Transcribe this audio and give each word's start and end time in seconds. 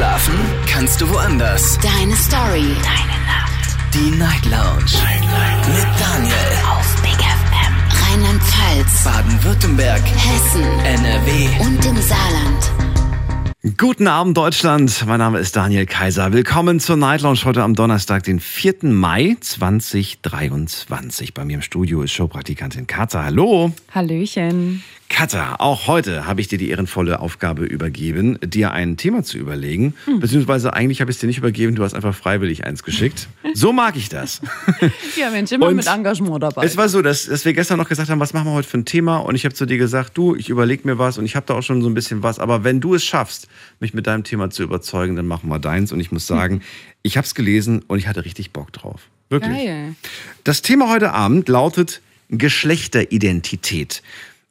Schlafen 0.00 0.32
kannst 0.66 0.98
du 1.02 1.10
woanders. 1.10 1.78
Deine 1.82 2.16
Story. 2.16 2.64
Deine 2.82 3.18
Nacht. 3.26 3.76
Die 3.92 4.10
Night 4.16 4.46
Lounge. 4.46 4.94
Night, 4.94 5.20
Night. 5.20 5.68
Mit 5.68 6.00
Daniel. 6.00 6.34
Auf 6.70 7.02
Big 7.02 7.18
FM. 7.20 7.74
Rheinland-Pfalz. 8.08 9.04
Baden-Württemberg. 9.04 10.00
Hessen. 10.00 10.62
NRW. 10.86 11.48
Und 11.60 11.84
im 11.84 11.96
Saarland. 11.98 13.76
Guten 13.76 14.06
Abend, 14.06 14.38
Deutschland. 14.38 15.04
Mein 15.06 15.18
Name 15.18 15.38
ist 15.38 15.54
Daniel 15.54 15.84
Kaiser. 15.84 16.32
Willkommen 16.32 16.80
zur 16.80 16.96
Night 16.96 17.20
Lounge 17.20 17.40
heute 17.44 17.62
am 17.62 17.74
Donnerstag, 17.74 18.22
den 18.22 18.40
4. 18.40 18.76
Mai 18.84 19.36
2023. 19.38 21.34
Bei 21.34 21.44
mir 21.44 21.56
im 21.56 21.62
Studio 21.62 22.00
ist 22.00 22.12
Showpraktikantin 22.12 22.86
Katha. 22.86 23.24
Hallo. 23.24 23.72
Hallöchen. 23.94 24.82
Katha, 25.10 25.56
auch 25.58 25.88
heute 25.88 26.24
habe 26.24 26.40
ich 26.40 26.46
dir 26.46 26.56
die 26.56 26.70
ehrenvolle 26.70 27.18
Aufgabe 27.18 27.64
übergeben, 27.64 28.38
dir 28.42 28.70
ein 28.70 28.96
Thema 28.96 29.24
zu 29.24 29.38
überlegen. 29.38 29.92
Hm. 30.04 30.20
Beziehungsweise 30.20 30.72
eigentlich 30.72 31.00
habe 31.00 31.10
ich 31.10 31.16
es 31.16 31.20
dir 31.20 31.26
nicht 31.26 31.38
übergeben, 31.38 31.74
du 31.74 31.82
hast 31.82 31.94
einfach 31.94 32.14
freiwillig 32.14 32.64
eins 32.64 32.84
geschickt. 32.84 33.28
So 33.52 33.72
mag 33.72 33.96
ich 33.96 34.08
das. 34.08 34.40
ja, 35.16 35.30
Mensch, 35.30 35.50
immer 35.50 35.66
und 35.66 35.76
mit 35.76 35.88
Engagement 35.88 36.40
dabei. 36.40 36.64
Es 36.64 36.76
war 36.76 36.88
so, 36.88 37.02
dass, 37.02 37.26
dass 37.26 37.44
wir 37.44 37.52
gestern 37.52 37.78
noch 37.78 37.88
gesagt 37.88 38.08
haben, 38.08 38.20
was 38.20 38.32
machen 38.32 38.46
wir 38.46 38.52
heute 38.52 38.68
für 38.68 38.78
ein 38.78 38.84
Thema? 38.84 39.18
Und 39.18 39.34
ich 39.34 39.44
habe 39.44 39.54
zu 39.54 39.66
dir 39.66 39.78
gesagt, 39.78 40.16
du, 40.16 40.36
ich 40.36 40.48
überlege 40.48 40.86
mir 40.86 40.98
was 40.98 41.18
und 41.18 41.26
ich 41.26 41.34
habe 41.34 41.44
da 41.44 41.54
auch 41.54 41.62
schon 41.62 41.82
so 41.82 41.88
ein 41.88 41.94
bisschen 41.94 42.22
was. 42.22 42.38
Aber 42.38 42.62
wenn 42.62 42.80
du 42.80 42.94
es 42.94 43.04
schaffst, 43.04 43.48
mich 43.80 43.92
mit 43.92 44.06
deinem 44.06 44.22
Thema 44.22 44.48
zu 44.48 44.62
überzeugen, 44.62 45.16
dann 45.16 45.26
machen 45.26 45.50
wir 45.50 45.58
deins. 45.58 45.92
Und 45.92 45.98
ich 45.98 46.12
muss 46.12 46.28
sagen, 46.28 46.54
hm. 46.54 46.62
ich 47.02 47.16
habe 47.16 47.26
es 47.26 47.34
gelesen 47.34 47.82
und 47.88 47.98
ich 47.98 48.06
hatte 48.06 48.24
richtig 48.24 48.52
Bock 48.52 48.72
drauf. 48.72 49.02
Wirklich. 49.28 49.66
Geil. 49.66 49.96
Das 50.44 50.62
Thema 50.62 50.88
heute 50.88 51.12
Abend 51.12 51.48
lautet 51.48 52.00
Geschlechteridentität. 52.30 54.02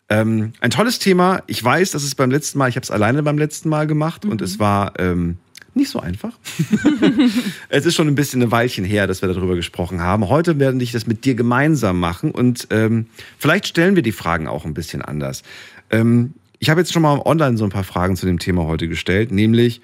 Ähm, 0.09 0.53
ein 0.59 0.71
tolles 0.71 0.99
Thema. 0.99 1.43
Ich 1.47 1.63
weiß, 1.63 1.91
dass 1.91 2.03
es 2.03 2.15
beim 2.15 2.31
letzten 2.31 2.57
Mal, 2.57 2.69
ich 2.69 2.75
habe 2.75 2.83
es 2.83 2.91
alleine 2.91 3.21
beim 3.23 3.37
letzten 3.37 3.69
Mal 3.69 3.85
gemacht 3.85 4.25
mhm. 4.25 4.31
und 4.31 4.41
es 4.41 4.57
war 4.59 4.99
ähm, 4.99 5.37
nicht 5.75 5.89
so 5.89 5.99
einfach. 5.99 6.33
es 7.69 7.85
ist 7.85 7.95
schon 7.95 8.07
ein 8.07 8.15
bisschen 8.15 8.41
ein 8.41 8.51
Weilchen 8.51 8.85
her, 8.85 9.07
dass 9.07 9.21
wir 9.21 9.29
darüber 9.29 9.55
gesprochen 9.55 10.01
haben. 10.01 10.27
Heute 10.29 10.59
werden 10.59 10.79
ich 10.81 10.91
das 10.91 11.05
mit 11.05 11.25
dir 11.25 11.35
gemeinsam 11.35 11.99
machen 11.99 12.31
und 12.31 12.67
ähm, 12.71 13.07
vielleicht 13.37 13.67
stellen 13.67 13.95
wir 13.95 14.03
die 14.03 14.11
Fragen 14.11 14.47
auch 14.47 14.65
ein 14.65 14.73
bisschen 14.73 15.01
anders. 15.01 15.43
Ähm, 15.91 16.33
ich 16.59 16.69
habe 16.69 16.81
jetzt 16.81 16.91
schon 16.91 17.03
mal 17.03 17.19
online 17.19 17.57
so 17.57 17.63
ein 17.63 17.69
paar 17.69 17.83
Fragen 17.83 18.15
zu 18.15 18.25
dem 18.25 18.39
Thema 18.39 18.65
heute 18.65 18.87
gestellt, 18.87 19.31
nämlich 19.31 19.81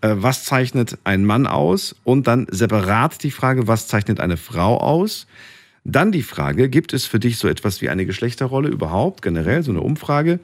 äh, 0.00 0.14
was 0.16 0.44
zeichnet 0.44 0.98
ein 1.04 1.24
Mann 1.24 1.46
aus 1.46 1.94
und 2.02 2.26
dann 2.26 2.46
separat 2.50 3.22
die 3.22 3.30
Frage, 3.30 3.68
was 3.68 3.88
zeichnet 3.88 4.20
eine 4.20 4.36
Frau 4.36 4.78
aus? 4.78 5.26
Dann 5.88 6.10
die 6.10 6.24
Frage, 6.24 6.68
gibt 6.68 6.92
es 6.92 7.06
für 7.06 7.20
dich 7.20 7.38
so 7.38 7.46
etwas 7.46 7.80
wie 7.80 7.88
eine 7.88 8.06
Geschlechterrolle 8.06 8.68
überhaupt, 8.68 9.22
generell, 9.22 9.62
so 9.62 9.70
eine 9.70 9.82
Umfrage? 9.82 10.40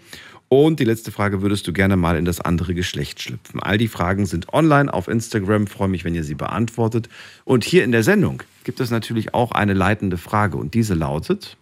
Und 0.49 0.79
die 0.79 0.85
letzte 0.85 1.11
Frage, 1.11 1.43
würdest 1.43 1.67
du 1.67 1.73
gerne 1.73 1.97
mal 1.97 2.17
in 2.17 2.25
das 2.25 2.41
andere 2.41 2.75
Geschlecht 2.75 3.21
schlüpfen? 3.21 3.59
All 3.59 3.77
die 3.77 3.89
Fragen 3.89 4.27
sind 4.27 4.53
online 4.53 4.95
auf 4.95 5.09
Instagram. 5.09 5.67
Freue 5.67 5.89
mich, 5.89 6.05
wenn 6.05 6.15
ihr 6.15 6.23
sie 6.23 6.37
beantwortet. 6.37 7.09
Und 7.45 7.65
hier 7.65 7.83
in 7.83 7.91
der 7.91 8.05
Sendung 8.05 8.45
gibt 8.63 8.79
es 8.79 8.93
natürlich 8.93 9.35
auch 9.35 9.51
eine 9.51 9.75
leitende 9.75 10.17
Frage. 10.17 10.59
Und 10.59 10.75
diese 10.75 10.95
lautet, 10.95 11.57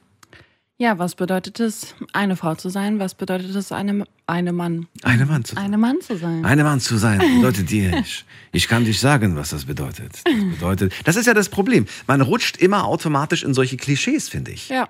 ja, 0.81 0.99
was 0.99 1.15
bedeutet 1.15 1.61
es, 1.61 1.95
eine 2.15 2.37
Frau 2.37 2.55
zu 2.55 2.71
sein? 2.71 2.99
Was 2.99 3.15
bedeutet 3.15 3.55
es, 3.55 3.71
eine, 3.71 4.07
eine 4.27 4.55
Mann? 4.55 4.87
Eine 5.03 5.27
Mann 5.27 5.45
zu 5.45 5.55
sein. 5.55 5.65
Eine 5.65 5.77
Mann 5.77 6.01
zu 6.01 6.17
sein. 6.17 6.43
Eine 6.43 6.65
Mann 6.65 6.81
zu 6.81 6.97
sein 6.97 7.19
bedeutet 7.19 7.71
dir, 7.71 7.99
ich, 7.99 8.25
ich 8.51 8.67
kann 8.67 8.87
dich 8.87 8.99
sagen, 8.99 9.37
was 9.37 9.51
das 9.51 9.67
bedeutet. 9.67 10.23
Das 10.25 10.35
bedeutet, 10.59 10.95
das 11.05 11.17
ist 11.17 11.27
ja 11.27 11.35
das 11.35 11.51
Problem. 11.51 11.85
Man 12.07 12.23
rutscht 12.23 12.57
immer 12.57 12.87
automatisch 12.87 13.45
in 13.45 13.53
solche 13.53 13.77
Klischees, 13.77 14.31
finde 14.31 14.53
ich. 14.53 14.71
Ja. 14.71 14.89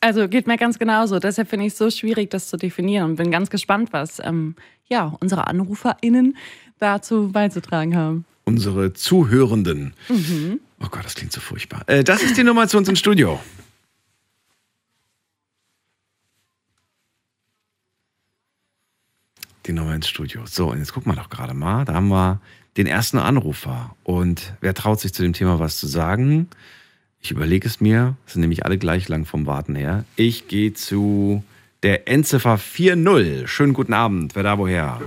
Also 0.00 0.26
geht 0.26 0.48
mir 0.48 0.56
ganz 0.56 0.80
genauso. 0.80 1.20
Deshalb 1.20 1.48
finde 1.48 1.66
ich 1.66 1.74
es 1.74 1.78
so 1.78 1.90
schwierig, 1.90 2.30
das 2.30 2.48
zu 2.48 2.56
definieren 2.56 3.10
und 3.10 3.16
bin 3.16 3.30
ganz 3.30 3.50
gespannt, 3.50 3.92
was 3.92 4.20
ähm, 4.24 4.56
ja, 4.88 5.16
unsere 5.20 5.46
AnruferInnen 5.46 6.36
dazu 6.80 7.30
beizutragen 7.30 7.94
haben. 7.94 8.24
Unsere 8.42 8.94
Zuhörenden. 8.94 9.94
Mhm. 10.08 10.58
Oh 10.80 10.88
Gott, 10.90 11.04
das 11.04 11.14
klingt 11.14 11.30
so 11.30 11.40
furchtbar. 11.40 11.82
Äh, 11.86 12.02
das 12.02 12.20
ist 12.24 12.36
die 12.36 12.42
Nummer 12.42 12.66
zu 12.66 12.78
uns 12.78 12.88
im 12.88 12.96
Studio. 12.96 13.38
Nummer 19.72 19.94
ins 19.94 20.08
Studio. 20.08 20.42
So, 20.46 20.70
und 20.70 20.78
jetzt 20.78 20.92
gucken 20.92 21.12
wir 21.12 21.16
doch 21.16 21.30
gerade 21.30 21.54
mal. 21.54 21.84
Da 21.84 21.94
haben 21.94 22.08
wir 22.08 22.40
den 22.76 22.86
ersten 22.86 23.18
Anrufer. 23.18 23.94
Und 24.04 24.54
wer 24.60 24.74
traut 24.74 25.00
sich 25.00 25.12
zu 25.12 25.22
dem 25.22 25.32
Thema 25.32 25.58
was 25.58 25.78
zu 25.78 25.86
sagen? 25.86 26.48
Ich 27.20 27.30
überlege 27.30 27.66
es 27.66 27.80
mir. 27.80 28.16
Das 28.24 28.34
sind 28.34 28.42
nämlich 28.42 28.64
alle 28.64 28.78
gleich 28.78 29.08
lang 29.08 29.24
vom 29.24 29.46
Warten 29.46 29.74
her. 29.74 30.04
Ich 30.16 30.48
gehe 30.48 30.72
zu 30.72 31.42
der 31.82 32.08
Endziffer 32.08 32.56
4.0. 32.56 33.46
Schönen 33.46 33.72
guten 33.72 33.92
Abend. 33.92 34.34
Wer 34.34 34.42
da 34.42 34.58
woher? 34.58 35.00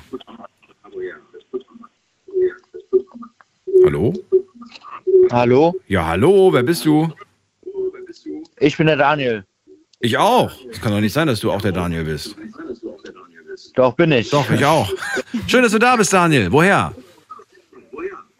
Hallo? 3.85 4.13
Hallo? 5.31 5.75
Ja, 5.87 6.07
hallo. 6.07 6.51
Wer 6.53 6.63
bist 6.63 6.85
du? 6.85 7.11
Ich 8.59 8.77
bin 8.77 8.87
der 8.87 8.97
Daniel. 8.97 9.45
Ich 9.99 10.17
auch. 10.17 10.51
Es 10.69 10.81
kann 10.81 10.91
doch 10.91 10.99
nicht 10.99 11.13
sein, 11.13 11.27
dass 11.27 11.39
du 11.39 11.51
auch 11.51 11.61
der 11.61 11.71
Daniel 11.71 12.03
bist. 12.03 12.35
Doch, 13.75 13.93
bin 13.93 14.11
ich. 14.11 14.29
Doch, 14.29 14.49
ich 14.49 14.65
auch. 14.65 14.91
Schön, 15.47 15.63
dass 15.63 15.71
du 15.71 15.79
da 15.79 15.95
bist, 15.95 16.11
Daniel. 16.13 16.51
Woher? 16.51 16.93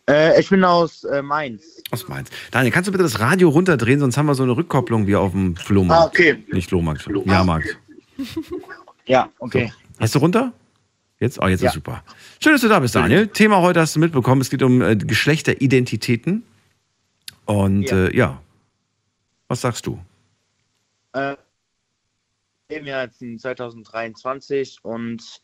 Äh, 0.09 0.39
ich 0.39 0.49
bin 0.49 0.63
aus 0.63 1.03
äh, 1.03 1.21
Mainz. 1.21 1.81
Aus 1.91 2.07
Mainz. 2.07 2.29
Daniel, 2.51 2.71
kannst 2.71 2.87
du 2.87 2.91
bitte 2.91 3.03
das 3.03 3.19
Radio 3.19 3.49
runterdrehen, 3.49 3.99
sonst 3.99 4.17
haben 4.17 4.25
wir 4.25 4.35
so 4.35 4.43
eine 4.43 4.55
Rückkopplung 4.55 5.07
wie 5.07 5.15
auf 5.15 5.31
dem 5.31 5.55
Flohmarkt. 5.55 6.03
Ah, 6.03 6.07
okay. 6.07 6.43
Nicht 6.51 6.69
Flohmarkt, 6.69 7.07
Jahrmarkt. 7.25 7.77
Ja, 9.05 9.29
okay. 9.39 9.71
So. 9.71 10.01
Hast 10.01 10.15
du 10.15 10.19
runter? 10.19 10.53
Jetzt? 11.19 11.39
Oh, 11.41 11.47
jetzt 11.47 11.61
ja. 11.61 11.69
ist 11.69 11.75
super. 11.75 12.03
Schön, 12.41 12.53
dass 12.53 12.61
du 12.61 12.67
da 12.67 12.79
bist, 12.79 12.95
Daniel. 12.95 13.27
Thema 13.27 13.61
heute 13.61 13.79
hast 13.79 13.95
du 13.95 13.99
mitbekommen. 13.99 14.41
Es 14.41 14.49
geht 14.49 14.63
um 14.63 14.81
äh, 14.81 14.95
Geschlechteridentitäten. 14.95 16.43
Und 17.45 17.83
ja. 17.83 18.05
Äh, 18.05 18.17
ja. 18.17 18.41
Was 19.47 19.61
sagst 19.61 19.85
du? 19.85 19.99
Äh, 21.13 21.35
leben 22.71 22.87
ja 22.87 23.03
jetzt 23.03 23.21
in 23.21 23.37
2023 23.37 24.79
und 24.83 25.41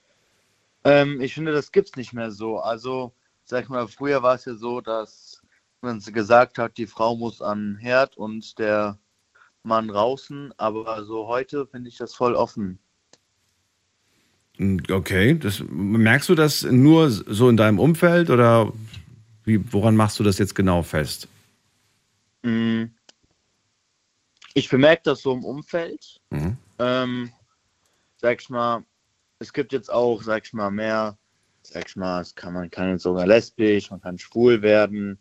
ähm, 0.83 1.19
ich 1.21 1.33
finde, 1.33 1.51
das 1.51 1.71
gibt 1.71 1.89
es 1.89 1.95
nicht 1.95 2.13
mehr 2.13 2.31
so. 2.31 2.59
Also, 2.59 3.13
sag 3.43 3.63
ich 3.63 3.69
mal, 3.69 3.87
früher 3.87 4.23
war 4.23 4.35
es 4.35 4.45
ja 4.45 4.55
so, 4.55 4.79
dass 4.81 5.41
man 5.81 5.99
gesagt 5.99 6.57
hat, 6.57 6.77
die 6.77 6.87
Frau 6.87 7.15
muss 7.15 7.41
an 7.41 7.77
Herd 7.79 8.17
und 8.17 8.57
der 8.57 8.97
Mann 9.63 9.89
draußen, 9.89 10.53
aber 10.57 11.03
so 11.03 11.27
heute 11.27 11.67
finde 11.67 11.89
ich 11.89 11.97
das 11.97 12.15
voll 12.15 12.33
offen. 12.33 12.79
Hm, 14.55 14.81
okay, 14.89 15.37
das, 15.37 15.61
merkst 15.69 16.29
du 16.29 16.35
das 16.35 16.63
nur 16.63 17.09
so 17.11 17.49
in 17.49 17.57
deinem 17.57 17.79
Umfeld 17.79 18.29
oder 18.29 18.71
wie, 19.43 19.61
woran 19.71 19.95
machst 19.95 20.17
du 20.19 20.23
das 20.23 20.37
jetzt 20.37 20.55
genau 20.55 20.81
fest? 20.81 21.27
Hm. 22.43 22.91
Ich 24.53 24.69
bemerke 24.69 25.03
das 25.03 25.21
so 25.21 25.33
im 25.33 25.43
Umfeld. 25.43 26.19
Mhm. 26.31 26.57
Ähm, 26.79 27.31
sag 28.17 28.41
ich 28.41 28.49
mal, 28.49 28.83
es 29.39 29.53
gibt 29.53 29.73
jetzt 29.73 29.91
auch, 29.91 30.21
sag 30.23 30.45
ich 30.45 30.53
mal, 30.53 30.71
mehr, 30.71 31.17
sag 31.61 31.87
ich 31.87 31.95
mal, 31.95 32.21
es 32.21 32.35
kann, 32.35 32.53
man 32.53 32.69
kann 32.69 32.89
jetzt 32.91 33.03
sogar 33.03 33.27
lesbisch, 33.27 33.91
man 33.91 34.01
kann 34.01 34.17
schwul 34.17 34.61
werden. 34.61 35.19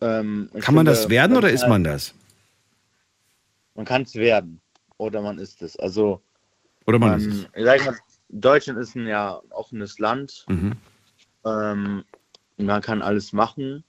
Ähm, 0.00 0.48
kann 0.60 0.74
man 0.74 0.86
finde, 0.86 0.92
das 0.92 1.08
werden 1.08 1.36
oder 1.36 1.50
ist 1.50 1.68
man 1.68 1.84
das? 1.84 2.14
Man 3.74 3.84
kann 3.84 4.02
es 4.02 4.14
werden 4.14 4.60
oder 4.96 5.22
man 5.22 5.38
ist 5.38 5.62
es. 5.62 5.78
Also, 5.78 6.22
oder 6.86 6.98
man, 6.98 7.10
man 7.10 7.20
ist 7.20 7.48
es. 7.54 7.86
Mal, 7.86 7.96
Deutschland 8.28 8.78
ist 8.78 8.94
ein 8.94 9.06
ja 9.06 9.40
offenes 9.50 9.98
Land. 9.98 10.44
Mhm. 10.48 10.72
Ähm, 11.44 12.04
man 12.56 12.82
kann 12.82 13.02
alles 13.02 13.32
machen. 13.32 13.84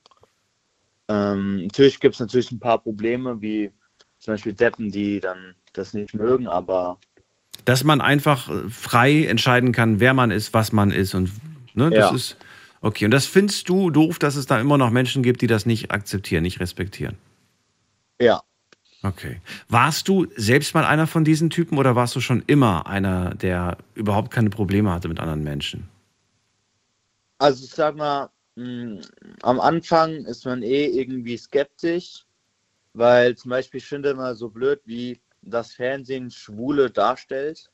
Ähm, 1.08 1.63
natürlich 1.63 2.00
gibt 2.00 2.16
es 2.16 2.19
natürlich 2.22 2.52
ein 2.52 2.59
paar 2.59 2.81
Probleme, 2.81 3.41
wie 3.41 3.72
zum 4.19 4.34
Beispiel 4.34 4.53
Deppen, 4.53 4.91
die 4.91 5.19
dann 5.19 5.56
das 5.73 5.93
nicht 5.93 6.13
mögen, 6.13 6.47
aber. 6.47 6.97
Dass 7.65 7.83
man 7.83 8.01
einfach 8.01 8.49
frei 8.69 9.25
entscheiden 9.25 9.71
kann, 9.71 9.99
wer 9.99 10.13
man 10.13 10.31
ist, 10.31 10.53
was 10.53 10.71
man 10.71 10.91
ist 10.91 11.13
und 11.13 11.31
ne, 11.73 11.89
das 11.89 12.09
ja. 12.09 12.15
ist. 12.15 12.37
Okay, 12.81 13.05
und 13.05 13.11
das 13.11 13.27
findest 13.27 13.69
du 13.69 13.91
doof, 13.91 14.17
dass 14.17 14.35
es 14.35 14.47
da 14.47 14.59
immer 14.59 14.78
noch 14.78 14.90
Menschen 14.90 15.22
gibt, 15.22 15.41
die 15.41 15.47
das 15.47 15.67
nicht 15.67 15.91
akzeptieren, 15.91 16.41
nicht 16.41 16.59
respektieren? 16.59 17.16
Ja. 18.19 18.41
Okay. 19.03 19.40
Warst 19.67 20.07
du 20.07 20.28
selbst 20.35 20.73
mal 20.73 20.85
einer 20.85 21.07
von 21.07 21.23
diesen 21.23 21.49
Typen 21.49 21.78
oder 21.78 21.96
warst 21.96 22.16
du 22.16 22.19
schon 22.19 22.43
immer 22.47 22.87
einer, 22.87 23.34
der 23.35 23.78
überhaupt 23.96 24.31
keine 24.31 24.49
Probleme 24.49 24.91
hatte 24.91 25.07
mit 25.07 25.19
anderen 25.19 25.43
Menschen? 25.43 25.90
Also 27.40 27.66
ich 27.66 27.72
sag 27.72 27.96
mal, 27.96 28.29
mh, 28.55 28.66
mm, 28.66 29.01
am 29.41 29.59
Anfang 29.59 30.25
ist 30.25 30.46
man 30.46 30.61
eh 30.61 30.85
irgendwie 30.85 31.37
skeptisch, 31.37 32.25
weil 32.93 33.35
zum 33.35 33.49
Beispiel 33.49 33.79
ich 33.79 33.87
finde 33.87 34.09
immer 34.09 34.35
so 34.35 34.49
blöd, 34.49 34.81
wie 34.85 35.19
das 35.41 35.73
Fernsehen 35.73 36.32
Schwule 36.32 36.90
darstellt. 36.90 37.70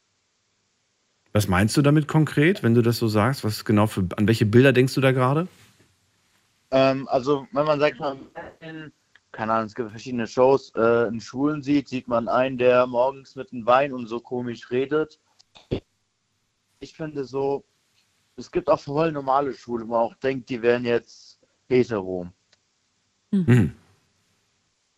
Was 1.34 1.48
meinst 1.48 1.78
du 1.78 1.82
damit 1.82 2.08
konkret, 2.08 2.64
wenn 2.64 2.74
du 2.74 2.82
das 2.82 2.98
so 2.98 3.08
sagst? 3.08 3.44
Was 3.44 3.66
genau 3.66 3.88
für, 3.88 4.08
an 4.16 4.28
welche 4.28 4.46
Bilder 4.46 4.74
denkst 4.74 4.94
du 4.96 5.02
da 5.02 5.12
gerade? 5.12 5.48
Ähm, 6.72 7.08
also, 7.10 7.48
wenn 7.52 7.66
man 7.66 7.80
sagt, 7.80 8.00
man, 8.00 8.20
keine 9.32 9.54
Ahnung, 9.54 9.68
es 9.68 9.76
gibt 9.76 9.90
verschiedene 9.92 10.28
Shows, 10.28 10.72
äh, 10.76 11.08
in 11.08 11.22
Schulen 11.22 11.62
sieht, 11.62 11.88
sieht 11.88 12.08
man 12.08 12.28
einen, 12.28 12.58
der 12.58 12.88
morgens 12.88 13.36
mit 13.36 13.52
einem 13.54 13.66
Wein 13.66 13.94
und 13.94 14.08
so 14.08 14.20
komisch 14.20 14.72
redet. 14.72 15.20
Ich 16.80 16.94
finde 16.94 17.24
so, 17.24 17.64
es 18.36 18.52
gibt 18.52 18.68
auch 18.70 18.80
voll 18.80 19.12
normale 19.12 19.54
Schwule, 19.54 19.88
wo 19.88 19.92
man 19.92 20.00
auch 20.02 20.16
denkt, 20.16 20.50
die 20.50 20.62
wären 20.62 20.86
jetzt 20.86 21.40
hetero. 21.68 22.28
Mhm. 23.32 23.74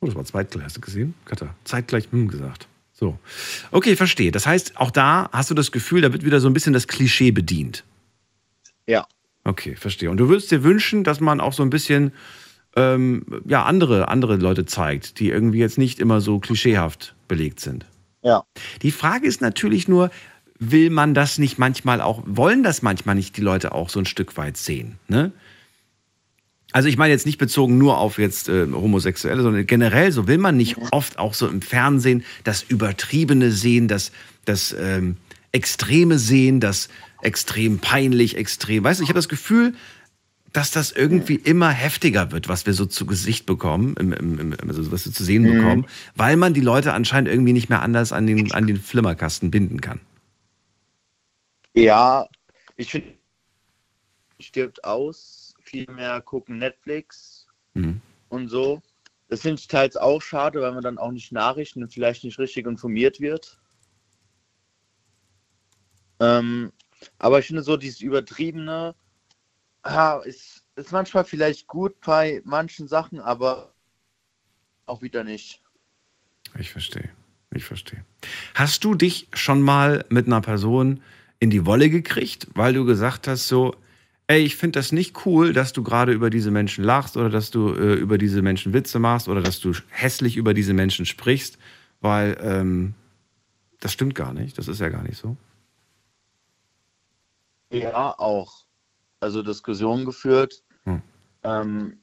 Oh, 0.01 0.06
das 0.06 0.16
war 0.16 0.25
zeitgleich, 0.25 0.66
hast 0.66 0.78
du 0.78 0.81
gesehen? 0.81 1.13
Katha, 1.25 1.54
zeitgleich 1.66 2.10
hm 2.12 2.28
gesagt. 2.28 2.68
So. 2.94 3.18
Okay, 3.72 3.96
verstehe. 3.96 4.31
Das 4.31 4.46
heißt, 4.46 4.78
auch 4.78 4.92
da 4.92 5.30
hast 5.31 5.50
du 5.50 5.56
das 5.56 5.72
Gefühl, 5.72 6.01
da 6.01 6.12
wird 6.12 6.25
wieder 6.25 6.40
so 6.40 6.50
ein 6.50 6.54
bisschen 6.54 6.74
das 6.74 6.88
Klischee 6.88 7.31
bedient. 7.31 7.84
Ja. 8.88 9.07
Okay, 9.46 9.75
verstehe. 9.75 10.10
Und 10.10 10.18
du 10.18 10.28
würdest 10.28 10.51
dir 10.51 10.63
wünschen, 10.63 11.04
dass 11.04 11.19
man 11.19 11.40
auch 11.40 11.54
so 11.54 11.63
ein 11.63 11.69
bisschen 11.69 12.12
ähm, 12.75 13.25
ja, 13.46 13.63
andere, 13.63 14.10
andere 14.10 14.36
Leute 14.36 14.66
zeigt, 14.66 15.19
die 15.19 15.30
irgendwie 15.30 15.60
jetzt 15.60 15.78
nicht 15.78 16.00
immer 16.00 16.22
so 16.22 16.40
klischeehaft 16.40 17.16
belegt 17.28 17.60
sind. 17.60 17.86
Ja. 18.22 18.44
Die 18.81 18.92
Frage 18.92 19.28
ist 19.28 19.42
natürlich 19.42 19.88
nur, 19.88 20.12
will 20.60 20.90
man 20.90 21.13
das 21.13 21.38
nicht 21.38 21.57
manchmal 21.57 22.01
auch, 22.01 22.22
wollen 22.25 22.63
das 22.63 22.81
manchmal 22.81 23.16
nicht 23.16 23.38
die 23.38 23.42
Leute 23.42 23.72
auch 23.74 23.90
so 23.90 24.00
ein 24.00 24.06
Stück 24.06 24.38
weit 24.38 24.57
sehen? 24.57 25.00
Ne? 25.07 25.31
Also 26.71 26.88
ich 26.88 26.98
meine 26.98 27.13
jetzt 27.13 27.25
nicht 27.25 27.39
bezogen 27.39 27.77
nur 27.77 27.98
auf 27.98 28.19
jetzt 28.19 28.48
äh, 28.48 28.68
Homosexuelle, 28.71 29.42
sondern 29.42 29.66
generell 29.66 30.12
so 30.12 30.27
will 30.27 30.38
man 30.38 30.56
nicht 30.56 30.77
oft 30.92 31.18
auch 31.18 31.33
so 31.33 31.48
im 31.48 31.62
Fernsehen 31.62 32.24
das 32.44 32.62
Übertriebene 32.62 33.51
sehen, 33.51 33.88
das, 33.88 34.12
das 34.45 34.75
ähm, 34.80 35.18
Extreme 35.51 36.19
sehen, 36.19 36.60
das 36.60 36.89
extrem 37.21 37.80
peinlich, 37.80 38.38
extrem. 38.38 38.83
Weißt 38.83 39.00
du, 39.00 39.04
ich 39.04 39.10
habe 39.10 39.18
das 39.18 39.30
Gefühl, 39.30 39.74
dass 40.54 40.71
das 40.71 40.92
irgendwie 40.92 41.36
immer 41.36 41.69
heftiger 41.69 42.31
wird, 42.31 42.48
was 42.50 42.66
wir 42.66 42.74
so 42.74 42.86
zu 42.86 43.06
Gesicht 43.06 43.45
bekommen, 43.45 43.95
im, 44.00 44.13
im, 44.13 44.56
also 44.68 44.92
was 44.92 45.06
wir 45.06 45.13
zu 45.13 45.24
sehen 45.24 45.44
bekommen, 45.44 45.86
weil 46.15 46.38
man 46.38 46.54
die 46.54 46.62
Leute 46.62 46.94
anscheinend 46.94 47.30
irgendwie 47.30 47.54
nicht 47.54 47.69
mehr 47.69 47.81
anders 47.81 48.12
an 48.12 48.25
den, 48.25 48.51
an 48.51 48.65
den 48.65 48.77
Flimmerkasten 48.77 49.51
binden 49.51 49.81
kann. 49.81 50.00
Ja, 51.74 52.27
ich 52.77 52.92
finde, 52.92 53.13
stirbt 54.39 54.83
aus, 54.83 55.38
viel 55.69 55.89
mehr 55.92 56.21
gucken 56.21 56.57
Netflix 56.57 57.48
Mhm. 57.74 58.01
und 58.30 58.50
so. 58.50 58.81
Das 59.27 59.42
finde 59.42 59.60
ich 59.60 59.68
teils 59.68 59.95
auch 59.95 60.21
schade, 60.21 60.62
weil 60.62 60.74
man 60.74 60.83
dann 60.83 60.98
auch 60.98 61.12
nicht 61.12 61.31
Nachrichten 61.31 61.83
und 61.83 61.94
vielleicht 61.94 62.24
nicht 62.24 62.39
richtig 62.39 62.66
informiert 62.66 63.19
wird. 63.19 63.60
Ähm, 66.19 66.71
aber 67.19 67.39
ich 67.39 67.48
finde 67.48 67.62
so 67.62 67.77
dieses 67.77 68.01
Übertriebene 68.01 68.95
ah, 69.83 70.21
ist, 70.25 70.66
ist 70.75 70.92
manchmal 70.92 71.24
vielleicht 71.24 71.68
gut 71.68 72.00
bei 72.01 72.42
manchen 72.44 72.88
Sachen, 72.88 73.19
aber 73.19 73.74
auch 74.86 75.01
wieder 75.01 75.24
nicht. 75.24 75.62
Ich 76.57 76.72
verstehe. 76.72 77.10
Ich 77.51 77.65
verstehe. 77.65 78.04
Hast 78.54 78.83
du 78.83 78.95
dich 78.95 79.27
schon 79.33 79.62
mal 79.62 80.06
mit 80.10 80.27
einer 80.27 80.42
Person 80.42 81.01
in 81.39 81.50
die 81.50 81.65
Wolle 81.65 81.89
gekriegt, 81.89 82.48
weil 82.54 82.74
du 82.74 82.86
gesagt 82.86 83.27
hast, 83.27 83.48
so, 83.48 83.75
ey, 84.29 84.43
ich 84.43 84.55
finde 84.55 84.79
das 84.79 84.91
nicht 84.91 85.25
cool, 85.25 85.53
dass 85.53 85.73
du 85.73 85.81
gerade 85.81 86.11
über 86.11 86.29
diese 86.29 86.51
Menschen 86.51 86.83
lachst 86.83 87.17
oder 87.17 87.29
dass 87.29 87.49
du 87.49 87.73
äh, 87.73 87.95
über 87.95 88.19
diese 88.19 88.43
Menschen 88.43 88.73
Witze 88.73 88.99
machst 88.99 89.27
oder 89.27 89.41
dass 89.41 89.59
du 89.59 89.73
hässlich 89.89 90.37
über 90.37 90.53
diese 90.53 90.73
Menschen 90.73 91.07
sprichst, 91.07 91.57
weil 91.99 92.37
ähm, 92.39 92.93
das 93.79 93.91
stimmt 93.91 94.13
gar 94.13 94.33
nicht. 94.33 94.57
Das 94.59 94.67
ist 94.67 94.79
ja 94.79 94.89
gar 94.89 95.01
nicht 95.01 95.17
so. 95.17 95.35
Ja, 97.71 98.17
auch. 98.19 98.65
Also 99.19 99.41
Diskussionen 99.41 100.05
geführt. 100.05 100.63
Hm. 100.83 101.01
Ähm, 101.43 101.97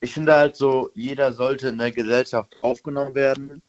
ich 0.00 0.14
finde 0.14 0.34
halt 0.34 0.56
so, 0.56 0.90
jeder 0.94 1.34
sollte 1.34 1.68
in 1.68 1.76
der 1.78 1.92
Gesellschaft 1.92 2.56
aufgenommen 2.62 3.14
werden, 3.14 3.60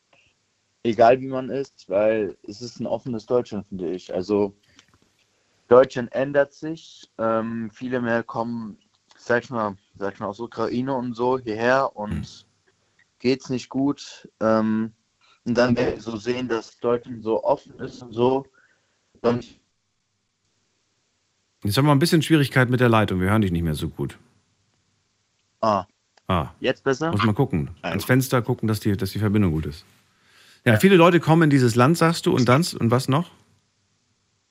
egal 0.84 1.20
wie 1.20 1.28
man 1.28 1.50
ist, 1.50 1.90
weil 1.90 2.38
es 2.48 2.62
ist 2.62 2.80
ein 2.80 2.88
offenes 2.88 3.26
Deutschland, 3.26 3.68
finde 3.68 3.92
ich. 3.92 4.14
Also 4.14 4.56
Deutschland 5.70 6.12
ändert 6.12 6.54
sich. 6.54 7.10
Ähm, 7.18 7.70
viele 7.74 8.02
mehr 8.02 8.24
kommen, 8.24 8.78
sag 9.18 9.44
ich 9.44 9.50
mal, 9.50 9.78
sag 9.98 10.16
ich 10.16 10.20
mal, 10.20 10.28
aus 10.28 10.40
Ukraine 10.40 10.94
und 10.96 11.14
so 11.16 11.40
hierher 11.40 11.96
und 11.96 12.46
geht's 13.20 13.50
nicht 13.50 13.70
gut. 13.70 14.28
Ähm, 14.42 14.92
und 15.46 15.58
dann 15.58 15.78
werden 15.78 15.96
wir 15.96 16.02
so 16.02 16.18
sehen, 16.18 16.48
dass 16.48 16.78
Deutschland 16.80 17.24
so 17.24 17.44
offen 17.44 17.80
ist 17.80 18.02
und 18.02 18.12
so. 18.14 18.46
Und 19.22 19.60
Jetzt 21.64 21.78
haben 21.78 21.86
wir 21.86 21.92
ein 21.92 22.00
bisschen 22.00 22.22
Schwierigkeit 22.22 22.70
mit 22.70 22.80
der 22.80 22.90
Leitung. 22.90 23.20
Wir 23.20 23.30
hören 23.30 23.42
dich 23.42 23.52
nicht 23.52 23.64
mehr 23.64 23.76
so 23.76 23.90
gut. 23.90 24.18
ah, 25.62 25.86
Ah, 26.28 26.50
jetzt 26.60 26.84
besser? 26.84 27.12
muss 27.12 27.24
mal 27.24 27.34
gucken. 27.34 27.72
Ans 27.82 28.06
Fenster 28.06 28.42
gucken, 28.44 28.68
dass 28.68 28.80
die, 28.80 28.96
dass 28.96 29.12
die 29.12 29.20
Verbindung 29.20 29.52
gut 29.52 29.66
ist. 29.66 29.84
Ja, 30.64 30.78
viele 30.78 30.96
Leute 30.96 31.20
kommen 31.20 31.44
in 31.44 31.50
dieses 31.50 31.76
Land, 31.76 31.98
sagst 31.98 32.26
du, 32.28 32.36
und 32.36 32.48
dann 32.48 32.64
und 32.80 32.92
was 32.92 33.08
noch? 33.10 33.32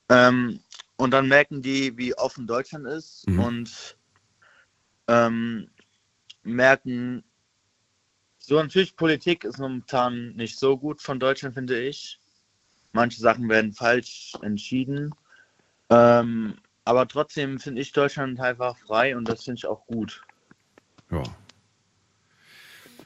Ähm, 0.09 0.59
und 0.99 1.13
dann 1.13 1.29
merken 1.29 1.63
die, 1.63 1.97
wie 1.97 2.15
offen 2.15 2.47
Deutschland 2.47 2.87
ist 2.87 3.27
Mhm. 3.29 3.39
und 3.39 3.97
ähm, 5.07 5.71
merken, 6.43 7.25
so 8.39 8.57
natürlich 8.57 8.97
Politik 8.97 9.45
ist 9.45 9.59
momentan 9.59 10.33
nicht 10.33 10.59
so 10.59 10.77
gut 10.77 11.01
von 11.01 11.19
Deutschland, 11.19 11.55
finde 11.55 11.81
ich. 11.81 12.19
Manche 12.93 13.21
Sachen 13.21 13.49
werden 13.49 13.73
falsch 13.73 14.33
entschieden. 14.43 15.15
Ähm, 15.91 16.57
aber 16.85 17.07
trotzdem 17.07 17.59
finde 17.59 17.81
ich 17.81 17.93
Deutschland 17.93 18.41
einfach 18.41 18.77
frei 18.79 19.17
und 19.17 19.29
das 19.29 19.45
finde 19.45 19.59
ich 19.59 19.67
auch 19.67 19.87
gut. 19.87 20.23
Ja. 21.11 21.23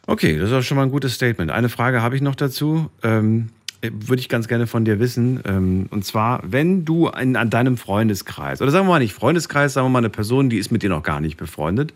Okay, 0.07 0.39
das 0.39 0.51
ist 0.51 0.57
auch 0.57 0.63
schon 0.63 0.77
mal 0.77 0.85
ein 0.85 0.91
gutes 0.91 1.15
Statement. 1.15 1.51
Eine 1.51 1.69
Frage 1.69 2.03
habe 2.03 2.17
ich 2.17 2.23
noch 2.23 2.35
dazu. 2.35 2.91
Ähm, 3.03 3.51
würde 3.91 4.21
ich 4.21 4.29
ganz 4.29 4.49
gerne 4.49 4.67
von 4.67 4.85
dir 4.85 5.01
wissen. 5.01 5.41
Ähm, 5.45 5.87
und 5.91 6.05
zwar, 6.05 6.41
wenn 6.45 6.85
du 6.85 7.09
in, 7.09 7.37
an 7.37 7.51
deinem 7.51 7.77
Freundeskreis, 7.77 8.63
oder 8.63 8.71
sagen 8.71 8.87
wir 8.87 8.91
mal 8.91 8.99
nicht 9.01 9.15
Freundeskreis, 9.15 9.73
sagen 9.75 9.87
wir 9.87 9.91
mal 9.91 9.99
eine 9.99 10.11
Person, 10.11 10.51
die 10.51 10.59
ist 10.59 10.71
mit 10.71 10.83
dir 10.83 10.91
noch 10.91 11.03
gar 11.03 11.21
nicht 11.21 11.37
befreundet, 11.37 11.93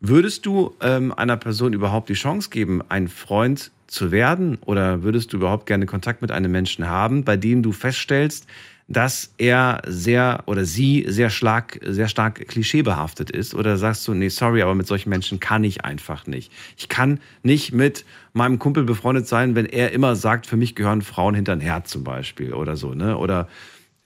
würdest 0.00 0.46
du 0.46 0.74
ähm, 0.80 1.12
einer 1.12 1.36
Person 1.36 1.72
überhaupt 1.72 2.08
die 2.08 2.14
Chance 2.14 2.50
geben, 2.50 2.82
ein 2.88 3.08
Freund 3.08 3.72
zu 3.86 4.10
werden? 4.10 4.58
Oder 4.64 5.02
würdest 5.02 5.32
du 5.32 5.38
überhaupt 5.38 5.66
gerne 5.66 5.86
Kontakt 5.86 6.22
mit 6.22 6.30
einem 6.30 6.52
Menschen 6.52 6.86
haben, 6.86 7.24
bei 7.24 7.36
dem 7.36 7.62
du 7.62 7.72
feststellst, 7.72 8.46
dass 8.88 9.32
er 9.36 9.82
sehr 9.86 10.44
oder 10.46 10.64
sie 10.64 11.04
sehr 11.08 11.30
stark, 11.30 11.80
sehr 11.82 12.08
stark 12.08 12.46
klischeebehaftet 12.46 13.30
ist? 13.30 13.54
Oder 13.54 13.76
sagst 13.76 14.06
du, 14.06 14.14
nee, 14.14 14.28
sorry, 14.28 14.62
aber 14.62 14.74
mit 14.74 14.86
solchen 14.86 15.10
Menschen 15.10 15.40
kann 15.40 15.64
ich 15.64 15.84
einfach 15.84 16.26
nicht. 16.26 16.52
Ich 16.76 16.88
kann 16.88 17.20
nicht 17.42 17.72
mit 17.72 18.04
meinem 18.32 18.58
Kumpel 18.58 18.84
befreundet 18.84 19.26
sein, 19.26 19.54
wenn 19.56 19.66
er 19.66 19.92
immer 19.92 20.14
sagt, 20.14 20.46
für 20.46 20.56
mich 20.56 20.74
gehören 20.76 21.02
Frauen 21.02 21.34
hinter 21.34 21.58
Herz 21.58 21.90
zum 21.90 22.04
Beispiel 22.04 22.52
oder 22.52 22.76
so, 22.76 22.94
ne? 22.94 23.16
Oder 23.18 23.48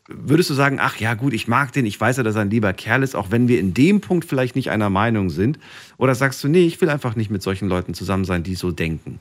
würdest 0.09 0.51
du 0.51 0.55
sagen, 0.55 0.79
ach 0.81 0.97
ja, 0.97 1.15
gut, 1.15 1.35
ich 1.35 1.47
mag 1.47 1.73
den, 1.73 1.87
ich 1.87 2.01
weiß 2.01 2.17
ja, 2.17 2.23
dass 2.23 2.35
er 2.35 2.43
ein 2.43 2.51
lieber 2.51 2.73
Kerl 2.73 3.03
ist, 3.03 3.15
auch 3.15 3.31
wenn 3.31 3.49
wir 3.49 3.61
in 3.61 3.75
dem 3.75 4.01
Punkt 4.01 4.25
vielleicht 4.25 4.57
nicht 4.57 4.71
einer 4.71 4.91
Meinung 4.91 5.31
sind? 5.31 5.59
Oder 5.99 6.15
sagst 6.15 6.43
du, 6.43 6.49
nee, 6.49 6.67
ich 6.67 6.81
will 6.81 6.89
einfach 6.89 7.17
nicht 7.17 7.31
mit 7.31 7.43
solchen 7.43 7.69
Leuten 7.69 7.95
zusammen 7.95 8.25
sein, 8.25 8.43
die 8.43 8.55
so 8.55 8.71
denken? 8.71 9.21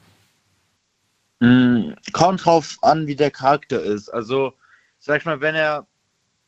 Mm, 1.41 1.91
Kommt 2.13 2.45
drauf 2.45 2.77
an, 2.81 3.07
wie 3.07 3.15
der 3.15 3.31
Charakter 3.31 3.81
ist. 3.81 4.09
Also, 4.09 4.53
sag 4.99 5.21
ich 5.21 5.25
mal, 5.25 5.41
wenn 5.41 5.55
er 5.55 5.87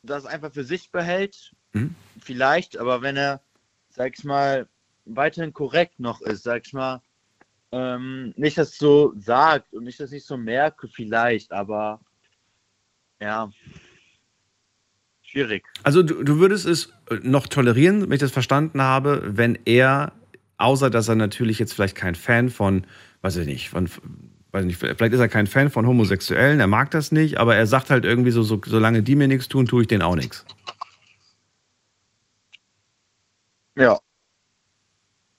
das 0.02 0.26
einfach 0.26 0.52
für 0.52 0.64
sich 0.64 0.90
behält, 0.90 1.54
Mhm. 1.72 1.94
vielleicht, 2.20 2.76
aber 2.76 3.02
wenn 3.02 3.16
er, 3.16 3.40
sag 3.90 4.18
ich 4.18 4.24
mal, 4.24 4.68
weiterhin 5.04 5.52
korrekt 5.52 5.98
noch 5.98 6.20
ist, 6.20 6.42
sag 6.42 6.66
ich 6.66 6.72
mal, 6.72 7.00
ähm, 7.72 8.34
nicht 8.36 8.58
das 8.58 8.76
so 8.76 9.14
sagt 9.16 9.72
und 9.72 9.86
ich 9.86 9.96
das 9.96 10.10
nicht 10.10 10.26
so 10.26 10.36
merke, 10.36 10.88
vielleicht, 10.88 11.52
aber 11.52 12.00
ja, 13.20 13.50
schwierig. 15.22 15.64
Also 15.82 16.02
du, 16.02 16.22
du 16.22 16.38
würdest 16.38 16.66
es 16.66 16.92
noch 17.22 17.46
tolerieren, 17.46 18.02
wenn 18.02 18.12
ich 18.12 18.20
das 18.20 18.32
verstanden 18.32 18.82
habe, 18.82 19.22
wenn 19.24 19.58
er, 19.64 20.12
außer 20.58 20.90
dass 20.90 21.08
er 21.08 21.14
natürlich 21.14 21.58
jetzt 21.58 21.72
vielleicht 21.72 21.96
kein 21.96 22.14
Fan 22.14 22.50
von, 22.50 22.86
weiß 23.22 23.36
ich 23.36 23.46
nicht, 23.46 23.70
von, 23.70 23.88
weiß 24.52 24.64
nicht, 24.64 24.78
vielleicht 24.78 25.00
ist 25.14 25.20
er 25.20 25.28
kein 25.28 25.46
Fan 25.46 25.70
von 25.70 25.86
Homosexuellen, 25.86 26.60
er 26.60 26.66
mag 26.66 26.90
das 26.90 27.10
nicht, 27.12 27.38
aber 27.38 27.56
er 27.56 27.66
sagt 27.66 27.90
halt 27.90 28.04
irgendwie 28.04 28.30
so, 28.30 28.42
so 28.42 28.60
solange 28.64 29.02
die 29.02 29.16
mir 29.16 29.28
nichts 29.28 29.48
tun, 29.48 29.66
tue 29.66 29.82
ich 29.82 29.88
denen 29.88 30.02
auch 30.02 30.14
nichts. 30.16 30.44
Ja, 33.76 33.98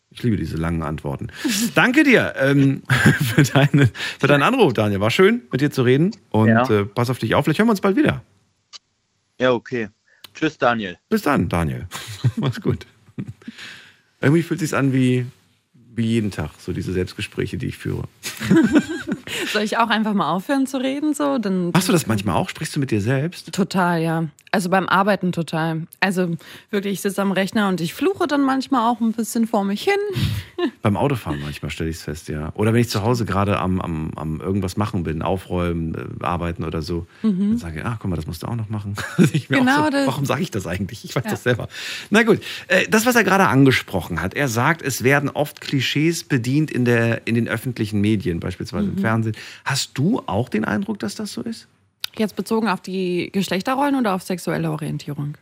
Ich 0.09 0.23
liebe 0.23 0.37
diese 0.37 0.57
langen 0.57 0.81
Antworten. 0.83 1.27
Danke 1.75 2.03
dir 2.03 2.33
ähm, 2.37 2.81
für, 3.35 3.43
deine, 3.43 3.89
für 4.19 4.27
deinen 4.27 4.43
Anruf, 4.43 4.73
Daniel. 4.73 4.99
War 5.01 5.11
schön, 5.11 5.43
mit 5.51 5.61
dir 5.61 5.69
zu 5.71 5.83
reden. 5.83 6.15
Und 6.31 6.47
Ja. 6.49 6.67
äh, 6.69 6.85
pass 6.85 7.09
auf 7.11 7.19
dich 7.19 7.35
auf. 7.35 7.45
Vielleicht 7.45 7.59
hören 7.59 7.67
wir 7.67 7.71
uns 7.71 7.81
bald 7.81 7.95
wieder. 7.95 8.23
ja, 9.39 9.51
okay. 9.51 9.89
Tschüss, 10.33 10.57
Daniel. 10.57 10.97
Bis 11.09 11.21
dann, 11.21 11.47
Daniel. 11.49 11.87
Mach's 12.37 12.59
gut. 12.61 12.87
Irgendwie 14.19 14.41
fühlt 14.41 14.59
sich's 14.61 14.73
an 14.73 14.93
wie, 14.93 15.27
wie 15.73 16.05
jeden 16.07 16.31
Tag, 16.31 16.51
so 16.59 16.73
diese 16.73 16.91
Selbstgespräche, 16.93 17.57
die 17.57 17.67
ich 17.67 17.77
führe. 17.77 18.07
Soll 19.53 19.63
ich 19.63 19.77
auch 19.77 19.89
einfach 19.89 20.13
mal 20.13 20.29
aufhören 20.31 20.67
zu 20.67 20.77
reden? 20.77 21.13
So? 21.13 21.37
Dann 21.37 21.71
Machst 21.71 21.87
du 21.87 21.91
das 21.91 22.07
manchmal 22.07 22.35
auch? 22.35 22.49
Sprichst 22.49 22.75
du 22.75 22.79
mit 22.79 22.91
dir 22.91 23.01
selbst? 23.01 23.51
Total, 23.53 24.01
ja. 24.01 24.25
Also 24.51 24.69
beim 24.69 24.87
Arbeiten 24.87 25.31
total. 25.31 25.87
Also 25.99 26.35
wirklich, 26.69 26.93
ich 26.93 27.01
sitze 27.01 27.19
am 27.23 27.31
Rechner 27.31 27.69
und 27.69 27.81
ich 27.81 27.95
fluche 27.95 28.27
dann 28.27 28.41
manchmal 28.43 28.87
auch 28.91 28.99
ein 29.01 29.11
bisschen 29.11 29.47
vor 29.47 29.63
mich 29.63 29.81
hin. 29.83 29.95
Beim 30.83 30.95
Autofahren 30.95 31.39
manchmal 31.41 31.71
stelle 31.71 31.89
ich 31.89 31.95
es 31.97 32.03
fest, 32.03 32.29
ja. 32.29 32.51
Oder 32.53 32.71
wenn 32.71 32.79
ich 32.81 32.89
zu 32.89 33.01
Hause 33.01 33.25
gerade 33.25 33.57
am, 33.59 33.81
am, 33.81 34.11
am 34.15 34.39
irgendwas 34.39 34.77
machen 34.77 35.03
bin, 35.03 35.23
aufräumen, 35.23 35.95
äh, 35.95 36.23
arbeiten 36.23 36.63
oder 36.63 36.83
so, 36.83 37.07
dann 37.23 37.57
sage 37.57 37.79
ich, 37.79 37.85
ah, 37.85 37.97
guck 37.99 38.11
mal, 38.11 38.15
das 38.15 38.27
musst 38.27 38.43
du 38.43 38.47
auch 38.47 38.55
noch 38.55 38.69
machen. 38.69 38.95
Mhm. 39.33 39.55
Genau 39.59 39.85
so. 39.85 39.97
Warum 40.05 40.25
sage 40.25 40.41
ich 40.43 40.51
das 40.51 40.67
eigentlich? 40.67 41.03
Ich 41.05 41.15
weiß 41.15 41.23
das 41.23 41.43
selber. 41.43 41.67
Na 42.09 42.23
gut, 42.23 42.39
äh, 42.67 42.87
das, 42.89 43.05
was 43.05 43.15
er 43.15 43.23
gerade 43.23 43.47
angesprochen 43.47 44.21
hat, 44.21 44.33
er 44.35 44.47
sagt, 44.47 44.81
es 44.81 45.03
werden 45.03 45.29
oft 45.29 45.61
Klischees 45.61 46.23
bedient 46.23 46.69
in, 46.71 46.85
der, 46.85 47.25
in 47.25 47.35
den 47.35 47.47
öffentlichen 47.47 47.99
Medien, 48.01 48.39
beispielsweise 48.39 48.87
Mhm. 48.87 48.93
im 48.93 48.97
Fernsehen. 48.99 49.22
Hast 49.65 49.97
du 49.97 50.21
auch 50.25 50.49
den 50.49 50.65
Eindruck, 50.65 50.99
dass 50.99 51.15
das 51.15 51.33
so 51.33 51.41
ist? 51.41 51.67
Jetzt 52.17 52.35
bezogen 52.35 52.67
auf 52.67 52.81
die 52.81 53.29
Geschlechterrollen 53.31 53.95
oder 53.95 54.13
auf 54.13 54.23
sexuelle 54.23 54.69
Orientierung? 54.71 55.37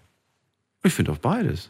Ich 0.84 0.94
finde 0.94 1.12
auf 1.12 1.20
beides. 1.20 1.70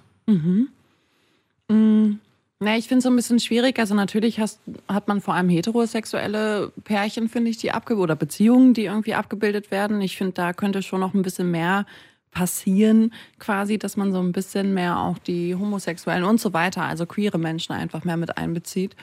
Na, 2.63 2.77
ich 2.77 2.87
finde 2.87 2.99
es 2.99 3.03
so 3.05 3.09
ein 3.09 3.15
bisschen 3.15 3.39
schwierig. 3.39 3.79
Also 3.79 3.95
natürlich 3.95 4.39
hast, 4.39 4.59
hat 4.87 5.07
man 5.07 5.19
vor 5.21 5.33
allem 5.33 5.49
heterosexuelle 5.49 6.71
Pärchen, 6.83 7.27
finde 7.27 7.49
ich, 7.49 7.57
die 7.57 7.71
abgebildet 7.71 8.03
oder 8.03 8.15
Beziehungen, 8.15 8.75
die 8.75 8.85
irgendwie 8.85 9.15
abgebildet 9.15 9.71
werden. 9.71 9.99
Ich 10.01 10.17
finde, 10.17 10.33
da 10.33 10.53
könnte 10.53 10.83
schon 10.83 10.99
noch 10.99 11.15
ein 11.15 11.23
bisschen 11.23 11.49
mehr 11.49 11.85
passieren, 12.29 13.13
quasi, 13.39 13.77
dass 13.77 13.97
man 13.97 14.13
so 14.13 14.19
ein 14.19 14.31
bisschen 14.31 14.73
mehr 14.73 14.99
auch 14.99 15.17
die 15.17 15.55
Homosexuellen 15.55 16.23
und 16.23 16.39
so 16.39 16.53
weiter, 16.53 16.83
also 16.83 17.05
queere 17.05 17.37
Menschen 17.37 17.73
einfach 17.73 18.05
mehr 18.05 18.15
mit 18.15 18.37
einbezieht. 18.37 18.95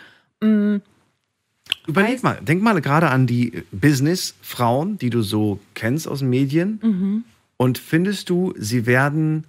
Überleg 1.87 2.23
mal, 2.23 2.39
denk 2.43 2.63
mal 2.63 2.81
gerade 2.81 3.09
an 3.11 3.27
die 3.27 3.65
Business-Frauen, 3.73 4.99
die 4.99 5.11
du 5.11 5.23
so 5.23 5.59
kennst 5.75 6.07
aus 6.09 6.19
den 6.21 6.31
Medien. 6.31 6.81
Mhm. 6.83 7.25
Und 7.57 7.79
findest 7.79 8.31
du, 8.31 8.55
sie 8.57 8.87
werden 8.87 9.45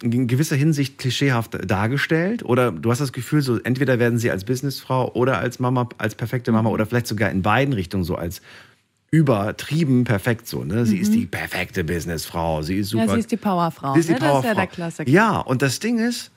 in 0.00 0.28
gewisser 0.28 0.54
Hinsicht 0.56 0.98
klischeehaft 0.98 1.58
dargestellt? 1.68 2.44
Oder 2.44 2.70
du 2.70 2.90
hast 2.90 3.00
das 3.00 3.12
Gefühl, 3.12 3.42
so 3.42 3.58
entweder 3.58 3.98
werden 3.98 4.18
sie 4.18 4.30
als 4.30 4.44
Businessfrau 4.44 5.12
oder 5.14 5.38
als 5.38 5.58
Mama, 5.58 5.88
als 5.98 6.14
perfekte 6.14 6.52
Mhm. 6.52 6.56
Mama 6.58 6.70
oder 6.70 6.86
vielleicht 6.86 7.08
sogar 7.08 7.30
in 7.30 7.42
beiden 7.42 7.74
Richtungen 7.74 8.04
so 8.04 8.14
als 8.14 8.40
übertrieben 9.10 10.04
perfekt 10.04 10.46
so. 10.46 10.64
Ne? 10.64 10.84
Sie 10.86 10.98
ist 10.98 11.14
die 11.14 11.24
perfekte 11.26 11.82
Businessfrau, 11.82 12.62
sie 12.62 12.76
ist 12.76 12.90
super. 12.90 13.04
Mhm. 13.04 13.08
Ja, 13.08 13.14
sie 13.14 13.20
ist 13.20 13.32
die 13.32 13.36
Powerfrau. 13.38 13.94
Sie 13.94 14.00
ist 14.00 14.08
die 14.08 14.12
ne? 14.12 14.18
Das 14.18 14.28
ist 14.28 14.32
ja 14.34 14.40
Powerfrau. 14.42 14.54
der 14.60 14.66
Klassiker. 14.66 15.10
Ja, 15.10 15.38
und 15.38 15.62
das 15.62 15.80
Ding 15.80 15.98
ist, 15.98 16.30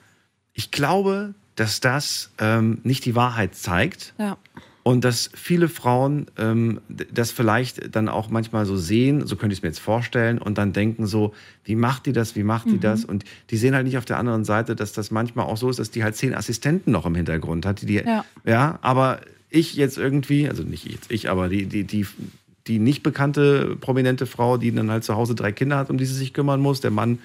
ich 0.54 0.72
glaube, 0.72 1.34
dass 1.56 1.82
das 1.82 2.32
ähm, 2.40 2.80
nicht 2.84 3.06
die 3.06 3.14
Wahrheit 3.14 3.56
zeigt. 3.56 4.14
Ja. 4.18 4.38
Und 4.84 5.04
dass 5.04 5.30
viele 5.36 5.70
Frauen 5.70 6.26
ähm, 6.38 6.82
das 6.90 7.32
vielleicht 7.32 7.96
dann 7.96 8.10
auch 8.10 8.30
manchmal 8.30 8.66
so 8.66 8.78
sehen, 8.78 9.28
so 9.28 9.36
könnte 9.36 9.54
ich 9.54 9.60
es 9.60 9.64
mir 9.64 9.70
jetzt 9.70 9.80
vorstellen, 9.80 10.40
und 10.40 10.58
dann 10.58 10.74
denken 10.74 11.06
so, 11.06 11.34
wie 11.66 11.76
macht 11.76 12.08
die 12.08 12.14
das, 12.14 12.36
wie 12.36 12.44
macht 12.44 12.70
die 12.72 12.80
das? 12.80 13.06
Und 13.06 13.24
die 13.52 13.58
sehen 13.58 13.76
halt 13.76 13.86
nicht 13.86 13.98
auf 13.98 14.06
der 14.06 14.18
anderen 14.18 14.44
Seite, 14.44 14.76
dass 14.76 14.92
das 14.92 15.12
manchmal 15.12 15.46
auch 15.46 15.58
so 15.58 15.70
ist, 15.70 15.78
dass 15.78 15.92
die 15.92 16.04
halt 16.04 16.16
zehn 16.16 16.34
Assistenten 16.34 16.92
noch 16.92 17.06
im 17.06 17.14
Hintergrund 17.14 17.66
hat. 17.66 17.82
Die, 17.82 17.86
die, 17.86 17.96
Ja. 17.98 18.26
ja, 18.44 18.80
aber 18.82 19.22
ich 19.52 19.76
jetzt 19.76 19.98
irgendwie, 19.98 20.50
also 20.50 20.64
nicht 20.64 20.86
jetzt 20.90 21.12
ich, 21.12 21.30
aber 21.30 21.48
die, 21.50 21.66
die, 21.68 21.84
die, 21.84 22.08
die 22.68 22.80
nicht 22.80 23.04
bekannte 23.04 23.76
prominente 23.80 24.26
Frau, 24.26 24.58
die 24.58 24.74
dann 24.74 24.90
halt 24.90 25.04
zu 25.04 25.16
Hause 25.16 25.36
drei 25.36 25.52
Kinder 25.52 25.78
hat, 25.78 25.90
um 25.90 25.98
die 25.98 26.06
sie 26.06 26.16
sich 26.16 26.34
kümmern 26.34 26.60
muss, 26.62 26.82
der 26.82 26.92
Mann 26.92 27.20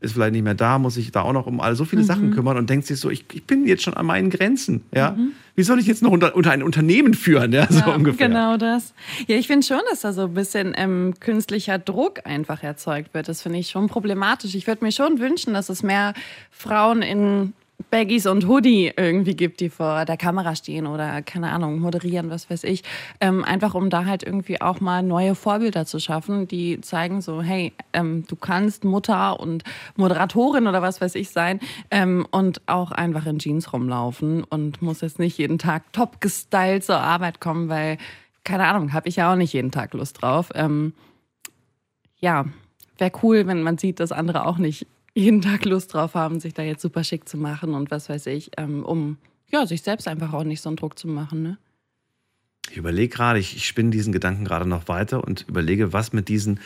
ist 0.00 0.12
vielleicht 0.12 0.32
nicht 0.32 0.42
mehr 0.42 0.54
da, 0.54 0.78
muss 0.78 0.94
sich 0.94 1.12
da 1.12 1.22
auch 1.22 1.32
noch 1.32 1.46
um 1.46 1.60
all 1.60 1.76
so 1.76 1.84
viele 1.84 2.04
Sachen 2.04 2.32
kümmern 2.32 2.56
und 2.56 2.70
denkt 2.70 2.86
sich 2.86 2.98
so, 2.98 3.10
ich, 3.10 3.24
ich 3.32 3.44
bin 3.44 3.66
jetzt 3.66 3.82
schon 3.82 3.94
an 3.94 4.06
meinen 4.06 4.30
Grenzen, 4.30 4.82
ja. 4.94 5.16
Wie 5.56 5.62
soll 5.62 5.78
ich 5.78 5.86
jetzt 5.86 6.02
noch 6.02 6.10
unter, 6.10 6.34
unter 6.34 6.52
ein 6.52 6.62
Unternehmen 6.62 7.12
führen, 7.12 7.52
ja, 7.52 7.66
so 7.70 7.80
Ja, 7.80 7.94
ungefähr. 7.94 8.28
Genau 8.28 8.56
das. 8.56 8.94
Ja, 9.26 9.36
ich 9.36 9.46
finde 9.46 9.66
schon, 9.66 9.80
dass 9.90 10.00
da 10.00 10.12
so 10.12 10.22
ein 10.22 10.34
bisschen 10.34 10.72
ähm, 10.76 11.14
künstlicher 11.20 11.78
Druck 11.78 12.20
einfach 12.24 12.62
erzeugt 12.62 13.12
wird. 13.12 13.28
Das 13.28 13.42
finde 13.42 13.58
ich 13.58 13.68
schon 13.68 13.88
problematisch. 13.88 14.54
Ich 14.54 14.66
würde 14.66 14.84
mir 14.84 14.92
schon 14.92 15.18
wünschen, 15.18 15.52
dass 15.52 15.68
es 15.68 15.82
mehr 15.82 16.14
Frauen 16.50 17.02
in 17.02 17.52
Baggies 17.90 18.26
und 18.26 18.46
Hoodie 18.46 18.92
irgendwie 18.96 19.34
gibt, 19.34 19.60
die 19.60 19.68
vor 19.68 20.04
der 20.04 20.16
Kamera 20.16 20.54
stehen 20.54 20.86
oder, 20.86 21.22
keine 21.22 21.50
Ahnung, 21.50 21.80
moderieren, 21.80 22.30
was 22.30 22.48
weiß 22.48 22.64
ich. 22.64 22.82
Ähm, 23.20 23.44
einfach 23.44 23.74
um 23.74 23.90
da 23.90 24.04
halt 24.04 24.22
irgendwie 24.22 24.60
auch 24.60 24.80
mal 24.80 25.02
neue 25.02 25.34
Vorbilder 25.34 25.86
zu 25.86 25.98
schaffen, 25.98 26.46
die 26.46 26.80
zeigen 26.80 27.20
so, 27.20 27.42
hey, 27.42 27.72
ähm, 27.92 28.24
du 28.28 28.36
kannst 28.36 28.84
Mutter 28.84 29.40
und 29.40 29.64
Moderatorin 29.96 30.66
oder 30.66 30.82
was 30.82 31.00
weiß 31.00 31.14
ich 31.16 31.30
sein 31.30 31.60
ähm, 31.90 32.26
und 32.30 32.60
auch 32.66 32.92
einfach 32.92 33.26
in 33.26 33.38
Jeans 33.38 33.72
rumlaufen 33.72 34.44
und 34.44 34.82
muss 34.82 35.00
jetzt 35.00 35.18
nicht 35.18 35.38
jeden 35.38 35.58
Tag 35.58 35.92
top 35.92 36.20
gestylt 36.20 36.84
zur 36.84 37.00
Arbeit 37.00 37.40
kommen, 37.40 37.68
weil, 37.68 37.98
keine 38.44 38.66
Ahnung, 38.66 38.92
habe 38.92 39.08
ich 39.08 39.16
ja 39.16 39.32
auch 39.32 39.36
nicht 39.36 39.52
jeden 39.52 39.72
Tag 39.72 39.94
Lust 39.94 40.22
drauf. 40.22 40.50
Ähm, 40.54 40.92
ja, 42.18 42.44
wäre 42.98 43.12
cool, 43.22 43.46
wenn 43.46 43.62
man 43.62 43.78
sieht, 43.78 43.98
dass 43.98 44.12
andere 44.12 44.46
auch 44.46 44.58
nicht 44.58 44.86
jeden 45.20 45.42
Tag 45.42 45.64
Lust 45.64 45.94
drauf 45.94 46.14
haben, 46.14 46.40
sich 46.40 46.54
da 46.54 46.62
jetzt 46.62 46.82
super 46.82 47.04
schick 47.04 47.28
zu 47.28 47.36
machen 47.36 47.74
und 47.74 47.90
was 47.90 48.08
weiß 48.08 48.26
ich, 48.26 48.50
ähm, 48.56 48.84
um 48.84 49.18
ja, 49.50 49.66
sich 49.66 49.82
selbst 49.82 50.08
einfach 50.08 50.32
auch 50.32 50.44
nicht 50.44 50.60
so 50.60 50.68
einen 50.68 50.76
Druck 50.76 50.98
zu 50.98 51.08
machen. 51.08 51.42
Ne? 51.42 51.58
Ich 52.70 52.76
überlege 52.76 53.14
gerade, 53.14 53.38
ich, 53.38 53.56
ich 53.56 53.66
spinne 53.66 53.90
diesen 53.90 54.12
Gedanken 54.12 54.44
gerade 54.44 54.66
noch 54.66 54.88
weiter 54.88 55.24
und 55.24 55.46
überlege, 55.48 55.92
was 55.92 56.12
mit 56.12 56.28
diesen 56.28 56.60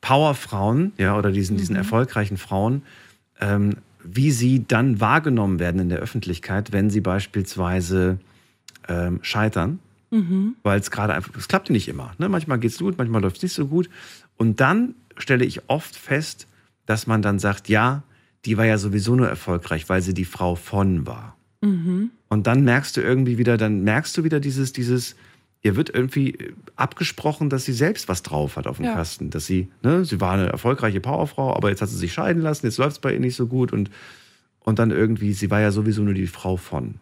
Powerfrauen, 0.00 0.92
ja, 0.98 1.16
oder 1.16 1.32
diesen, 1.32 1.56
diesen 1.56 1.74
erfolgreichen 1.74 2.36
Frauen, 2.36 2.82
ähm, 3.40 3.76
wie 4.04 4.30
sie 4.30 4.64
dann 4.66 5.00
wahrgenommen 5.00 5.58
werden 5.58 5.80
in 5.80 5.88
der 5.88 5.98
Öffentlichkeit, 5.98 6.72
wenn 6.72 6.90
sie 6.90 7.00
beispielsweise 7.00 8.18
ähm, 8.88 9.18
scheitern. 9.22 9.80
Weil 10.62 10.80
es 10.80 10.90
gerade 10.90 11.14
einfach, 11.14 11.34
es 11.36 11.48
klappt 11.48 11.70
nicht 11.70 11.88
immer. 11.88 12.14
Ne? 12.18 12.28
Manchmal 12.28 12.58
geht 12.58 12.70
es 12.70 12.78
gut, 12.78 12.96
manchmal 12.96 13.22
läuft 13.22 13.38
es 13.38 13.42
nicht 13.42 13.54
so 13.54 13.66
gut. 13.66 13.90
Und 14.36 14.60
dann 14.60 14.94
stelle 15.16 15.44
ich 15.44 15.68
oft 15.68 15.96
fest, 15.96 16.46
dass 16.88 17.06
man 17.06 17.20
dann 17.20 17.38
sagt, 17.38 17.68
ja, 17.68 18.02
die 18.46 18.56
war 18.56 18.64
ja 18.64 18.78
sowieso 18.78 19.14
nur 19.14 19.28
erfolgreich, 19.28 19.90
weil 19.90 20.00
sie 20.00 20.14
die 20.14 20.24
Frau 20.24 20.54
von 20.54 21.06
war. 21.06 21.36
Und 22.28 22.46
dann 22.46 22.64
merkst 22.64 22.96
du 22.96 23.02
irgendwie 23.02 23.36
wieder, 23.36 23.58
dann 23.58 23.82
merkst 23.82 24.16
du 24.16 24.24
wieder 24.24 24.40
dieses, 24.40 24.72
dieses, 24.72 25.14
ihr 25.60 25.76
wird 25.76 25.90
irgendwie 25.94 26.54
abgesprochen, 26.76 27.50
dass 27.50 27.66
sie 27.66 27.74
selbst 27.74 28.08
was 28.08 28.22
drauf 28.22 28.56
hat 28.56 28.66
auf 28.66 28.78
dem 28.78 28.86
Ja. 28.86 28.94
Kasten. 28.94 29.28
Dass 29.28 29.44
sie, 29.44 29.68
ne, 29.82 30.06
sie 30.06 30.18
war 30.22 30.32
eine 30.32 30.46
erfolgreiche 30.46 31.00
Powerfrau, 31.00 31.54
aber 31.54 31.68
jetzt 31.68 31.82
hat 31.82 31.90
sie 31.90 31.98
sich 31.98 32.14
scheiden 32.14 32.40
lassen, 32.40 32.64
jetzt 32.64 32.78
läuft 32.78 32.92
es 32.92 32.98
bei 33.00 33.12
ihr 33.12 33.20
nicht 33.20 33.36
so 33.36 33.46
gut 33.46 33.70
und, 33.70 33.90
und 34.60 34.78
dann 34.78 34.90
irgendwie, 34.90 35.34
sie 35.34 35.50
war 35.50 35.60
ja 35.60 35.70
sowieso 35.70 36.00
nur 36.02 36.14
die 36.14 36.26
Frau 36.26 36.56
von. 36.56 36.94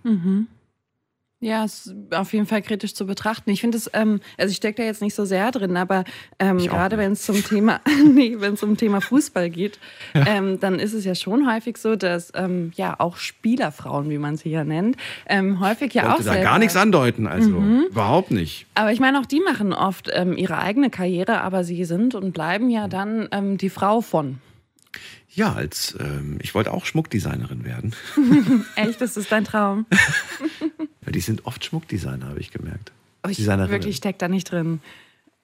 Ja, 1.47 1.65
ist 1.65 1.95
auf 2.11 2.33
jeden 2.33 2.47
Fall 2.47 2.61
kritisch 2.61 2.93
zu 2.93 3.07
betrachten. 3.07 3.51
Ich 3.51 3.61
finde 3.61 3.79
es, 3.79 3.89
ähm, 3.93 4.19
also 4.37 4.51
ich 4.51 4.57
stecke 4.57 4.83
da 4.83 4.83
jetzt 4.83 5.01
nicht 5.01 5.15
so 5.15 5.25
sehr 5.25 5.53
drin, 5.53 5.77
aber 5.77 6.03
ähm, 6.41 6.59
auch 6.59 6.65
gerade 6.65 6.99
wenn 6.99 7.13
es 7.13 7.25
zum 7.25 7.41
Thema, 7.45 7.81
nee, 8.05 8.35
wenn 8.41 8.55
es 8.55 8.65
um 8.65 8.77
Thema 8.77 9.01
Fußball 9.01 9.49
geht, 9.49 9.79
ähm, 10.13 10.59
dann 10.59 10.81
ist 10.81 10.93
es 10.93 11.05
ja 11.05 11.15
schon 11.15 11.49
häufig 11.49 11.77
so, 11.77 11.95
dass 11.95 12.33
ähm, 12.35 12.73
ja 12.75 12.97
auch 12.99 13.17
Spielerfrauen, 13.17 14.11
wie 14.11 14.19
man 14.19 14.37
sie 14.37 14.49
ja 14.49 14.65
nennt, 14.65 14.97
ähm, 15.29 15.61
häufig 15.61 15.95
ja 15.95 16.07
auch 16.07 16.15
Wollte 16.15 16.25
da 16.25 16.33
selber, 16.33 16.51
gar 16.51 16.59
nichts 16.59 16.75
andeuten, 16.75 17.29
also 17.29 17.63
überhaupt 17.91 18.33
nicht. 18.33 18.67
Aber 18.75 18.91
ich 18.91 18.99
meine, 18.99 19.21
auch 19.21 19.27
die 19.27 19.39
machen 19.39 19.73
oft 19.73 20.11
ähm, 20.13 20.37
ihre 20.37 20.59
eigene 20.59 20.91
Karriere, 20.91 21.43
aber 21.43 21.63
sie 21.63 21.85
sind 21.85 22.17
und 22.17 22.33
bleiben 22.33 22.71
ja 22.71 22.89
dann 22.89 23.29
ähm, 23.31 23.57
die 23.57 23.71
Frau 23.71 24.01
von. 24.01 24.41
Ja, 25.37 25.53
als 25.53 25.95
ähm, 26.01 26.39
ich 26.41 26.55
wollte 26.55 26.73
auch 26.73 26.87
Schmuckdesignerin 26.87 27.65
werden. 27.65 27.95
Echt, 28.75 29.03
das 29.03 29.19
ist 29.19 29.31
dein 29.31 29.45
Traum. 29.45 29.87
Ja, 31.05 31.13
die 31.13 31.21
sind 31.21 31.47
oft 31.47 31.65
Schmuckdesigner, 31.65 32.27
habe 32.27 32.41
ich 32.41 32.51
gemerkt. 32.51 32.91
Aber 33.23 33.31
ich 33.31 33.47
wirklich 33.47 33.95
stecke 33.95 34.19
da 34.19 34.27
nicht 34.27 34.51
drin. 34.51 34.81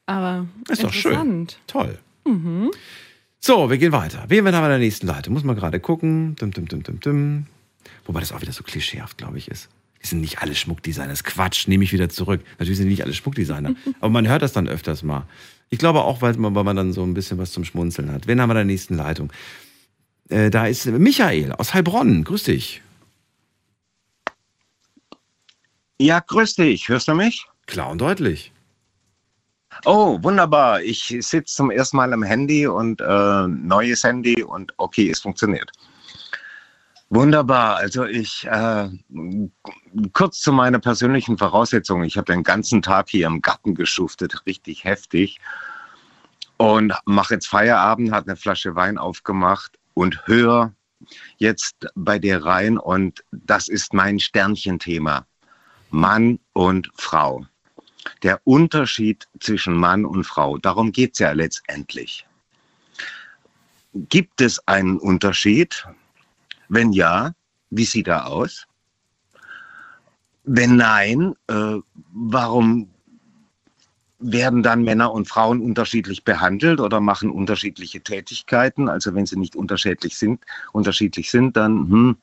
Aber 0.07 0.49
Ist 0.69 0.83
doch 0.83 0.93
schön. 0.93 1.47
Toll. 1.69 1.99
So, 3.39 3.71
wir 3.71 3.79
gehen 3.79 3.93
weiter. 3.93 4.25
Wen 4.27 4.45
haben 4.45 4.55
wir 4.55 4.63
an 4.63 4.71
der 4.71 4.79
nächsten 4.81 5.07
Leitung? 5.07 5.35
Muss 5.35 5.45
man 5.45 5.55
gerade 5.55 5.79
gucken. 5.79 6.35
Dum, 6.35 6.51
dum, 6.51 6.67
dum, 6.67 6.83
dum, 6.83 6.99
dum. 6.99 7.47
Wobei 8.05 8.19
das 8.19 8.33
auch 8.33 8.41
wieder 8.41 8.53
so 8.53 8.65
klischeehaft, 8.65 9.19
glaube 9.19 9.39
ich, 9.39 9.47
ist. 9.47 9.69
Die 10.03 10.09
sind 10.09 10.21
nicht 10.21 10.43
alle 10.43 10.57
Schmuckdesigner. 10.57 11.11
Das 11.11 11.21
ist 11.21 11.25
Quatsch, 11.25 11.69
nehme 11.69 11.85
ich 11.85 11.93
wieder 11.93 12.09
zurück. 12.09 12.41
Natürlich 12.59 12.79
sind 12.79 12.87
die 12.87 12.95
nicht 12.95 13.05
alle 13.05 13.15
Schmuckdesigner. 13.15 13.77
Aber 14.01 14.11
man 14.11 14.27
hört 14.27 14.43
das 14.43 14.53
dann 14.53 14.69
öfters 14.69 15.05
mal. 15.05 15.29
Ich 15.71 15.79
glaube 15.79 16.03
auch, 16.03 16.23
weil 16.23 16.35
man, 16.35 16.57
weil 16.57 16.65
man 16.65 16.75
dann 16.75 16.93
so 16.93 17.05
ein 17.05 17.15
bisschen 17.15 17.39
was 17.39 17.53
zum 17.53 17.65
Schmunzeln 17.65 18.11
hat. 18.11 18.27
Wen 18.27 18.41
haben 18.41 18.49
wir 18.49 18.53
an 18.55 18.57
der 18.57 18.65
nächsten 18.65 18.95
Leitung? 18.97 19.33
Äh, 20.33 20.51
da 20.51 20.67
ist 20.67 20.87
Michael 20.87 21.53
aus 21.53 21.75
Heilbronn. 21.75 22.25
Grüß 22.25 22.45
dich. 22.45 22.83
Ja, 25.99 26.21
grüß 26.21 26.55
dich. 26.55 26.89
Hörst 26.89 27.09
du 27.09 27.15
mich? 27.15 27.47
Klar 27.67 27.91
und 27.91 28.01
deutlich. 28.01 28.53
Oh, 29.85 30.19
wunderbar. 30.23 30.81
Ich 30.83 31.15
sitze 31.21 31.55
zum 31.55 31.71
ersten 31.71 31.99
Mal 31.99 32.13
am 32.13 32.23
Handy 32.23 32.67
und 32.67 33.01
äh, 33.01 33.47
neues 33.47 34.05
Handy 34.05 34.43
und 34.43 34.73
okay, 34.79 35.11
es 35.11 35.21
funktioniert. 35.21 35.71
Wunderbar. 37.11 37.77
Also 37.77 38.07
ich 38.07 38.47
äh, 38.47 38.89
kurz 40.15 40.41
zu 40.41 40.53
meiner 40.53 40.79
persönlichen 40.79 41.37
Voraussetzung. 41.37 42.05
Ich 42.05 42.17
habe 42.17 42.33
den 42.33 42.43
ganzen 42.43 42.81
Tag 42.81 43.11
hier 43.11 43.27
im 43.27 43.43
Garten 43.43 43.75
geschuftet, 43.75 44.47
richtig 44.47 44.85
heftig. 44.85 45.41
Und 46.57 46.95
mache 47.05 47.35
jetzt 47.35 47.49
Feierabend, 47.49 48.13
hat 48.13 48.27
eine 48.27 48.37
Flasche 48.37 48.75
Wein 48.75 48.97
aufgemacht 48.97 49.79
und 49.95 50.27
höre 50.27 50.73
jetzt 51.39 51.87
bei 51.95 52.19
dir 52.19 52.45
rein. 52.45 52.79
Und 52.79 53.25
das 53.31 53.69
ist 53.69 53.93
mein 53.93 54.19
Sternchenthema. 54.19 55.27
Mann 55.91 56.39
und 56.53 56.91
Frau. 56.95 57.47
Der 58.23 58.41
Unterschied 58.45 59.29
zwischen 59.41 59.77
Mann 59.77 60.05
und 60.05 60.25
Frau, 60.25 60.59
darum 60.59 60.91
geht 60.91 61.13
es 61.13 61.19
ja 61.21 61.33
letztendlich. 61.33 62.27
Gibt 63.95 64.41
es 64.41 64.67
einen 64.67 64.99
Unterschied? 64.99 65.87
Wenn 66.69 66.93
ja, 66.93 67.35
wie 67.71 67.85
sieht 67.85 68.09
er 68.09 68.27
aus? 68.27 68.67
Wenn 70.45 70.77
nein, 70.77 71.35
äh, 71.49 71.77
warum 72.13 72.91
werden 74.23 74.63
dann 74.63 74.83
Männer 74.83 75.13
und 75.13 75.29
Frauen 75.29 75.61
unterschiedlich 75.61 76.25
behandelt 76.25 76.81
oder 76.81 77.01
machen 77.01 77.31
unterschiedliche 77.31 78.01
Tätigkeiten? 78.01 78.89
Also 78.89 79.15
wenn 79.15 79.27
sie 79.27 79.39
nicht 79.39 79.57
unterschiedlich 79.57 80.17
sind, 80.17 80.45
unterschiedlich 80.73 81.31
sind, 81.31 81.57
dann 81.57 81.91
hm. 81.91 82.17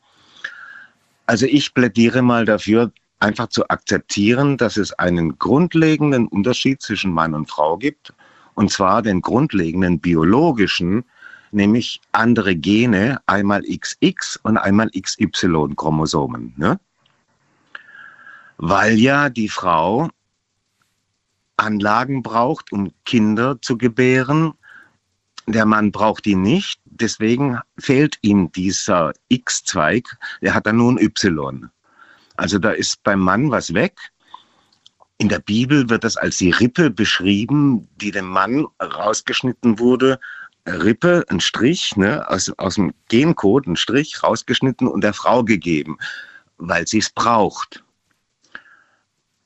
Also 1.26 1.46
ich 1.46 1.76
plädiere 1.76 2.24
mal 2.24 2.44
dafür, 2.44 2.92
einfach 3.20 3.50
zu 3.50 3.70
akzeptieren, 3.70 4.58
dass 4.58 4.78
es 4.78 4.94
einen 4.94 5.38
grundlegenden 5.38 6.28
Unterschied 6.28 6.82
zwischen 6.82 7.12
Mann 7.12 7.36
und 7.36 7.50
Frau 7.50 7.78
gibt, 7.78 8.14
und 8.56 8.72
zwar 8.72 9.02
den 9.02 9.22
grundlegenden 9.22 10.00
biologischen, 10.00 11.04
nämlich 11.52 12.02
andere 12.14 12.56
Gene, 12.56 13.22
einmal 13.28 13.62
XX 13.62 14.40
und 14.44 14.58
einmal 14.58 14.90
XY-Chromosomen. 14.90 16.54
Ne? 16.58 16.80
Weil 18.58 18.98
ja 18.98 19.30
die 19.30 19.50
Frau 19.50 20.10
Anlagen 21.60 22.24
braucht, 22.24 22.72
um 22.72 22.92
Kinder 23.06 23.62
zu 23.62 23.78
gebären. 23.78 24.54
Der 25.48 25.66
Mann 25.66 25.92
braucht 25.92 26.26
die 26.26 26.36
nicht, 26.36 26.80
deswegen 26.86 27.60
fehlt 27.78 28.18
ihm 28.22 28.52
dieser 28.52 29.14
X-Zweig, 29.30 30.18
der 30.42 30.54
hat 30.54 30.66
dann 30.66 30.78
nur 30.78 30.92
ein 30.92 31.00
Y. 31.00 31.70
Also 32.36 32.60
da 32.60 32.72
ist 32.72 33.04
beim 33.04 33.20
Mann 33.20 33.52
was 33.52 33.74
weg. 33.74 34.00
In 35.18 35.28
der 35.28 35.40
Bibel 35.40 35.90
wird 35.90 36.04
das 36.06 36.16
als 36.16 36.38
die 36.38 36.52
Rippe 36.52 36.90
beschrieben, 36.90 37.90
die 37.98 38.12
dem 38.12 38.28
Mann 38.28 38.66
rausgeschnitten 38.82 39.80
wurde. 39.80 40.20
Rippe, 40.66 41.26
ein 41.30 41.40
Strich, 41.40 41.98
ne, 41.98 42.30
aus, 42.30 42.52
aus 42.58 42.76
dem 42.76 42.94
Gencode, 43.10 43.68
ein 43.68 43.76
Strich 43.76 44.24
rausgeschnitten 44.24 44.88
und 44.88 45.04
der 45.04 45.14
Frau 45.14 45.44
gegeben, 45.44 45.98
weil 46.58 46.88
sie 46.88 47.00
es 47.00 47.10
braucht. 47.10 47.84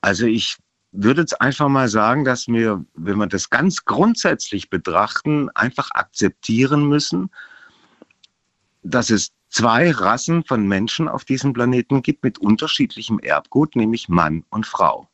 Also 0.00 0.26
ich 0.26 0.58
würde 0.94 1.22
jetzt 1.22 1.40
einfach 1.40 1.68
mal 1.68 1.88
sagen, 1.88 2.24
dass 2.24 2.46
wir, 2.48 2.84
wenn 2.94 3.18
wir 3.18 3.26
das 3.26 3.50
ganz 3.50 3.84
grundsätzlich 3.84 4.70
betrachten, 4.70 5.50
einfach 5.50 5.90
akzeptieren 5.90 6.88
müssen, 6.88 7.30
dass 8.82 9.10
es 9.10 9.32
zwei 9.48 9.90
Rassen 9.90 10.44
von 10.44 10.66
Menschen 10.66 11.08
auf 11.08 11.24
diesem 11.24 11.52
Planeten 11.52 12.02
gibt 12.02 12.24
mit 12.24 12.38
unterschiedlichem 12.38 13.18
Erbgut, 13.18 13.76
nämlich 13.76 14.08
Mann 14.08 14.44
und 14.50 14.66
Frau. 14.66 15.08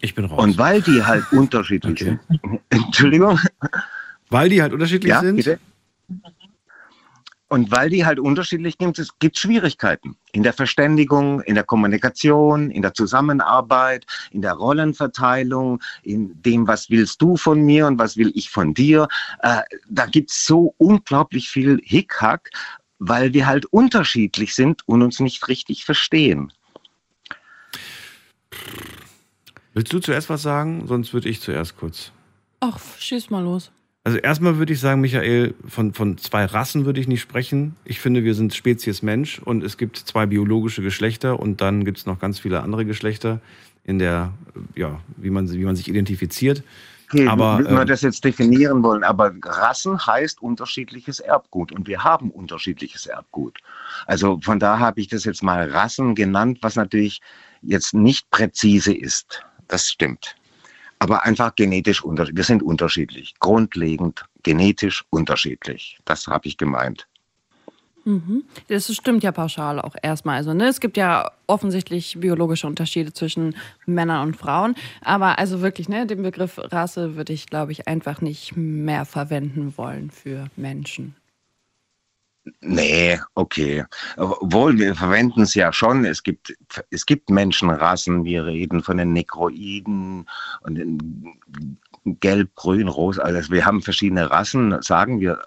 Ich 0.00 0.14
bin 0.14 0.24
raus. 0.24 0.42
Und 0.42 0.58
weil 0.58 0.82
die 0.82 1.04
halt 1.04 1.24
unterschiedlich 1.32 1.92
Okay. 1.92 2.18
sind, 2.28 2.60
Entschuldigung, 2.70 3.38
Weil 4.30 4.48
die 4.48 4.62
halt 4.62 4.72
unterschiedlich 4.72 5.10
ja, 5.10 5.20
sind. 5.20 5.36
bitte? 5.36 5.58
Und 7.52 7.70
weil 7.70 7.90
die 7.90 8.06
halt 8.06 8.18
unterschiedlich 8.18 8.76
sind, 8.80 8.98
es 8.98 9.18
gibt 9.18 9.36
Schwierigkeiten 9.36 10.16
in 10.32 10.42
der 10.42 10.54
Verständigung, 10.54 11.42
in 11.42 11.54
der 11.54 11.64
Kommunikation, 11.64 12.70
in 12.70 12.80
der 12.80 12.94
Zusammenarbeit, 12.94 14.06
in 14.30 14.40
der 14.40 14.54
Rollenverteilung, 14.54 15.82
in 16.02 16.32
dem, 16.40 16.66
was 16.66 16.88
willst 16.88 17.20
du 17.20 17.36
von 17.36 17.60
mir 17.60 17.86
und 17.88 17.98
was 17.98 18.16
will 18.16 18.32
ich 18.34 18.48
von 18.48 18.72
dir. 18.72 19.06
Äh, 19.42 19.60
da 19.86 20.06
gibt's 20.06 20.46
so 20.46 20.74
unglaublich 20.78 21.50
viel 21.50 21.78
Hickhack, 21.84 22.48
weil 22.98 23.34
wir 23.34 23.46
halt 23.46 23.66
unterschiedlich 23.66 24.54
sind 24.54 24.80
und 24.88 25.02
uns 25.02 25.20
nicht 25.20 25.46
richtig 25.46 25.84
verstehen. 25.84 26.54
Willst 29.74 29.92
du 29.92 29.98
zuerst 29.98 30.30
was 30.30 30.40
sagen? 30.40 30.86
Sonst 30.86 31.12
würde 31.12 31.28
ich 31.28 31.42
zuerst 31.42 31.76
kurz. 31.76 32.12
Ach, 32.60 32.80
schieß 32.98 33.28
mal 33.28 33.44
los. 33.44 33.70
Also 34.04 34.18
erstmal 34.18 34.58
würde 34.58 34.72
ich 34.72 34.80
sagen, 34.80 35.00
Michael, 35.00 35.54
von, 35.68 35.94
von 35.94 36.18
zwei 36.18 36.44
Rassen 36.44 36.86
würde 36.86 37.00
ich 37.00 37.06
nicht 37.06 37.20
sprechen. 37.20 37.76
Ich 37.84 38.00
finde, 38.00 38.24
wir 38.24 38.34
sind 38.34 38.52
Spezies 38.52 39.02
Mensch 39.02 39.38
und 39.38 39.62
es 39.62 39.76
gibt 39.76 39.96
zwei 39.96 40.26
biologische 40.26 40.82
Geschlechter 40.82 41.38
und 41.38 41.60
dann 41.60 41.84
gibt 41.84 41.98
es 41.98 42.06
noch 42.06 42.18
ganz 42.18 42.40
viele 42.40 42.62
andere 42.62 42.84
Geschlechter 42.84 43.40
in 43.84 44.00
der, 44.00 44.32
ja, 44.74 44.98
wie 45.16 45.30
man, 45.30 45.50
wie 45.52 45.64
man 45.64 45.76
sich 45.76 45.88
identifiziert. 45.88 46.64
Okay, 47.12 47.28
Aber, 47.28 47.58
wenn 47.58 47.74
wir 47.74 47.82
ähm, 47.82 47.86
das 47.86 48.00
jetzt 48.00 48.24
definieren 48.24 48.82
wollen, 48.82 49.04
aber 49.04 49.32
Rassen 49.44 50.04
heißt 50.04 50.42
unterschiedliches 50.42 51.20
Erbgut 51.20 51.70
und 51.70 51.86
wir 51.86 52.02
haben 52.02 52.30
unterschiedliches 52.30 53.06
Erbgut. 53.06 53.58
Also 54.06 54.40
von 54.42 54.58
da 54.58 54.78
habe 54.78 55.00
ich 55.00 55.08
das 55.08 55.24
jetzt 55.24 55.42
mal 55.42 55.68
Rassen 55.68 56.14
genannt, 56.14 56.58
was 56.62 56.74
natürlich 56.74 57.20
jetzt 57.60 57.92
nicht 57.92 58.30
präzise 58.30 58.94
ist. 58.94 59.44
Das 59.68 59.90
stimmt. 59.90 60.36
Aber 61.02 61.24
einfach 61.24 61.56
genetisch 61.56 62.04
unterschiedlich. 62.04 62.36
Wir 62.36 62.44
sind 62.44 62.62
unterschiedlich. 62.62 63.34
Grundlegend 63.40 64.24
genetisch 64.44 65.04
unterschiedlich. 65.10 65.98
Das 66.04 66.28
habe 66.28 66.46
ich 66.46 66.56
gemeint. 66.56 67.08
Mhm. 68.04 68.44
Das 68.68 68.86
stimmt 68.94 69.24
ja 69.24 69.32
pauschal 69.32 69.80
auch 69.80 69.96
erstmal. 70.00 70.36
Also, 70.36 70.54
ne, 70.54 70.68
es 70.68 70.78
gibt 70.78 70.96
ja 70.96 71.32
offensichtlich 71.48 72.18
biologische 72.20 72.68
Unterschiede 72.68 73.12
zwischen 73.12 73.56
Männern 73.84 74.28
und 74.28 74.36
Frauen. 74.36 74.76
Aber 75.00 75.40
also 75.40 75.60
wirklich, 75.60 75.88
ne, 75.88 76.06
den 76.06 76.22
Begriff 76.22 76.58
Rasse 76.58 77.16
würde 77.16 77.32
ich, 77.32 77.46
glaube 77.46 77.72
ich, 77.72 77.88
einfach 77.88 78.20
nicht 78.20 78.56
mehr 78.56 79.04
verwenden 79.04 79.76
wollen 79.76 80.08
für 80.12 80.46
Menschen. 80.54 81.16
Nee, 82.60 83.20
okay. 83.34 83.84
Obwohl, 84.16 84.76
wir 84.78 84.94
verwenden 84.94 85.42
es 85.42 85.54
ja 85.54 85.72
schon. 85.72 86.04
Es 86.04 86.22
gibt, 86.22 86.52
es 86.90 87.06
gibt 87.06 87.30
Menschenrassen. 87.30 88.24
Wir 88.24 88.44
reden 88.44 88.82
von 88.82 88.96
den 88.96 89.12
Nekroiden 89.12 90.28
und 90.62 90.74
den 90.74 91.38
Gelb, 92.04 92.54
Grün, 92.56 92.88
Rosa. 92.88 93.22
Also 93.22 93.52
wir 93.52 93.64
haben 93.64 93.80
verschiedene 93.80 94.30
Rassen, 94.30 94.80
sagen 94.82 95.20
wir. 95.20 95.40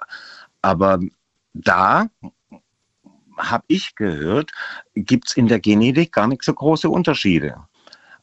Aber 0.62 0.99
da 1.53 2.08
habe 3.38 3.65
ich 3.67 3.95
gehört, 3.95 4.51
gibt 4.95 5.27
es 5.27 5.38
in 5.38 5.47
der 5.47 5.60
Genetik 5.60 6.13
gar 6.13 6.27
nicht 6.27 6.43
so 6.43 6.53
große 6.53 6.89
Unterschiede. 6.89 7.58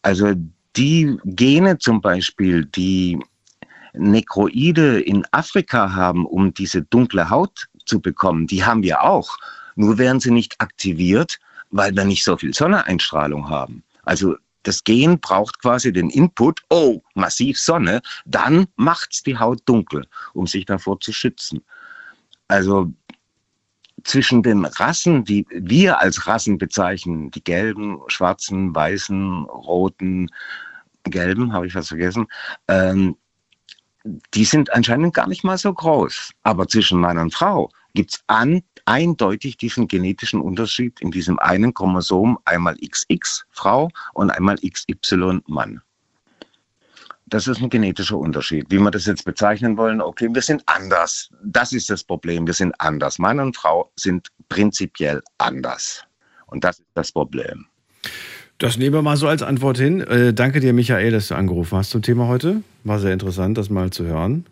Also 0.01 0.33
die 0.77 1.19
Gene 1.25 1.79
zum 1.79 2.01
Beispiel, 2.01 2.65
die 2.65 3.19
Nekroide 3.95 5.01
in 5.01 5.27
Afrika 5.33 5.95
haben, 5.95 6.25
um 6.25 6.55
diese 6.55 6.83
dunkle 6.83 7.29
Haut 7.29 7.69
zu 7.87 8.01
bekommen, 8.01 8.47
die 8.47 8.65
haben 8.65 8.83
wir 8.83 9.03
auch. 9.03 9.37
Nur 9.75 9.99
werden 9.99 10.21
sie 10.21 10.31
nicht 10.31 10.61
aktiviert, 10.61 11.39
weil 11.71 11.95
wir 11.95 12.05
nicht 12.05 12.25
so 12.25 12.37
viel 12.37 12.55
Sonneneinstrahlung 12.55 13.49
haben. 13.49 13.83
Also 14.05 14.37
das 14.63 14.85
Gen 14.85 15.19
braucht 15.19 15.61
quasi 15.61 15.93
den 15.93 16.11
Input, 16.11 16.61
oh, 16.71 17.01
massiv 17.15 17.59
Sonne, 17.59 18.01
dann 18.25 18.67
macht's 18.77 19.23
die 19.23 19.39
Haut 19.39 19.61
dunkel, 19.65 20.07
um 20.35 20.47
sich 20.47 20.67
davor 20.67 21.01
zu 21.01 21.13
schützen. 21.13 21.65
Also 22.49 22.93
zwischen 24.05 24.43
den 24.43 24.65
Rassen, 24.65 25.25
die 25.25 25.47
wir 25.51 26.01
als 26.01 26.27
Rassen 26.27 26.59
bezeichnen, 26.59 27.31
die 27.31 27.43
gelben, 27.43 28.01
schwarzen, 28.09 28.75
weißen, 28.75 29.45
roten, 29.45 30.29
gelben, 31.05 31.53
habe 31.53 31.67
ich 31.67 31.75
was 31.75 31.89
vergessen, 31.89 32.27
ähm, 32.69 33.17
die 34.05 34.45
sind 34.45 34.73
anscheinend 34.73 35.15
gar 35.15 35.29
nicht 35.29 35.45
mal 35.45 35.59
so 35.59 35.73
groß. 35.73 36.33
Aber 36.43 36.69
zwischen 36.69 37.01
Mann 37.01 37.19
und 37.19 37.35
Frau 37.35 37.71
gibt 37.95 38.15
es 38.15 38.25
eindeutig 38.87 39.57
diesen 39.57 39.89
genetischen 39.89 40.41
Unterschied 40.41 41.01
in 41.01 41.11
diesem 41.11 41.39
einen 41.39 41.75
Chromosom, 41.75 42.39
einmal 42.45 42.77
XX 42.77 43.45
Frau 43.51 43.91
und 44.15 44.31
einmal 44.31 44.57
XY 44.57 45.41
Mann. 45.47 45.83
Das 47.27 47.47
ist 47.47 47.63
ein 47.63 47.71
genetischer 47.71 48.19
Unterschied. 48.19 48.67
Wie 48.69 48.79
wir 48.79 48.91
das 48.91 49.07
jetzt 49.07 49.25
bezeichnen 49.25 49.79
wollen, 49.79 50.03
okay, 50.03 50.29
wir 50.31 50.43
sind 50.43 50.63
anders. 50.67 51.31
Das 51.43 51.73
ist 51.73 51.89
das 51.89 52.05
Problem. 52.05 52.47
Wir 52.47 52.53
sind 52.53 52.79
anders. 52.79 53.19
Mann 53.19 53.41
und 53.41 53.57
Frau 53.57 53.91
sind 53.97 54.29
prinzipiell 54.51 55.23
anders. 55.39 56.05
Und 56.47 56.63
das 56.65 56.81
ist 56.81 56.89
das 56.93 57.11
Problem. 57.11 57.67
Das 58.63 58.79
nehmen 58.79 58.95
wir 58.95 59.03
mal 59.03 59.17
so 59.17 59.27
als 59.27 59.43
Antwort 59.43 59.77
hin. 59.77 60.03
Äh, 60.03 60.33
danke 60.33 60.61
dir, 60.61 60.73
Michael, 60.73 61.11
dass 61.11 61.27
du 61.27 61.35
angerufen 61.35 61.77
hast 61.77 61.91
zum 61.91 62.01
Thema 62.01 62.29
heute. 62.29 62.63
War 62.85 63.01
sehr 63.01 63.13
interessant, 63.13 63.59
das 63.59 63.71
mal 63.71 63.91
zu 63.91 64.05
hören. 64.05 64.47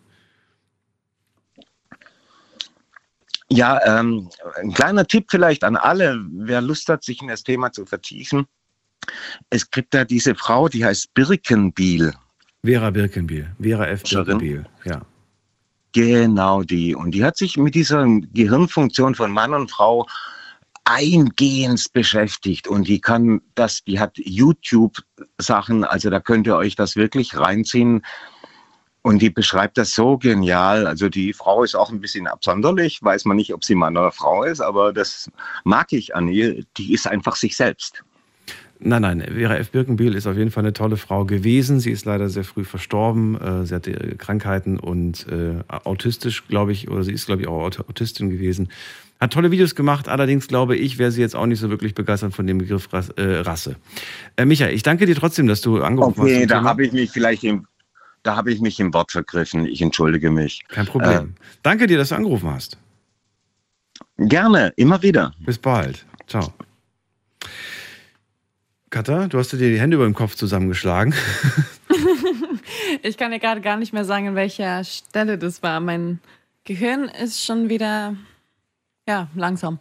Ja, 3.48 3.78
ähm, 3.86 4.28
ein 4.60 4.72
kleiner 4.72 5.06
Tipp 5.06 5.26
vielleicht 5.28 5.62
an 5.62 5.76
alle, 5.76 6.20
wer 6.32 6.60
Lust 6.60 6.88
hat, 6.88 7.04
sich 7.04 7.22
in 7.22 7.28
das 7.28 7.44
Thema 7.44 7.70
zu 7.70 7.86
vertiefen. 7.86 8.46
Es 9.48 9.70
gibt 9.70 9.94
da 9.94 10.04
diese 10.04 10.34
Frau, 10.34 10.68
die 10.68 10.84
heißt 10.84 11.14
Birkenbiel. 11.14 12.12
Vera 12.64 12.90
Birkenbiel. 12.90 13.48
Vera 13.60 13.86
F. 13.86 14.02
Birkenbiel. 14.02 14.66
Ja. 14.86 15.02
Genau 15.92 16.64
die. 16.64 16.96
Und 16.96 17.12
die 17.12 17.24
hat 17.24 17.36
sich 17.36 17.56
mit 17.56 17.76
dieser 17.76 18.04
Gehirnfunktion 18.34 19.14
von 19.14 19.30
Mann 19.30 19.54
und 19.54 19.70
Frau 19.70 20.08
eingehend 20.90 21.92
beschäftigt. 21.92 22.66
Und 22.66 22.88
die 22.88 23.00
kann 23.00 23.40
das, 23.54 23.84
die 23.84 24.00
hat 24.00 24.16
YouTube-Sachen, 24.16 25.84
also 25.84 26.10
da 26.10 26.20
könnt 26.20 26.46
ihr 26.46 26.56
euch 26.56 26.74
das 26.74 26.96
wirklich 26.96 27.38
reinziehen. 27.38 28.02
Und 29.02 29.22
die 29.22 29.30
beschreibt 29.30 29.78
das 29.78 29.94
so 29.94 30.18
genial. 30.18 30.86
Also 30.86 31.08
die 31.08 31.32
Frau 31.32 31.62
ist 31.62 31.74
auch 31.74 31.90
ein 31.90 32.00
bisschen 32.00 32.26
absonderlich, 32.26 32.98
weiß 33.02 33.24
man 33.24 33.36
nicht, 33.36 33.54
ob 33.54 33.64
sie 33.64 33.74
Mann 33.74 33.96
oder 33.96 34.12
Frau 34.12 34.42
ist, 34.44 34.60
aber 34.60 34.92
das 34.92 35.30
mag 35.64 35.92
ich 35.92 36.14
an 36.14 36.28
ihr. 36.28 36.64
Die 36.76 36.92
ist 36.92 37.06
einfach 37.06 37.36
sich 37.36 37.56
selbst. 37.56 38.02
Nein, 38.82 39.02
nein, 39.02 39.20
Vera 39.20 39.56
F. 39.56 39.70
Birkenbiel 39.70 40.14
ist 40.14 40.26
auf 40.26 40.36
jeden 40.36 40.50
Fall 40.50 40.64
eine 40.64 40.72
tolle 40.72 40.96
Frau 40.96 41.24
gewesen. 41.24 41.80
Sie 41.80 41.90
ist 41.90 42.06
leider 42.06 42.30
sehr 42.30 42.44
früh 42.44 42.64
verstorben. 42.64 43.40
Äh, 43.40 43.66
sie 43.66 43.74
hatte 43.74 43.92
Krankheiten 44.16 44.78
und 44.78 45.26
äh, 45.28 45.62
autistisch, 45.68 46.48
glaube 46.48 46.72
ich, 46.72 46.90
oder 46.90 47.04
sie 47.04 47.12
ist, 47.12 47.26
glaube 47.26 47.42
ich, 47.42 47.48
auch 47.48 47.62
Autistin 47.62 48.30
gewesen. 48.30 48.70
Hat 49.20 49.32
tolle 49.32 49.50
Videos 49.50 49.74
gemacht, 49.74 50.08
allerdings 50.08 50.48
glaube 50.48 50.76
ich, 50.76 50.98
wäre 50.98 51.10
sie 51.10 51.20
jetzt 51.20 51.36
auch 51.36 51.46
nicht 51.46 51.60
so 51.60 51.68
wirklich 51.68 51.94
begeistert 51.94 52.34
von 52.34 52.46
dem 52.46 52.58
Begriff 52.58 52.90
Rasse. 52.92 53.16
Äh, 53.18 53.40
Rasse. 53.40 53.76
Äh, 54.36 54.46
Michael, 54.46 54.74
ich 54.74 54.82
danke 54.82 55.04
dir 55.04 55.14
trotzdem, 55.14 55.46
dass 55.46 55.60
du 55.60 55.82
angerufen 55.82 56.20
okay, 56.20 56.30
hast. 56.30 56.36
Okay, 56.36 56.46
da 56.46 56.62
habe 56.62 56.86
ich 56.86 56.92
mich 56.92 57.10
vielleicht 57.10 57.44
im, 57.44 57.66
da 58.22 58.36
habe 58.36 58.50
ich 58.50 58.60
mich 58.60 58.80
im 58.80 58.94
Wort 58.94 59.12
vergriffen. 59.12 59.66
Ich 59.66 59.82
entschuldige 59.82 60.30
mich. 60.30 60.62
Kein 60.68 60.86
Problem. 60.86 61.34
Äh, 61.36 61.40
danke 61.62 61.86
dir, 61.86 61.98
dass 61.98 62.08
du 62.08 62.14
angerufen 62.14 62.48
hast. 62.48 62.78
Gerne, 64.16 64.72
immer 64.76 65.02
wieder. 65.02 65.32
Bis 65.40 65.58
bald. 65.58 66.06
Ciao. 66.26 66.52
Katha, 68.90 69.28
du 69.28 69.38
hast 69.38 69.52
dir 69.52 69.58
die 69.58 69.78
Hände 69.80 69.96
über 69.96 70.04
dem 70.04 70.14
Kopf 70.14 70.34
zusammengeschlagen. 70.34 71.14
ich 73.02 73.16
kann 73.16 73.30
dir 73.30 73.38
gerade 73.38 73.60
gar 73.60 73.76
nicht 73.76 73.92
mehr 73.92 74.04
sagen, 74.04 74.28
an 74.28 74.34
welcher 74.34 74.82
Stelle 74.82 75.38
das 75.38 75.62
war. 75.62 75.78
Mein 75.78 76.18
Gehirn 76.64 77.04
ist 77.04 77.44
schon 77.44 77.68
wieder, 77.68 78.16
ja, 79.10 79.28
langsam. 79.34 79.78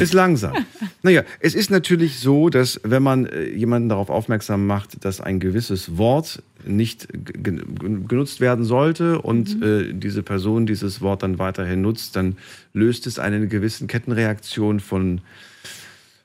Ist 0.00 0.14
langsam. 0.14 0.54
naja, 1.02 1.24
es 1.40 1.54
ist 1.54 1.70
natürlich 1.70 2.18
so, 2.18 2.48
dass 2.48 2.80
wenn 2.84 3.02
man 3.02 3.26
äh, 3.26 3.50
jemanden 3.50 3.90
darauf 3.90 4.08
aufmerksam 4.08 4.66
macht, 4.66 5.04
dass 5.04 5.20
ein 5.20 5.40
gewisses 5.40 5.98
Wort 5.98 6.42
nicht 6.64 7.08
genutzt 7.42 8.40
werden 8.40 8.64
sollte 8.64 9.20
und 9.20 9.60
mhm. 9.60 9.62
äh, 9.62 9.92
diese 9.92 10.22
Person 10.22 10.64
dieses 10.66 11.02
Wort 11.02 11.22
dann 11.22 11.38
weiterhin 11.38 11.82
nutzt, 11.82 12.16
dann 12.16 12.38
löst 12.72 13.06
es 13.06 13.18
eine 13.18 13.46
gewisse 13.48 13.86
Kettenreaktion 13.86 14.80
von 14.80 15.20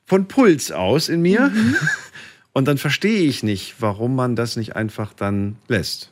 von 0.06 0.26
Puls 0.26 0.72
aus 0.72 1.08
in 1.08 1.20
mir. 1.20 1.50
Mhm. 1.50 1.76
Und 2.52 2.66
dann 2.66 2.78
verstehe 2.78 3.22
ich 3.22 3.44
nicht, 3.44 3.76
warum 3.78 4.16
man 4.16 4.34
das 4.34 4.56
nicht 4.56 4.74
einfach 4.74 5.12
dann 5.14 5.56
lässt. 5.68 6.10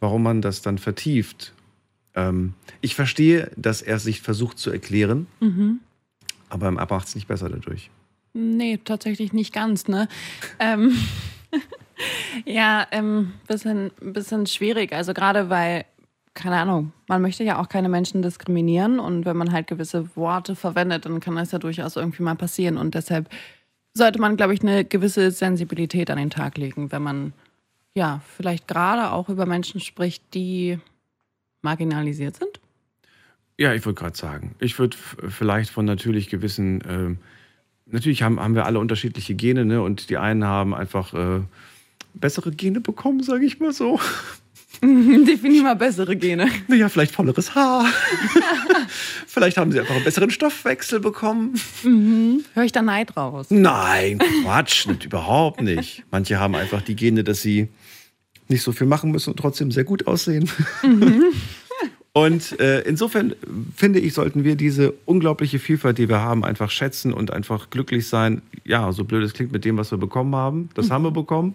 Warum 0.00 0.22
man 0.22 0.42
das 0.42 0.60
dann 0.60 0.76
vertieft. 0.76 1.54
Ähm, 2.18 2.54
ich 2.80 2.96
verstehe, 2.96 3.50
dass 3.56 3.80
er 3.80 4.00
sich 4.00 4.20
versucht 4.20 4.58
zu 4.58 4.70
erklären, 4.70 5.28
mhm. 5.38 5.78
aber 6.48 6.66
er 6.66 6.72
macht 6.72 7.06
es 7.06 7.14
nicht 7.14 7.28
besser 7.28 7.48
dadurch. 7.48 7.90
Nee, 8.34 8.78
tatsächlich 8.84 9.32
nicht 9.32 9.52
ganz, 9.54 9.86
ne? 9.86 10.08
ähm, 10.58 10.96
ja, 12.44 12.86
ähm, 12.90 13.34
bisschen, 13.46 13.92
bisschen 14.00 14.46
schwierig. 14.46 14.92
Also 14.92 15.14
gerade 15.14 15.48
weil, 15.48 15.84
keine 16.34 16.56
Ahnung, 16.56 16.92
man 17.06 17.22
möchte 17.22 17.44
ja 17.44 17.60
auch 17.60 17.68
keine 17.68 17.88
Menschen 17.88 18.20
diskriminieren 18.20 18.98
und 18.98 19.24
wenn 19.24 19.36
man 19.36 19.52
halt 19.52 19.68
gewisse 19.68 20.16
Worte 20.16 20.56
verwendet, 20.56 21.04
dann 21.04 21.20
kann 21.20 21.36
das 21.36 21.52
ja 21.52 21.60
durchaus 21.60 21.94
irgendwie 21.94 22.24
mal 22.24 22.34
passieren 22.36 22.78
und 22.78 22.94
deshalb 22.94 23.28
sollte 23.94 24.20
man, 24.20 24.36
glaube 24.36 24.54
ich, 24.54 24.62
eine 24.62 24.84
gewisse 24.84 25.30
Sensibilität 25.30 26.10
an 26.10 26.18
den 26.18 26.30
Tag 26.30 26.58
legen, 26.58 26.90
wenn 26.90 27.02
man 27.02 27.32
ja 27.94 28.20
vielleicht 28.36 28.68
gerade 28.68 29.12
auch 29.12 29.28
über 29.28 29.46
Menschen 29.46 29.80
spricht, 29.80 30.34
die 30.34 30.78
marginalisiert 31.62 32.36
sind. 32.36 32.60
Ja, 33.58 33.74
ich 33.74 33.84
würde 33.84 33.98
gerade 33.98 34.16
sagen, 34.16 34.54
ich 34.60 34.78
würde 34.78 34.96
vielleicht 35.28 35.70
von 35.70 35.84
natürlich 35.84 36.28
gewissen, 36.28 36.80
äh, 36.82 37.16
natürlich 37.86 38.22
haben, 38.22 38.38
haben 38.38 38.54
wir 38.54 38.66
alle 38.66 38.78
unterschiedliche 38.78 39.34
Gene, 39.34 39.64
ne? 39.64 39.82
Und 39.82 40.10
die 40.10 40.16
einen 40.16 40.44
haben 40.44 40.74
einfach 40.74 41.12
äh, 41.12 41.40
bessere 42.14 42.52
Gene 42.52 42.80
bekommen, 42.80 43.22
sage 43.22 43.44
ich 43.44 43.58
mal 43.58 43.72
so. 43.72 43.98
Definier 44.80 45.64
mal 45.64 45.74
bessere 45.74 46.14
Gene. 46.14 46.48
Naja, 46.68 46.88
vielleicht 46.88 47.12
volleres 47.12 47.54
Haar. 47.56 47.84
vielleicht 49.26 49.56
haben 49.56 49.72
sie 49.72 49.80
einfach 49.80 49.96
einen 49.96 50.04
besseren 50.04 50.30
Stoffwechsel 50.30 51.00
bekommen. 51.00 51.60
Mhm. 51.82 52.44
Höre 52.54 52.64
ich 52.64 52.70
da 52.70 52.82
Neid 52.82 53.16
raus? 53.16 53.46
Nein, 53.50 54.20
Quatsch, 54.44 54.86
nicht, 54.86 55.04
überhaupt 55.04 55.62
nicht. 55.62 56.04
Manche 56.12 56.38
haben 56.38 56.54
einfach 56.54 56.82
die 56.82 56.94
Gene, 56.94 57.24
dass 57.24 57.42
sie 57.42 57.68
nicht 58.48 58.62
so 58.62 58.72
viel 58.72 58.86
machen 58.86 59.10
müssen 59.10 59.30
und 59.30 59.36
trotzdem 59.36 59.70
sehr 59.70 59.84
gut 59.84 60.06
aussehen. 60.06 60.50
Mhm. 60.82 61.24
Und 62.14 62.58
äh, 62.58 62.80
insofern 62.80 63.36
finde 63.76 64.00
ich, 64.00 64.14
sollten 64.14 64.42
wir 64.42 64.56
diese 64.56 64.92
unglaubliche 65.04 65.60
Vielfalt, 65.60 65.98
die 65.98 66.08
wir 66.08 66.20
haben, 66.20 66.44
einfach 66.44 66.68
schätzen 66.68 67.12
und 67.12 67.30
einfach 67.30 67.70
glücklich 67.70 68.08
sein. 68.08 68.42
Ja, 68.64 68.90
so 68.90 69.04
blöd 69.04 69.22
es 69.22 69.34
klingt 69.34 69.52
mit 69.52 69.64
dem, 69.64 69.76
was 69.76 69.92
wir 69.92 69.98
bekommen 69.98 70.34
haben. 70.34 70.68
Das 70.74 70.88
mhm. 70.88 70.92
haben 70.92 71.04
wir 71.04 71.10
bekommen. 71.12 71.54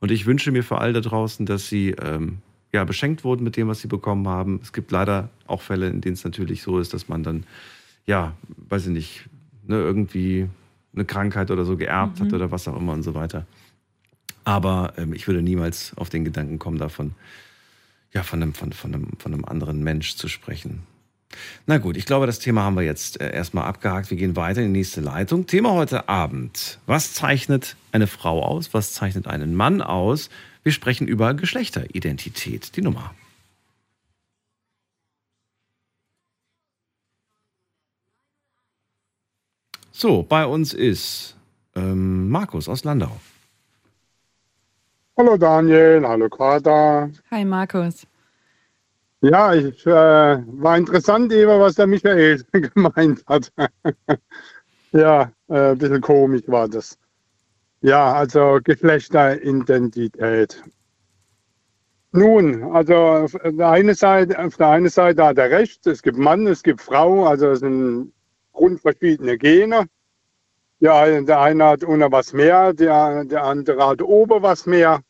Und 0.00 0.10
ich 0.10 0.24
wünsche 0.24 0.50
mir 0.50 0.62
für 0.62 0.78
all 0.78 0.94
da 0.94 1.00
draußen, 1.00 1.44
dass 1.44 1.68
sie 1.68 1.90
ähm, 1.90 2.38
ja, 2.72 2.84
beschenkt 2.84 3.22
wurden 3.24 3.44
mit 3.44 3.56
dem, 3.56 3.68
was 3.68 3.80
sie 3.80 3.88
bekommen 3.88 4.26
haben. 4.28 4.60
Es 4.62 4.72
gibt 4.72 4.90
leider 4.92 5.28
auch 5.46 5.60
Fälle, 5.60 5.88
in 5.88 6.00
denen 6.00 6.14
es 6.14 6.24
natürlich 6.24 6.62
so 6.62 6.78
ist, 6.78 6.94
dass 6.94 7.08
man 7.08 7.22
dann, 7.22 7.44
ja, 8.06 8.32
weiß 8.68 8.86
ich 8.86 8.92
nicht, 8.92 9.24
ne, 9.66 9.76
irgendwie 9.76 10.46
eine 10.94 11.04
Krankheit 11.04 11.50
oder 11.50 11.64
so 11.64 11.76
geerbt 11.76 12.18
mhm. 12.18 12.24
hat 12.24 12.32
oder 12.32 12.50
was 12.50 12.66
auch 12.68 12.76
immer 12.76 12.92
und 12.92 13.02
so 13.02 13.14
weiter. 13.14 13.46
Aber 14.48 14.94
ähm, 14.96 15.12
ich 15.12 15.26
würde 15.26 15.42
niemals 15.42 15.92
auf 15.96 16.08
den 16.08 16.24
Gedanken 16.24 16.58
kommen, 16.58 16.78
davon, 16.78 17.14
ja, 18.14 18.22
von 18.22 18.40
einem, 18.40 18.54
von, 18.54 18.72
von, 18.72 18.94
einem, 18.94 19.08
von 19.18 19.34
einem 19.34 19.44
anderen 19.44 19.84
Mensch 19.84 20.16
zu 20.16 20.26
sprechen. 20.26 20.84
Na 21.66 21.76
gut, 21.76 21.98
ich 21.98 22.06
glaube, 22.06 22.24
das 22.24 22.38
Thema 22.38 22.62
haben 22.62 22.74
wir 22.74 22.82
jetzt 22.82 23.20
äh, 23.20 23.30
erstmal 23.30 23.64
abgehakt. 23.64 24.08
Wir 24.08 24.16
gehen 24.16 24.36
weiter 24.36 24.62
in 24.62 24.72
die 24.72 24.78
nächste 24.78 25.02
Leitung. 25.02 25.46
Thema 25.46 25.72
heute 25.72 26.08
Abend. 26.08 26.78
Was 26.86 27.12
zeichnet 27.12 27.76
eine 27.92 28.06
Frau 28.06 28.42
aus? 28.42 28.72
Was 28.72 28.94
zeichnet 28.94 29.26
einen 29.26 29.54
Mann 29.54 29.82
aus? 29.82 30.30
Wir 30.62 30.72
sprechen 30.72 31.06
über 31.08 31.34
Geschlechteridentität. 31.34 32.74
Die 32.74 32.80
Nummer. 32.80 33.14
So, 39.92 40.22
bei 40.22 40.46
uns 40.46 40.72
ist 40.72 41.36
ähm, 41.76 42.30
Markus 42.30 42.66
aus 42.66 42.84
Landau. 42.84 43.20
Hallo 45.20 45.36
Daniel, 45.36 46.06
hallo 46.06 46.28
Kater. 46.28 47.10
Hi 47.32 47.44
Markus. 47.44 48.06
Ja, 49.20 49.52
ich 49.52 49.84
äh, 49.84 49.90
war 49.90 50.78
interessant, 50.78 51.32
Eva, 51.32 51.58
was 51.58 51.74
der 51.74 51.88
Michael 51.88 52.44
gemeint 52.52 53.24
hat. 53.26 53.52
ja, 54.92 55.32
äh, 55.48 55.72
ein 55.72 55.78
bisschen 55.78 56.02
komisch 56.02 56.44
war 56.46 56.68
das. 56.68 56.96
Ja, 57.80 58.12
also 58.12 58.60
Geschlechteridentität. 58.62 60.62
Nun, 62.12 62.62
also 62.72 62.94
auf 62.94 63.36
der, 63.42 63.70
einen 63.70 63.96
Seite, 63.96 64.38
auf 64.38 64.56
der 64.56 64.68
einen 64.68 64.88
Seite 64.88 65.24
hat 65.24 65.38
er 65.38 65.50
recht, 65.50 65.84
es 65.88 66.00
gibt 66.00 66.16
Mann, 66.16 66.46
es 66.46 66.62
gibt 66.62 66.80
Frau, 66.80 67.26
also 67.26 67.50
es 67.50 67.58
sind 67.58 68.12
grundverschiedene 68.52 69.36
Gene. 69.36 69.88
Ja, 70.78 71.20
der 71.20 71.40
eine 71.40 71.64
hat 71.64 71.82
unter 71.82 72.12
was 72.12 72.32
mehr, 72.32 72.72
der, 72.72 73.24
der 73.24 73.42
andere 73.42 73.84
hat 73.84 74.00
oben 74.00 74.44
was 74.44 74.64
mehr. 74.64 75.00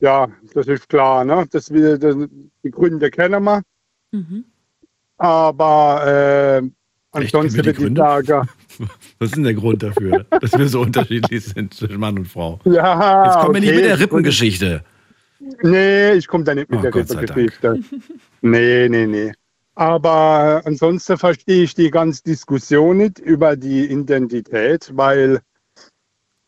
Ja, 0.00 0.28
das 0.52 0.66
ist 0.66 0.88
klar, 0.88 1.24
ne? 1.24 1.46
Das, 1.50 1.66
das 1.66 2.16
die 2.62 2.70
Gründe 2.70 3.10
kennen 3.10 3.44
wir. 3.44 3.62
Mhm. 4.12 4.44
Aber 5.18 6.60
äh, 6.62 6.68
ansonsten 7.12 7.64
würde 7.64 7.70
ich 7.70 7.96
sagen, 7.96 8.48
Was 9.18 9.28
ist 9.28 9.36
denn 9.36 9.44
der 9.44 9.54
Grund 9.54 9.82
dafür, 9.82 10.26
dass 10.40 10.52
wir 10.52 10.68
so 10.68 10.82
unterschiedlich 10.82 11.44
sind 11.44 11.72
zwischen 11.72 11.98
Mann 11.98 12.18
und 12.18 12.28
Frau? 12.28 12.60
Ja, 12.64 13.24
Jetzt 13.24 13.38
kommen 13.38 13.54
wir 13.54 13.60
okay. 13.60 13.60
nicht 13.60 13.74
mit 13.74 13.84
der 13.84 13.98
Rippengeschichte. 13.98 14.84
Nee, 15.62 16.12
ich 16.12 16.26
komme 16.26 16.44
da 16.44 16.54
nicht 16.54 16.70
mit 16.70 16.80
oh, 16.80 16.82
der 16.82 16.94
Rippengeschichte. 16.94 17.80
Nee, 18.42 18.88
nee, 18.88 19.06
nee. 19.06 19.32
Aber 19.74 20.62
ansonsten 20.64 21.18
verstehe 21.18 21.64
ich 21.64 21.74
die 21.74 21.90
ganze 21.90 22.22
Diskussion 22.22 22.96
nicht 22.96 23.18
über 23.18 23.56
die 23.56 23.86
Identität, 23.86 24.90
weil 24.94 25.40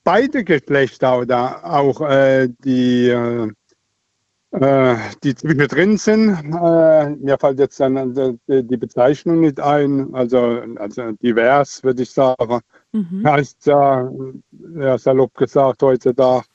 beide 0.09 0.42
Geschlechter 0.42 1.18
oder 1.18 1.62
auch 1.62 2.01
äh, 2.01 2.49
die 2.64 3.09
äh, 3.11 3.53
äh, 4.53 4.97
die 5.23 5.35
zwischendrin 5.35 5.99
sind. 5.99 6.31
Äh, 6.31 7.11
mir 7.11 7.37
fällt 7.38 7.59
jetzt 7.59 7.79
dann 7.79 8.14
die, 8.14 8.66
die 8.66 8.77
Bezeichnung 8.79 9.40
nicht 9.40 9.61
ein, 9.61 10.14
also, 10.14 10.62
also 10.77 11.12
divers, 11.23 11.85
würde 11.85 12.05
ich 12.05 12.11
sagen. 12.11 12.61
Mhm. 12.92 13.23
Heißt 13.27 13.66
ja, 13.66 14.11
ja 14.77 14.97
salopp 14.97 15.35
gesagt 15.35 15.83
heutzutage. 15.83 16.47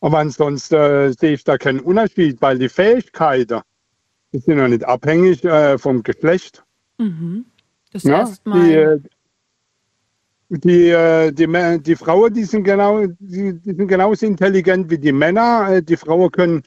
Aber 0.00 0.18
ansonsten 0.18 0.74
äh, 0.74 1.12
sehe 1.12 1.34
ich 1.34 1.44
da 1.44 1.56
keinen 1.56 1.78
Unterschied, 1.78 2.42
weil 2.42 2.58
die 2.58 2.68
Fähigkeiten 2.68 3.60
die 4.32 4.38
sind 4.38 4.58
ja 4.58 4.66
nicht 4.66 4.84
abhängig 4.84 5.44
äh, 5.44 5.78
vom 5.78 6.02
Geschlecht. 6.02 6.64
Mhm. 6.98 7.46
Das 7.92 8.02
ja, 8.02 8.18
heißt 8.18 8.44
mal. 8.44 9.00
Die, 10.50 10.60
die, 10.60 10.88
äh, 10.90 11.32
die, 11.32 11.82
die 11.82 11.96
Frauen, 11.96 12.32
die 12.32 12.44
sind, 12.44 12.64
genau, 12.64 13.06
die, 13.06 13.52
die 13.60 13.74
sind 13.74 13.88
genauso 13.88 14.26
intelligent 14.26 14.90
wie 14.90 14.98
die 14.98 15.12
Männer. 15.12 15.68
Äh, 15.70 15.82
die 15.82 15.96
Frauen 15.96 16.30
können 16.30 16.62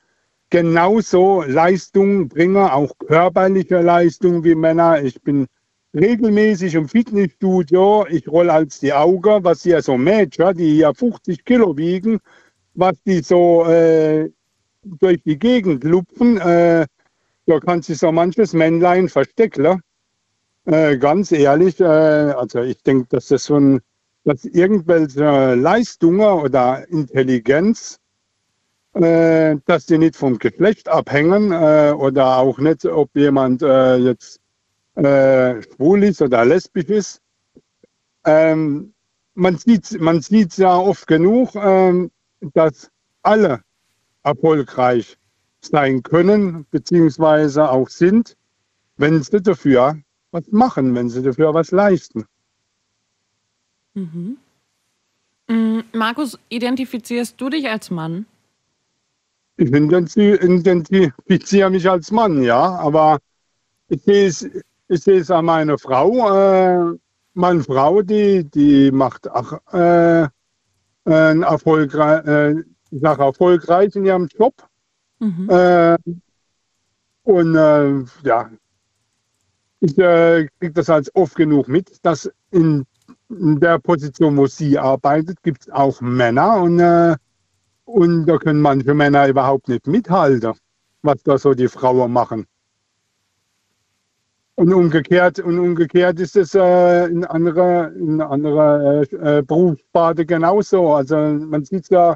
genauso 0.52 1.42
Leistung 1.44 2.28
bringe, 2.28 2.72
auch 2.72 2.92
körperliche 3.00 3.82
Leistung 3.82 4.44
wie 4.44 4.54
Männer. 4.54 5.02
Ich 5.02 5.20
bin 5.22 5.48
regelmäßig 5.96 6.76
im 6.76 6.88
Fitnessstudio. 6.88 8.06
Ich 8.10 8.28
rolle 8.28 8.54
als 8.54 8.80
die 8.80 8.94
Augen, 8.94 9.44
was 9.44 9.64
hier 9.64 9.82
so 9.82 9.98
Mädchen, 9.98 10.56
die 10.56 10.76
hier 10.76 10.94
50 10.94 11.44
Kilo 11.44 11.76
wiegen, 11.76 12.20
was 12.76 13.02
die 13.04 13.22
so 13.22 13.66
äh, 13.66 14.30
durch 14.84 15.24
die 15.24 15.40
Gegend 15.40 15.84
lupfen. 15.84 16.38
Äh, 16.38 16.86
da 17.48 17.60
kann 17.60 17.82
sich 17.82 17.98
so 17.98 18.12
manches 18.12 18.54
Männlein 18.54 19.10
verstecken. 19.10 19.82
Äh, 20.66 20.98
ganz 20.98 21.32
ehrlich, 21.32 21.80
äh, 21.80 21.86
also 21.86 22.62
ich 22.62 22.82
denke, 22.84 23.08
dass 23.10 23.28
das 23.28 23.48
schon 23.48 23.82
dass 24.24 24.46
irgendwelche 24.46 25.56
Leistungen 25.56 26.22
oder 26.22 26.88
Intelligenz, 26.90 28.00
äh, 28.94 29.56
dass 29.66 29.88
die 29.88 29.98
nicht 29.98 30.16
vom 30.16 30.38
Geschlecht 30.38 30.90
abhängen 30.90 31.52
äh, 31.52 31.94
oder 31.98 32.38
auch 32.38 32.60
nicht, 32.60 32.86
ob 32.86 33.10
jemand 33.16 33.64
äh, 33.64 33.98
jetzt 33.98 34.40
schwul 34.94 36.04
ist 36.04 36.22
oder 36.22 36.44
lesbisch 36.44 36.90
ist. 36.90 37.22
Ähm, 38.26 38.94
man 39.34 39.58
sieht 39.58 40.00
man 40.00 40.22
sieht 40.22 40.58
ja 40.58 40.78
oft 40.78 41.08
genug, 41.08 41.56
ähm, 41.56 42.12
dass 42.42 42.92
alle 43.24 43.62
erfolgreich 44.24 45.18
sein 45.62 46.04
können, 46.04 46.68
beziehungsweise 46.70 47.70
auch 47.70 47.88
sind, 47.90 48.36
wenn 48.98 49.24
sie 49.24 49.42
dafür 49.42 49.96
was 50.32 50.48
machen, 50.52 50.96
wenn 50.96 51.10
sie 51.10 51.22
dafür 51.22 51.54
was 51.54 51.72
leisten. 51.72 52.26
Mhm. 53.94 54.38
Mm, 55.48 55.80
Markus, 55.94 56.40
identifizierst 56.50 57.40
du 57.40 57.50
dich 57.50 57.68
als 57.70 57.92
Mann? 57.92 58.26
Ich 59.58 59.70
identif- 59.70 60.42
identifiziere 60.42 61.70
mich 61.70 61.90
als 61.90 62.12
Mann, 62.12 62.42
ja, 62.42 62.76
aber 62.80 63.20
ich 63.90 64.02
sehe 64.04 64.28
es, 64.28 64.50
ich 64.88 65.02
sehe 65.02 65.20
es 65.20 65.30
an 65.30 65.46
meiner 65.46 65.78
Frau. 65.78 66.92
Äh, 66.94 66.98
meine 67.34 67.64
Frau, 67.64 68.02
die, 68.02 68.44
die 68.46 68.92
macht 68.92 69.30
auch 69.30 69.54
äh, 69.74 70.28
ein 71.06 71.44
erfolgreich, 71.44 72.26
äh, 72.26 72.64
sag 72.92 73.20
erfolgreich 73.20 73.96
in 73.96 74.06
ihrem 74.06 74.28
Job. 74.28 74.54
Mhm. 75.20 75.50
Äh, 75.50 75.98
und 77.24 77.56
äh, 77.56 78.04
ja, 78.24 78.50
ich 79.82 79.98
äh, 79.98 80.48
kriege 80.60 80.74
das 80.74 80.90
halt 80.90 81.10
oft 81.16 81.36
genug 81.36 81.68
mit, 81.68 82.06
dass 82.06 82.32
in, 82.52 82.86
in 83.30 83.60
der 83.60 83.80
Position, 83.80 84.38
wo 84.38 84.46
sie 84.46 84.78
arbeitet, 84.78 85.42
gibt 85.44 85.64
es 85.64 85.70
auch 85.72 86.00
Männer 86.02 86.62
und, 86.62 86.80
äh, 86.80 87.16
und 87.86 88.28
da 88.28 88.38
können 88.38 88.62
manche 88.62 88.94
Männer 88.94 89.28
überhaupt 89.28 89.68
nicht 89.68 89.88
mithalten, 89.88 90.54
was 91.02 91.22
da 91.24 91.38
so 91.38 91.54
die 91.56 91.68
Frauen 91.68 92.14
machen. 92.14 92.46
Und 94.56 94.72
umgekehrt, 94.72 95.40
und 95.40 95.58
umgekehrt 95.58 96.20
ist 96.20 96.36
es 96.36 96.54
äh, 96.54 97.06
in 97.08 97.26
anderer 97.26 97.92
in 97.94 98.22
andere, 98.22 99.08
äh, 99.12 99.42
Berufssparte 99.42 100.26
genauso. 100.28 100.94
Also 100.94 101.16
man 101.16 101.66
sieht 101.66 101.90
ja, 101.90 102.16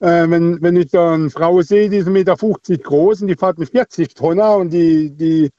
äh, 0.00 0.30
wenn, 0.30 0.62
wenn 0.62 0.76
ich 0.76 0.90
da 0.90 1.12
eine 1.12 1.28
Frau 1.28 1.60
sehe, 1.60 1.90
die 1.90 1.98
ist 1.98 2.08
1,50 2.08 2.10
Meter 2.10 2.78
groß 2.82 3.22
und 3.22 3.28
die 3.28 3.36
fährt 3.36 3.58
mit 3.58 3.68
40 3.68 4.14
Tonner 4.14 4.56
und 4.56 4.70
die, 4.70 5.10
die 5.10 5.50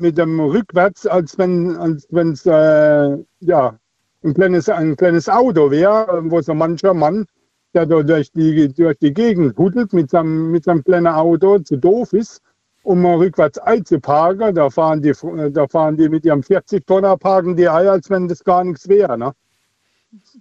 mit 0.00 0.18
dem 0.18 0.40
rückwärts, 0.40 1.06
als 1.06 1.38
wenn 1.38 1.76
als 1.76 2.06
es 2.10 2.46
äh, 2.46 3.16
ja, 3.40 3.78
ein, 4.24 4.34
kleines, 4.34 4.68
ein 4.68 4.96
kleines 4.96 5.28
Auto 5.28 5.70
wäre, 5.70 6.22
wo 6.24 6.40
so 6.40 6.54
mancher 6.54 6.94
Mann, 6.94 7.26
der 7.74 7.86
da 7.86 8.02
durch 8.02 8.32
die, 8.32 8.72
durch 8.72 8.98
die 8.98 9.12
Gegend 9.12 9.56
hudelt 9.56 9.92
mit 9.92 10.10
seinem, 10.10 10.50
mit 10.50 10.64
seinem 10.64 10.82
kleinen 10.82 11.06
Auto, 11.06 11.58
zu 11.60 11.76
doof 11.76 12.12
ist, 12.12 12.40
um 12.82 13.04
rückwärts 13.06 13.58
einzuparken. 13.58 14.54
Da 14.54 14.70
fahren 14.70 15.02
die, 15.02 15.12
da 15.52 15.68
fahren 15.68 15.96
die 15.96 16.08
mit 16.08 16.24
ihrem 16.24 16.42
40 16.42 16.86
Tonner 16.86 17.16
parken 17.16 17.56
die 17.56 17.68
ein, 17.68 17.86
als 17.86 18.10
wenn 18.10 18.26
das 18.28 18.42
gar 18.42 18.64
nichts 18.64 18.88
wäre. 18.88 19.16
Ne? 19.16 19.32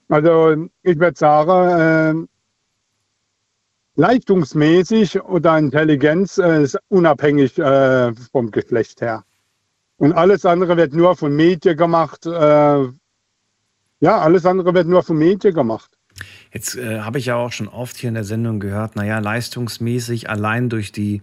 Also 0.07 0.67
ich 0.81 0.99
würde 0.99 1.17
sagen, 1.17 2.27
äh, 2.27 4.01
leistungsmäßig 4.01 5.21
oder 5.23 5.57
Intelligenz 5.57 6.37
äh, 6.37 6.63
ist 6.63 6.79
unabhängig 6.87 7.57
äh, 7.59 8.13
vom 8.31 8.51
Geschlecht 8.51 9.01
her. 9.01 9.23
Und 9.97 10.13
alles 10.13 10.45
andere 10.45 10.77
wird 10.77 10.93
nur 10.93 11.15
von 11.15 11.35
Medien 11.35 11.75
gemacht. 11.75 12.25
Äh, 12.25 12.29
ja, 13.99 14.19
alles 14.19 14.45
andere 14.45 14.73
wird 14.73 14.87
nur 14.87 15.03
von 15.03 15.17
Medien 15.17 15.53
gemacht. 15.53 15.91
Jetzt 16.53 16.75
äh, 16.75 16.99
habe 16.99 17.19
ich 17.19 17.27
ja 17.27 17.35
auch 17.35 17.51
schon 17.51 17.67
oft 17.67 17.97
hier 17.97 18.09
in 18.09 18.13
der 18.13 18.23
Sendung 18.23 18.59
gehört, 18.59 18.95
naja, 18.95 19.19
leistungsmäßig 19.19 20.29
allein 20.29 20.69
durch, 20.69 20.91
die, 20.91 21.21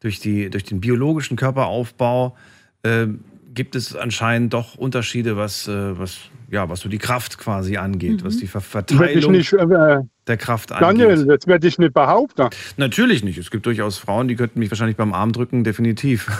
durch, 0.00 0.20
die, 0.20 0.50
durch 0.50 0.64
den 0.64 0.80
biologischen 0.80 1.36
Körperaufbau 1.36 2.36
äh, 2.82 3.06
gibt 3.54 3.74
es 3.74 3.96
anscheinend 3.96 4.52
doch 4.52 4.76
Unterschiede, 4.76 5.36
was, 5.36 5.66
äh, 5.66 5.98
was, 5.98 6.18
ja, 6.50 6.68
was 6.68 6.80
so 6.80 6.88
die 6.88 6.98
Kraft 6.98 7.38
quasi 7.38 7.76
angeht, 7.76 8.24
was 8.24 8.36
die 8.36 8.46
Ver 8.46 8.60
Werd 8.72 8.90
ich 8.90 8.96
Verteilung 8.96 9.32
nicht, 9.32 9.52
äh, 9.52 9.98
der 10.26 10.36
Kraft 10.36 10.72
angeht. 10.72 11.06
Daniel, 11.06 11.26
das 11.26 11.46
werde 11.46 11.66
ich 11.68 11.78
nicht 11.78 11.94
behaupten. 11.94 12.48
Natürlich 12.76 13.22
nicht. 13.22 13.38
Es 13.38 13.50
gibt 13.50 13.66
durchaus 13.66 13.98
Frauen, 13.98 14.28
die 14.28 14.36
könnten 14.36 14.58
mich 14.58 14.70
wahrscheinlich 14.70 14.96
beim 14.96 15.12
Arm 15.12 15.32
drücken, 15.32 15.64
definitiv. 15.64 16.26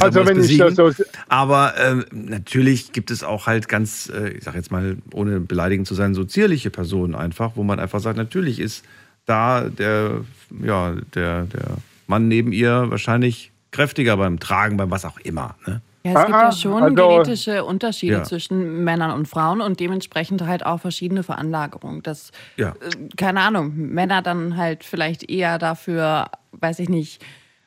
Also 0.00 0.26
wenn 0.26 0.40
ich 0.40 0.58
das 0.58 0.74
besiegen? 0.74 0.94
so, 0.94 1.04
Aber 1.28 1.74
ähm, 1.78 2.04
natürlich 2.10 2.92
gibt 2.92 3.10
es 3.10 3.22
auch 3.22 3.46
halt 3.46 3.68
ganz, 3.68 4.10
äh, 4.14 4.30
ich 4.30 4.44
sag 4.44 4.54
jetzt 4.54 4.70
mal, 4.70 4.96
ohne 5.12 5.40
beleidigend 5.40 5.86
zu 5.86 5.94
sein, 5.94 6.14
so 6.14 6.24
zierliche 6.24 6.70
Personen 6.70 7.14
einfach, 7.14 7.52
wo 7.54 7.62
man 7.62 7.78
einfach 7.78 8.00
sagt, 8.00 8.16
natürlich 8.16 8.58
ist 8.58 8.84
da 9.26 9.68
der, 9.68 10.22
ja, 10.62 10.94
der, 11.14 11.44
der 11.44 11.76
Mann 12.06 12.28
neben 12.28 12.52
ihr 12.52 12.90
wahrscheinlich 12.90 13.52
kräftiger 13.70 14.16
beim 14.16 14.38
Tragen, 14.38 14.76
beim 14.76 14.90
was 14.90 15.04
auch 15.04 15.18
immer. 15.20 15.56
Ne? 15.66 15.80
Ja, 16.04 16.12
es 16.20 16.26
gibt 16.26 16.36
Ah, 16.36 16.42
ja 16.46 16.52
schon 16.52 16.82
also- 16.82 16.94
genetische 16.94 17.64
Unterschiede 17.64 18.14
Ja. 18.14 18.22
zwischen 18.24 18.82
Männern 18.84 19.12
und 19.12 19.28
Frauen 19.28 19.60
und 19.60 19.78
dementsprechend 19.78 20.42
halt 20.46 20.66
auch 20.66 20.80
verschiedene 20.80 21.22
Veranlagerungen. 21.22 22.02
Dass, 22.02 22.32
Ja. 22.56 22.70
äh, 22.70 23.08
keine 23.16 23.40
Ahnung, 23.40 23.72
Männer 23.76 24.20
dann 24.22 24.56
halt 24.56 24.82
vielleicht 24.84 25.30
eher 25.30 25.58
dafür, 25.58 26.26
weiß 26.52 26.80
ich 26.80 26.88
nicht, 26.88 27.22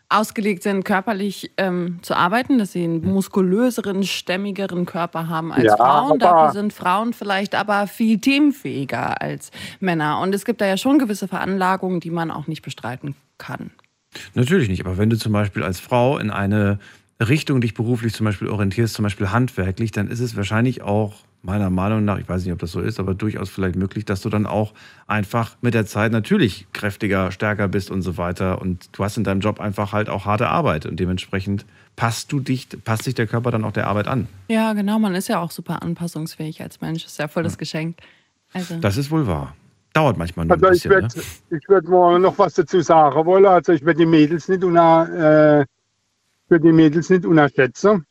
ausgelegt 0.10 0.62
sind, 0.64 0.84
körperlich 0.84 1.52
ähm, 1.58 2.00
zu 2.04 2.14
arbeiten, 2.16 2.60
dass 2.60 2.74
sie 2.74 2.84
einen 2.84 3.02
muskulöseren, 3.06 4.04
stämmigeren 4.04 4.86
Körper 4.86 5.30
haben 5.30 5.52
als 5.52 5.64
Ja, 5.64 5.78
Frauen. 5.78 6.20
Dafür 6.20 6.52
sind 6.52 6.74
Frauen 6.74 7.14
vielleicht 7.14 7.56
aber 7.56 7.88
viel 7.88 8.20
themenfähiger 8.20 9.20
als 9.22 9.50
Männer. 9.80 10.20
Und 10.20 10.36
es 10.36 10.46
gibt 10.46 10.62
da 10.62 10.68
ja 10.68 10.78
schon 10.78 11.00
gewisse 11.00 11.28
Veranlagungen, 11.28 12.02
die 12.02 12.12
man 12.12 12.30
auch 12.32 12.46
nicht 12.48 12.62
bestreiten 12.62 13.16
kann. 13.40 13.72
Natürlich 14.36 14.70
nicht, 14.70 14.86
aber 14.86 14.98
wenn 14.98 15.10
du 15.10 15.18
zum 15.18 15.32
Beispiel 15.34 15.64
als 15.64 15.80
Frau 15.80 16.18
in 16.20 16.30
eine 16.30 16.80
Richtung 17.20 17.62
dich 17.62 17.74
beruflich 17.74 18.14
zum 18.14 18.26
Beispiel 18.26 18.50
orientierst, 18.50 18.94
zum 18.94 19.04
Beispiel 19.04 19.32
handwerklich, 19.32 19.92
dann 19.92 20.08
ist 20.10 20.20
es 20.20 20.36
wahrscheinlich 20.36 20.82
auch 20.82 21.14
meiner 21.42 21.70
Meinung 21.70 22.04
nach, 22.04 22.18
ich 22.18 22.28
weiß 22.28 22.44
nicht, 22.44 22.54
ob 22.54 22.60
das 22.60 22.72
so 22.72 22.82
ist, 22.82 23.00
aber 23.00 23.14
durchaus 23.14 23.50
vielleicht 23.50 23.76
möglich, 23.76 24.04
dass 24.04 24.22
du 24.22 24.30
dann 24.30 24.46
auch 24.48 24.74
einfach 25.08 25.56
mit 25.62 25.74
der 25.76 25.86
Zeit 25.86 26.12
natürlich 26.12 26.66
kräftiger, 26.74 27.32
stärker 27.32 27.68
bist 27.68 27.92
und 27.92 28.02
so 28.02 28.18
weiter. 28.18 28.62
Und 28.62 28.90
du 28.98 29.04
hast 29.04 29.16
in 29.18 29.24
deinem 29.24 29.42
Job 29.42 29.60
einfach 29.60 29.94
halt 29.94 30.10
auch 30.10 30.26
harte 30.26 30.48
Arbeit 30.50 30.86
und 30.86 31.00
dementsprechend 31.00 31.66
passt 31.96 32.32
du 32.32 32.40
dich, 32.40 32.68
passt 32.84 33.04
sich 33.04 33.14
der 33.14 33.28
Körper 33.28 33.52
dann 33.52 33.64
auch 33.64 33.72
der 33.72 33.88
Arbeit 33.88 34.08
an. 34.08 34.28
Ja, 34.48 34.74
genau, 34.74 34.98
man 35.00 35.14
ist 35.16 35.28
ja 35.28 35.40
auch 35.40 35.52
super 35.52 35.84
anpassungsfähig 35.84 36.62
als 36.62 36.82
Mensch. 36.82 37.06
Ist 37.06 37.20
ja 37.20 37.28
voll 37.28 37.44
das 37.44 37.58
Geschenk. 37.58 37.98
Also. 38.52 38.78
Das 38.80 38.98
ist 38.98 39.12
wohl 39.12 39.28
wahr. 39.28 39.56
Dauert 39.94 40.18
manchmal 40.18 40.48
nur 40.48 40.56
also 40.56 40.66
ein 40.66 40.74
ich 40.74 40.84
bisschen. 40.84 40.92
würde 40.92 41.08
Ne? 41.18 41.58
ich 41.58 41.70
würd 41.70 41.88
mal 41.88 42.20
noch 42.20 42.38
was 42.38 42.56
dazu 42.56 42.82
sagen 42.82 43.26
wollen. 43.26 43.46
Also 43.46 43.72
ich 43.72 43.86
werde 43.86 44.00
die 44.00 44.06
Mädels 44.06 44.50
nicht 44.50 44.64
unter, 44.64 45.60
äh, 45.62 45.66
für 46.48 46.60
die 46.60 46.72
Mädels 46.72 47.10
nicht 47.10 47.26
unterschätzen. 47.26 48.06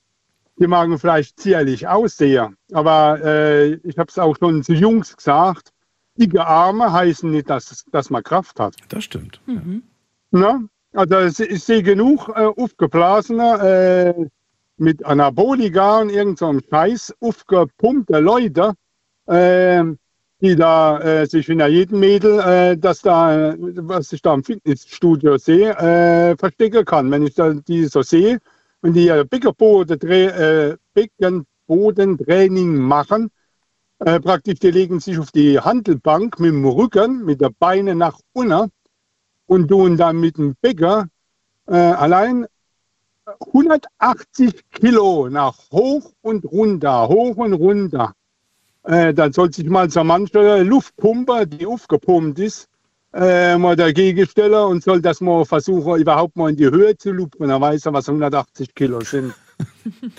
Die 0.58 0.66
mögen 0.68 0.98
vielleicht 0.98 1.40
zierlich 1.40 1.88
aussehen, 1.88 2.56
aber 2.72 3.20
äh, 3.24 3.74
ich 3.82 3.98
habe 3.98 4.08
es 4.08 4.18
auch 4.18 4.36
schon 4.38 4.62
zu 4.62 4.72
Jungs 4.72 5.16
gesagt. 5.16 5.70
Dicke 6.16 6.46
Arme 6.46 6.92
heißen 6.92 7.28
nicht, 7.28 7.50
dass, 7.50 7.84
dass 7.90 8.08
man 8.08 8.22
Kraft 8.22 8.60
hat. 8.60 8.76
Das 8.88 9.02
stimmt. 9.02 9.40
Ne? 10.30 10.68
Also 10.92 11.16
es- 11.16 11.40
ich 11.40 11.64
sehe 11.64 11.82
genug 11.82 12.28
äh, 12.28 12.44
aufgeblasene, 12.46 14.14
äh, 14.16 14.26
mit 14.76 15.04
Anabolika 15.04 16.00
und 16.02 16.10
irgendeinem 16.10 16.60
Scheiß 16.70 17.14
aufgepumpte 17.20 18.20
Leute, 18.20 18.74
äh, 19.26 19.82
die 20.44 20.56
da 20.56 21.00
äh, 21.00 21.26
sich 21.26 21.48
in 21.48 21.60
jedem 21.60 22.00
Mädel, 22.00 22.38
äh, 22.40 22.76
das 22.76 23.00
da, 23.00 23.54
was 23.58 24.12
ich 24.12 24.20
da 24.20 24.34
im 24.34 24.44
Fitnessstudio 24.44 25.38
sehe, 25.38 25.70
äh, 25.78 26.36
verstecken 26.36 26.84
kann. 26.84 27.10
Wenn 27.10 27.26
ich 27.26 27.34
da 27.34 27.54
die 27.54 27.86
so 27.86 28.02
sehe 28.02 28.38
und 28.82 28.92
die 28.92 29.10
Beckenboden- 29.10 30.06
äh, 30.06 30.76
Beckenbodentraining 30.92 32.76
machen, 32.76 33.30
äh, 34.00 34.20
praktisch, 34.20 34.58
die 34.58 34.70
legen 34.70 35.00
sich 35.00 35.18
auf 35.18 35.32
die 35.32 35.58
Handelbank 35.58 36.38
mit 36.38 36.52
dem 36.52 36.66
Rücken, 36.66 37.24
mit 37.24 37.40
den 37.40 37.54
Beinen 37.58 37.96
nach 37.98 38.18
unten 38.34 38.70
und 39.46 39.68
tun 39.68 39.96
dann 39.96 40.20
mit 40.20 40.36
dem 40.36 40.56
Bäcker 40.60 41.08
äh, 41.66 41.74
allein 41.74 42.46
180 43.24 44.70
Kilo 44.70 45.30
nach 45.30 45.70
hoch 45.72 46.12
und 46.20 46.44
runter, 46.44 47.08
hoch 47.08 47.36
und 47.38 47.54
runter. 47.54 48.14
Äh, 48.84 49.14
dann 49.14 49.32
soll 49.32 49.52
sich 49.52 49.68
mal 49.68 49.88
so 49.90 50.04
manche 50.04 50.62
Luftpumpe, 50.62 51.46
die 51.46 51.66
aufgepumpt 51.66 52.38
ist, 52.38 52.68
äh, 53.14 53.56
mal 53.56 53.76
dagegen 53.76 54.26
stellen 54.26 54.54
und 54.54 54.82
soll 54.82 55.00
das 55.00 55.20
mal 55.20 55.44
versuchen, 55.44 56.00
überhaupt 56.00 56.36
mal 56.36 56.50
in 56.50 56.56
die 56.56 56.66
Höhe 56.66 56.96
zu 56.96 57.12
lupen. 57.12 57.48
Dann 57.48 57.60
weiß 57.60 57.86
er, 57.86 57.92
was 57.92 58.08
180 58.08 58.74
Kilo 58.74 59.00
sind. 59.00 59.34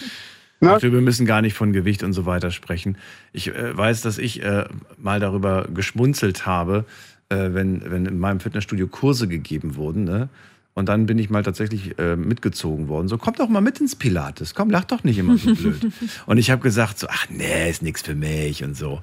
Ne? 0.62 0.78
Wir 0.82 0.90
müssen 1.02 1.26
gar 1.26 1.42
nicht 1.42 1.54
von 1.54 1.74
Gewicht 1.74 2.02
und 2.02 2.14
so 2.14 2.26
weiter 2.26 2.50
sprechen. 2.50 2.98
Ich 3.34 3.50
äh, 3.50 3.78
weiß, 3.78 4.02
dass 4.02 4.18
ich 4.18 4.42
äh, 4.42 4.64
mal 4.98 5.20
darüber 5.20 5.68
geschmunzelt 5.72 6.46
habe, 6.46 6.86
äh, 7.30 7.50
wenn, 7.52 7.84
wenn 7.92 8.06
in 8.06 8.18
meinem 8.18 8.40
Fitnessstudio 8.40 8.88
Kurse 8.88 9.28
gegeben 9.28 9.76
wurden. 9.76 10.06
Ne? 10.06 10.30
Und 10.76 10.90
dann 10.90 11.06
bin 11.06 11.18
ich 11.18 11.30
mal 11.30 11.42
tatsächlich 11.42 11.98
äh, 11.98 12.18
mitgezogen 12.18 12.90
worden. 12.90 13.08
So, 13.08 13.18
komm 13.18 13.34
doch 13.36 13.48
mal 13.48 13.62
mit 13.62 13.80
ins 13.80 13.96
Pilates. 13.96 14.54
Komm, 14.54 14.70
lach 14.70 14.84
doch 14.84 15.06
nicht 15.06 15.18
immer 15.18 15.38
so 15.38 15.56
blöd. 15.56 15.88
und 16.26 16.38
ich 16.38 16.52
habe 16.52 16.62
gesagt, 16.62 17.00
so, 17.00 17.08
ach 17.10 17.28
nee, 17.30 17.70
ist 17.70 17.82
nichts 17.82 18.02
für 18.02 18.14
mich 18.14 18.64
und 18.64 18.76
so. 18.76 19.02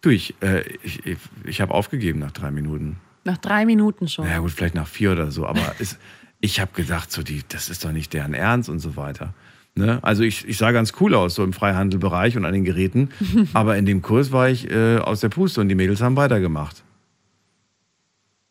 Du, 0.00 0.10
ich, 0.10 0.34
äh, 0.42 0.62
ich, 0.82 1.06
ich, 1.06 1.18
ich 1.44 1.60
habe 1.60 1.72
aufgegeben 1.72 2.18
nach 2.18 2.32
drei 2.32 2.50
Minuten. 2.50 2.96
Nach 3.22 3.38
drei 3.38 3.64
Minuten 3.64 4.08
schon. 4.08 4.24
Naja, 4.24 4.40
gut, 4.40 4.50
vielleicht 4.50 4.74
nach 4.74 4.88
vier 4.88 5.12
oder 5.12 5.30
so, 5.30 5.46
aber 5.46 5.76
es, 5.78 5.96
ich 6.40 6.58
habe 6.58 6.72
gedacht, 6.74 7.12
so 7.12 7.22
die, 7.22 7.42
das 7.48 7.70
ist 7.70 7.84
doch 7.84 7.92
nicht 7.92 8.12
deren 8.12 8.34
Ernst 8.34 8.68
und 8.68 8.80
so 8.80 8.96
weiter. 8.96 9.32
Ne? 9.76 10.00
Also 10.02 10.24
ich, 10.24 10.46
ich 10.48 10.58
sah 10.58 10.72
ganz 10.72 10.92
cool 11.00 11.14
aus, 11.14 11.36
so 11.36 11.44
im 11.44 11.52
Freihandelbereich 11.52 12.36
und 12.36 12.44
an 12.44 12.52
den 12.52 12.64
Geräten, 12.64 13.10
aber 13.52 13.76
in 13.76 13.86
dem 13.86 14.02
Kurs 14.02 14.32
war 14.32 14.48
ich 14.50 14.68
äh, 14.68 14.98
aus 14.98 15.20
der 15.20 15.28
Puste 15.28 15.60
und 15.60 15.68
die 15.68 15.76
Mädels 15.76 16.02
haben 16.02 16.16
weitergemacht. 16.16 16.82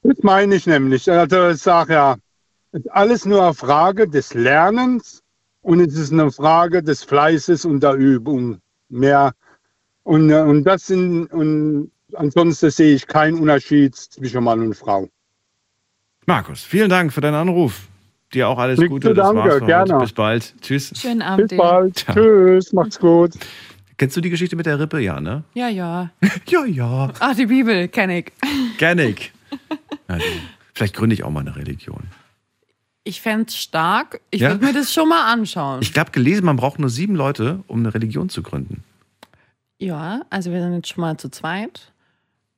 Das 0.04 0.18
meine 0.24 0.56
ich 0.56 0.66
nämlich. 0.66 1.12
Also 1.12 1.50
ich 1.50 1.62
sage 1.62 1.94
ja, 1.94 2.16
es 2.72 2.80
ist 2.82 2.92
alles 2.92 3.26
nur 3.26 3.44
eine 3.44 3.54
Frage 3.54 4.08
des 4.08 4.34
Lernens 4.34 5.22
und 5.62 5.80
es 5.82 5.96
ist 5.96 6.12
eine 6.12 6.32
Frage 6.32 6.82
des 6.82 7.04
Fleißes 7.04 7.66
und 7.66 7.82
der 7.82 7.94
Übung. 7.94 8.60
Mehr. 8.90 9.34
Und, 10.04 10.30
äh, 10.30 10.42
und 10.42 10.64
das 10.64 10.88
sind, 10.88 11.28
und 11.28 11.92
ansonsten 12.16 12.72
sehe 12.72 12.96
ich 12.96 13.08
keinen 13.08 13.40
Unterschied 13.40 13.96
zwischen 13.96 14.44
Mann 14.44 14.62
und 14.62 14.76
Frau. 14.76 15.08
Markus, 16.26 16.64
vielen 16.64 16.90
Dank 16.90 17.14
für 17.14 17.22
deinen 17.22 17.36
Anruf. 17.36 17.88
Dir 18.34 18.48
auch 18.48 18.58
alles 18.58 18.80
Nichts 18.80 18.92
Gute. 18.92 19.14
danke, 19.14 19.60
gerne. 19.66 19.94
heute. 19.96 20.04
Bis 20.06 20.14
bald. 20.14 20.56
Tschüss. 20.62 20.94
Schönen 20.96 21.22
Abend. 21.22 21.50
Bis 21.50 21.58
bald. 21.58 21.98
Ciao. 21.98 22.16
Tschüss. 22.16 22.72
Macht's 22.72 23.00
gut. 23.00 23.34
Kennst 23.98 24.16
du 24.16 24.22
die 24.22 24.30
Geschichte 24.30 24.56
mit 24.56 24.66
der 24.66 24.80
Rippe? 24.80 25.00
Ja, 25.00 25.20
ne? 25.20 25.44
Ja, 25.54 25.68
ja. 25.68 26.10
Ja, 26.48 26.66
ja. 26.66 27.12
Ach, 27.20 27.36
die 27.36 27.46
Bibel 27.46 27.88
kenne 27.90 28.20
ich. 28.20 28.32
Kenn 28.78 29.00
ich. 29.00 29.34
Also, 30.08 30.26
vielleicht 30.74 30.96
gründe 30.96 31.14
ich 31.14 31.24
auch 31.24 31.30
mal 31.30 31.42
eine 31.42 31.56
Religion. 31.56 32.04
Ich 33.04 33.22
fände 33.22 33.46
es 33.48 33.58
stark. 33.58 34.22
Ich 34.30 34.42
Ja? 34.42 34.52
würde 34.52 34.66
mir 34.66 34.74
das 34.74 34.94
schon 34.94 35.10
mal 35.10 35.32
anschauen. 35.32 35.82
Ich 35.82 35.98
habe 35.98 36.12
gelesen, 36.12 36.46
man 36.46 36.56
braucht 36.56 36.80
nur 36.80 36.90
sieben 36.90 37.16
Leute, 37.16 37.64
um 37.68 37.80
eine 37.80 37.94
Religion 37.94 38.30
zu 38.30 38.44
gründen. 38.44 38.84
ja, 39.80 40.22
also 40.30 40.52
wir 40.52 40.62
sind 40.62 40.74
jetzt 40.76 40.90
schon 40.90 41.02
mal 41.02 41.18
zu 41.18 41.30
zweit. 41.30 41.92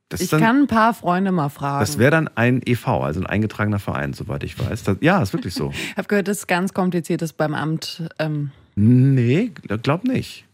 Das, 0.10 0.20
Ich 0.20 0.26
ist 0.26 0.34
dann, 0.34 0.42
kann 0.42 0.58
ein 0.64 0.68
paar 0.68 0.94
Freunde 0.94 1.32
mal 1.32 1.48
fragen. 1.50 1.80
das 1.80 1.98
wäre 1.98 2.12
dann 2.12 2.28
ein 2.36 2.62
EV, 2.66 2.88
also 2.88 3.22
ein 3.22 3.26
eingetragener 3.26 3.80
Verein, 3.80 4.12
soweit 4.14 4.44
ich 4.44 4.60
weiß. 4.60 4.84
Das, 4.84 4.98
ja, 5.00 5.22
ist 5.22 5.32
wirklich 5.34 5.54
so. 5.54 5.72
Ich 5.92 5.98
habe 5.98 6.08
gehört, 6.10 6.28
das 6.28 6.40
ist 6.40 6.48
ganz 6.48 6.74
kompliziert, 6.74 7.22
das 7.22 7.32
beim 7.34 7.54
Amt. 7.54 8.04
Ähm, 8.20 8.52
Nee, 8.76 9.52
glaub 9.84 10.04
nicht. 10.04 10.46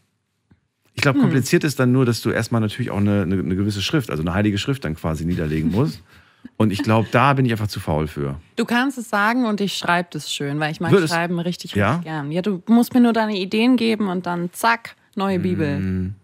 Ich 0.94 0.98
Hm. 0.98 1.02
glaube, 1.02 1.18
kompliziert 1.20 1.64
ist 1.64 1.80
dann 1.80 1.90
nur, 1.92 2.04
dass 2.06 2.20
du 2.20 2.30
erstmal 2.30 2.60
natürlich 2.60 2.90
auch 2.90 2.98
eine, 2.98 3.22
eine, 3.22 3.34
eine 3.38 3.56
gewisse 3.56 3.82
Schrift, 3.82 4.10
also 4.10 4.22
eine 4.22 4.34
heilige 4.34 4.58
Schrift 4.58 4.84
dann 4.84 4.94
quasi 4.94 5.24
niederlegen 5.24 5.70
musst. 5.72 6.02
Und 6.56 6.72
ich 6.72 6.82
glaube, 6.82 7.08
da 7.10 7.32
bin 7.34 7.46
ich 7.46 7.52
einfach 7.52 7.68
zu 7.68 7.80
faul 7.80 8.06
für. 8.06 8.38
du 8.56 8.64
kannst 8.66 8.98
es 8.98 9.08
sagen 9.08 9.46
und 9.46 9.60
ich 9.60 9.76
schreibe 9.78 10.08
das 10.12 10.30
schön, 10.32 10.60
weil 10.60 10.72
ich 10.72 10.80
mag 10.80 10.92
Würdest- 10.92 11.12
Schreiben 11.14 11.38
richtig, 11.40 11.74
Ja? 11.74 11.92
richtig 11.96 12.04
gern. 12.04 12.30
Ja, 12.32 12.42
du 12.42 12.62
musst 12.66 12.92
mir 12.94 13.00
nur 13.00 13.12
deine 13.14 13.36
Ideen 13.38 13.76
geben 13.76 14.08
und 14.08 14.26
dann 14.26 14.52
zack, 14.52 14.94
neue 15.14 15.38
Mm. 15.38 15.42
Bibel. 15.42 16.14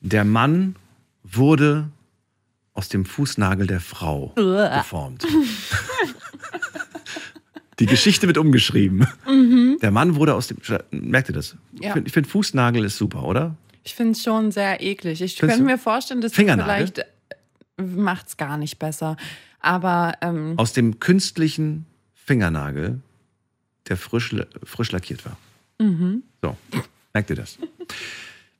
Der 0.00 0.24
Mann 0.24 0.76
wurde 1.22 1.88
aus 2.72 2.88
dem 2.88 3.04
Fußnagel 3.04 3.66
der 3.66 3.80
Frau 3.80 4.32
Uah. 4.38 4.78
geformt. 4.78 5.26
Die 7.78 7.86
Geschichte 7.86 8.26
wird 8.26 8.36
umgeschrieben. 8.38 9.06
Der 9.80 9.90
Mann 9.90 10.16
wurde 10.16 10.34
aus 10.34 10.48
dem. 10.48 10.58
Merkt 10.90 11.30
ihr 11.30 11.34
das? 11.34 11.56
Ich 11.72 11.80
Mhm. 11.80 11.84
Ja. 11.86 11.92
finde, 11.94 12.08
ich 12.08 12.12
find, 12.12 12.26
Fußnagel 12.26 12.84
ist 12.84 12.96
super, 12.98 13.22
oder? 13.24 13.56
Ich 13.84 13.94
finde 13.94 14.12
es 14.12 14.22
schon 14.22 14.50
sehr 14.52 14.82
eklig. 14.82 15.22
Ich 15.22 15.36
könnte 15.38 15.62
mir 15.62 15.78
vorstellen, 15.78 16.20
dass 16.20 16.32
das 16.32 16.36
Fingernagel? 16.36 16.86
vielleicht 16.88 17.06
macht 17.80 18.28
es 18.28 18.36
gar 18.36 18.56
nicht 18.56 18.78
besser. 18.78 19.16
Aber 19.60 20.14
ähm, 20.22 20.54
Aus 20.56 20.72
dem 20.72 21.00
künstlichen 21.00 21.86
Fingernagel, 22.14 23.00
der 23.88 23.96
frisch, 23.96 24.34
frisch 24.64 24.92
lackiert 24.92 25.24
war. 25.24 25.36
Mhm. 25.78 26.22
So, 26.42 26.56
merkt 27.12 27.30
ihr 27.30 27.36
das? 27.36 27.58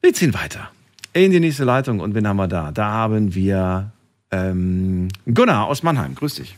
Wir 0.02 0.12
ziehen 0.14 0.34
weiter. 0.34 0.70
In 1.12 1.30
die 1.30 1.40
nächste 1.40 1.64
Leitung. 1.64 2.00
Und 2.00 2.14
wen 2.14 2.26
haben 2.26 2.36
wir 2.36 2.48
da? 2.48 2.70
Da 2.72 2.86
haben 2.90 3.34
wir 3.34 3.92
ähm, 4.30 5.08
Gunnar 5.26 5.66
aus 5.66 5.82
Mannheim. 5.82 6.14
Grüß 6.14 6.36
dich. 6.36 6.56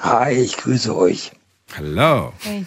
Hi, 0.00 0.32
ich 0.32 0.56
grüße 0.56 0.96
euch. 0.96 1.32
Hallo. 1.76 2.32
hey, 2.40 2.64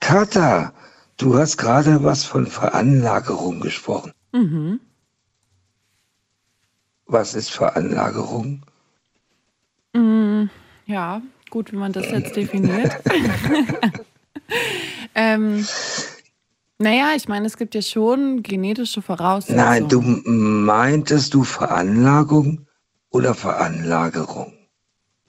Kata, 0.00 0.72
du 1.16 1.36
hast 1.38 1.56
gerade 1.56 2.02
was 2.04 2.24
von 2.24 2.46
Veranlagerung 2.46 3.60
gesprochen. 3.60 4.12
mhm. 4.32 4.80
Was 7.08 7.34
ist 7.34 7.50
Veranlagerung? 7.50 8.62
Mm, 9.94 10.44
ja, 10.84 11.22
gut, 11.48 11.72
wie 11.72 11.76
man 11.76 11.92
das 11.92 12.10
jetzt 12.10 12.36
definiert. 12.36 12.92
ähm, 15.14 15.66
naja, 16.78 17.12
ich 17.16 17.26
meine, 17.26 17.46
es 17.46 17.56
gibt 17.56 17.74
ja 17.74 17.80
schon 17.80 18.42
genetische 18.42 19.00
Voraussetzungen. 19.00 19.64
Nein, 19.64 19.88
du 19.88 20.02
meintest 20.02 21.32
du 21.32 21.44
Veranlagung 21.44 22.66
oder 23.08 23.34
Veranlagerung? 23.34 24.52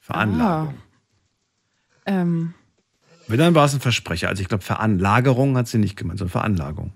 Veranlagung. 0.02 0.76
Ah. 0.76 2.08
Ähm, 2.08 2.54
Wenn 3.28 3.40
dann 3.40 3.56
war 3.56 3.66
es 3.66 3.74
ein 3.74 3.80
Versprecher. 3.80 4.28
Also 4.28 4.42
ich 4.42 4.50
glaube, 4.50 4.66
Veranlagerung 4.66 5.56
hat 5.56 5.70
sie 5.70 5.78
nicht 5.78 5.96
gemeint, 5.96 6.20
sondern 6.20 6.34
Veranlagung. 6.34 6.92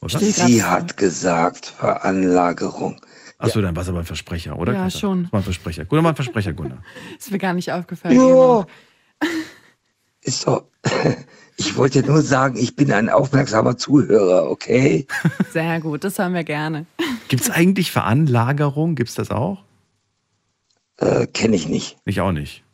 Oder? 0.00 0.18
Sie 0.18 0.64
hat 0.64 0.96
gesagt 0.96 1.66
Veranlagerung. 1.66 3.00
Achso, 3.42 3.60
dann 3.60 3.74
war 3.74 3.82
es 3.82 3.88
aber 3.88 3.98
ein 3.98 4.04
Versprecher, 4.04 4.58
oder? 4.58 4.72
Ja, 4.72 4.84
Katja? 4.84 5.00
schon. 5.00 5.24
Das 5.24 5.32
war 5.32 5.40
ein 5.40 5.44
Versprecher. 5.44 5.84
Gut, 5.84 5.96
dann 5.96 6.04
war 6.04 6.12
ein 6.12 6.16
Versprecher, 6.16 6.52
Gunnar. 6.52 6.82
ist 7.18 7.30
mir 7.30 7.38
gar 7.38 7.54
nicht 7.54 7.72
aufgefallen. 7.72 8.16
Ja, 8.16 8.66
ist 10.22 10.46
doch. 10.46 10.64
Ich 11.58 11.76
wollte 11.76 12.02
nur 12.02 12.22
sagen, 12.22 12.56
ich 12.56 12.74
bin 12.74 12.90
ein 12.90 13.08
aufmerksamer 13.10 13.76
Zuhörer, 13.76 14.50
okay? 14.50 15.06
Sehr 15.50 15.80
gut, 15.80 16.02
das 16.02 16.18
haben 16.18 16.34
wir 16.34 16.44
gerne. 16.44 16.86
Gibt 17.28 17.42
es 17.42 17.50
eigentlich 17.50 17.92
Veranlagerung? 17.92 18.94
Gibt 18.94 19.10
es 19.10 19.14
das 19.14 19.30
auch? 19.30 19.62
Äh, 20.96 21.26
Kenne 21.26 21.54
ich 21.54 21.68
nicht. 21.68 21.98
Ich 22.04 22.20
auch 22.20 22.32
nicht. 22.32 22.64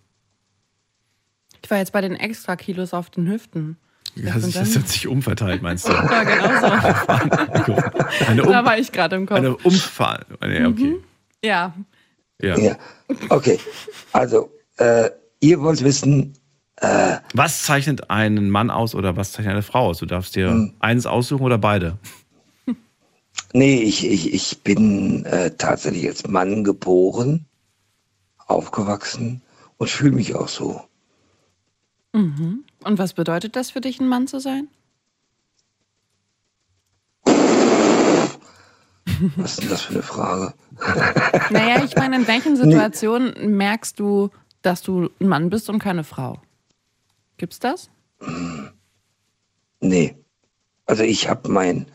Ich 1.63 1.71
war 1.71 1.79
jetzt 1.79 1.93
bei 1.93 2.01
den 2.01 2.15
Extrakilos 2.15 2.95
auf 2.95 3.11
den 3.11 3.29
Hüften. 3.29 3.77
Dann? 4.17 4.41
das 4.53 4.77
hat 4.77 4.89
sich 4.89 5.07
umverteilt, 5.07 5.63
meinst 5.63 5.89
du? 5.89 5.93
Ja, 6.11 6.23
genau 6.25 6.61
so. 6.61 6.67
Eine, 8.27 8.43
Da 8.43 8.61
um, 8.61 8.67
war 8.67 8.79
ich 8.79 8.91
gerade 8.93 9.17
im 9.17 9.27
Kopf. 9.27 9.39
eine 9.39 9.57
Umfall. 9.57 10.25
Nee, 10.41 10.65
okay. 10.65 10.97
Ja, 11.45 11.75
Ja. 12.43 12.59
Ja, 12.59 12.77
okay. 13.29 13.59
Also, 14.13 14.51
äh, 14.79 15.11
ihr 15.41 15.61
wollt 15.61 15.83
wissen, 15.85 16.35
Was 17.35 17.63
zeichnet 17.65 18.09
einen 18.11 18.51
Mann 18.51 18.71
aus 18.71 18.95
oder 18.95 19.17
was 19.17 19.33
zeichnet 19.33 19.53
eine 19.53 19.63
Frau 19.63 19.87
aus? 19.89 19.99
Du 19.99 20.07
darfst 20.07 20.35
dir 20.37 20.49
Hm. 20.51 20.75
eins 20.81 21.07
aussuchen 21.07 21.43
oder 21.45 21.59
beide. 21.59 21.99
Nee, 23.53 23.81
ich, 23.81 24.05
ich, 24.07 24.33
ich 24.35 24.63
bin 24.63 25.25
äh, 25.25 25.51
tatsächlich 25.57 26.07
als 26.07 26.27
Mann 26.27 26.65
geboren, 26.65 27.47
aufgewachsen 28.47 29.43
und 29.79 29.89
fühle 29.91 30.13
mich 30.13 30.35
auch 30.35 30.49
so. 30.49 30.83
Und 32.13 32.65
was 32.99 33.13
bedeutet 33.13 33.57
das 33.57 33.71
für 33.71 33.81
dich, 33.81 34.01
ein 34.01 34.09
Mann 34.09 34.27
zu 34.27 34.41
sein? 34.41 34.69
Was 39.37 39.53
ist 39.53 39.63
denn 39.63 39.69
das 39.69 39.83
für 39.83 39.95
eine 39.95 40.03
Frage? 40.03 40.55
Naja, 41.51 41.83
ich 41.83 41.97
meine, 41.97 42.17
in 42.17 42.29
welchen 42.29 42.57
Situationen 42.57 43.57
merkst 43.57 43.99
du, 43.99 44.31
dass 44.63 44.83
du 44.83 45.11
ein 45.21 45.29
Mann 45.29 45.51
bist 45.51 45.69
und 45.71 45.79
keine 45.79 46.05
Frau? 46.05 46.41
Gibt's 47.37 47.59
das? 47.59 47.91
Nee. 49.81 50.17
Also 50.87 51.03
ich 51.03 51.29
habe 51.29 51.49
mein 51.51 51.87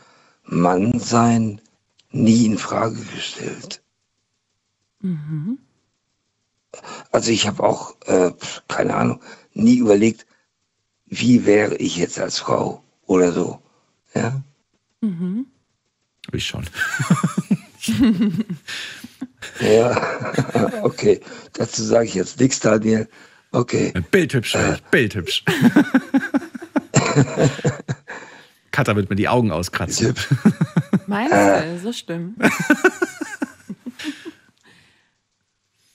Mannsein 0.44 1.62
nie 2.12 2.46
in 2.46 2.58
Frage 2.58 3.00
gestellt. 3.16 3.82
Also 7.12 7.32
ich 7.32 7.48
habe 7.48 7.64
auch, 7.64 7.96
äh, 8.06 8.32
keine 8.68 8.96
Ahnung, 8.96 9.22
nie 9.54 9.78
überlegt, 9.78 10.26
wie 11.06 11.46
wäre 11.46 11.76
ich 11.76 11.98
jetzt 11.98 12.20
als 12.20 12.40
Frau 12.40 12.84
oder 13.06 13.32
so. 13.32 13.62
Ja? 14.14 14.42
Ich 16.32 16.46
schon. 16.46 16.66
Ja, 19.60 20.82
okay. 20.84 21.20
Dazu 21.54 21.84
sage 21.84 22.06
ich 22.06 22.14
jetzt 22.16 22.40
nichts, 22.40 22.60
Daniel. 22.60 23.08
Okay. 23.52 23.94
Bildhübsch, 24.12 24.58
bildhübsch. 24.90 25.44
Katha 28.72 28.96
wird 28.96 29.10
mir 29.12 29.16
die 29.16 29.28
Augen 29.28 29.52
auskratzen. 29.52 30.16
Meinst 31.06 31.34
du? 31.34 31.80
So 31.84 31.94
schlimm. 31.94 32.36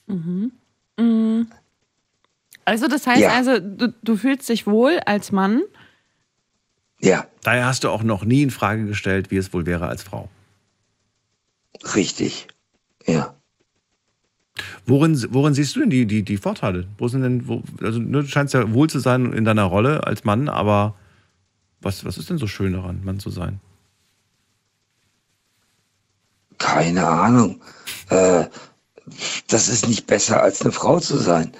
mhm. 0.07 0.53
Mm. 0.97 1.41
Also 2.69 2.87
das 2.87 3.07
heißt 3.07 3.21
Ja. 3.21 3.31
also, 3.33 3.59
du, 3.59 3.93
du 4.03 4.15
fühlst 4.15 4.47
dich 4.47 4.67
wohl 4.67 4.99
als 5.05 5.31
Mann. 5.31 5.61
Ja, 7.01 7.25
Daher 7.43 7.65
hast 7.65 7.83
du 7.83 7.89
auch 7.89 8.03
noch 8.03 8.25
nie 8.25 8.43
in 8.43 8.51
Frage 8.51 8.85
gestellt, 8.85 9.31
wie 9.31 9.37
es 9.37 9.53
wohl 9.53 9.65
wäre 9.65 9.87
als 9.87 10.03
Frau. 10.03 10.29
richtig. 11.95 12.47
Ja. 13.07 13.33
Worin, 14.85 15.17
worin 15.29 15.53
siehst 15.53 15.75
du 15.75 15.79
denn 15.79 15.89
die, 15.89 16.05
die, 16.05 16.23
die 16.23 16.37
Vorteile? 16.37 16.85
Wo 16.97 17.07
sind 17.07 17.21
denn, 17.21 17.47
wo, 17.47 17.63
also 17.81 17.99
ne, 17.99 18.21
du 18.23 18.27
scheinst 18.27 18.53
ja 18.53 18.73
wohl 18.73 18.89
zu 18.89 18.99
sein 18.99 19.31
in 19.31 19.45
deiner 19.45 19.63
Rolle 19.63 20.05
als 20.05 20.25
Mann, 20.25 20.49
aber 20.49 20.95
was, 21.79 22.03
was 22.03 22.17
ist 22.17 22.29
denn 22.29 22.37
so 22.37 22.47
schön 22.47 22.73
daran, 22.73 23.01
Mann 23.03 23.19
zu 23.19 23.29
sein? 23.29 23.59
keine 26.57 27.07
Ahnung. 27.07 27.61
Äh, 28.09 28.45
das 29.47 29.69
ist 29.69 29.87
nicht 29.87 30.05
besser, 30.07 30.43
als 30.43 30.61
eine 30.61 30.71
Frau 30.71 30.99
zu 30.99 31.17
sein. 31.17 31.53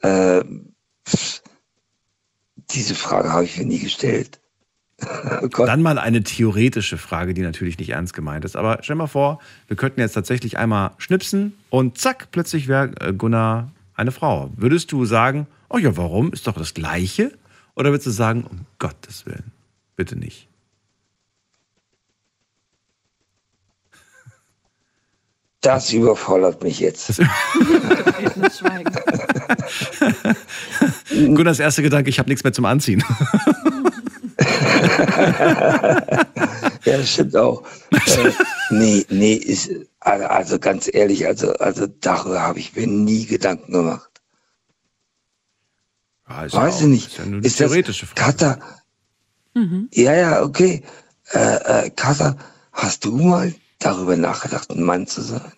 Äh, 0.00 0.42
diese 2.70 2.94
Frage 2.94 3.32
habe 3.32 3.44
ich 3.44 3.58
mir 3.58 3.66
nie 3.66 3.78
gestellt. 3.78 4.40
Oh. 5.42 5.64
Dann 5.64 5.80
mal 5.80 5.98
eine 5.98 6.22
theoretische 6.22 6.98
Frage, 6.98 7.32
die 7.32 7.40
natürlich 7.40 7.78
nicht 7.78 7.88
ernst 7.88 8.12
gemeint 8.12 8.44
ist. 8.44 8.54
Aber 8.54 8.80
stell 8.82 8.96
mal 8.96 9.06
vor, 9.06 9.40
wir 9.66 9.76
könnten 9.76 10.00
jetzt 10.00 10.12
tatsächlich 10.12 10.58
einmal 10.58 10.90
schnipsen 10.98 11.54
und 11.70 11.96
zack, 11.96 12.28
plötzlich 12.32 12.68
wäre 12.68 12.92
äh, 13.00 13.14
Gunnar 13.14 13.72
eine 13.94 14.12
Frau. 14.12 14.50
Würdest 14.56 14.92
du 14.92 15.06
sagen, 15.06 15.46
oh 15.70 15.78
ja, 15.78 15.96
warum? 15.96 16.34
Ist 16.34 16.46
doch 16.46 16.52
das 16.52 16.74
Gleiche? 16.74 17.32
Oder 17.74 17.92
würdest 17.92 18.08
du 18.08 18.10
sagen, 18.10 18.44
um 18.44 18.66
Gottes 18.78 19.24
Willen, 19.24 19.52
bitte 19.96 20.16
nicht? 20.16 20.49
Das 25.62 25.92
überfordert 25.92 26.62
mich 26.62 26.80
jetzt. 26.80 27.20
Gunnars 31.34 31.58
erster 31.60 31.82
Gedanke, 31.82 32.08
ich 32.08 32.18
habe 32.18 32.28
nichts 32.30 32.42
mehr 32.44 32.52
zum 32.52 32.64
Anziehen. 32.64 33.02
Ja, 36.84 36.96
das 36.96 37.10
stimmt 37.12 37.36
auch. 37.36 37.62
äh, 37.92 38.32
nee, 38.70 39.04
nee, 39.10 39.34
ist, 39.34 39.70
also, 40.00 40.24
also 40.26 40.58
ganz 40.58 40.88
ehrlich, 40.92 41.26
also, 41.26 41.52
also 41.54 41.86
darüber 41.86 42.40
habe 42.40 42.58
ich 42.58 42.74
mir 42.74 42.86
nie 42.86 43.26
Gedanken 43.26 43.72
gemacht. 43.72 44.10
Ja, 46.28 46.44
ist 46.46 46.54
ja 46.54 46.62
Weiß 46.62 46.76
auch- 46.76 46.80
ich 46.80 46.86
nicht. 46.86 47.08
Ist 47.08 47.18
ja 47.18 47.24
nur 47.26 47.36
eine 47.38 47.46
Ist 47.46 47.60
das 47.60 47.68
theoretische 47.68 48.06
Frage. 48.06 48.20
Katha? 48.20 48.58
Ja, 49.92 50.14
ja, 50.14 50.42
okay. 50.42 50.82
Äh, 51.32 51.56
äh, 51.86 51.90
Katha, 51.90 52.36
hast 52.72 53.04
du 53.04 53.16
mal 53.16 53.54
darüber 53.80 54.16
nachgedacht, 54.16 54.70
ein 54.70 54.82
Mann 54.82 55.06
zu 55.06 55.22
sein? 55.22 55.52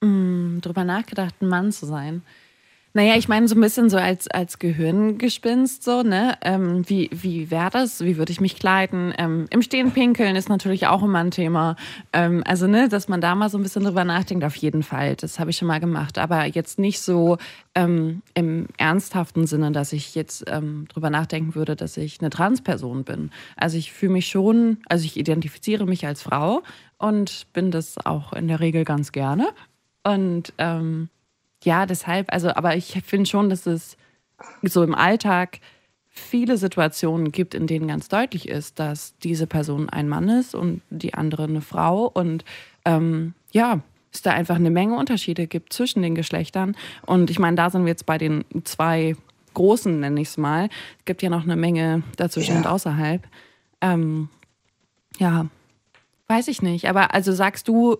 Mm, 0.00 0.60
drüber 0.60 0.84
nachgedacht, 0.84 1.34
ein 1.40 1.48
Mann 1.48 1.72
zu 1.72 1.86
sein. 1.86 2.22
Naja, 2.98 3.14
ich 3.14 3.28
meine, 3.28 3.46
so 3.46 3.54
ein 3.54 3.60
bisschen 3.60 3.90
so 3.90 3.96
als, 3.96 4.26
als 4.26 4.58
Gehirngespinst, 4.58 5.84
so, 5.84 6.02
ne? 6.02 6.36
Ähm, 6.40 6.82
wie 6.90 7.08
wie 7.12 7.48
wäre 7.48 7.70
das? 7.70 8.00
Wie 8.00 8.16
würde 8.16 8.32
ich 8.32 8.40
mich 8.40 8.56
kleiden? 8.58 9.14
Ähm, 9.16 9.46
Im 9.50 9.62
Stehen 9.62 9.92
pinkeln 9.92 10.34
ist 10.34 10.48
natürlich 10.48 10.88
auch 10.88 11.04
immer 11.04 11.20
ein 11.20 11.30
Thema. 11.30 11.76
Ähm, 12.12 12.42
also, 12.44 12.66
ne, 12.66 12.88
dass 12.88 13.06
man 13.06 13.20
da 13.20 13.36
mal 13.36 13.50
so 13.50 13.56
ein 13.56 13.62
bisschen 13.62 13.84
drüber 13.84 14.02
nachdenkt, 14.02 14.42
auf 14.42 14.56
jeden 14.56 14.82
Fall. 14.82 15.14
Das 15.14 15.38
habe 15.38 15.50
ich 15.50 15.56
schon 15.58 15.68
mal 15.68 15.78
gemacht. 15.78 16.18
Aber 16.18 16.44
jetzt 16.46 16.80
nicht 16.80 17.00
so 17.00 17.38
ähm, 17.76 18.22
im 18.34 18.66
ernsthaften 18.78 19.46
Sinne, 19.46 19.70
dass 19.70 19.92
ich 19.92 20.16
jetzt 20.16 20.46
ähm, 20.48 20.88
drüber 20.88 21.08
nachdenken 21.08 21.54
würde, 21.54 21.76
dass 21.76 21.96
ich 21.96 22.20
eine 22.20 22.30
Transperson 22.30 23.04
bin. 23.04 23.30
Also, 23.54 23.78
ich 23.78 23.92
fühle 23.92 24.14
mich 24.14 24.26
schon, 24.26 24.78
also 24.88 25.04
ich 25.04 25.16
identifiziere 25.16 25.86
mich 25.86 26.04
als 26.04 26.22
Frau 26.22 26.64
und 26.98 27.46
bin 27.52 27.70
das 27.70 28.04
auch 28.04 28.32
in 28.32 28.48
der 28.48 28.58
Regel 28.58 28.82
ganz 28.82 29.12
gerne. 29.12 29.50
Und 30.02 30.52
ähm, 30.58 31.10
ja, 31.64 31.86
deshalb, 31.86 32.32
also, 32.32 32.50
aber 32.50 32.76
ich 32.76 33.02
finde 33.04 33.28
schon, 33.28 33.50
dass 33.50 33.66
es 33.66 33.96
so 34.62 34.82
im 34.82 34.94
Alltag 34.94 35.58
viele 36.08 36.56
Situationen 36.56 37.32
gibt, 37.32 37.54
in 37.54 37.66
denen 37.66 37.88
ganz 37.88 38.08
deutlich 38.08 38.48
ist, 38.48 38.78
dass 38.78 39.16
diese 39.18 39.46
Person 39.46 39.88
ein 39.88 40.08
Mann 40.08 40.28
ist 40.28 40.54
und 40.54 40.82
die 40.90 41.14
andere 41.14 41.44
eine 41.44 41.60
Frau. 41.60 42.06
Und 42.06 42.44
ähm, 42.84 43.34
ja, 43.52 43.80
es 44.12 44.22
da 44.22 44.32
einfach 44.32 44.56
eine 44.56 44.70
Menge 44.70 44.96
Unterschiede 44.96 45.46
gibt 45.46 45.72
zwischen 45.72 46.02
den 46.02 46.14
Geschlechtern. 46.14 46.76
Und 47.06 47.30
ich 47.30 47.38
meine, 47.38 47.56
da 47.56 47.70
sind 47.70 47.84
wir 47.84 47.90
jetzt 47.90 48.06
bei 48.06 48.18
den 48.18 48.44
zwei 48.64 49.16
großen, 49.54 50.00
nenne 50.00 50.20
ich 50.20 50.28
es 50.28 50.36
mal. 50.36 50.68
Es 50.98 51.04
gibt 51.04 51.22
ja 51.22 51.30
noch 51.30 51.44
eine 51.44 51.56
Menge 51.56 52.02
dazwischen 52.16 52.52
Ja. 52.52 52.58
und 52.58 52.66
außerhalb. 52.66 53.22
Ähm, 53.80 54.28
ja, 55.18 55.46
weiß 56.28 56.48
ich 56.48 56.62
nicht. 56.62 56.88
Aber 56.88 57.14
also 57.14 57.32
sagst 57.32 57.68
du, 57.68 57.98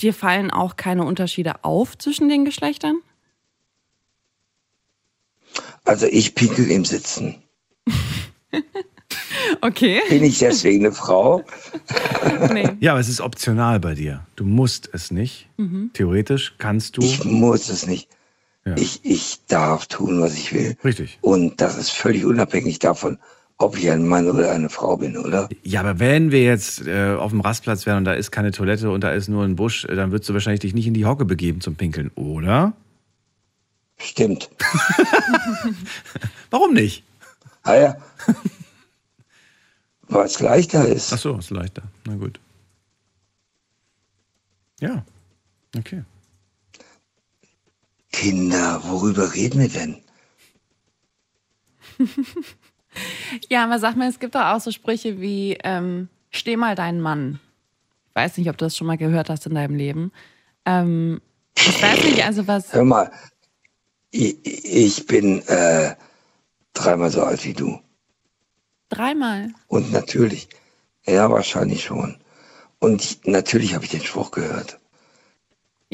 dir 0.00 0.14
fallen 0.14 0.50
auch 0.50 0.76
keine 0.76 1.04
Unterschiede 1.04 1.64
auf 1.64 1.96
zwischen 1.98 2.28
den 2.28 2.44
Geschlechtern? 2.44 3.00
Also 5.84 6.06
ich 6.06 6.34
pinkel 6.34 6.70
im 6.70 6.84
Sitzen. 6.84 7.42
Okay. 9.60 10.00
Bin 10.08 10.24
ich 10.24 10.38
deswegen 10.38 10.84
eine 10.84 10.94
Frau? 10.94 11.42
Nee. 12.52 12.68
Ja, 12.80 12.92
aber 12.92 13.00
es 13.00 13.08
ist 13.08 13.20
optional 13.20 13.80
bei 13.80 13.94
dir. 13.94 14.26
Du 14.36 14.44
musst 14.44 14.88
es 14.92 15.10
nicht. 15.10 15.48
Theoretisch 15.92 16.54
kannst 16.58 16.96
du. 16.96 17.02
Ich 17.02 17.24
muss 17.24 17.68
es 17.68 17.86
nicht. 17.86 18.08
Ja. 18.64 18.76
Ich, 18.76 19.00
ich 19.04 19.40
darf 19.46 19.86
tun, 19.86 20.20
was 20.20 20.34
ich 20.34 20.52
will. 20.52 20.76
Richtig. 20.84 21.18
Und 21.20 21.60
das 21.60 21.76
ist 21.76 21.90
völlig 21.90 22.24
unabhängig 22.24 22.78
davon, 22.78 23.18
ob 23.58 23.78
ich 23.78 23.90
ein 23.90 24.06
Mann 24.06 24.28
oder 24.28 24.50
eine 24.50 24.68
Frau 24.68 24.96
bin, 24.96 25.16
oder? 25.16 25.48
Ja, 25.62 25.80
aber 25.80 26.00
wenn 26.00 26.30
wir 26.30 26.42
jetzt 26.42 26.86
äh, 26.86 27.14
auf 27.14 27.30
dem 27.30 27.40
Rastplatz 27.40 27.86
wären 27.86 27.98
und 27.98 28.04
da 28.04 28.14
ist 28.14 28.30
keine 28.30 28.50
Toilette 28.50 28.90
und 28.90 29.02
da 29.02 29.12
ist 29.12 29.28
nur 29.28 29.44
ein 29.44 29.56
Busch, 29.56 29.84
äh, 29.84 29.94
dann 29.94 30.10
würdest 30.10 30.28
du 30.28 30.34
wahrscheinlich 30.34 30.60
dich 30.60 30.74
nicht 30.74 30.86
in 30.86 30.94
die 30.94 31.06
Hocke 31.06 31.24
begeben 31.24 31.60
zum 31.60 31.76
Pinkeln, 31.76 32.10
oder? 32.16 32.72
Stimmt. 33.96 34.50
Warum 36.50 36.74
nicht? 36.74 37.04
Ah 37.62 37.76
ja. 37.76 37.96
Weil 40.08 40.26
es 40.26 40.40
leichter 40.40 40.86
ist. 40.86 41.12
Ach 41.12 41.18
so, 41.18 41.38
ist 41.38 41.50
leichter. 41.50 41.82
Na 42.04 42.16
gut. 42.16 42.40
Ja. 44.80 45.04
Okay. 45.76 46.02
Kinder, 48.12 48.82
worüber 48.84 49.34
reden 49.34 49.60
wir 49.60 49.68
denn? 49.68 49.96
Ja, 53.48 53.64
aber 53.64 53.78
sag 53.78 53.96
mal, 53.96 54.08
es 54.08 54.20
gibt 54.20 54.34
doch 54.34 54.44
auch 54.44 54.60
so 54.60 54.70
Sprüche 54.70 55.20
wie, 55.20 55.58
ähm, 55.64 56.08
steh 56.30 56.56
mal 56.56 56.74
deinen 56.74 57.00
Mann. 57.00 57.40
Ich 58.08 58.14
weiß 58.14 58.38
nicht, 58.38 58.48
ob 58.48 58.56
du 58.56 58.64
das 58.64 58.76
schon 58.76 58.86
mal 58.86 58.98
gehört 58.98 59.28
hast 59.28 59.46
in 59.46 59.54
deinem 59.54 59.76
Leben. 59.76 60.12
Ähm, 60.64 61.20
ich 61.56 61.82
weiß 61.82 62.04
nicht, 62.04 62.24
also 62.24 62.46
was. 62.46 62.72
Hör 62.72 62.84
mal, 62.84 63.10
ich, 64.10 64.36
ich 64.44 65.06
bin 65.06 65.42
äh, 65.48 65.94
dreimal 66.72 67.10
so 67.10 67.22
alt 67.22 67.44
wie 67.44 67.54
du. 67.54 67.80
Dreimal. 68.88 69.52
Und 69.66 69.92
natürlich, 69.92 70.48
ja, 71.06 71.30
wahrscheinlich 71.30 71.84
schon. 71.84 72.18
Und 72.78 73.02
ich, 73.02 73.24
natürlich 73.24 73.74
habe 73.74 73.84
ich 73.84 73.90
den 73.90 74.02
Spruch 74.02 74.30
gehört. 74.30 74.78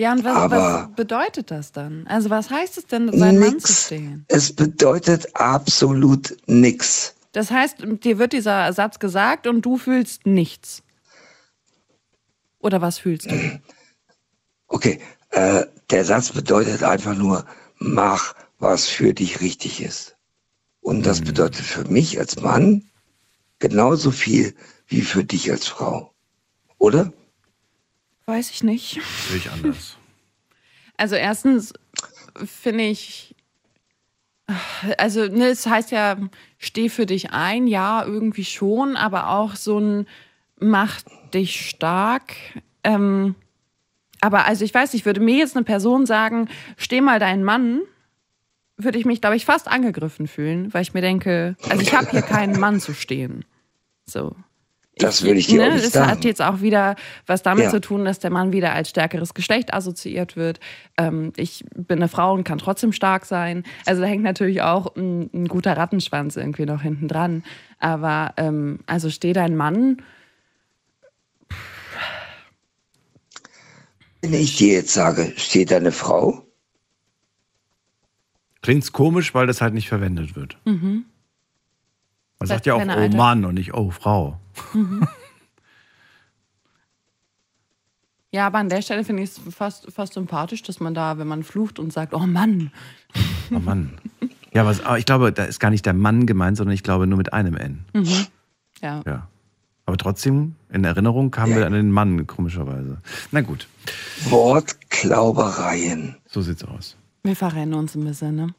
Ja, 0.00 0.12
und 0.12 0.24
was, 0.24 0.34
Aber- 0.34 0.56
was 0.56 0.96
bedeutet 0.96 1.50
das 1.50 1.72
dann? 1.72 2.06
Also, 2.06 2.30
was 2.30 2.48
heißt 2.48 2.78
es 2.78 2.86
denn, 2.86 3.12
seinen 3.12 3.38
Mann 3.38 3.60
zu 3.60 3.68
Nix. 3.70 3.84
stehen? 3.84 4.24
Es 4.28 4.50
bedeutet 4.50 5.36
absolut 5.36 6.38
nix. 6.46 7.14
Das 7.32 7.50
heißt, 7.50 7.84
dir 8.02 8.18
wird 8.18 8.32
dieser 8.32 8.72
Satz 8.72 8.98
gesagt 8.98 9.46
und 9.46 9.60
du 9.60 9.76
fühlst 9.76 10.24
nichts. 10.24 10.82
Oder 12.60 12.80
was 12.80 12.98
fühlst 12.98 13.30
du? 13.30 13.34
Okay, 14.72 15.00
äh, 15.32 15.66
der 15.90 16.04
Satz 16.04 16.30
bedeutet 16.30 16.84
einfach 16.84 17.16
nur, 17.16 17.44
mach, 17.78 18.34
was 18.60 18.86
für 18.86 19.12
dich 19.12 19.40
richtig 19.40 19.82
ist. 19.82 20.16
Und 20.80 21.04
das 21.04 21.20
bedeutet 21.22 21.66
für 21.66 21.84
mich 21.90 22.20
als 22.20 22.40
Mann 22.40 22.84
genauso 23.58 24.12
viel 24.12 24.54
wie 24.86 25.00
für 25.02 25.24
dich 25.24 25.50
als 25.50 25.66
Frau. 25.66 26.14
Oder? 26.78 27.12
Weiß 28.30 28.50
ich 28.52 28.62
nicht. 28.62 29.00
Sehe 29.28 29.38
ich 29.38 29.50
anders. 29.50 29.96
Also 30.96 31.16
erstens 31.16 31.72
finde 32.44 32.84
ich, 32.84 33.34
also 34.98 35.26
ne, 35.26 35.48
es 35.48 35.66
heißt 35.66 35.90
ja, 35.90 36.16
steh 36.56 36.88
für 36.90 37.06
dich 37.06 37.32
ein, 37.32 37.66
ja, 37.66 38.04
irgendwie 38.04 38.44
schon, 38.44 38.96
aber 38.96 39.30
auch 39.30 39.56
so 39.56 39.80
ein 39.80 40.06
mach 40.60 41.00
dich 41.34 41.68
stark. 41.68 42.36
Ähm, 42.84 43.34
aber 44.20 44.44
also 44.46 44.64
ich 44.64 44.72
weiß 44.72 44.92
nicht, 44.92 45.06
würde 45.06 45.18
mir 45.18 45.38
jetzt 45.38 45.56
eine 45.56 45.64
Person 45.64 46.06
sagen, 46.06 46.48
steh 46.76 47.00
mal 47.00 47.18
deinen 47.18 47.42
Mann, 47.42 47.80
würde 48.76 49.00
ich 49.00 49.06
mich, 49.06 49.20
glaube 49.20 49.34
ich, 49.34 49.44
fast 49.44 49.66
angegriffen 49.66 50.28
fühlen, 50.28 50.72
weil 50.72 50.82
ich 50.82 50.94
mir 50.94 51.02
denke, 51.02 51.56
also 51.68 51.82
ich 51.82 51.94
habe 51.94 52.08
hier 52.12 52.22
keinen 52.22 52.60
Mann 52.60 52.78
zu 52.78 52.94
stehen. 52.94 53.44
So. 54.06 54.36
Das 55.02 55.22
würde 55.22 55.38
ich 55.40 55.46
dir 55.46 55.62
auch 55.66 55.72
nicht 55.72 55.84
Das 55.84 55.92
sagen. 55.92 56.10
hat 56.10 56.24
jetzt 56.24 56.42
auch 56.42 56.60
wieder 56.60 56.96
was 57.26 57.42
damit 57.42 57.64
Ja. 57.64 57.70
zu 57.70 57.80
tun, 57.80 58.04
dass 58.04 58.18
der 58.18 58.30
Mann 58.30 58.52
wieder 58.52 58.72
als 58.72 58.90
stärkeres 58.90 59.34
Geschlecht 59.34 59.72
assoziiert 59.74 60.36
wird. 60.36 60.60
Ähm, 60.98 61.32
ich 61.36 61.64
bin 61.74 61.98
eine 61.98 62.08
Frau 62.08 62.32
und 62.34 62.44
kann 62.44 62.58
trotzdem 62.58 62.92
stark 62.92 63.24
sein. 63.26 63.64
Also 63.86 64.02
da 64.02 64.08
hängt 64.08 64.22
natürlich 64.22 64.62
auch 64.62 64.94
ein, 64.96 65.30
ein 65.32 65.48
guter 65.48 65.76
Rattenschwanz 65.76 66.36
irgendwie 66.36 66.66
noch 66.66 66.82
hinten 66.82 67.08
dran. 67.08 67.42
Aber 67.78 68.34
ähm, 68.36 68.80
also 68.86 69.10
steht 69.10 69.38
ein 69.38 69.56
Mann, 69.56 69.98
Wenn 74.22 74.34
ich 74.34 74.56
dir 74.58 74.74
jetzt 74.74 74.92
sage, 74.92 75.32
steht 75.36 75.72
eine 75.72 75.92
Frau? 75.92 76.46
Klingt's 78.62 78.92
komisch, 78.92 79.32
weil 79.34 79.46
das 79.46 79.62
halt 79.62 79.72
nicht 79.72 79.88
verwendet 79.88 80.36
wird. 80.36 80.58
Man 82.40 82.46
sagt 82.46 82.66
ja 82.66 82.74
auch, 82.74 82.80
oh 82.84 82.88
Alter- 82.88 83.16
Mann 83.16 83.44
und 83.44 83.54
nicht, 83.54 83.74
oh 83.74 83.90
Frau. 83.90 84.40
ja, 88.32 88.46
aber 88.46 88.58
an 88.58 88.68
der 88.68 88.80
Stelle 88.82 89.04
finde 89.04 89.22
ich 89.24 89.30
es 89.30 89.40
fast, 89.54 89.92
fast 89.92 90.14
sympathisch, 90.14 90.62
dass 90.62 90.80
man 90.80 90.94
da, 90.94 91.18
wenn 91.18 91.26
man 91.28 91.42
flucht 91.42 91.78
und 91.78 91.92
sagt, 91.92 92.14
oh 92.14 92.20
Mann, 92.26 92.70
Oh 93.52 93.58
Mann. 93.58 93.98
Ja, 94.54 94.64
was, 94.64 94.84
aber 94.84 94.96
ich 94.98 95.04
glaube, 95.06 95.32
da 95.32 95.44
ist 95.44 95.58
gar 95.58 95.70
nicht 95.70 95.84
der 95.84 95.92
Mann 95.92 96.24
gemeint, 96.26 96.56
sondern 96.56 96.72
ich 96.74 96.82
glaube 96.84 97.06
nur 97.08 97.18
mit 97.18 97.32
einem 97.32 97.56
N. 97.56 97.84
ja. 98.80 99.02
Ja. 99.06 99.26
Aber 99.86 99.96
trotzdem, 99.96 100.54
in 100.72 100.84
Erinnerung 100.84 101.30
kamen 101.32 101.56
wir 101.56 101.66
an 101.66 101.72
den 101.72 101.90
Mann, 101.90 102.26
komischerweise. 102.28 102.98
Na 103.32 103.40
gut, 103.40 103.66
Wortklaubereien. 104.28 106.14
so 106.28 106.40
sieht's 106.42 106.62
aus. 106.64 106.96
Wir 107.24 107.34
verrennen 107.34 107.74
uns 107.74 107.96
ein 107.96 108.04
bisschen, 108.04 108.36
ne? 108.36 108.54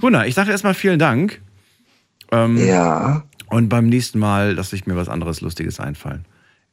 Gunnar, 0.00 0.26
ich 0.26 0.34
sage 0.34 0.50
erstmal 0.50 0.74
vielen 0.74 0.98
Dank. 0.98 1.40
Ähm, 2.32 2.56
Ja, 2.56 3.24
Und 3.48 3.68
beim 3.68 3.88
nächsten 3.88 4.18
Mal 4.18 4.52
lasse 4.54 4.76
ich 4.76 4.86
mir 4.86 4.96
was 4.96 5.08
anderes 5.08 5.40
Lustiges 5.40 5.80
einfallen. 5.80 6.24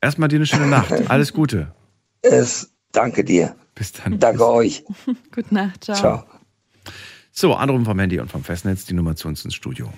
Erstmal 0.02 0.30
dir 0.30 0.38
eine 0.38 0.46
schöne 0.46 0.68
Nacht. 0.68 0.92
Alles 1.10 1.34
Gute. 1.34 1.74
es, 2.22 2.72
danke 2.92 3.24
dir. 3.24 3.56
Bis 3.76 3.92
dann. 3.94 4.20
Danke 4.20 4.48
euch. 4.48 4.84
Gute 5.34 5.54
Nacht, 5.54 5.84
ciao. 5.84 5.96
Ciao. 5.96 6.24
So, 7.32 7.54
Anrufen 7.56 7.86
vom 7.86 8.00
Handy 8.00 8.20
und 8.20 8.32
vom 8.32 8.44
Festnetz, 8.44 8.86
die 8.86 8.94
Nummer 8.94 9.16
zu 9.16 9.28
uns 9.28 9.46
ins 9.46 9.54
Studio. 9.54 9.92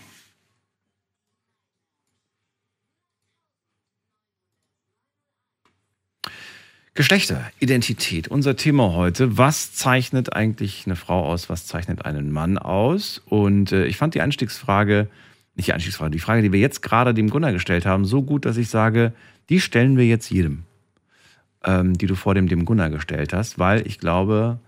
Geschlechter, 6.96 7.50
Identität, 7.60 8.28
unser 8.28 8.56
Thema 8.58 8.94
heute. 8.94 9.38
Was 9.38 9.74
zeichnet 9.74 10.34
eigentlich 10.34 10.84
eine 10.86 10.96
Frau 10.96 11.26
aus? 11.26 11.50
Was 11.50 11.66
zeichnet 11.66 12.04
einen 12.04 12.32
Mann 12.32 12.58
aus? 12.58 13.22
Und 13.26 13.72
äh, 13.72 13.86
ich 13.86 13.96
fand 13.96 14.16
die 14.16 14.22
Einstiegsfrage, 14.22 15.08
nicht 15.60 15.68
die 15.68 15.74
Einstiegsfrage, 15.74 16.12
die 16.12 16.20
Frage, 16.20 16.42
die 16.42 16.54
wir 16.54 16.60
jetzt 16.60 16.82
gerade 16.82 17.14
dem 17.14 17.30
Gunnar 17.30 17.52
gestellt 17.52 17.86
haben, 17.86 18.06
so 18.06 18.24
gut, 18.24 18.46
dass 18.46 18.56
ich 18.56 18.70
sage, 18.70 19.12
die 19.50 19.60
stellen 19.60 19.98
wir 19.98 20.06
jetzt 20.06 20.32
jedem, 20.32 20.64
ähm, 21.66 21.98
die 21.98 22.08
du 22.08 22.16
vor 22.16 22.34
dem, 22.34 22.48
dem 22.48 22.64
Gunnar 22.64 22.90
gestellt 22.90 23.34
hast, 23.34 23.60
weil 23.60 23.86
ich 23.86 24.00
glaube, 24.00 24.60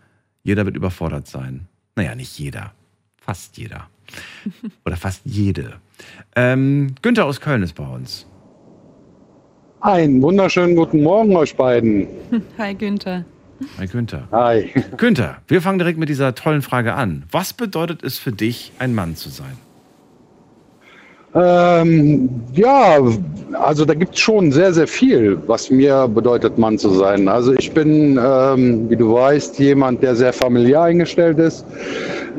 jeder 0.44 0.66
wird 0.66 0.76
überfordert 0.76 1.28
sein. 1.28 1.68
Naja, 1.96 2.14
nicht 2.14 2.38
jeder. 2.38 2.74
Fast 3.18 3.58
jeder. 3.58 3.88
Oder 4.86 4.98
fast 4.98 5.22
jede. 5.24 5.76
Ähm, 6.36 6.96
Günther 7.02 7.26
aus 7.26 7.40
Köln 7.40 7.64
ist 7.64 7.76
bei 7.76 7.88
uns. 7.88 8.28
Einen 9.80 10.22
wunderschönen 10.22 10.76
guten 10.76 11.02
Morgen 11.04 11.36
euch 11.38 11.56
beiden. 11.56 12.08
Hi 12.58 12.76
Günther. 12.76 13.24
Hi 13.78 13.88
Günther. 13.88 14.28
Hi. 14.32 14.70
Günther, 14.98 15.38
wir 15.48 15.62
fangen 15.62 15.80
direkt 15.80 16.00
mit 16.00 16.10
dieser 16.10 16.36
tollen 16.36 16.62
Frage 16.62 16.96
an. 16.96 17.24
Was 17.32 17.54
bedeutet 17.54 18.04
es 18.04 18.20
für 18.20 18.34
dich, 18.34 18.74
ein 18.78 18.94
Mann 18.94 19.16
zu 19.16 19.30
sein? 19.30 19.58
Ähm, 21.34 22.30
ja, 22.54 23.00
also 23.54 23.86
da 23.86 23.94
gibt 23.94 24.16
es 24.16 24.20
schon 24.20 24.52
sehr, 24.52 24.74
sehr 24.74 24.88
viel, 24.88 25.38
was 25.48 25.70
mir 25.70 26.08
bedeutet, 26.08 26.58
Mann 26.58 26.78
zu 26.78 26.90
sein. 26.90 27.28
Also 27.28 27.54
ich 27.54 27.72
bin, 27.72 28.20
ähm, 28.22 28.90
wie 28.90 28.96
du 28.96 29.14
weißt, 29.14 29.60
jemand, 29.60 30.04
der 30.04 30.16
sehr 30.16 30.34
familiär 30.34 30.82
eingestellt 30.82 31.40
ist. 31.40 31.66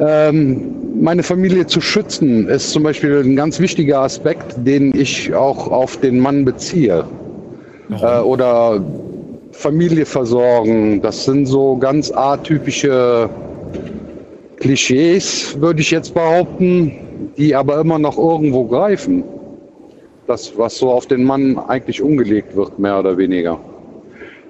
Ähm, 0.01 0.75
meine 1.01 1.23
Familie 1.23 1.67
zu 1.67 1.81
schützen 1.81 2.49
ist 2.49 2.71
zum 2.71 2.83
Beispiel 2.83 3.23
ein 3.25 3.37
ganz 3.37 3.61
wichtiger 3.61 4.01
Aspekt, 4.01 4.55
den 4.59 4.95
ich 4.95 5.35
auch 5.35 5.69
auf 5.69 5.97
den 5.99 6.19
Mann 6.19 6.45
beziehe. 6.45 7.05
Äh, 7.91 8.21
oder 8.21 8.83
Familie 9.53 10.07
versorgen, 10.07 11.01
das 11.03 11.25
sind 11.25 11.47
so 11.47 11.77
ganz 11.77 12.11
atypische 12.11 13.29
Klischees, 14.57 15.61
würde 15.61 15.81
ich 15.81 15.91
jetzt 15.91 16.15
behaupten, 16.15 16.93
die 17.37 17.55
aber 17.55 17.81
immer 17.81 17.99
noch 17.99 18.19
irgendwo 18.19 18.65
greifen. 18.65 19.25
Das, 20.27 20.57
was 20.57 20.79
so 20.79 20.91
auf 20.91 21.07
den 21.07 21.25
Mann 21.25 21.59
eigentlich 21.59 22.01
umgelegt 22.01 22.55
wird, 22.55 22.79
mehr 22.79 22.99
oder 22.99 23.17
weniger. 23.17 23.59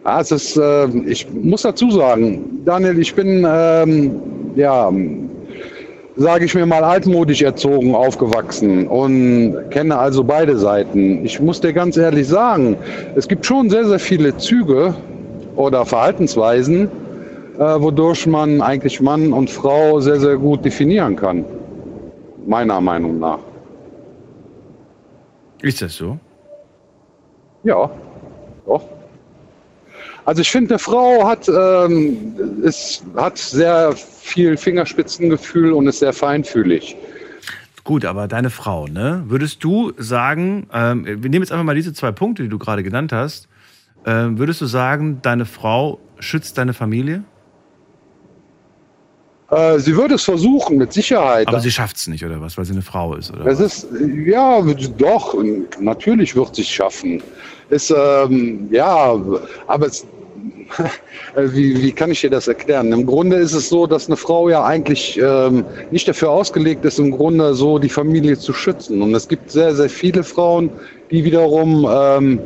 Ja, 0.04 0.20
es 0.20 0.32
ist, 0.32 0.56
äh, 0.56 0.88
ich 1.06 1.32
muss 1.32 1.62
dazu 1.62 1.90
sagen, 1.90 2.60
Daniel, 2.64 2.98
ich 2.98 3.14
bin, 3.14 3.46
ähm, 3.48 4.20
ja, 4.56 4.90
sage 6.16 6.44
ich 6.44 6.54
mir 6.54 6.66
mal, 6.66 6.84
altmodisch 6.84 7.42
erzogen, 7.42 7.94
aufgewachsen 7.94 8.86
und 8.86 9.56
kenne 9.70 9.96
also 9.96 10.24
beide 10.24 10.58
Seiten. 10.58 11.24
Ich 11.24 11.40
muss 11.40 11.60
dir 11.60 11.72
ganz 11.72 11.96
ehrlich 11.96 12.28
sagen, 12.28 12.76
es 13.14 13.28
gibt 13.28 13.46
schon 13.46 13.70
sehr, 13.70 13.86
sehr 13.86 13.98
viele 13.98 14.36
Züge 14.36 14.94
oder 15.56 15.86
Verhaltensweisen, 15.86 16.88
äh, 17.58 17.62
wodurch 17.62 18.26
man 18.26 18.60
eigentlich 18.60 19.00
Mann 19.00 19.32
und 19.32 19.50
Frau 19.50 20.00
sehr, 20.00 20.20
sehr 20.20 20.36
gut 20.36 20.64
definieren 20.64 21.16
kann. 21.16 21.44
Meiner 22.46 22.80
Meinung 22.80 23.18
nach. 23.18 23.38
Ist 25.60 25.80
das 25.80 25.94
so? 25.94 26.18
Ja, 27.62 27.90
doch. 28.66 28.82
Also 30.24 30.42
ich 30.42 30.50
finde, 30.50 30.74
eine 30.74 30.78
Frau 30.78 31.26
hat, 31.26 31.48
ähm, 31.48 32.34
ist, 32.62 33.04
hat 33.16 33.38
sehr 33.38 33.92
viel 33.92 34.56
Fingerspitzengefühl 34.56 35.72
und 35.72 35.86
ist 35.86 35.98
sehr 35.98 36.12
feinfühlig. 36.12 36.96
Gut, 37.84 38.04
aber 38.04 38.28
deine 38.28 38.50
Frau, 38.50 38.86
ne? 38.86 39.24
Würdest 39.26 39.64
du 39.64 39.92
sagen, 39.98 40.68
ähm, 40.72 41.04
wir 41.04 41.16
nehmen 41.16 41.42
jetzt 41.42 41.50
einfach 41.50 41.64
mal 41.64 41.74
diese 41.74 41.92
zwei 41.92 42.12
Punkte, 42.12 42.44
die 42.44 42.48
du 42.48 42.58
gerade 42.58 42.84
genannt 42.84 43.12
hast. 43.12 43.48
Ähm, 44.06 44.38
würdest 44.38 44.60
du 44.60 44.66
sagen, 44.66 45.18
deine 45.22 45.44
Frau 45.44 45.98
schützt 46.20 46.58
deine 46.58 46.74
Familie? 46.74 47.24
Äh, 49.52 49.78
sie 49.78 49.94
würde 49.94 50.14
es 50.14 50.24
versuchen, 50.24 50.78
mit 50.78 50.94
Sicherheit. 50.94 51.46
Aber 51.46 51.60
sie 51.60 51.70
schafft 51.70 51.96
es 51.96 52.06
nicht, 52.06 52.24
oder 52.24 52.40
was? 52.40 52.56
Weil 52.56 52.64
sie 52.64 52.72
eine 52.72 52.80
Frau 52.80 53.14
ist, 53.14 53.30
oder? 53.32 53.44
Es 53.44 53.60
was? 53.60 53.84
ist, 53.84 53.88
ja, 54.24 54.62
doch, 54.96 55.36
natürlich 55.78 56.34
wird 56.34 56.56
sie 56.56 56.62
es 56.62 56.68
schaffen. 56.68 57.22
Ist, 57.68 57.94
ähm, 57.94 58.68
ja, 58.70 59.14
aber 59.66 59.86
es, 59.86 60.06
wie, 61.36 61.82
wie 61.82 61.92
kann 61.92 62.10
ich 62.10 62.22
dir 62.22 62.30
das 62.30 62.48
erklären? 62.48 62.92
Im 62.92 63.04
Grunde 63.04 63.36
ist 63.36 63.52
es 63.52 63.68
so, 63.68 63.86
dass 63.86 64.06
eine 64.06 64.16
Frau 64.16 64.48
ja 64.48 64.64
eigentlich 64.64 65.20
ähm, 65.22 65.66
nicht 65.90 66.08
dafür 66.08 66.30
ausgelegt 66.30 66.86
ist, 66.86 66.98
im 66.98 67.10
Grunde 67.10 67.52
so 67.54 67.78
die 67.78 67.90
Familie 67.90 68.38
zu 68.38 68.54
schützen. 68.54 69.02
Und 69.02 69.14
es 69.14 69.28
gibt 69.28 69.50
sehr, 69.50 69.74
sehr 69.74 69.90
viele 69.90 70.24
Frauen, 70.24 70.70
die 71.10 71.24
wiederum 71.24 71.86
ähm, 71.90 72.40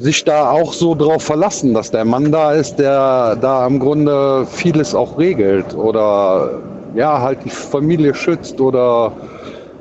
sich 0.00 0.24
da 0.24 0.50
auch 0.50 0.72
so 0.72 0.94
drauf 0.94 1.22
verlassen, 1.22 1.74
dass 1.74 1.90
der 1.90 2.04
Mann 2.04 2.32
da 2.32 2.52
ist, 2.54 2.76
der 2.76 3.36
da 3.36 3.66
im 3.66 3.78
Grunde 3.78 4.46
vieles 4.46 4.94
auch 4.94 5.18
regelt 5.18 5.74
oder 5.74 6.60
ja, 6.94 7.20
halt 7.20 7.44
die 7.44 7.50
Familie 7.50 8.14
schützt 8.14 8.60
oder 8.60 9.12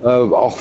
äh, 0.04 0.08
auch 0.08 0.58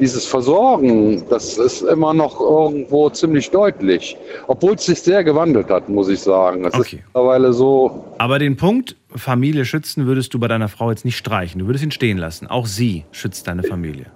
dieses 0.00 0.26
Versorgen, 0.26 1.22
das 1.30 1.58
ist 1.58 1.82
immer 1.82 2.12
noch 2.12 2.40
irgendwo 2.40 3.08
ziemlich 3.10 3.50
deutlich. 3.50 4.16
Obwohl 4.48 4.74
es 4.74 4.84
sich 4.86 5.00
sehr 5.00 5.24
gewandelt 5.24 5.70
hat, 5.70 5.88
muss 5.88 6.08
ich 6.08 6.20
sagen. 6.20 6.64
Es 6.64 6.74
Okay. 6.74 6.96
ist 6.96 7.04
mittlerweile 7.06 7.52
so, 7.52 8.04
Aber 8.18 8.38
den 8.38 8.56
Punkt 8.56 8.96
Familie 9.14 9.64
schützen 9.64 10.06
würdest 10.06 10.34
du 10.34 10.38
bei 10.38 10.46
deiner 10.48 10.68
Frau 10.68 10.90
jetzt 10.90 11.04
nicht 11.04 11.16
streichen. 11.16 11.60
Du 11.60 11.66
würdest 11.66 11.84
ihn 11.84 11.90
stehen 11.90 12.18
lassen. 12.18 12.46
Auch 12.48 12.66
sie 12.66 13.04
schützt 13.12 13.46
deine 13.46 13.62
Familie. 13.62 14.06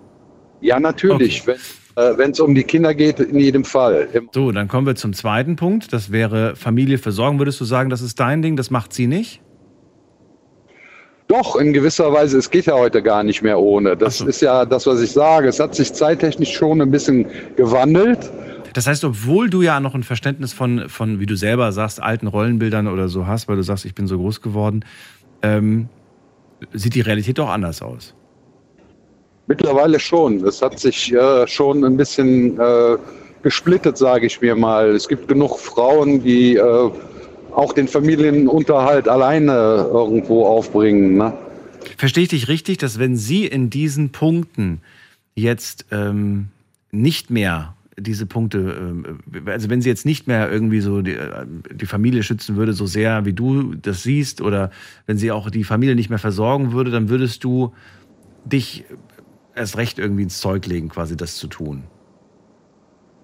ja 0.61 0.79
natürlich, 0.79 1.41
Okay. 1.43 1.53
wenn 1.53 1.57
es 1.97 2.41
um 2.41 2.55
die 2.55 2.65
Kinder 2.65 2.95
geht, 2.95 3.21
in 3.21 3.39
jedem 3.39 3.65
Fall. 3.65 4.09
So, 4.33 4.53
dann 4.53 4.69
kommen 4.69 4.87
wir 4.87 4.95
zum 4.95 5.13
zweiten 5.13 5.57
Punkt. 5.57 5.93
Das 5.93 6.13
wäre 6.13 6.57
Familie 6.57 6.99
versorgen. 6.99 7.39
Würdest 7.39 7.61
du 7.61 7.65
sagen, 7.65 7.91
das 7.91 8.01
ist 8.01 8.19
dein 8.21 8.43
Ding, 8.43 8.57
das 8.57 8.71
macht 8.71 8.93
sie 8.93 9.07
nicht? 9.07 9.41
Doch, 11.29 11.57
in 11.57 11.73
gewisser 11.73 12.13
Weise, 12.13 12.37
es 12.39 12.51
geht 12.51 12.67
ja 12.67 12.75
heute 12.75 13.03
gar 13.03 13.23
nicht 13.23 13.43
mehr 13.43 13.59
ohne. 13.59 13.97
Das 13.97 14.19
so. 14.19 14.27
ist 14.27 14.43
ja 14.43 14.67
das, 14.67 14.87
was 14.87 15.01
ich 15.01 15.13
sage. 15.13 15.49
Es 15.49 15.61
hat 15.61 15.75
sich 15.75 15.93
zeittechnisch 15.93 16.53
schon 16.53 16.81
ein 16.83 16.91
bisschen 16.91 17.27
gewandelt. 17.57 18.31
Das 18.75 18.87
heißt, 18.87 19.05
obwohl 19.05 19.51
du 19.51 19.63
ja 19.63 19.81
noch 19.81 19.95
ein 19.95 20.03
Verständnis 20.03 20.53
von, 20.53 20.89
von, 20.89 21.21
wie 21.21 21.27
du 21.27 21.37
selber 21.37 21.73
sagst, 21.73 22.03
alten 22.03 22.27
Rollenbildern 22.27 22.87
oder 22.87 23.09
so 23.09 23.27
hast, 23.27 23.49
weil 23.49 23.57
du 23.57 23.63
sagst, 23.63 23.85
ich 23.85 23.95
bin 23.95 24.07
so 24.07 24.19
groß 24.19 24.41
geworden, 24.41 24.85
ähm, 25.43 25.89
sieht 26.73 26.95
die 26.95 27.01
Realität 27.01 27.39
doch 27.39 27.51
anders 27.51 27.83
aus. 27.83 28.15
Mittlerweile 29.47 29.99
schon. 29.99 30.45
Es 30.47 30.63
hat 30.63 30.79
sich 30.79 31.13
äh, 31.13 31.47
schon 31.47 31.85
ein 31.85 31.97
bisschen 31.97 32.59
äh, 32.59 32.97
gesplittet, 33.43 33.99
sage 33.99 34.27
ich 34.27 34.41
mir 34.41 34.55
mal. 34.55 34.91
Es 34.91 35.09
gibt 35.09 35.29
genug 35.29 35.59
Frauen, 35.59 36.23
die 36.23 36.57
äh, 36.57 36.91
auch 37.55 37.73
den 37.73 37.89
Familienunterhalt 37.89 39.09
alleine 39.09 39.89
irgendwo 39.93 40.47
aufbringen. 40.47 41.17
Ne? 41.17 41.33
Verstehe 41.97 42.25
ich 42.25 42.31
dich 42.31 42.49
richtig, 42.49 42.79
dass 42.79 42.99
wenn 42.99 43.17
sie 43.17 43.47
in 43.47 43.69
diesen 43.69 44.11
Punkten 44.11 44.81
jetzt 45.35 45.87
ähm, 45.91 46.49
nicht 46.91 47.31
mehr 47.31 47.75
diese 47.99 48.27
Punkte, 48.27 48.59
ähm, 48.59 49.19
also 49.47 49.69
wenn 49.69 49.83
sie 49.83 49.89
jetzt 49.89 50.07
nicht 50.07 50.27
mehr 50.27 50.51
irgendwie 50.51 50.81
so 50.81 51.03
die, 51.03 51.13
äh, 51.13 51.47
die 51.73 51.87
Familie 51.87 52.23
schützen 52.23 52.57
würde, 52.57 52.73
so 52.73 52.87
sehr 52.87 53.25
wie 53.25 53.33
du 53.33 53.75
das 53.75 54.03
siehst, 54.03 54.41
oder 54.41 54.71
wenn 55.07 55.19
sie 55.19 55.31
auch 55.31 55.51
die 55.51 55.65
Familie 55.65 55.95
nicht 55.95 56.11
mehr 56.11 56.19
versorgen 56.19 56.73
würde, 56.73 56.91
dann 56.91 57.09
würdest 57.09 57.45
du 57.45 57.73
dich 58.45 58.85
erst 59.55 59.77
recht 59.77 59.99
irgendwie 59.99 60.23
ins 60.23 60.41
Zeug 60.41 60.67
legen, 60.67 60.89
quasi 60.89 61.17
das 61.17 61.37
zu 61.37 61.47
tun. 61.47 61.85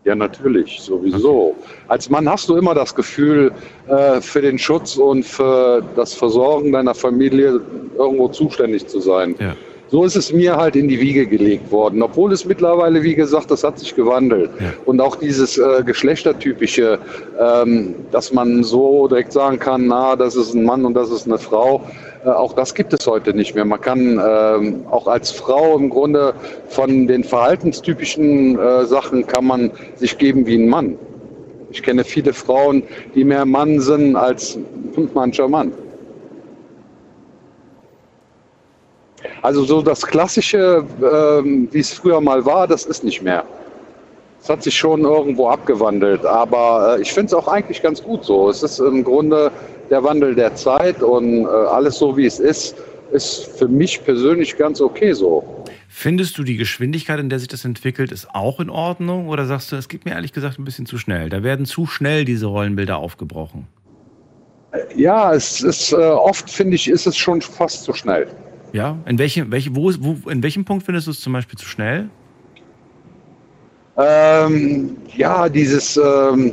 Ja, 0.04 0.14
natürlich, 0.14 0.80
sowieso. 0.80 1.54
Als 1.88 2.08
Mann 2.08 2.28
hast 2.28 2.48
du 2.48 2.56
immer 2.56 2.74
das 2.74 2.94
Gefühl, 2.94 3.52
äh, 3.88 4.20
für 4.20 4.40
den 4.40 4.58
Schutz 4.58 4.96
und 4.96 5.24
für 5.24 5.82
das 5.96 6.14
Versorgen 6.14 6.72
deiner 6.72 6.94
Familie 6.94 7.60
irgendwo 7.98 8.28
zuständig 8.28 8.86
zu 8.86 9.00
sein. 9.00 9.34
Ja. 9.38 9.54
So 9.90 10.04
ist 10.04 10.16
es 10.16 10.32
mir 10.32 10.56
halt 10.56 10.76
in 10.76 10.88
die 10.88 11.00
Wiege 11.00 11.26
gelegt 11.26 11.70
worden, 11.72 12.02
obwohl 12.02 12.32
es 12.32 12.44
mittlerweile, 12.44 13.02
wie 13.02 13.14
gesagt, 13.14 13.50
das 13.50 13.64
hat 13.64 13.78
sich 13.78 13.94
gewandelt. 13.94 14.50
Und 14.84 15.00
auch 15.00 15.16
dieses 15.16 15.56
äh, 15.56 15.82
geschlechtertypische, 15.82 16.98
ähm, 17.40 17.94
dass 18.10 18.32
man 18.32 18.62
so 18.64 19.08
direkt 19.08 19.32
sagen 19.32 19.58
kann, 19.58 19.86
na, 19.86 20.14
das 20.14 20.36
ist 20.36 20.54
ein 20.54 20.64
Mann 20.64 20.84
und 20.84 20.92
das 20.92 21.10
ist 21.10 21.26
eine 21.26 21.38
Frau, 21.38 21.82
auch 22.24 22.52
das 22.52 22.74
gibt 22.74 22.92
es 22.92 23.06
heute 23.06 23.34
nicht 23.34 23.54
mehr. 23.54 23.64
Man 23.64 23.80
kann 23.80 24.20
ähm, 24.24 24.84
auch 24.90 25.06
als 25.06 25.30
Frau 25.30 25.76
im 25.76 25.88
Grunde 25.90 26.34
von 26.68 27.06
den 27.06 27.22
verhaltenstypischen 27.24 28.58
äh, 28.58 28.84
Sachen 28.86 29.26
kann 29.26 29.46
man 29.46 29.70
sich 29.96 30.18
geben 30.18 30.46
wie 30.46 30.56
ein 30.56 30.68
Mann. 30.68 30.98
Ich 31.70 31.82
kenne 31.82 32.04
viele 32.04 32.32
Frauen, 32.32 32.82
die 33.14 33.24
mehr 33.24 33.44
Mann 33.44 33.80
sind 33.80 34.16
als 34.16 34.58
mancher 35.14 35.48
Mann. 35.48 35.72
Also 39.42 39.64
so 39.64 39.82
das 39.82 40.04
Klassische, 40.06 40.84
ähm, 41.00 41.68
wie 41.70 41.80
es 41.80 41.92
früher 41.92 42.20
mal 42.20 42.44
war, 42.44 42.66
das 42.66 42.86
ist 42.86 43.04
nicht 43.04 43.22
mehr. 43.22 43.44
Es 44.40 44.48
hat 44.48 44.62
sich 44.62 44.76
schon 44.76 45.02
irgendwo 45.02 45.48
abgewandelt, 45.48 46.24
aber 46.24 46.96
äh, 46.96 47.02
ich 47.02 47.12
finde 47.12 47.26
es 47.26 47.34
auch 47.34 47.48
eigentlich 47.48 47.82
ganz 47.82 48.02
gut 48.02 48.24
so. 48.24 48.48
Es 48.48 48.62
ist 48.62 48.78
im 48.78 49.04
Grunde 49.04 49.50
der 49.90 50.02
Wandel 50.02 50.34
der 50.34 50.54
Zeit 50.54 51.02
und 51.02 51.44
äh, 51.44 51.48
alles 51.48 51.98
so, 51.98 52.16
wie 52.16 52.26
es 52.26 52.38
ist, 52.38 52.76
ist 53.12 53.46
für 53.58 53.68
mich 53.68 54.04
persönlich 54.04 54.56
ganz 54.56 54.80
okay 54.80 55.12
so. 55.12 55.64
Findest 55.88 56.36
du 56.38 56.44
die 56.44 56.56
Geschwindigkeit, 56.56 57.18
in 57.18 57.30
der 57.30 57.38
sich 57.38 57.48
das 57.48 57.64
entwickelt, 57.64 58.12
ist 58.12 58.28
auch 58.34 58.60
in 58.60 58.70
Ordnung? 58.70 59.28
Oder 59.28 59.46
sagst 59.46 59.72
du, 59.72 59.76
es 59.76 59.88
geht 59.88 60.04
mir 60.04 60.12
ehrlich 60.12 60.32
gesagt 60.32 60.58
ein 60.58 60.64
bisschen 60.64 60.86
zu 60.86 60.98
schnell? 60.98 61.30
Da 61.30 61.42
werden 61.42 61.66
zu 61.66 61.86
schnell 61.86 62.24
diese 62.24 62.46
Rollenbilder 62.46 62.98
aufgebrochen. 62.98 63.66
Ja, 64.94 65.32
es 65.32 65.62
ist 65.62 65.92
äh, 65.92 65.96
oft, 65.96 66.50
finde 66.50 66.76
ich, 66.76 66.88
ist 66.88 67.06
es 67.06 67.16
schon 67.16 67.40
fast 67.40 67.84
zu 67.84 67.94
schnell. 67.94 68.28
Ja? 68.72 68.98
In, 69.06 69.18
welchem, 69.18 69.50
welche, 69.50 69.74
wo, 69.74 69.90
wo, 69.98 70.28
in 70.28 70.42
welchem 70.42 70.64
Punkt 70.64 70.84
findest 70.84 71.06
du 71.06 71.12
es 71.12 71.20
zum 71.20 71.32
Beispiel 71.32 71.58
zu 71.58 71.66
schnell? 71.66 72.10
Ähm, 73.96 74.96
ja, 75.16 75.48
dieses, 75.48 75.96
ähm, 75.96 76.52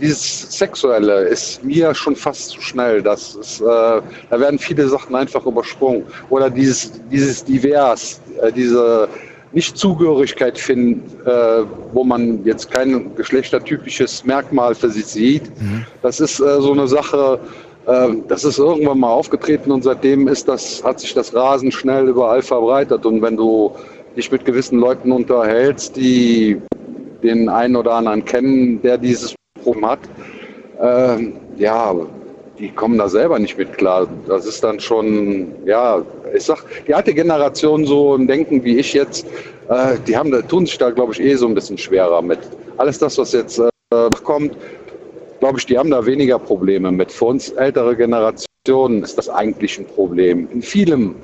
dieses 0.00 0.58
Sexuelle 0.58 1.28
ist 1.28 1.62
mir 1.64 1.94
schon 1.94 2.16
fast 2.16 2.50
zu 2.50 2.60
schnell. 2.60 3.02
Das 3.02 3.34
ist, 3.34 3.60
äh, 3.60 3.64
da 3.64 4.02
werden 4.40 4.58
viele 4.58 4.88
Sachen 4.88 5.14
einfach 5.14 5.44
übersprungen. 5.46 6.04
Oder 6.28 6.50
dieses, 6.50 6.92
dieses 7.10 7.44
Divers, 7.44 8.20
äh, 8.42 8.52
diese 8.52 9.08
Nichtzugehörigkeit 9.52 10.58
finden, 10.58 11.02
äh, 11.26 11.64
wo 11.92 12.04
man 12.04 12.44
jetzt 12.44 12.70
kein 12.70 13.14
geschlechtertypisches 13.16 14.24
Merkmal 14.24 14.74
für 14.74 14.90
sich 14.90 15.06
sieht. 15.06 15.50
Das 16.02 16.20
ist 16.20 16.38
äh, 16.40 16.60
so 16.60 16.72
eine 16.72 16.86
Sache, 16.86 17.40
äh, 17.86 18.08
das 18.28 18.44
ist 18.44 18.58
irgendwann 18.58 19.00
mal 19.00 19.10
aufgetreten 19.10 19.72
und 19.72 19.82
seitdem 19.82 20.28
ist 20.28 20.46
das, 20.46 20.84
hat 20.84 21.00
sich 21.00 21.14
das 21.14 21.34
rasend 21.34 21.74
schnell 21.74 22.08
überall 22.08 22.42
verbreitet. 22.42 23.04
Und 23.04 23.22
wenn 23.22 23.36
du 23.36 23.74
dich 24.16 24.30
mit 24.30 24.44
gewissen 24.44 24.78
Leuten 24.78 25.10
unterhältst, 25.10 25.96
die 25.96 26.60
den 27.22 27.48
einen 27.48 27.76
oder 27.76 27.92
anderen 27.94 28.24
kennen, 28.24 28.80
der 28.82 28.98
dieses 28.98 29.34
Problem 29.62 29.86
hat, 29.86 30.00
ähm, 30.80 31.34
ja, 31.56 31.94
die 32.58 32.70
kommen 32.70 32.98
da 32.98 33.08
selber 33.08 33.38
nicht 33.38 33.56
mit 33.56 33.76
klar. 33.76 34.06
Das 34.26 34.46
ist 34.46 34.62
dann 34.62 34.80
schon, 34.80 35.52
ja, 35.64 36.02
ich 36.34 36.44
sag, 36.44 36.64
die 36.86 36.94
alte 36.94 37.14
Generation 37.14 37.84
so 37.86 38.14
im 38.14 38.26
Denken 38.26 38.62
wie 38.64 38.78
ich 38.78 38.92
jetzt, 38.92 39.26
äh, 39.68 39.96
die 40.06 40.16
haben, 40.16 40.30
tun 40.48 40.66
sich 40.66 40.78
da, 40.78 40.90
glaube 40.90 41.12
ich, 41.12 41.20
eh 41.20 41.34
so 41.34 41.46
ein 41.46 41.54
bisschen 41.54 41.78
schwerer 41.78 42.22
mit. 42.22 42.38
Alles 42.76 42.98
das, 42.98 43.18
was 43.18 43.32
jetzt 43.32 43.58
äh, 43.58 44.10
kommt, 44.24 44.56
glaube 45.40 45.58
ich, 45.58 45.66
die 45.66 45.78
haben 45.78 45.90
da 45.90 46.04
weniger 46.04 46.38
Probleme 46.38 46.92
mit. 46.92 47.10
Für 47.10 47.26
uns 47.26 47.50
ältere 47.50 47.96
Generationen 47.96 49.02
ist 49.02 49.16
das 49.16 49.28
eigentlich 49.28 49.78
ein 49.78 49.86
Problem. 49.86 50.48
In 50.52 50.62
vielem, 50.62 51.14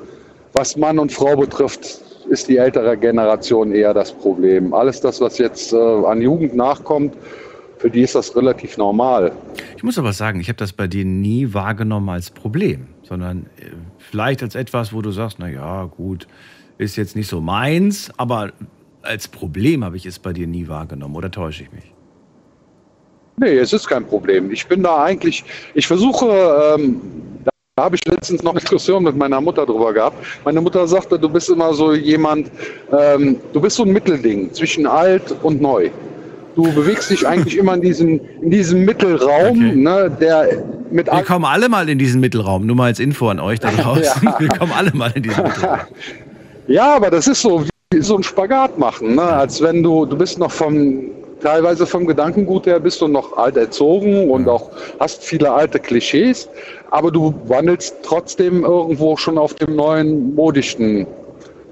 was 0.54 0.76
Mann 0.76 0.98
und 0.98 1.12
Frau 1.12 1.36
betrifft, 1.36 2.00
ist 2.28 2.48
die 2.48 2.56
ältere 2.56 2.96
Generation 2.96 3.72
eher 3.72 3.94
das 3.94 4.12
Problem. 4.12 4.74
Alles 4.74 5.00
das, 5.00 5.20
was 5.20 5.38
jetzt 5.38 5.72
äh, 5.72 5.76
an 5.76 6.20
Jugend 6.20 6.54
nachkommt, 6.54 7.14
für 7.78 7.90
die 7.90 8.02
ist 8.02 8.14
das 8.14 8.34
relativ 8.34 8.78
normal. 8.78 9.32
Ich 9.76 9.82
muss 9.82 9.98
aber 9.98 10.12
sagen, 10.12 10.40
ich 10.40 10.48
habe 10.48 10.56
das 10.56 10.72
bei 10.72 10.86
dir 10.86 11.04
nie 11.04 11.52
wahrgenommen 11.52 12.08
als 12.08 12.30
Problem, 12.30 12.88
sondern 13.02 13.46
äh, 13.58 13.70
vielleicht 13.98 14.42
als 14.42 14.54
etwas, 14.54 14.92
wo 14.92 15.02
du 15.02 15.10
sagst, 15.10 15.38
na 15.38 15.48
ja, 15.48 15.84
gut, 15.84 16.26
ist 16.78 16.96
jetzt 16.96 17.16
nicht 17.16 17.28
so 17.28 17.40
meins, 17.40 18.10
aber 18.16 18.52
als 19.02 19.28
Problem 19.28 19.84
habe 19.84 19.96
ich 19.96 20.06
es 20.06 20.18
bei 20.18 20.32
dir 20.32 20.46
nie 20.46 20.68
wahrgenommen. 20.68 21.14
Oder 21.14 21.30
täusche 21.30 21.62
ich 21.62 21.72
mich? 21.72 21.92
Nee, 23.38 23.58
es 23.58 23.72
ist 23.72 23.86
kein 23.86 24.04
Problem. 24.04 24.50
Ich 24.50 24.66
bin 24.66 24.82
da 24.82 25.04
eigentlich, 25.04 25.44
ich 25.74 25.86
versuche, 25.86 26.74
ähm, 26.78 27.00
da 27.76 27.84
habe 27.84 27.96
ich 27.96 28.06
letztens 28.06 28.42
noch 28.42 28.52
eine 28.52 28.60
Diskussion 28.60 29.04
mit 29.04 29.18
meiner 29.18 29.38
Mutter 29.38 29.66
drüber 29.66 29.92
gehabt. 29.92 30.16
Meine 30.46 30.62
Mutter 30.62 30.88
sagte, 30.88 31.18
du 31.18 31.28
bist 31.28 31.50
immer 31.50 31.74
so 31.74 31.92
jemand, 31.92 32.50
ähm, 32.90 33.36
du 33.52 33.60
bist 33.60 33.76
so 33.76 33.82
ein 33.82 33.92
Mittelding 33.92 34.50
zwischen 34.54 34.86
alt 34.86 35.36
und 35.42 35.60
neu. 35.60 35.90
Du 36.54 36.72
bewegst 36.72 37.10
dich 37.10 37.28
eigentlich 37.28 37.58
immer 37.58 37.74
in 37.74 37.82
diesem, 37.82 38.20
in 38.40 38.50
diesem 38.50 38.86
Mittelraum, 38.86 39.82
ne, 39.82 40.10
der 40.18 40.64
mit 40.90 41.06
Wir 41.06 41.22
kommen 41.22 41.44
alle 41.44 41.68
mal 41.68 41.86
in 41.90 41.98
diesen 41.98 42.22
Mittelraum, 42.22 42.64
nur 42.64 42.76
mal 42.76 42.86
als 42.86 42.98
Info 42.98 43.28
an 43.28 43.40
euch 43.40 43.60
da 43.60 43.70
draußen. 43.76 44.22
Ja. 44.24 44.36
Wir 44.38 44.48
kommen 44.48 44.72
alle 44.72 44.92
mal 44.94 45.12
in 45.14 45.24
diesen 45.24 45.44
Mittelraum. 45.44 45.80
Ja, 46.68 46.96
aber 46.96 47.10
das 47.10 47.26
ist 47.26 47.42
so 47.42 47.62
wie 47.92 48.00
so 48.00 48.16
ein 48.16 48.22
Spagat 48.22 48.78
machen, 48.78 49.16
ne? 49.16 49.22
als 49.22 49.60
wenn 49.60 49.82
du, 49.82 50.06
du 50.06 50.16
bist 50.16 50.38
noch 50.38 50.50
vom, 50.50 51.10
teilweise 51.40 51.86
vom 51.86 52.06
Gedankengut 52.06 52.66
her 52.66 52.80
bist 52.80 53.00
du 53.00 53.08
noch 53.08 53.36
alt 53.36 53.56
erzogen 53.56 54.30
und 54.30 54.48
auch 54.48 54.70
hast 55.00 55.24
viele 55.24 55.52
alte 55.52 55.78
Klischees, 55.78 56.48
aber 56.90 57.10
du 57.10 57.34
wandelst 57.46 57.96
trotzdem 58.02 58.64
irgendwo 58.64 59.16
schon 59.16 59.38
auf 59.38 59.54
dem 59.54 59.76
neuen 59.76 60.34
modischen 60.34 61.06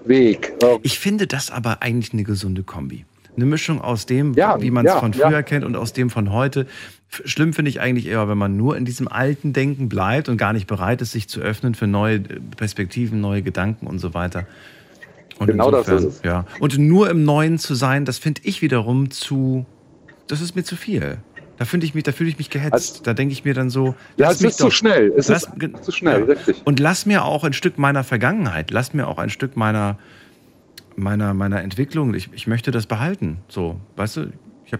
Weg. 0.04 0.52
Ich 0.82 0.98
finde 0.98 1.26
das 1.26 1.50
aber 1.50 1.78
eigentlich 1.80 2.12
eine 2.12 2.24
gesunde 2.24 2.62
Kombi. 2.62 3.04
Eine 3.36 3.46
Mischung 3.46 3.80
aus 3.80 4.06
dem, 4.06 4.36
wie 4.36 4.70
man 4.70 4.86
es 4.86 4.92
ja, 4.92 5.00
von 5.00 5.12
ja. 5.12 5.28
früher 5.28 5.42
kennt 5.42 5.64
und 5.64 5.76
aus 5.76 5.92
dem 5.92 6.10
von 6.10 6.32
heute. 6.32 6.66
Schlimm 7.24 7.52
finde 7.52 7.68
ich 7.68 7.80
eigentlich 7.80 8.06
eher, 8.06 8.28
wenn 8.28 8.38
man 8.38 8.56
nur 8.56 8.76
in 8.76 8.84
diesem 8.84 9.08
alten 9.08 9.52
Denken 9.52 9.88
bleibt 9.88 10.28
und 10.28 10.36
gar 10.36 10.52
nicht 10.52 10.66
bereit 10.66 11.02
ist, 11.02 11.12
sich 11.12 11.28
zu 11.28 11.40
öffnen 11.40 11.74
für 11.74 11.86
neue 11.86 12.16
äh, 12.16 12.40
Perspektiven, 12.56 13.20
neue 13.20 13.42
Gedanken 13.42 13.86
und 13.86 13.98
so 13.98 14.14
weiter. 14.14 14.46
Und 15.38 15.46
Genau 15.48 15.70
das 15.70 15.88
ist 15.88 16.04
es. 16.04 16.22
Ja. 16.22 16.46
Und 16.60 16.78
nur 16.78 17.10
im 17.10 17.24
Neuen 17.24 17.58
zu 17.58 17.74
sein, 17.74 18.04
das 18.04 18.18
finde 18.18 18.42
ich 18.44 18.62
wiederum 18.62 19.10
zu, 19.10 19.66
das 20.28 20.40
ist 20.40 20.54
mir 20.54 20.62
zu 20.64 20.76
viel. 20.76 21.18
Da 21.56 21.64
finde 21.64 21.86
ich 21.86 21.94
mich, 21.94 22.02
da 22.04 22.12
fühle 22.12 22.30
ich 22.30 22.38
mich 22.38 22.50
gehetzt. 22.50 23.06
da 23.06 23.14
denke 23.14 23.32
ich 23.32 23.44
mir 23.44 23.54
dann 23.54 23.70
so, 23.70 23.94
Ja, 24.16 24.30
es 24.30 24.40
mich 24.40 24.50
ist 24.50 24.58
zu 24.58 24.70
schnell. 24.70 25.12
Es 25.16 25.28
lass- 25.28 25.44
ist 25.44 25.84
zu 25.84 25.92
schnell, 25.92 26.24
richtig. 26.24 26.62
Und 26.64 26.80
lass 26.80 27.06
mir 27.06 27.24
auch 27.24 27.44
ein 27.44 27.52
Stück 27.52 27.78
meiner 27.78 28.02
Vergangenheit, 28.04 28.70
lass 28.72 28.92
mir 28.92 29.06
auch 29.06 29.18
ein 29.18 29.30
Stück 29.30 29.56
meiner, 29.56 29.96
meiner, 30.96 31.32
meiner 31.34 31.62
Entwicklung. 31.62 32.12
Ich, 32.14 32.30
ich 32.32 32.46
möchte 32.48 32.70
das 32.72 32.86
behalten. 32.86 33.38
So, 33.48 33.78
weißt 33.96 34.16
du? 34.16 34.32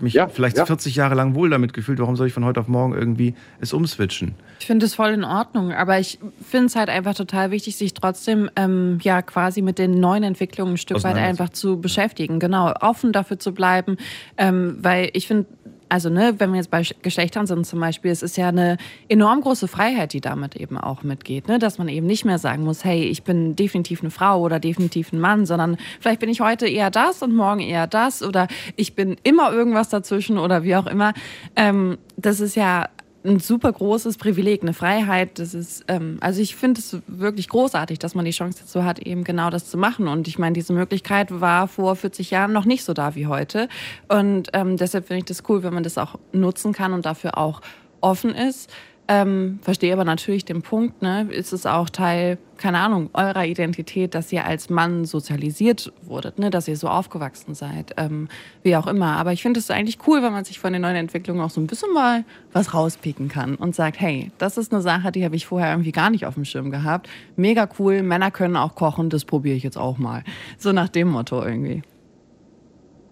Ich 0.03 0.19
habe 0.19 0.29
mich 0.29 0.35
vielleicht 0.35 0.59
ja. 0.59 0.67
40 0.67 0.97
Jahre 0.97 1.15
lang 1.15 1.35
wohl 1.35 1.51
damit 1.51 1.73
gefühlt. 1.73 1.99
Warum 1.99 2.17
soll 2.17 2.27
ich 2.27 2.33
von 2.33 2.45
heute 2.45 2.61
auf 2.61 2.69
morgen 2.69 2.95
irgendwie 2.95 3.35
es 3.61 3.73
umswitchen? 3.73 4.35
Ich 4.61 4.67
finde 4.67 4.87
es 4.87 4.95
voll 4.95 5.11
in 5.11 5.25
Ordnung, 5.25 5.73
aber 5.73 5.99
ich 5.99 6.19
finde 6.43 6.67
es 6.67 6.77
halt 6.77 6.89
einfach 6.89 7.15
total 7.15 7.51
wichtig, 7.51 7.77
sich 7.77 7.95
trotzdem 7.95 8.51
ähm, 8.57 8.99
ja 9.03 9.23
quasi 9.23 9.63
mit 9.63 9.79
den 9.79 10.01
neuen 10.01 10.23
Entwicklungen 10.23 10.75
ein 10.75 10.79
Stück 10.79 11.03
weit 11.05 11.17
einfach 11.17 11.51
zu 11.51 11.81
beschäftigen. 11.81 12.41
Genau, 12.41 12.73
offen 12.81 13.13
dafür 13.13 13.39
zu 13.39 13.53
bleiben, 13.55 13.97
ähm, 14.37 14.79
weil 14.81 15.11
ich 15.13 15.27
finde, 15.27 15.47
also 15.95 16.11
ne, 16.11 16.35
wenn 16.39 16.51
wir 16.51 16.57
jetzt 16.57 16.73
bei 16.73 16.81
Sch- 16.81 16.97
Geschlechtern 17.03 17.47
sind 17.47 17.65
zum 17.65 17.79
Beispiel, 17.79 18.11
es 18.11 18.25
ist 18.25 18.37
ja 18.37 18.49
eine 18.49 18.79
enorm 19.09 19.43
große 19.43 19.69
Freiheit, 19.69 20.13
die 20.13 20.21
damit 20.21 20.57
eben 20.57 20.77
auch 20.77 21.05
mitgeht, 21.05 21.47
ne? 21.47 21.61
dass 21.61 21.79
man 21.79 21.87
eben 21.87 22.05
nicht 22.05 22.25
mehr 22.25 22.41
sagen 22.41 22.65
muss, 22.65 22.85
hey, 22.85 23.05
ich 23.05 23.23
bin 23.23 23.55
definitiv 23.55 24.01
eine 24.01 24.11
Frau 24.11 24.41
oder 24.41 24.59
definitiv 24.59 25.13
ein 25.13 25.21
Mann, 25.21 25.47
sondern 25.47 25.77
vielleicht 26.01 26.19
bin 26.19 26.29
ich 26.31 26.41
heute 26.41 26.67
eher 26.67 26.91
das 26.91 27.23
und 27.23 27.33
morgen 27.33 27.61
eher 27.61 27.87
das 27.87 28.25
oder 28.25 28.49
ich 28.75 28.97
bin 28.97 29.15
immer 29.23 29.53
irgendwas 29.53 29.89
dazwischen 29.89 30.37
oder 30.37 30.65
wie 30.65 30.75
auch 30.75 30.89
immer. 30.89 31.13
Ähm, 31.55 31.97
das 32.17 32.41
ist 32.41 32.57
ja 32.57 32.89
ein 33.25 33.41
super 33.41 33.73
großes 33.73 34.19
Privileg, 34.19 34.63
eine 34.63 34.75
Freiheit. 34.75 35.39
Das 35.39 35.55
ist, 35.55 35.85
ähm, 35.89 36.19
also 36.21 36.41
ich 36.41 36.57
finde 36.57 36.81
es 36.81 36.99
wirklich 37.07 37.49
großartig, 37.49 37.99
dass 37.99 38.15
man 38.15 38.25
die 38.25 38.33
Chance 38.33 38.61
dazu 38.61 38.85
hat, 38.85 38.99
eben 38.99 39.25
genau 39.25 39.51
das 39.51 39.71
zu 39.71 39.79
machen. 39.79 40.09
Und 40.09 40.29
ich 40.29 40.39
meine, 40.39 40.53
diese 40.53 40.73
Möglichkeit 40.73 41.41
war 41.41 41.67
vor 41.67 41.97
40 41.97 42.31
Jahren 42.31 42.53
noch 42.53 42.67
nicht 42.67 42.85
so 42.85 42.93
da 42.93 43.15
wie 43.15 43.27
heute. 43.27 43.69
Und 44.09 44.51
ähm, 44.53 44.77
deshalb 44.77 45.07
finde 45.07 45.19
ich 45.19 45.25
das 45.25 45.43
cool, 45.49 45.63
wenn 45.63 45.75
man 45.75 45.83
das 45.83 45.97
auch 45.97 46.19
nutzen 46.33 46.73
kann 46.73 46.93
und 46.93 47.07
dafür 47.07 47.39
auch 47.39 47.63
offen 48.01 48.35
ist. 48.35 48.71
Ähm, 49.07 49.59
verstehe 49.61 49.93
aber 49.93 50.05
natürlich 50.05 50.47
den 50.47 50.63
Punkt, 50.63 51.03
ne? 51.03 51.29
Ist 51.31 51.53
es 51.53 51.67
auch 51.67 51.91
Teil, 51.91 52.39
keine 52.57 52.79
Ahnung, 52.79 53.11
eurer 53.13 53.45
Identität, 53.45 54.15
dass 54.15 54.33
ihr 54.33 54.47
als 54.47 54.71
Mann 54.71 55.05
sozialisiert 55.05 55.93
wurdet, 56.03 56.39
ne? 56.39 56.49
Dass 56.49 56.69
ihr 56.69 56.77
so 56.79 56.89
aufgewachsen 56.89 57.55
seid, 57.55 57.93
ähm, 57.99 58.29
wie 58.63 58.75
auch 58.77 58.87
immer. 58.87 59.17
Aber 59.17 59.33
ich 59.33 59.43
finde 59.43 59.61
es 59.61 59.71
eigentlich 59.71 59.99
cool, 60.07 60.23
wenn 60.23 60.33
man 60.33 60.47
sich 60.47 60.59
von 60.59 60.73
den 60.73 60.81
neuen 60.81 60.97
Entwicklungen 60.97 61.43
auch 61.43 61.51
so 61.51 61.61
ein 61.61 61.67
bisschen 61.67 61.93
mal 61.93 62.25
was 62.55 62.73
rauspicken 62.73 63.29
kann 63.29 63.57
und 63.57 63.75
sagt, 63.75 64.01
hey, 64.01 64.31
das 64.39 64.57
ist 64.57 64.73
eine 64.73 64.81
Sache, 64.81 65.13
die 65.13 65.23
habe 65.23 65.37
ich 65.37 65.45
vorher 65.45 65.73
irgendwie 65.73 65.93
gar 65.93 66.09
nicht 66.09 66.25
auf 66.25 66.35
dem 66.35 66.47
Schirm 66.47 66.71
gehabt. 66.71 67.07
Mega 67.37 67.69
cool, 67.79 68.03
Männer 68.03 68.31
können 68.31 68.57
auch 68.57 68.75
kochen, 68.75 69.11
das 69.11 69.27
probiere 69.27 69.57
ich 69.57 69.65
jetzt 69.65 69.77
auch 69.77 69.99
mal. 69.99 70.25
So 70.57 70.73
nach 70.73 70.89
dem 70.89 71.09
Motto 71.09 71.45
irgendwie. 71.45 71.83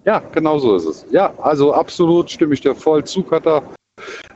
Ja, 0.07 0.21
genau 0.33 0.59
so 0.59 0.75
ist 0.75 0.87
es. 0.87 1.07
Ja, 1.11 1.35
also 1.43 1.75
absolut 1.75 2.31
stimme 2.31 2.55
ich 2.55 2.63
dir 2.63 2.75
voll 2.75 3.05
zu, 3.05 3.23
Katha. 3.23 3.63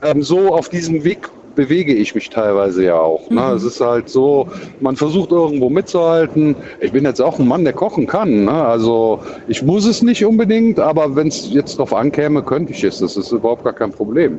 Ähm, 0.02 0.22
so 0.22 0.54
auf 0.54 0.68
diesem 0.68 1.02
Weg 1.02 1.30
bewege 1.56 1.92
ich 1.94 2.14
mich 2.14 2.30
teilweise 2.30 2.84
ja 2.84 3.00
auch. 3.00 3.28
Ne? 3.30 3.42
Es 3.56 3.64
ist 3.64 3.80
halt 3.80 4.08
so, 4.08 4.46
man 4.80 4.94
versucht 4.94 5.32
irgendwo 5.32 5.68
mitzuhalten. 5.70 6.54
Ich 6.80 6.92
bin 6.92 7.04
jetzt 7.04 7.20
auch 7.20 7.38
ein 7.38 7.48
Mann, 7.48 7.64
der 7.64 7.72
kochen 7.72 8.06
kann. 8.06 8.44
Ne? 8.44 8.52
Also 8.52 9.20
ich 9.48 9.62
muss 9.62 9.86
es 9.86 10.02
nicht 10.02 10.24
unbedingt, 10.24 10.78
aber 10.78 11.16
wenn 11.16 11.28
es 11.28 11.52
jetzt 11.52 11.78
drauf 11.78 11.92
ankäme, 11.92 12.42
könnte 12.42 12.72
ich 12.72 12.84
es. 12.84 12.98
Das 12.98 13.16
ist 13.16 13.32
überhaupt 13.32 13.64
gar 13.64 13.72
kein 13.72 13.90
Problem. 13.90 14.38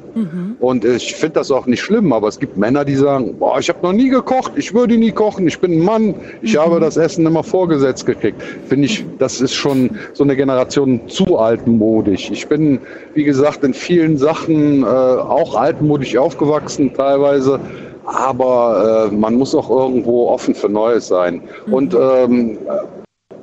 Und 0.60 0.86
ich 0.86 1.16
finde 1.16 1.36
das 1.36 1.52
auch 1.52 1.66
nicht 1.66 1.82
schlimm, 1.82 2.14
aber 2.14 2.28
es 2.28 2.40
gibt 2.40 2.56
Männer, 2.56 2.86
die 2.86 2.96
sagen, 2.96 3.36
boah, 3.38 3.60
ich 3.60 3.68
habe 3.68 3.80
noch 3.82 3.94
nie 3.94 4.10
gekocht, 4.10 4.54
ich 4.56 4.74
würde 4.74 4.98
nie 4.98 5.12
kochen, 5.12 5.48
ich 5.48 5.60
bin 5.60 5.74
ein 5.74 5.84
Mann, 5.84 6.16
ich 6.42 6.56
habe 6.56 6.80
das 6.80 6.98
Essen 6.98 7.26
immer 7.26 7.44
vorgesetzt 7.44 8.06
gekriegt. 8.06 8.42
Finde 8.68 8.86
ich, 8.86 9.04
das 9.18 9.42
ist 9.42 9.56
schon 9.56 9.90
so 10.14 10.24
eine 10.24 10.36
Generation 10.36 11.02
zu 11.08 11.38
altmodig. 11.38 12.32
Ich 12.32 12.48
bin, 12.48 12.80
wie 13.16 13.24
gesagt, 13.24 13.64
in 13.64 13.74
vielen 13.74 14.18
Sachen 14.18 14.84
äh, 14.84 14.86
auch 14.86 15.56
altmodisch 15.56 16.16
aufgewachsen 16.16 16.94
teilweise. 16.94 17.07
Aber 18.06 19.10
äh, 19.12 19.16
man 19.16 19.36
muss 19.36 19.54
auch 19.54 19.70
irgendwo 19.70 20.30
offen 20.30 20.56
für 20.56 20.70
Neues 20.70 21.08
sein. 21.08 21.42
Und 21.70 21.94
ähm, 21.94 22.58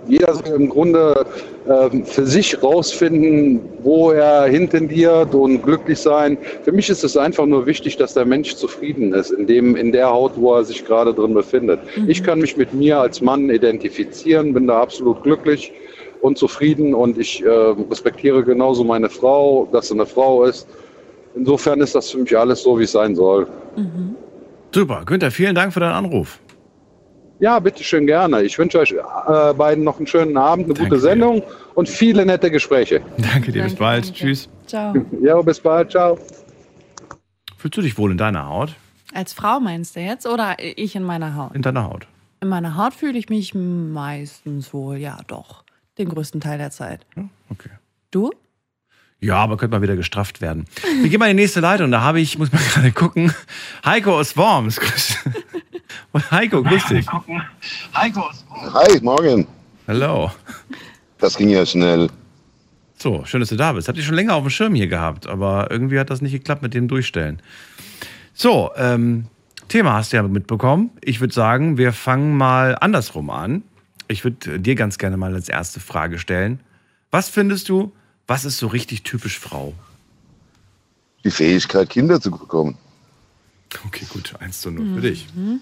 jeder 0.06 0.34
soll 0.34 0.54
im 0.54 0.68
Grunde 0.68 1.26
ähm, 1.68 2.04
für 2.04 2.26
sich 2.26 2.62
rausfinden, 2.62 3.60
wo 3.82 4.10
er 4.10 4.44
hintendiert 4.44 5.34
und 5.34 5.62
glücklich 5.62 5.98
sein. 5.98 6.36
Für 6.62 6.72
mich 6.72 6.90
ist 6.90 7.04
es 7.04 7.16
einfach 7.16 7.46
nur 7.46 7.66
wichtig, 7.66 7.96
dass 7.96 8.14
der 8.14 8.24
Mensch 8.24 8.54
zufrieden 8.54 9.12
ist, 9.12 9.30
in, 9.30 9.46
dem, 9.46 9.76
in 9.76 9.92
der 9.92 10.10
Haut, 10.10 10.32
wo 10.36 10.54
er 10.54 10.64
sich 10.64 10.84
gerade 10.84 11.14
drin 11.14 11.34
befindet. 11.34 11.80
Ich 12.06 12.22
kann 12.22 12.40
mich 12.40 12.56
mit 12.56 12.74
mir 12.74 12.98
als 12.98 13.20
Mann 13.20 13.50
identifizieren, 13.50 14.52
bin 14.52 14.66
da 14.66 14.80
absolut 14.80 15.22
glücklich 15.22 15.72
und 16.20 16.38
zufrieden 16.38 16.94
und 16.94 17.18
ich 17.18 17.44
äh, 17.44 17.48
respektiere 17.48 18.44
genauso 18.44 18.84
meine 18.84 19.10
Frau, 19.10 19.68
dass 19.72 19.88
sie 19.88 19.94
eine 19.94 20.06
Frau 20.06 20.44
ist. 20.44 20.66
Insofern 21.34 21.80
ist 21.80 21.94
das 21.94 22.10
für 22.10 22.18
mich 22.18 22.36
alles 22.36 22.62
so, 22.62 22.78
wie 22.78 22.84
es 22.84 22.92
sein 22.92 23.14
soll. 23.14 23.46
Super, 24.72 25.02
Günther, 25.04 25.30
vielen 25.30 25.54
Dank 25.54 25.72
für 25.72 25.80
deinen 25.80 25.92
Anruf. 25.94 26.40
Ja, 27.40 27.58
bitteschön 27.58 28.06
gerne. 28.06 28.42
Ich 28.42 28.58
wünsche 28.58 28.78
euch 28.78 28.92
äh, 28.92 29.52
beiden 29.54 29.82
noch 29.84 29.98
einen 29.98 30.06
schönen 30.06 30.36
Abend, 30.36 30.66
eine 30.66 30.74
gute 30.74 31.00
Sendung 31.00 31.42
und 31.74 31.88
viele 31.88 32.24
nette 32.24 32.50
Gespräche. 32.50 33.02
Danke 33.18 33.52
dir, 33.52 33.64
bis 33.64 33.74
bald. 33.74 34.12
Tschüss. 34.14 34.48
Ciao. 34.66 34.94
Ja, 35.20 35.40
bis 35.42 35.60
bald. 35.60 35.90
Ciao. 35.90 36.18
Fühlst 37.58 37.76
du 37.76 37.82
dich 37.82 37.98
wohl 37.98 38.12
in 38.12 38.18
deiner 38.18 38.48
Haut? 38.48 38.74
Als 39.12 39.32
Frau 39.32 39.60
meinst 39.60 39.96
du 39.96 40.00
jetzt 40.00 40.26
oder 40.26 40.56
ich 40.58 40.96
in 40.96 41.02
meiner 41.02 41.36
Haut? 41.36 41.54
In 41.54 41.62
deiner 41.62 41.84
Haut. 41.84 42.06
In 42.40 42.48
meiner 42.48 42.76
Haut 42.76 42.94
fühle 42.94 43.18
ich 43.18 43.28
mich 43.28 43.54
meistens 43.54 44.72
wohl, 44.72 44.96
ja 44.96 45.18
doch. 45.26 45.64
Den 45.98 46.08
größten 46.08 46.40
Teil 46.40 46.58
der 46.58 46.70
Zeit. 46.70 47.06
Okay. 47.50 47.70
Du? 48.10 48.30
Ja, 49.24 49.36
aber 49.36 49.56
könnte 49.56 49.74
mal 49.76 49.82
wieder 49.82 49.96
gestrafft 49.96 50.42
werden. 50.42 50.66
Wir 51.00 51.08
gehen 51.08 51.18
mal 51.18 51.30
in 51.30 51.36
die 51.38 51.42
nächste 51.44 51.60
Leitung. 51.60 51.90
Da 51.90 52.02
habe 52.02 52.20
ich, 52.20 52.36
muss 52.38 52.52
mal 52.52 52.60
gerade 52.74 52.92
gucken, 52.92 53.32
Heiko 53.84 54.18
aus 54.18 54.36
Worms. 54.36 54.78
Grüß- 54.78 55.16
Heiko, 56.30 56.62
grüß 56.62 56.84
dich. 56.88 57.06
Heiko. 57.94 58.22
Hi, 58.74 59.00
morgen. 59.00 59.46
Hallo. 59.88 60.30
Das 61.18 61.36
ging 61.38 61.48
ja 61.48 61.64
schnell. 61.64 62.10
So, 62.98 63.24
schön, 63.24 63.40
dass 63.40 63.48
du 63.48 63.56
da 63.56 63.72
bist. 63.72 63.88
Habt 63.88 63.96
ihr 63.96 64.04
schon 64.04 64.14
länger 64.14 64.34
auf 64.34 64.42
dem 64.44 64.50
Schirm 64.50 64.74
hier 64.74 64.88
gehabt, 64.88 65.26
aber 65.26 65.68
irgendwie 65.70 65.98
hat 65.98 66.10
das 66.10 66.20
nicht 66.20 66.32
geklappt 66.32 66.60
mit 66.62 66.74
dem 66.74 66.86
Durchstellen. 66.88 67.40
So, 68.34 68.72
ähm, 68.76 69.26
Thema 69.68 69.94
hast 69.94 70.12
du 70.12 70.16
ja 70.18 70.22
mitbekommen. 70.22 70.90
Ich 71.02 71.20
würde 71.20 71.32
sagen, 71.32 71.78
wir 71.78 71.92
fangen 71.94 72.36
mal 72.36 72.76
andersrum 72.78 73.30
an. 73.30 73.62
Ich 74.06 74.22
würde 74.24 74.58
dir 74.60 74.74
ganz 74.74 74.98
gerne 74.98 75.16
mal 75.16 75.32
als 75.34 75.48
erste 75.48 75.80
Frage 75.80 76.18
stellen. 76.18 76.60
Was 77.10 77.30
findest 77.30 77.68
du, 77.70 77.92
was 78.26 78.44
ist 78.44 78.58
so 78.58 78.66
richtig 78.66 79.02
typisch 79.02 79.38
Frau? 79.38 79.74
Die 81.24 81.30
Fähigkeit, 81.30 81.88
Kinder 81.90 82.20
zu 82.20 82.30
bekommen. 82.30 82.76
Okay, 83.86 84.06
gut, 84.12 84.34
eins 84.40 84.60
zu 84.60 84.70
null 84.70 84.94
für 84.94 85.00
dich. 85.00 85.26
Mhm. 85.34 85.60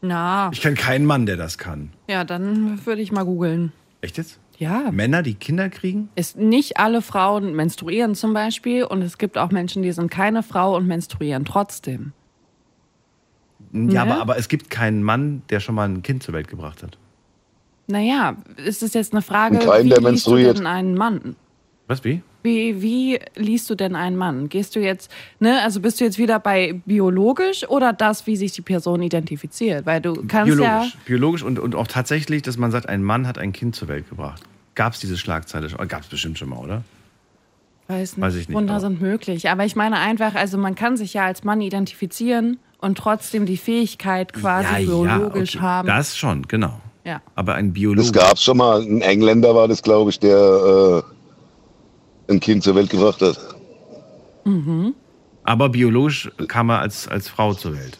Na, 0.00 0.50
Ich 0.52 0.60
kenne 0.60 0.74
keinen 0.76 1.04
Mann, 1.06 1.26
der 1.26 1.36
das 1.36 1.58
kann. 1.58 1.90
ja, 2.08 2.24
dann 2.24 2.84
würde 2.86 3.02
ich 3.02 3.12
mal 3.12 3.24
googeln. 3.24 3.72
Echt 4.00 4.16
jetzt? 4.18 4.38
Ja. 4.58 4.90
Männer, 4.92 5.22
die 5.22 5.34
Kinder 5.34 5.68
kriegen? 5.70 6.08
Ist 6.14 6.36
nicht 6.36 6.76
alle 6.78 7.02
Frauen 7.02 7.54
menstruieren 7.54 8.14
zum 8.14 8.32
Beispiel 8.32 8.84
und 8.84 9.02
es 9.02 9.18
gibt 9.18 9.38
auch 9.38 9.50
Menschen, 9.50 9.82
die 9.82 9.92
sind 9.92 10.10
keine 10.10 10.42
Frau 10.42 10.76
und 10.76 10.86
menstruieren 10.86 11.44
trotzdem. 11.44 12.12
Ja, 13.72 13.78
Ne? 13.80 14.00
aber, 14.02 14.20
aber 14.20 14.38
es 14.38 14.48
gibt 14.48 14.70
keinen 14.70 15.02
Mann, 15.02 15.42
der 15.50 15.60
schon 15.60 15.74
mal 15.74 15.88
ein 15.88 16.02
Kind 16.02 16.22
zur 16.22 16.34
Welt 16.34 16.48
gebracht 16.48 16.82
hat. 16.82 16.98
Naja, 17.86 18.36
ist 18.56 18.82
es 18.82 18.92
jetzt 18.94 19.12
eine 19.12 19.22
Frage, 19.22 19.58
Und 19.58 19.64
keinen, 19.66 19.84
wie 19.86 19.88
der 19.90 20.00
menstruiert. 20.00 20.58
denn 20.58 20.66
einen 20.66 20.94
Mann? 20.94 21.36
Was, 21.88 22.04
wie? 22.04 22.22
Wie, 22.42 22.82
wie 22.82 23.20
liest 23.36 23.70
du 23.70 23.74
denn 23.74 23.94
einen 23.94 24.16
Mann? 24.16 24.48
Gehst 24.48 24.74
du 24.74 24.80
jetzt, 24.80 25.10
ne, 25.38 25.62
also 25.62 25.80
bist 25.80 26.00
du 26.00 26.04
jetzt 26.04 26.18
wieder 26.18 26.38
bei 26.40 26.80
biologisch 26.86 27.68
oder 27.68 27.92
das, 27.92 28.26
wie 28.26 28.36
sich 28.36 28.52
die 28.52 28.62
Person 28.62 29.02
identifiziert? 29.02 29.86
Weil 29.86 30.00
du 30.00 30.24
kannst 30.26 30.58
ja. 30.58 30.80
Biologisch. 30.80 30.96
Biologisch 31.04 31.42
und, 31.42 31.58
und 31.58 31.74
auch 31.74 31.86
tatsächlich, 31.86 32.42
dass 32.42 32.56
man 32.56 32.70
sagt, 32.70 32.88
ein 32.88 33.02
Mann 33.02 33.26
hat 33.26 33.38
ein 33.38 33.52
Kind 33.52 33.76
zur 33.76 33.88
Welt 33.88 34.08
gebracht. 34.08 34.42
Gab 34.74 34.94
es 34.94 35.00
diese 35.00 35.18
Schlagzeile 35.18 35.68
schon? 35.68 35.86
Gab 35.86 36.02
es 36.02 36.08
bestimmt 36.08 36.38
schon 36.38 36.48
mal, 36.48 36.58
oder? 36.58 36.82
Weiß 37.88 38.16
nicht, 38.16 38.24
Weiß 38.24 38.34
ich 38.36 38.48
nicht, 38.48 38.56
Wunder 38.56 38.74
aber- 38.74 38.80
sind 38.80 39.00
möglich. 39.00 39.50
Aber 39.50 39.64
ich 39.64 39.76
meine 39.76 39.98
einfach, 39.98 40.34
also 40.34 40.56
man 40.58 40.74
kann 40.74 40.96
sich 40.96 41.14
ja 41.14 41.26
als 41.26 41.44
Mann 41.44 41.60
identifizieren 41.60 42.58
und 42.78 42.96
trotzdem 42.96 43.44
die 43.46 43.56
Fähigkeit 43.56 44.32
quasi 44.32 44.86
biologisch 44.86 45.56
okay. 45.56 45.64
haben. 45.64 45.88
Das 45.88 46.16
schon, 46.16 46.42
genau. 46.48 46.80
Ja. 47.04 47.20
Aber 47.34 47.54
ein 47.54 47.72
Biologe. 47.72 48.02
Das 48.02 48.12
gab 48.12 48.34
es 48.34 48.42
schon 48.44 48.56
mal. 48.56 48.80
Ein 48.80 49.02
Engländer 49.02 49.54
war 49.54 49.68
das, 49.68 49.82
glaube 49.82 50.10
ich, 50.10 50.20
der 50.20 51.02
äh, 51.04 51.12
ein 52.28 52.40
Kind 52.40 52.62
zur 52.62 52.74
Welt 52.74 52.90
gebracht 52.90 53.20
hat. 53.20 53.38
Mhm. 54.44 54.94
Aber 55.44 55.68
biologisch 55.68 56.30
kam 56.48 56.70
er 56.70 56.80
als, 56.80 57.08
als 57.08 57.28
Frau 57.28 57.54
zur 57.54 57.74
Welt. 57.74 57.98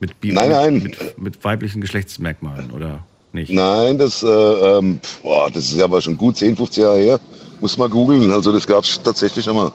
Mit, 0.00 0.20
Bio 0.20 0.34
Nein, 0.34 0.50
nein. 0.50 0.82
Mit, 0.82 1.18
mit 1.18 1.44
weiblichen 1.44 1.80
Geschlechtsmerkmalen, 1.80 2.70
oder 2.72 3.04
nicht? 3.32 3.52
Nein, 3.52 3.98
das, 3.98 4.22
äh, 4.22 4.26
ähm, 4.26 5.00
boah, 5.22 5.50
das 5.50 5.72
ist 5.72 5.80
aber 5.80 6.00
schon 6.00 6.16
gut 6.16 6.36
10, 6.36 6.56
15 6.56 6.82
Jahre 6.82 6.98
her. 6.98 7.20
Muss 7.60 7.78
mal 7.78 7.88
googeln. 7.88 8.30
Also 8.32 8.52
das 8.52 8.66
gab 8.66 8.84
es 8.84 9.00
tatsächlich 9.02 9.44
schon 9.44 9.56
mal. 9.56 9.72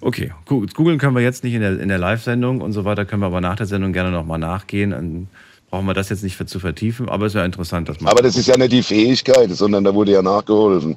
Okay, 0.00 0.32
gut. 0.46 0.74
Googeln 0.74 0.98
können 0.98 1.14
wir 1.14 1.22
jetzt 1.22 1.44
nicht 1.44 1.54
in 1.54 1.60
der, 1.60 1.78
in 1.78 1.88
der 1.88 1.98
Live-Sendung 1.98 2.60
und 2.60 2.72
so 2.72 2.84
weiter, 2.84 3.04
können 3.04 3.22
wir 3.22 3.26
aber 3.26 3.40
nach 3.40 3.56
der 3.56 3.66
Sendung 3.66 3.92
gerne 3.92 4.10
nochmal 4.10 4.38
nachgehen. 4.38 4.90
Dann 4.90 5.28
brauchen 5.70 5.86
wir 5.86 5.94
das 5.94 6.08
jetzt 6.08 6.24
nicht 6.24 6.36
für 6.36 6.46
zu 6.46 6.58
vertiefen, 6.58 7.08
aber 7.08 7.26
es 7.26 7.34
wäre 7.34 7.44
interessant, 7.44 7.88
dass 7.88 8.00
man. 8.00 8.10
Aber 8.10 8.22
das 8.22 8.36
ist 8.36 8.48
ja 8.48 8.56
nicht 8.56 8.72
die 8.72 8.82
Fähigkeit, 8.82 9.50
sondern 9.50 9.84
da 9.84 9.94
wurde 9.94 10.12
ja 10.12 10.22
nachgeholfen. 10.22 10.96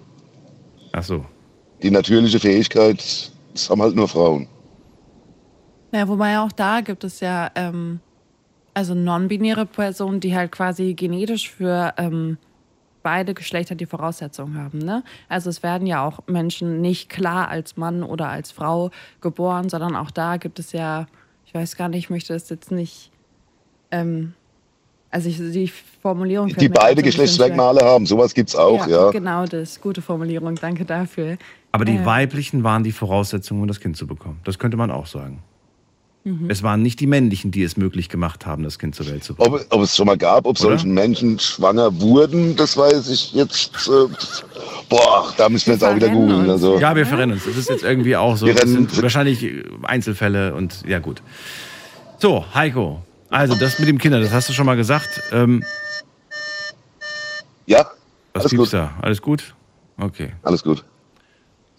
Ach 0.91 1.03
so. 1.03 1.25
Die 1.85 1.91
natürliche 1.91 2.39
Fähigkeit, 2.39 3.31
das 3.53 3.69
haben 3.69 3.79
halt 3.79 3.95
nur 3.95 4.07
Frauen. 4.07 4.47
Ja, 5.91 6.07
wobei 6.07 6.39
auch 6.39 6.51
da 6.51 6.81
gibt 6.81 7.03
es 7.03 7.19
ja 7.19 7.51
ähm, 7.53 7.99
also 8.73 8.95
non-binäre 8.95 9.67
Personen, 9.67 10.19
die 10.19 10.35
halt 10.35 10.51
quasi 10.51 10.95
genetisch 10.95 11.51
für 11.51 11.93
ähm, 11.97 12.39
beide 13.03 13.35
Geschlechter 13.35 13.75
die 13.75 13.85
Voraussetzungen 13.85 14.57
haben. 14.57 14.79
Ne? 14.79 15.03
Also 15.29 15.51
es 15.51 15.61
werden 15.61 15.85
ja 15.85 16.03
auch 16.03 16.21
Menschen 16.25 16.81
nicht 16.81 17.07
klar 17.07 17.49
als 17.49 17.77
Mann 17.77 18.01
oder 18.01 18.29
als 18.29 18.51
Frau 18.51 18.89
geboren, 19.21 19.69
sondern 19.69 19.95
auch 19.95 20.09
da 20.09 20.37
gibt 20.37 20.57
es 20.57 20.71
ja, 20.71 21.05
ich 21.45 21.53
weiß 21.53 21.75
gar 21.75 21.87
nicht, 21.87 21.99
ich 21.99 22.09
möchte 22.09 22.33
das 22.33 22.49
jetzt 22.49 22.71
nicht, 22.71 23.11
ähm, 23.91 24.33
also 25.11 25.29
ich, 25.29 25.37
die 25.37 25.71
Formulierung 26.01 26.47
Die 26.47 26.67
beide 26.67 27.03
Geschlechtsmerkmale 27.03 27.85
haben, 27.85 28.07
sowas 28.07 28.33
gibt's 28.33 28.55
auch, 28.55 28.85
schwer. 28.85 28.97
ja. 28.97 29.11
Genau 29.11 29.45
das, 29.45 29.79
gute 29.79 30.01
Formulierung, 30.01 30.55
danke 30.55 30.83
dafür. 30.83 31.37
Aber 31.75 31.83
die 31.83 31.97
Äh, 31.97 32.05
weiblichen 32.05 32.63
waren 32.63 32.83
die 32.83 32.93
Voraussetzungen, 32.93 33.61
um 33.61 33.67
das 33.67 33.81
Kind 33.81 33.97
zu 33.97 34.07
bekommen. 34.07 34.39
Das 34.45 34.59
könnte 34.59 34.77
man 34.77 34.91
auch 34.91 35.07
sagen. 35.07 35.43
Mhm. 36.23 36.49
Es 36.49 36.63
waren 36.63 36.81
nicht 36.81 37.01
die 37.01 37.05
männlichen, 37.05 37.51
die 37.51 37.63
es 37.63 37.75
möglich 37.75 38.07
gemacht 38.07 38.45
haben, 38.45 38.63
das 38.63 38.79
Kind 38.79 38.95
zur 38.95 39.07
Welt 39.07 39.25
zu 39.25 39.35
bringen. 39.35 39.53
Ob, 39.53 39.65
ob 39.69 39.81
es 39.81 39.93
schon 39.93 40.05
mal 40.05 40.17
gab, 40.17 40.45
ob 40.45 40.57
Oder? 40.57 40.69
solche 40.69 40.87
Menschen 40.87 41.37
schwanger 41.37 41.99
wurden, 41.99 42.55
das 42.55 42.77
weiß 42.77 43.09
ich 43.09 43.33
jetzt. 43.33 43.89
Äh, 43.89 44.07
boah, 44.87 45.33
da 45.35 45.49
müssen 45.49 45.65
wir 45.65 45.73
jetzt 45.73 45.83
auch 45.83 45.93
wieder 45.93 46.07
googeln. 46.07 46.49
Also. 46.49 46.79
Ja, 46.79 46.95
wir 46.95 47.05
verrennen 47.05 47.35
uns. 47.35 47.45
Das 47.45 47.57
ist 47.57 47.69
jetzt 47.69 47.83
irgendwie 47.83 48.15
auch 48.15 48.37
so. 48.37 48.45
Wir 48.45 48.55
Das 48.55 48.69
sind 48.69 49.01
wahrscheinlich 49.01 49.45
Einzelfälle 49.83 50.55
und 50.55 50.81
ja, 50.87 50.99
gut. 50.99 51.21
So, 52.19 52.45
Heiko. 52.53 53.01
Also, 53.29 53.53
das 53.53 53.79
mit 53.79 53.89
dem 53.89 53.97
Kinder, 53.97 54.21
das 54.21 54.31
hast 54.31 54.47
du 54.47 54.53
schon 54.53 54.65
mal 54.65 54.77
gesagt. 54.77 55.09
Ähm, 55.33 55.61
ja, 57.65 57.79
was 58.33 58.43
alles 58.45 58.51
gibt's 58.51 58.71
gut. 58.71 58.73
da? 58.73 58.93
Alles 59.01 59.21
gut? 59.21 59.53
Okay. 59.97 60.31
Alles 60.41 60.63
gut. 60.63 60.85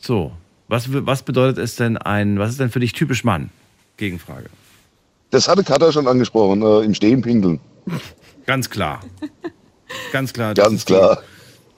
So, 0.07 0.30
was, 0.68 0.86
was 0.92 1.24
bedeutet 1.24 1.59
es 1.59 1.74
denn 1.74 1.96
ein, 1.96 2.38
was 2.38 2.50
ist 2.50 2.61
denn 2.61 2.70
für 2.70 2.78
dich 2.78 2.92
typisch 2.92 3.24
Mann? 3.24 3.50
Gegenfrage. 3.96 4.46
Das 5.30 5.48
hatte 5.48 5.64
Katha 5.64 5.90
schon 5.90 6.07
angesprochen, 6.07 6.62
äh, 6.62 6.84
im 6.84 6.94
Stehen 6.94 7.22
pinkeln. 7.22 7.59
Ganz 8.46 8.70
klar. 8.70 9.00
Ganz 10.12 10.32
klar. 10.32 10.54
das 10.54 10.64
Ganz 10.64 10.78
ist 10.78 10.88
die- 10.88 10.92
klar. 10.92 11.22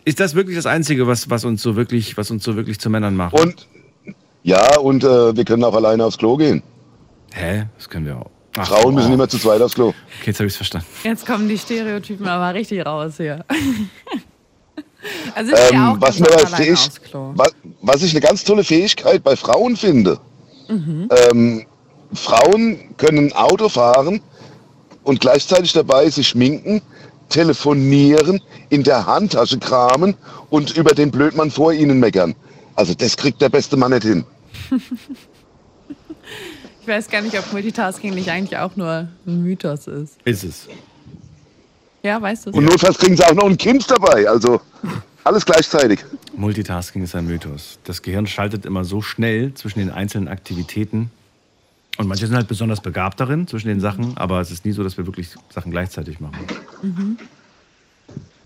Ist 0.04 0.20
das 0.20 0.34
wirklich 0.34 0.56
das 0.56 0.66
Einzige, 0.66 1.06
was, 1.06 1.30
was 1.30 1.46
uns 1.46 1.62
so 1.62 1.74
wirklich, 1.74 2.18
was 2.18 2.30
uns 2.30 2.44
so 2.44 2.54
wirklich 2.54 2.78
zu 2.78 2.90
Männern 2.90 3.16
macht? 3.16 3.32
Und 3.32 3.66
ja, 4.42 4.76
und 4.78 5.04
äh, 5.04 5.34
wir 5.34 5.44
können 5.46 5.64
auch 5.64 5.74
alleine 5.74 6.04
aufs 6.04 6.18
Klo 6.18 6.36
gehen. 6.36 6.62
Hä? 7.32 7.64
Das 7.78 7.88
können 7.88 8.04
wir 8.04 8.18
auch. 8.18 8.30
Ach, 8.58 8.68
Frauen 8.68 8.94
müssen 8.94 9.10
oh. 9.10 9.14
immer 9.14 9.28
zu 9.28 9.38
zweit 9.38 9.62
aufs 9.62 9.74
Klo. 9.74 9.88
Okay, 9.88 10.26
jetzt 10.26 10.38
habe 10.38 10.48
ich 10.48 10.52
es 10.52 10.56
verstanden. 10.58 10.86
Jetzt 11.02 11.24
kommen 11.26 11.48
die 11.48 11.56
Stereotypen 11.56 12.28
aber 12.28 12.52
richtig 12.52 12.84
raus 12.84 13.14
hier. 13.16 13.46
also 15.34 15.52
ich 15.52 15.72
Ähm, 15.72 15.96
was, 15.98 16.18
mir 16.18 16.28
aufs 16.34 17.00
Klo. 17.02 17.32
was, 17.34 17.54
was 17.82 18.02
ich 18.02 18.12
eine 18.12 18.20
ganz 18.20 18.44
tolle 18.44 18.64
Fähigkeit 18.64 19.22
bei 19.22 19.36
Frauen 19.36 19.76
finde, 19.76 20.18
Mhm. 20.68 21.08
ähm, 21.30 21.66
Frauen 22.12 22.94
können 22.98 23.32
Auto 23.32 23.68
fahren 23.68 24.20
und 25.04 25.20
gleichzeitig 25.20 25.72
dabei 25.72 26.08
sich 26.10 26.28
schminken, 26.28 26.82
telefonieren, 27.28 28.40
in 28.68 28.82
der 28.82 29.06
Handtasche 29.06 29.58
kramen 29.58 30.14
und 30.50 30.76
über 30.76 30.92
den 30.94 31.10
Blödmann 31.10 31.50
vor 31.50 31.72
ihnen 31.72 32.00
meckern. 32.00 32.34
Also 32.74 32.94
das 32.94 33.16
kriegt 33.16 33.40
der 33.40 33.48
beste 33.48 33.76
Mann 33.76 33.92
nicht 33.92 34.02
hin. 34.04 34.24
Ich 36.80 36.94
weiß 36.94 37.10
gar 37.10 37.20
nicht, 37.20 37.38
ob 37.38 37.52
Multitasking 37.52 38.14
nicht 38.14 38.30
eigentlich 38.30 38.56
auch 38.58 38.74
nur 38.74 39.08
ein 39.26 39.42
Mythos 39.42 39.86
ist. 39.88 40.14
Ist 40.24 40.42
es. 40.44 40.68
Ja, 42.02 42.20
weißt 42.20 42.46
du 42.46 42.50
Und 42.50 42.64
notfalls 42.64 42.98
kriegen 42.98 43.16
sie 43.16 43.24
auch 43.24 43.34
noch 43.34 43.46
ein 43.46 43.56
Kind 43.56 43.90
dabei. 43.90 44.28
Also 44.28 44.60
alles 45.24 45.44
gleichzeitig. 45.44 46.04
Multitasking 46.36 47.02
ist 47.02 47.14
ein 47.14 47.26
Mythos. 47.26 47.78
Das 47.84 48.02
Gehirn 48.02 48.26
schaltet 48.26 48.64
immer 48.64 48.84
so 48.84 49.02
schnell 49.02 49.52
zwischen 49.54 49.80
den 49.80 49.90
einzelnen 49.90 50.28
Aktivitäten. 50.28 51.10
Und 51.98 52.06
manche 52.06 52.26
sind 52.26 52.36
halt 52.36 52.46
besonders 52.46 52.80
begabt 52.80 53.18
darin, 53.18 53.48
zwischen 53.48 53.68
den 53.68 53.80
Sachen, 53.80 54.16
aber 54.16 54.40
es 54.40 54.52
ist 54.52 54.64
nie 54.64 54.70
so, 54.72 54.84
dass 54.84 54.96
wir 54.96 55.06
wirklich 55.06 55.30
Sachen 55.50 55.72
gleichzeitig 55.72 56.20
machen. 56.20 56.38
Mhm. 56.82 57.18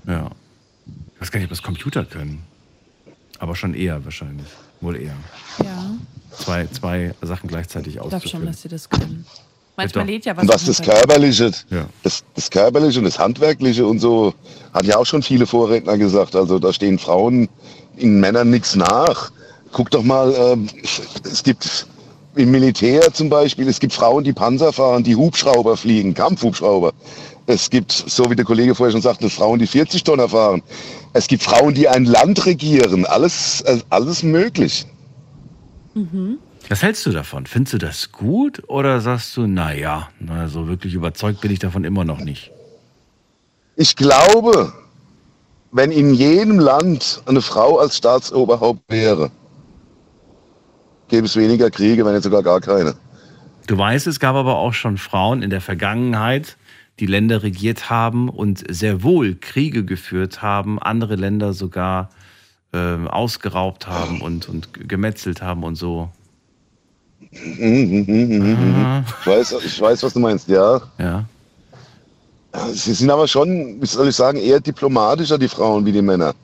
Ja. 0.07 0.30
Ich 1.14 1.20
weiß 1.20 1.30
gar 1.30 1.38
nicht, 1.38 1.46
ob 1.46 1.50
das 1.50 1.62
Computer 1.62 2.05
können. 2.05 2.42
Aber 3.38 3.55
schon 3.55 3.74
eher 3.74 4.05
wahrscheinlich. 4.05 4.46
Wohl 4.80 4.96
eher. 4.96 5.14
Ja, 5.62 5.90
Zwei, 6.32 6.66
zwei 6.68 7.14
Sachen 7.20 7.48
gleichzeitig 7.48 7.96
ich 7.96 8.00
glaube 8.00 8.11
schon, 8.11 8.16
auszuführen. 8.16 8.46
dass 8.46 8.62
sie 8.62 8.68
das 8.68 8.88
können. 8.88 9.26
Manchmal 9.83 10.07
lädt 10.07 10.24
ja 10.24 10.37
was. 10.37 10.43
Und 10.43 10.49
was 10.53 10.64
das. 10.64 10.83
Körperliche, 10.83 11.51
Ja. 11.70 11.87
das, 12.03 12.24
das 12.35 12.51
Körperliche 12.51 12.99
und 12.99 13.05
das 13.05 13.18
Handwerkliche 13.18 13.87
und 13.87 13.99
so, 13.99 14.35
hat 14.72 14.85
ja 14.85 14.97
auch 14.97 15.07
schon 15.07 15.22
viele 15.22 15.47
Vorredner 15.47 15.99
gesagt. 15.99 16.37
Also 16.37 16.59
da 16.59 16.72
stehen 16.72 16.99
Frauen 16.99 17.49
in 17.97 18.20
Männern 18.20 18.51
nichts 18.51 18.74
nach. 18.74 19.30
Guck 19.72 19.91
doch 19.91 20.03
mal, 20.03 20.35
ähm, 20.37 20.68
es 21.24 21.43
gibt 21.43 21.87
im 22.35 22.51
Militär 22.51 23.12
zum 23.12 23.28
Beispiel, 23.28 23.68
es 23.68 23.78
gibt 23.80 23.93
Frauen, 23.93 24.24
die 24.24 24.33
Panzer 24.33 24.72
fahren, 24.72 25.03
die 25.03 25.16
Hubschrauber 25.16 25.76
fliegen, 25.76 26.14
Kampfhubschrauber. 26.14 26.93
Es 27.47 27.68
gibt, 27.68 27.93
so 27.93 28.30
wie 28.30 28.37
der 28.37 28.45
Kollege 28.45 28.74
vorher 28.74 28.93
schon 28.93 29.03
sagte, 29.03 29.28
Frauen, 29.28 29.59
die 29.59 29.66
40 29.66 30.05
Tonner 30.05 30.28
fahren. 30.28 30.62
Es 31.12 31.26
gibt 31.26 31.43
Frauen, 31.43 31.74
die 31.74 31.89
ein 31.89 32.05
Land 32.05 32.47
regieren. 32.47 33.05
Alles, 33.05 33.64
alles 33.91 34.22
möglich. 34.22 34.87
Was 36.69 36.83
hältst 36.83 37.05
du 37.07 37.11
davon? 37.11 37.47
Findest 37.47 37.75
du 37.75 37.79
das 37.79 38.13
gut 38.13 38.63
oder 38.69 39.01
sagst 39.01 39.37
du, 39.37 39.47
naja, 39.47 40.09
na, 40.21 40.49
so 40.49 40.69
wirklich 40.69 40.95
überzeugt 40.95 41.41
bin 41.41 41.51
ich 41.51 41.59
davon 41.59 41.85
immer 41.85 42.05
noch 42.05 42.21
nicht? 42.21 42.51
Ich 43.77 43.97
glaube, 43.97 44.73
wenn 45.73 45.91
in 45.91 46.15
jedem 46.15 46.59
Land 46.59 47.23
eine 47.27 47.41
Frau 47.41 47.79
als 47.79 47.97
Staatsoberhaupt 47.97 48.83
wäre, 48.89 49.31
gäbe 51.09 51.27
es 51.27 51.37
weniger 51.37 51.71
Kriege, 51.71 52.05
wenn 52.05 52.15
nicht 52.15 52.25
sogar 52.25 52.43
gar 52.43 52.61
keine. 52.61 52.95
Du 53.67 53.79
weißt, 53.79 54.07
es 54.07 54.21
gab 54.21 54.35
aber 54.35 54.57
auch 54.57 54.75
schon 54.75 54.99
Frauen 54.99 55.43
in 55.43 55.51
der 55.51 55.61
Vergangenheit, 55.61 56.57
die 57.01 57.07
Länder 57.07 57.43
regiert 57.43 57.91
haben 57.91 58.29
und 58.29 58.65
sehr 58.69 59.03
wohl 59.03 59.35
Kriege 59.35 59.85
geführt 59.85 60.43
haben, 60.43 60.79
andere 60.79 61.17
Länder 61.17 61.53
sogar 61.53 62.11
ähm, 62.73 63.09
ausgeraubt 63.09 63.87
haben 63.87 64.21
und, 64.21 64.49
und 64.49 64.89
gemetzelt 64.89 65.43
haben 65.43 65.65
und 65.65 65.77
so. 65.77 66.11
Ich 67.33 69.26
weiß, 69.26 69.55
ich 69.64 69.80
weiß, 69.80 70.03
was 70.03 70.12
du 70.12 70.20
meinst, 70.20 70.49
ja. 70.49 70.80
Ja. 70.99 71.24
Sie 72.72 72.93
sind 72.93 73.11
aber 73.11 73.26
schon, 73.26 73.80
wie 73.80 73.87
soll 73.87 74.09
ich 74.09 74.16
sagen, 74.16 74.39
eher 74.39 74.61
diplomatischer, 74.61 75.39
die 75.39 75.49
Frauen, 75.49 75.87
wie 75.87 75.93
die 75.93 76.03
Männer. 76.03 76.35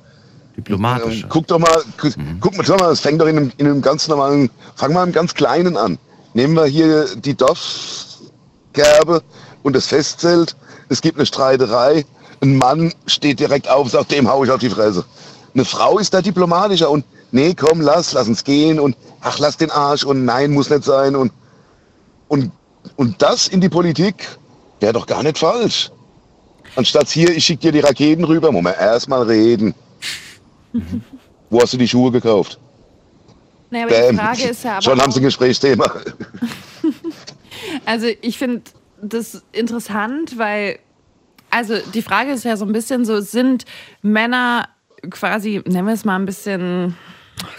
Diplomatischer. 0.56 1.24
Ähm, 1.24 1.28
Guck 1.28 1.46
doch 1.48 1.58
mal, 1.58 1.82
gu- 2.00 2.10
guck 2.40 2.56
mal, 2.56 2.64
schau 2.64 2.76
mal, 2.76 2.90
es 2.92 3.00
fängt 3.00 3.20
doch 3.20 3.26
in 3.26 3.36
einem, 3.36 3.52
in 3.58 3.66
einem 3.66 3.82
ganz 3.82 4.08
normalen, 4.08 4.48
fang 4.76 4.94
mal 4.94 5.06
im 5.06 5.12
ganz 5.12 5.34
Kleinen 5.34 5.76
an. 5.76 5.98
Nehmen 6.32 6.54
wir 6.54 6.64
hier 6.64 7.04
die 7.16 7.34
Dorfkerbe 7.34 9.22
und 9.62 9.76
das 9.76 9.86
Festzelt. 9.86 10.56
Es 10.88 11.02
gibt 11.02 11.18
eine 11.18 11.26
Streiterei. 11.26 12.06
Ein 12.40 12.56
Mann 12.56 12.92
steht 13.06 13.40
direkt 13.40 13.68
auf 13.68 13.84
und 13.84 13.90
sagt, 13.90 14.10
dem 14.12 14.28
hau 14.28 14.42
ich 14.44 14.50
auf 14.50 14.60
die 14.60 14.70
Fresse. 14.70 15.04
Eine 15.54 15.64
Frau 15.66 15.98
ist 15.98 16.14
da 16.14 16.22
diplomatischer 16.22 16.90
und 16.90 17.04
nee, 17.32 17.54
komm, 17.54 17.80
lass, 17.82 18.12
lass 18.14 18.28
uns 18.28 18.42
gehen 18.44 18.80
und 18.80 18.96
ach, 19.20 19.38
lass 19.38 19.56
den 19.56 19.70
Arsch 19.70 20.04
und 20.04 20.24
nein, 20.24 20.52
muss 20.52 20.70
nicht 20.70 20.84
sein 20.84 21.16
und, 21.16 21.32
und, 22.28 22.52
und 22.96 23.20
das 23.20 23.48
in 23.48 23.60
die 23.60 23.68
Politik 23.68 24.26
wäre 24.80 24.92
doch 24.92 25.06
gar 25.06 25.22
nicht 25.22 25.38
falsch. 25.38 25.90
Anstatt 26.76 27.08
hier, 27.08 27.30
ich 27.30 27.44
schicke 27.44 27.62
dir 27.62 27.72
die 27.72 27.80
Raketen 27.80 28.24
rüber, 28.24 28.52
muss 28.52 28.62
man 28.62 28.74
erstmal 28.74 29.22
reden. 29.22 29.74
Wo 31.50 31.60
hast 31.60 31.72
du 31.72 31.76
die 31.78 31.88
Schuhe 31.88 32.10
gekauft? 32.12 32.58
Naja, 33.70 33.86
aber 33.86 33.94
die 33.94 34.00
Bäm. 34.02 34.18
Frage 34.18 34.42
ist 34.44 34.64
ja 34.64 34.72
aber 34.72 34.82
Schon 34.82 35.00
haben 35.00 35.12
sie 35.12 35.20
ein 35.20 35.24
Gesprächsthema. 35.24 35.86
Also 37.84 38.06
ich 38.20 38.38
finde 38.38 38.62
das 39.02 39.42
interessant, 39.52 40.38
weil, 40.38 40.78
also 41.50 41.74
die 41.92 42.02
Frage 42.02 42.32
ist 42.32 42.44
ja 42.44 42.56
so 42.56 42.64
ein 42.64 42.72
bisschen 42.72 43.04
so, 43.04 43.20
sind 43.20 43.64
Männer 44.02 44.68
quasi, 45.10 45.62
nennen 45.66 45.86
wir 45.86 45.94
es 45.94 46.04
mal 46.04 46.16
ein 46.16 46.26
bisschen 46.26 46.96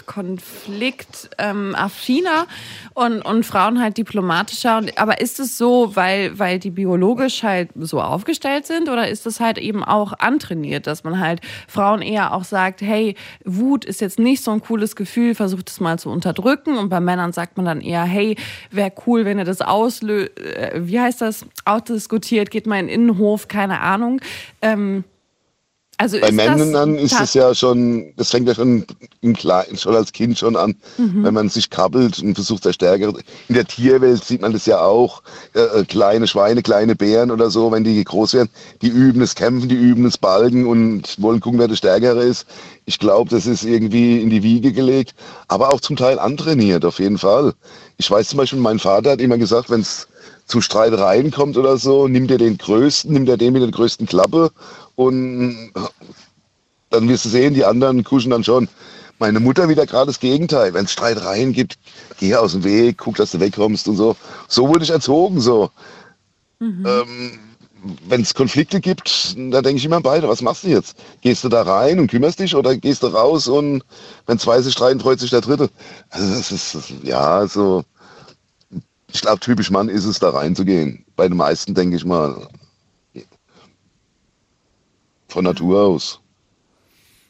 konfliktaffiner 0.06 1.30
ähm, 1.38 1.74
affiner 1.74 2.46
und, 2.94 3.22
und 3.22 3.44
Frauen 3.44 3.80
halt 3.80 3.98
diplomatischer. 3.98 4.78
Und, 4.78 4.98
aber 4.98 5.20
ist 5.20 5.40
es 5.40 5.58
so, 5.58 5.96
weil, 5.96 6.38
weil 6.38 6.58
die 6.58 6.70
biologisch 6.70 7.42
halt 7.42 7.70
so 7.76 8.00
aufgestellt 8.00 8.66
sind 8.66 8.88
oder 8.88 9.08
ist 9.08 9.26
es 9.26 9.40
halt 9.40 9.58
eben 9.58 9.84
auch 9.84 10.12
antrainiert, 10.18 10.86
dass 10.86 11.04
man 11.04 11.20
halt 11.20 11.40
Frauen 11.68 12.02
eher 12.02 12.34
auch 12.34 12.44
sagt, 12.44 12.80
hey, 12.82 13.14
Wut 13.44 13.84
ist 13.84 14.00
jetzt 14.00 14.18
nicht 14.18 14.42
so 14.42 14.50
ein 14.50 14.60
cooles 14.60 14.96
Gefühl, 14.96 15.34
versucht 15.34 15.70
es 15.70 15.80
mal 15.80 15.98
zu 15.98 16.10
unterdrücken 16.10 16.76
und 16.76 16.88
bei 16.88 17.00
Männern 17.00 17.32
sagt 17.32 17.56
man 17.56 17.66
dann 17.66 17.80
eher, 17.80 18.04
hey, 18.04 18.36
wäre 18.70 18.92
cool, 19.06 19.24
wenn 19.24 19.38
ihr 19.38 19.44
das 19.44 19.60
auslöst, 19.60 20.38
äh, 20.38 20.72
wie 20.82 21.00
heißt 21.00 21.20
das, 21.20 21.46
ausdiskutiert, 21.64 22.50
geht 22.50 22.66
mal 22.66 22.78
in 22.78 22.86
den 22.86 22.94
Innenhof, 22.94 23.48
keine 23.48 23.80
Ahnung. 23.80 24.20
Ähm, 24.62 25.04
also 26.00 26.18
Bei 26.18 26.32
Männern 26.32 26.96
ist 26.96 27.20
es 27.20 27.34
ja 27.34 27.54
schon, 27.54 28.14
das 28.16 28.30
fängt 28.30 28.48
ja 28.48 28.54
schon 28.54 28.86
im 29.20 29.34
Kleinen, 29.36 29.76
schon 29.76 29.94
als 29.94 30.12
Kind 30.12 30.38
schon 30.38 30.56
an, 30.56 30.74
Mhm. 30.96 31.24
wenn 31.24 31.34
man 31.34 31.48
sich 31.50 31.68
krabbelt 31.68 32.18
und 32.20 32.34
versucht, 32.34 32.64
der 32.64 32.72
Stärkere. 32.72 33.18
In 33.48 33.54
der 33.54 33.66
Tierwelt 33.66 34.24
sieht 34.24 34.40
man 34.40 34.52
das 34.54 34.64
ja 34.64 34.80
auch. 34.80 35.22
Äh, 35.54 35.60
äh, 35.60 35.84
kleine 35.84 36.26
Schweine, 36.26 36.62
kleine 36.62 36.96
Bären 36.96 37.30
oder 37.30 37.50
so, 37.50 37.70
wenn 37.70 37.84
die 37.84 38.02
groß 38.02 38.32
werden, 38.32 38.48
die 38.80 38.88
üben 38.88 39.20
das 39.20 39.34
Kämpfen, 39.34 39.68
die 39.68 39.74
üben 39.74 40.04
das 40.04 40.16
Balgen 40.16 40.66
und 40.66 41.20
wollen 41.20 41.40
gucken, 41.40 41.58
wer 41.58 41.68
der 41.68 41.76
Stärkere 41.76 42.22
ist. 42.22 42.46
Ich 42.86 42.98
glaube, 42.98 43.28
das 43.28 43.46
ist 43.46 43.64
irgendwie 43.64 44.20
in 44.22 44.30
die 44.30 44.42
Wiege 44.42 44.72
gelegt, 44.72 45.14
aber 45.48 45.72
auch 45.72 45.80
zum 45.82 45.96
Teil 45.96 46.18
antrainiert, 46.18 46.84
auf 46.86 46.98
jeden 46.98 47.18
Fall. 47.18 47.52
Ich 47.98 48.10
weiß 48.10 48.30
zum 48.30 48.38
Beispiel, 48.38 48.58
mein 48.58 48.78
Vater 48.78 49.10
hat 49.10 49.20
immer 49.20 49.36
gesagt, 49.36 49.68
wenn 49.68 49.82
es 49.82 50.08
zu 50.50 50.60
Streitereien 50.60 51.30
kommt 51.30 51.56
oder 51.56 51.78
so, 51.78 52.08
nimmt 52.08 52.30
er 52.30 52.38
den 52.38 52.58
Größten, 52.58 53.12
nimmt 53.12 53.28
er 53.28 53.36
den 53.36 53.52
mit 53.52 53.62
der 53.62 53.70
größten 53.70 54.06
Klappe 54.06 54.50
und 54.96 55.72
dann 56.90 57.08
wirst 57.08 57.24
du 57.24 57.28
sehen, 57.28 57.54
die 57.54 57.64
anderen 57.64 58.04
kuschen 58.04 58.30
dann 58.30 58.44
schon. 58.44 58.68
Meine 59.20 59.38
Mutter 59.38 59.68
wieder 59.68 59.86
gerade 59.86 60.06
das 60.06 60.18
Gegenteil. 60.18 60.74
Wenn 60.74 60.86
es 60.86 60.92
Streitereien 60.92 61.52
gibt, 61.52 61.78
geh 62.18 62.34
aus 62.34 62.52
dem 62.52 62.64
Weg, 62.64 62.98
guck, 62.98 63.16
dass 63.16 63.30
du 63.30 63.40
wegkommst 63.40 63.86
und 63.86 63.96
so. 63.96 64.16
So 64.48 64.68
wurde 64.68 64.82
ich 64.82 64.90
erzogen, 64.90 65.40
so. 65.40 65.70
Ähm, 66.86 67.38
wenn 68.08 68.22
es 68.22 68.34
Konflikte 68.34 68.80
gibt, 68.80 69.36
da 69.36 69.62
denke 69.62 69.78
ich 69.78 69.84
immer 69.84 70.00
beide, 70.00 70.28
was 70.28 70.42
machst 70.42 70.64
du 70.64 70.68
jetzt? 70.68 70.96
Gehst 71.20 71.44
du 71.44 71.48
da 71.48 71.62
rein 71.62 71.98
und 72.00 72.10
kümmerst 72.10 72.40
dich 72.40 72.54
oder 72.54 72.76
gehst 72.76 73.02
du 73.02 73.06
raus 73.06 73.46
und 73.46 73.84
wenn 74.26 74.38
zwei 74.38 74.60
sich 74.60 74.72
streiten, 74.72 75.00
freut 75.00 75.20
sich 75.20 75.30
der 75.30 75.40
Dritte? 75.40 75.70
Also 76.10 76.34
das 76.34 76.52
ist, 76.52 76.76
ja, 77.02 77.46
so, 77.46 77.84
ich 79.12 79.22
glaube, 79.22 79.40
typisch 79.40 79.70
Mann 79.70 79.88
ist 79.88 80.04
es, 80.04 80.18
da 80.18 80.30
reinzugehen. 80.30 81.04
Bei 81.16 81.28
den 81.28 81.36
meisten 81.36 81.74
denke 81.74 81.96
ich 81.96 82.04
mal, 82.04 82.48
von 85.28 85.44
Natur 85.44 85.82
aus. 85.82 86.20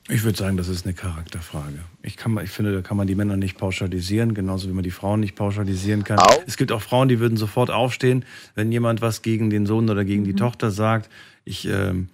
Ich 0.08 0.24
würde 0.24 0.36
sagen, 0.36 0.56
das 0.56 0.66
ist 0.66 0.84
eine 0.84 0.94
Charakterfrage. 0.94 1.78
Ich, 2.02 2.16
kann, 2.16 2.36
ich 2.42 2.50
finde, 2.50 2.72
da 2.72 2.82
kann 2.82 2.96
man 2.96 3.06
die 3.06 3.14
Männer 3.14 3.36
nicht 3.36 3.56
pauschalisieren, 3.56 4.34
genauso 4.34 4.68
wie 4.68 4.72
man 4.72 4.82
die 4.82 4.90
Frauen 4.90 5.20
nicht 5.20 5.36
pauschalisieren 5.36 6.02
kann. 6.02 6.18
Au. 6.18 6.42
Es 6.46 6.56
gibt 6.56 6.72
auch 6.72 6.82
Frauen, 6.82 7.08
die 7.08 7.20
würden 7.20 7.36
sofort 7.36 7.70
aufstehen, 7.70 8.24
wenn 8.56 8.72
jemand 8.72 9.02
was 9.02 9.22
gegen 9.22 9.50
den 9.50 9.66
Sohn 9.66 9.88
oder 9.88 10.04
gegen 10.04 10.24
die 10.24 10.34
Tochter 10.34 10.72
sagt. 10.72 11.08
Ich 11.44 11.68
ähm, 11.68 12.08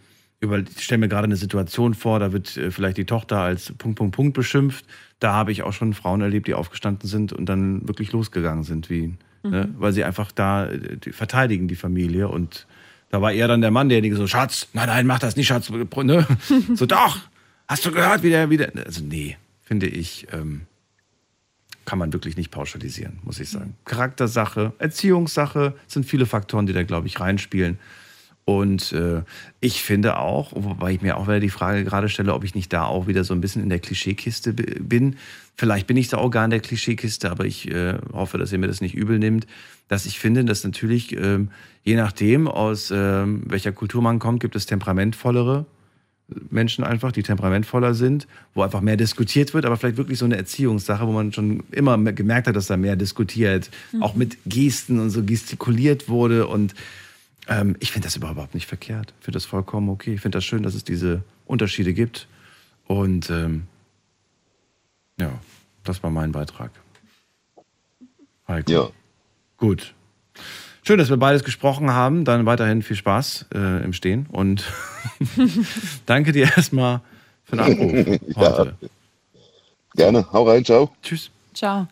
stelle 0.79 0.99
mir 0.99 1.09
gerade 1.09 1.25
eine 1.25 1.37
Situation 1.37 1.95
vor, 1.95 2.19
da 2.19 2.33
wird 2.33 2.57
äh, 2.59 2.71
vielleicht 2.71 2.99
die 2.99 3.07
Tochter 3.07 3.39
als 3.39 3.73
Punkt, 3.79 3.97
Punkt, 3.97 4.15
Punkt 4.15 4.35
beschimpft. 4.35 4.85
Da 5.19 5.33
habe 5.33 5.53
ich 5.53 5.63
auch 5.63 5.73
schon 5.73 5.95
Frauen 5.95 6.21
erlebt, 6.21 6.49
die 6.49 6.55
aufgestanden 6.55 7.09
sind 7.09 7.33
und 7.33 7.47
dann 7.47 7.89
wirklich 7.89 8.13
losgegangen 8.13 8.65
sind, 8.65 8.91
wie, 8.91 9.15
ne? 9.51 9.75
weil 9.79 9.93
sie 9.93 10.05
einfach 10.05 10.33
da 10.33 10.67
die 10.67 11.13
verteidigen 11.13 11.69
die 11.69 11.77
Familie 11.77 12.29
und 12.29 12.67
da 13.11 13.23
war 13.23 13.33
eher 13.33 13.49
dann 13.49 13.61
der 13.61 13.71
Mann, 13.71 13.89
derjenige 13.89 14.17
so, 14.17 14.27
Schatz, 14.27 14.69
nein, 14.73 14.89
nein, 14.89 15.07
mach 15.07 15.19
das 15.19 15.37
nicht, 15.37 15.47
Schatz. 15.47 15.71
Ne? 15.71 16.27
So, 16.75 16.87
doch, 16.87 17.19
hast 17.69 17.87
du 17.87 17.93
gehört, 17.93 18.23
wie 18.23 18.31
der 18.31 18.51
wieder. 18.51 18.71
Also, 18.85 19.03
nee, 19.03 19.37
finde 19.63 19.87
ich, 19.87 20.27
ähm, 20.33 20.63
kann 21.85 21.99
man 21.99 22.13
wirklich 22.13 22.37
nicht 22.37 22.51
pauschalisieren, 22.51 23.19
muss 23.23 23.39
ich 23.39 23.49
sagen. 23.49 23.75
Charaktersache, 23.85 24.73
Erziehungssache, 24.79 25.75
sind 25.87 26.05
viele 26.05 26.27
Faktoren, 26.27 26.67
die 26.67 26.73
da, 26.73 26.83
glaube 26.83 27.07
ich, 27.07 27.21
reinspielen. 27.21 27.79
Und 28.45 28.93
äh, 28.93 29.23
ich 29.61 29.83
finde 29.83 30.19
auch, 30.19 30.53
wobei 30.55 30.93
ich 30.93 31.03
mir 31.03 31.17
auch 31.17 31.27
wieder 31.27 31.41
die 31.41 31.51
Frage 31.51 31.85
gerade 31.85 32.09
stelle, 32.09 32.33
ob 32.33 32.45
ich 32.45 32.55
nicht 32.55 32.73
da 32.73 32.85
auch 32.85 33.07
wieder 33.07 33.25
so 33.25 33.35
ein 33.35 33.41
bisschen 33.41 33.63
in 33.63 33.71
der 33.71 33.81
Klischeekiste 33.81 34.53
bin. 34.53 35.17
Vielleicht 35.57 35.87
bin 35.87 35.97
ich 35.97 36.09
da 36.09 36.19
auch 36.19 36.31
gar 36.31 36.45
in 36.45 36.51
der 36.51 36.61
Klischeekiste, 36.61 37.31
aber 37.31 37.47
ich 37.47 37.71
äh, 37.71 37.99
hoffe, 38.13 38.37
dass 38.39 38.53
ihr 38.53 38.59
mir 38.59 38.67
das 38.67 38.81
nicht 38.81 38.95
übel 38.95 39.19
nimmt, 39.19 39.47
dass 39.89 40.05
ich 40.05 40.19
finde, 40.19 40.45
dass 40.45 40.65
natürlich, 40.65 41.17
ähm, 41.17 41.51
je 41.83 41.97
nachdem, 41.97 42.47
aus 42.47 42.91
ähm, 42.95 43.43
welcher 43.47 43.73
Kultur 43.73 44.03
man 44.03 44.19
kommt, 44.19 44.41
gibt 44.41 44.55
es 44.57 44.67
temperamentvollere 44.67 45.65
Menschen 46.51 46.83
einfach, 46.85 47.13
die 47.13 47.23
temperamentvoller 47.23 47.95
sind, 47.95 48.27
wo 48.53 48.63
einfach 48.63 48.81
mehr 48.81 48.97
diskutiert 48.97 49.55
wird, 49.55 49.65
aber 49.65 49.77
vielleicht 49.77 49.97
wirklich 49.97 50.19
so 50.19 50.25
eine 50.25 50.37
Erziehungssache, 50.37 51.07
wo 51.07 51.13
man 51.13 51.33
schon 51.33 51.63
immer 51.71 51.97
gemerkt 52.13 52.49
hat, 52.49 52.57
dass 52.57 52.67
da 52.67 52.77
mehr 52.77 52.97
diskutiert, 52.97 53.71
Mhm. 53.93 54.03
auch 54.03 54.15
mit 54.17 54.37
Gesten 54.45 54.99
und 54.99 55.11
so 55.11 55.23
gestikuliert 55.23 56.09
wurde. 56.09 56.49
Und 56.49 56.75
ähm, 57.49 57.77
ich 57.79 57.93
finde 57.93 58.07
das 58.07 58.17
überhaupt 58.17 58.55
nicht 58.55 58.67
verkehrt. 58.67 59.15
Ich 59.21 59.25
finde 59.25 59.37
das 59.37 59.45
vollkommen 59.45 59.89
okay. 59.89 60.15
Ich 60.15 60.21
finde 60.21 60.37
das 60.39 60.45
schön, 60.45 60.65
dass 60.65 60.75
es 60.75 60.83
diese 60.83 61.23
Unterschiede 61.47 61.95
gibt. 61.95 62.27
Und 62.89 63.31
ähm, 63.31 63.63
ja, 65.21 65.31
das 65.85 66.03
war 66.03 66.11
mein 66.11 66.33
Beitrag. 66.33 66.71
Heiko. 68.49 68.71
Ja. 68.73 68.89
Gut. 69.57 69.95
Schön, 70.83 70.99
dass 70.99 71.09
wir 71.09 71.17
beides 71.17 71.43
gesprochen 71.43 71.91
haben. 71.91 72.25
Dann 72.25 72.47
weiterhin 72.47 72.83
viel 72.83 72.97
Spaß 72.97 73.47
äh, 73.55 73.83
im 73.85 73.93
Stehen 73.93 74.27
und 74.31 74.65
danke 76.07 76.31
dir 76.33 76.45
erstmal 76.57 77.01
für 77.45 77.57
den 77.57 77.61
Anruf 77.61 78.21
Ja. 78.37 78.59
heute. 78.59 78.77
Gerne. 79.95 80.27
Hau 80.33 80.49
rein, 80.49 80.65
ciao. 80.65 80.95
Tschüss. 81.03 81.31
Ciao. 81.55 81.89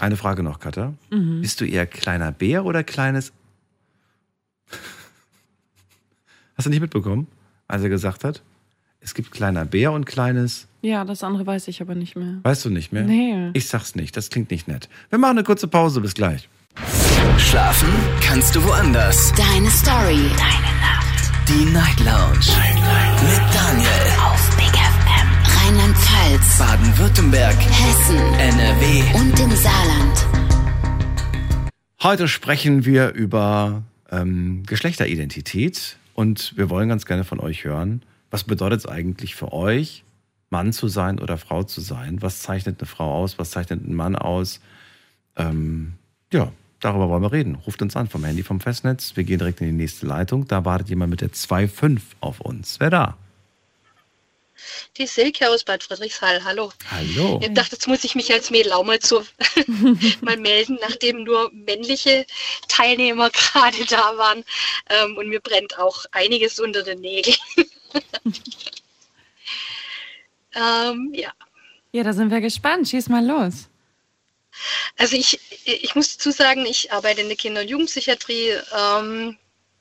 Eine 0.00 0.16
Frage 0.16 0.42
noch, 0.42 0.60
Katha. 0.60 0.94
Mhm. 1.10 1.40
Bist 1.42 1.60
du 1.60 1.66
eher 1.66 1.86
kleiner 1.86 2.32
Bär 2.32 2.64
oder 2.64 2.82
kleines. 2.84 3.32
Hast 6.56 6.66
du 6.66 6.70
nicht 6.70 6.80
mitbekommen, 6.80 7.26
als 7.68 7.82
er 7.82 7.88
gesagt 7.88 8.24
hat? 8.24 8.42
Es 9.00 9.14
gibt 9.14 9.30
kleiner 9.32 9.64
Bär 9.64 9.92
und 9.92 10.04
kleines. 10.06 10.68
Ja, 10.84 11.04
das 11.04 11.22
andere 11.22 11.46
weiß 11.46 11.68
ich 11.68 11.80
aber 11.80 11.94
nicht 11.94 12.16
mehr. 12.16 12.40
Weißt 12.42 12.64
du 12.64 12.70
nicht 12.70 12.92
mehr? 12.92 13.04
Nee. 13.04 13.50
Ich 13.52 13.68
sag's 13.68 13.94
nicht, 13.94 14.16
das 14.16 14.30
klingt 14.30 14.50
nicht 14.50 14.66
nett. 14.66 14.88
Wir 15.10 15.18
machen 15.20 15.38
eine 15.38 15.44
kurze 15.44 15.68
Pause, 15.68 16.00
bis 16.00 16.12
gleich. 16.12 16.48
Schlafen 17.38 17.88
kannst 18.20 18.56
du 18.56 18.64
woanders. 18.64 19.32
Deine 19.34 19.70
Story. 19.70 20.28
Deine 20.36 20.72
Nacht. 20.80 21.48
Die 21.48 21.64
Night 21.66 22.00
Lounge. 22.00 22.46
Mit 23.22 23.54
Daniel. 23.54 23.88
Auf 24.24 24.56
Big 24.56 24.74
FM. 24.74 25.28
Rheinland-Pfalz. 25.56 26.58
Baden-Württemberg. 26.58 27.56
Hessen. 27.60 28.16
NRW. 28.40 29.02
Und 29.14 29.38
im 29.38 29.50
Saarland. 29.52 30.26
Heute 32.02 32.26
sprechen 32.26 32.84
wir 32.84 33.12
über 33.12 33.84
ähm, 34.10 34.64
Geschlechteridentität 34.66 35.96
und 36.14 36.54
wir 36.56 36.70
wollen 36.70 36.88
ganz 36.88 37.06
gerne 37.06 37.22
von 37.22 37.38
euch 37.38 37.62
hören, 37.62 38.02
was 38.32 38.42
bedeutet 38.42 38.80
es 38.80 38.86
eigentlich 38.86 39.36
für 39.36 39.52
euch, 39.52 40.02
Mann 40.52 40.72
zu 40.72 40.86
sein 40.86 41.18
oder 41.18 41.38
Frau 41.38 41.64
zu 41.64 41.80
sein? 41.80 42.18
Was 42.20 42.42
zeichnet 42.42 42.78
eine 42.78 42.86
Frau 42.86 43.12
aus? 43.12 43.38
Was 43.38 43.50
zeichnet 43.50 43.84
ein 43.84 43.94
Mann 43.94 44.14
aus? 44.14 44.60
Ähm, 45.36 45.94
ja, 46.30 46.52
darüber 46.78 47.08
wollen 47.08 47.22
wir 47.22 47.32
reden. 47.32 47.56
Ruft 47.56 47.82
uns 47.82 47.96
an 47.96 48.08
vom 48.08 48.22
Handy 48.22 48.42
vom 48.42 48.60
Festnetz. 48.60 49.16
Wir 49.16 49.24
gehen 49.24 49.38
direkt 49.38 49.62
in 49.62 49.66
die 49.66 49.72
nächste 49.72 50.06
Leitung. 50.06 50.46
Da 50.46 50.64
wartet 50.64 50.90
jemand 50.90 51.10
mit 51.10 51.22
der 51.22 51.30
2.5 51.30 52.00
auf 52.20 52.40
uns. 52.40 52.78
Wer 52.78 52.90
da? 52.90 53.16
Die 54.98 55.06
Silke 55.06 55.48
aus 55.48 55.64
Bad 55.64 55.82
Friedrichshall, 55.82 56.44
hallo. 56.44 56.70
Hallo. 56.90 57.40
Ich 57.42 57.52
dachte, 57.54 57.72
jetzt 57.72 57.88
muss 57.88 58.04
ich 58.04 58.14
mich 58.14 58.32
als 58.32 58.50
Mädel 58.50 58.72
auch 58.72 58.84
mal, 58.84 59.00
zu, 59.00 59.22
mal 60.20 60.36
melden, 60.36 60.78
nachdem 60.82 61.24
nur 61.24 61.50
männliche 61.52 62.26
Teilnehmer 62.68 63.30
gerade 63.52 63.84
da 63.88 64.16
waren. 64.18 64.44
Ähm, 64.90 65.16
und 65.16 65.28
mir 65.30 65.40
brennt 65.40 65.78
auch 65.78 66.04
einiges 66.12 66.60
unter 66.60 66.82
den 66.82 67.00
Nägeln. 67.00 67.36
ähm, 70.54 71.12
ja, 71.14 71.32
Ja, 71.92 72.02
da 72.02 72.12
sind 72.12 72.30
wir 72.30 72.40
gespannt. 72.40 72.88
Schieß 72.88 73.08
mal 73.08 73.24
los. 73.24 73.68
also 74.98 75.16
ich, 75.16 75.38
ich 75.64 75.94
muss 75.94 76.16
dazu 76.16 76.30
sagen, 76.30 76.66
ich 76.66 76.92
arbeite 76.92 77.20
in 77.22 77.28
der 77.28 77.36
Kinder- 77.36 77.62
und 77.62 77.68
Jugendpsychiatrie 77.68 78.54
ähm, 78.76 79.36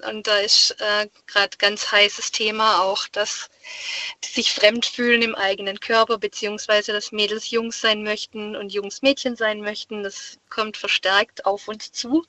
und 0.09 0.27
da 0.27 0.37
ist 0.37 0.75
äh, 0.79 1.07
gerade 1.27 1.57
ganz 1.57 1.91
heißes 1.91 2.31
Thema 2.31 2.81
auch, 2.83 3.07
dass 3.09 3.49
die 4.23 4.29
sich 4.29 4.51
fremd 4.51 4.85
fühlen 4.85 5.21
im 5.21 5.35
eigenen 5.35 5.79
Körper, 5.79 6.17
beziehungsweise 6.17 6.93
dass 6.93 7.11
Mädels 7.11 7.51
Jungs 7.51 7.79
sein 7.79 8.03
möchten 8.03 8.55
und 8.55 8.73
Jungs 8.73 9.01
Mädchen 9.01 9.35
sein 9.35 9.61
möchten. 9.61 10.03
Das 10.03 10.37
kommt 10.49 10.77
verstärkt 10.77 11.45
auf 11.45 11.67
uns 11.67 11.91
zu. 11.91 12.25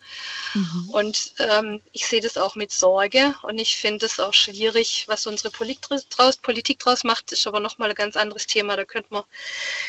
Und 0.93 1.35
ähm, 1.39 1.81
ich 1.93 2.07
sehe 2.07 2.21
das 2.21 2.37
auch 2.37 2.55
mit 2.55 2.71
Sorge 2.71 3.35
und 3.43 3.59
ich 3.59 3.77
finde 3.77 4.07
es 4.07 4.21
auch 4.21 4.35
schwierig, 4.35 5.05
was 5.09 5.27
unsere 5.27 5.51
Politik 5.51 5.83
draus, 6.11 6.37
Politik 6.37 6.79
draus 6.79 7.05
macht, 7.05 7.33
ist 7.33 7.47
aber 7.47 7.61
nochmal 7.61 7.91
ein 7.91 7.95
ganz 7.95 8.17
anderes 8.17 8.47
Thema. 8.47 8.77
Da 8.77 8.85
könnte 8.85 9.09
man, 9.13 9.25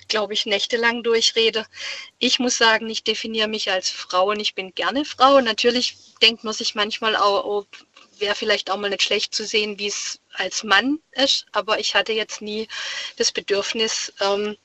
glaube 0.07 0.33
ich, 0.33 0.45
nächtelang 0.45 1.03
durchreden. 1.03 1.65
Ich 2.19 2.39
muss 2.39 2.57
sagen, 2.57 2.89
ich 2.89 3.03
definiere 3.03 3.47
mich 3.47 3.71
als 3.71 3.89
Frau 3.89 4.29
und 4.29 4.39
ich 4.39 4.55
bin 4.55 4.73
gerne 4.73 5.05
Frau. 5.05 5.39
Natürlich 5.41 5.95
denkt 6.21 6.43
man 6.43 6.53
sich 6.53 6.75
manchmal 6.75 7.15
auch, 7.15 7.43
oh, 7.45 7.65
wäre 8.23 8.35
vielleicht 8.35 8.71
auch 8.71 8.77
mal 8.77 8.89
nicht 8.89 9.03
schlecht 9.03 9.35
zu 9.35 9.45
sehen, 9.45 9.77
wie 9.79 9.87
es 9.87 10.19
als 10.33 10.63
Mann 10.63 10.99
ist, 11.11 11.45
aber 11.51 11.79
ich 11.79 11.93
hatte 11.93 12.13
jetzt 12.13 12.41
nie 12.41 12.69
das 13.17 13.33
Bedürfnis, 13.33 14.13
ähm, 14.21 14.55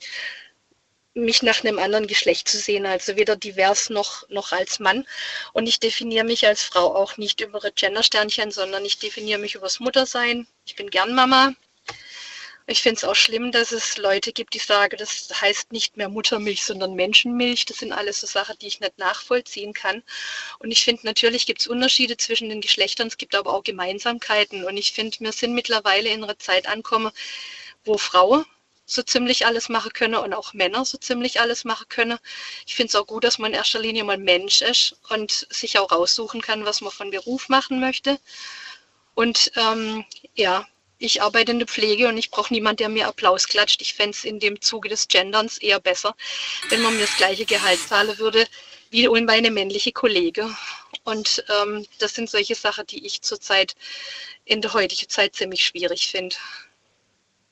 mich 1.13 1.43
nach 1.43 1.61
einem 1.61 1.77
anderen 1.77 2.07
Geschlecht 2.07 2.47
zu 2.47 2.57
sehen, 2.57 2.85
also 2.85 3.17
weder 3.17 3.35
divers 3.35 3.89
noch, 3.89 4.29
noch 4.29 4.53
als 4.53 4.79
Mann. 4.79 5.05
Und 5.51 5.67
ich 5.67 5.81
definiere 5.81 6.23
mich 6.23 6.47
als 6.47 6.63
Frau 6.63 6.95
auch 6.95 7.17
nicht 7.17 7.41
über 7.41 7.59
Gendersternchen, 7.59 8.51
sondern 8.51 8.85
ich 8.85 8.99
definiere 8.99 9.39
mich 9.39 9.55
übers 9.55 9.81
Muttersein. 9.81 10.47
Ich 10.65 10.75
bin 10.77 10.89
gern 10.89 11.13
Mama. 11.13 11.53
Ich 12.69 12.83
finde 12.83 12.97
es 12.97 13.03
auch 13.03 13.15
schlimm, 13.15 13.51
dass 13.51 13.71
es 13.71 13.97
Leute 13.97 14.31
gibt, 14.31 14.53
die 14.53 14.59
sagen, 14.59 14.95
das 14.99 15.27
heißt 15.41 15.71
nicht 15.71 15.97
mehr 15.97 16.07
Muttermilch, 16.07 16.63
sondern 16.63 16.93
Menschenmilch. 16.93 17.65
Das 17.65 17.77
sind 17.77 17.91
alles 17.91 18.21
so 18.21 18.27
Sachen, 18.27 18.59
die 18.59 18.67
ich 18.67 18.79
nicht 18.79 18.99
nachvollziehen 18.99 19.73
kann. 19.73 20.03
Und 20.59 20.69
ich 20.69 20.83
finde, 20.83 21.03
natürlich 21.07 21.47
gibt 21.47 21.61
es 21.61 21.67
Unterschiede 21.67 22.15
zwischen 22.15 22.47
den 22.47 22.61
Geschlechtern, 22.61 23.07
es 23.07 23.17
gibt 23.17 23.33
aber 23.33 23.53
auch 23.53 23.63
Gemeinsamkeiten. 23.63 24.65
Und 24.65 24.77
ich 24.77 24.91
finde, 24.91 25.17
wir 25.19 25.31
sind 25.31 25.55
mittlerweile 25.55 26.09
in 26.09 26.23
einer 26.23 26.37
Zeit 26.37 26.67
angekommen, 26.67 27.11
wo 27.85 27.97
Frauen 27.97 28.45
so 28.85 29.01
ziemlich 29.01 29.47
alles 29.47 29.69
machen 29.69 29.91
können 29.93 30.15
und 30.15 30.35
auch 30.35 30.53
Männer 30.53 30.85
so 30.85 30.99
ziemlich 30.99 31.41
alles 31.41 31.63
machen 31.65 31.87
können. 31.89 32.19
Ich 32.67 32.75
finde 32.75 32.89
es 32.89 32.95
auch 32.95 33.07
gut, 33.07 33.23
dass 33.23 33.39
man 33.39 33.51
in 33.51 33.57
erster 33.57 33.79
Linie 33.79 34.03
mal 34.03 34.19
Mensch 34.19 34.61
ist 34.61 34.95
und 35.09 35.47
sich 35.49 35.79
auch 35.79 35.91
raussuchen 35.91 36.41
kann, 36.41 36.65
was 36.65 36.81
man 36.81 36.91
von 36.91 37.09
Beruf 37.09 37.49
machen 37.49 37.79
möchte. 37.79 38.19
Und 39.15 39.51
ähm, 39.55 40.05
ja, 40.35 40.67
ich 40.99 41.21
arbeite 41.21 41.51
in 41.51 41.59
der 41.59 41.67
Pflege 41.67 42.09
und 42.09 42.17
ich 42.17 42.29
brauche 42.29 42.53
niemanden, 42.53 42.77
der 42.77 42.89
mir 42.89 43.07
Applaus 43.07 43.47
klatscht. 43.47 43.81
Ich 43.81 43.93
fände 43.93 44.11
es 44.11 44.25
in 44.25 44.39
dem 44.39 44.61
Zuge 44.61 44.89
des 44.89 45.07
Genderns 45.07 45.57
eher 45.57 45.79
besser, 45.79 46.15
wenn 46.69 46.81
man 46.81 46.93
mir 46.95 47.01
das 47.01 47.17
gleiche 47.17 47.45
Gehalt 47.45 47.79
zahlen 47.79 48.17
würde 48.19 48.45
wie 48.91 49.07
meine 49.21 49.51
männliche 49.51 49.91
Kollege. 49.91 50.49
Und 51.03 51.43
ähm, 51.61 51.85
das 51.99 52.15
sind 52.15 52.29
solche 52.29 52.55
Sachen, 52.55 52.87
die 52.87 53.05
ich 53.05 53.21
zurzeit 53.21 53.75
in 54.45 54.61
der 54.61 54.73
heutigen 54.73 55.09
Zeit 55.09 55.35
ziemlich 55.35 55.65
schwierig 55.65 56.07
finde. 56.07 56.35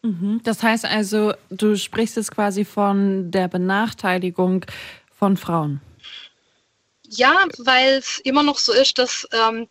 Mhm. 0.01 0.41
Das 0.43 0.63
heißt 0.63 0.85
also, 0.85 1.33
du 1.49 1.75
sprichst 1.75 2.17
jetzt 2.17 2.31
quasi 2.31 2.65
von 2.65 3.31
der 3.31 3.47
Benachteiligung 3.47 4.65
von 5.17 5.37
Frauen. 5.37 5.81
Ja, 7.09 7.45
weil 7.59 7.95
es 7.95 8.19
immer 8.19 8.43
noch 8.43 8.57
so 8.57 8.73
ist, 8.73 8.97
dass 8.97 9.27
ähm, 9.31 9.67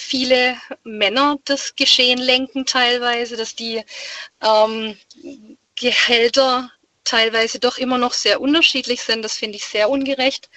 viele 0.00 0.56
Männer 0.84 1.38
das 1.44 1.76
Geschehen 1.76 2.18
lenken 2.18 2.66
teilweise, 2.66 3.36
dass 3.36 3.54
die 3.54 3.82
ähm, 4.42 4.96
Gehälter 5.76 6.70
teilweise 7.04 7.58
doch 7.58 7.78
immer 7.78 7.98
noch 7.98 8.12
sehr 8.12 8.40
unterschiedlich 8.40 9.02
sind. 9.02 9.22
Das 9.22 9.36
finde 9.36 9.56
ich 9.56 9.64
sehr 9.64 9.90
ungerecht. 9.90 10.48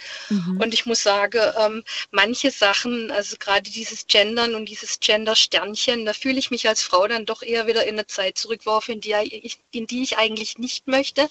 Und 0.60 0.74
ich 0.74 0.86
muss 0.86 1.02
sagen, 1.02 1.42
ähm, 1.58 1.84
manche 2.12 2.52
Sachen, 2.52 3.12
also 3.12 3.38
gerade 3.40 3.70
dieses 3.70 4.08
Gendern 4.08 4.54
und 4.54 4.68
dieses 4.68 5.00
Gender-Sternchen, 5.00 6.06
da 6.06 6.14
fühle 6.14 6.38
ich 6.40 6.52
mich 6.52 6.68
als 6.68 6.84
Frau 6.84 7.08
dann 7.08 7.26
doch 7.26 7.42
eher 7.42 7.66
wieder 7.66 7.86
in 7.86 7.96
eine 7.96 8.08
Zeit 8.08 8.38
zurückgeworfen, 8.38 8.96
in 8.96 9.02
die 9.02 9.14
ich, 9.24 9.60
in 9.72 9.88
die 9.88 10.04
ich 10.04 10.18
eigentlich 10.18 10.58
nicht 10.58 10.88
möchte, 10.88 11.30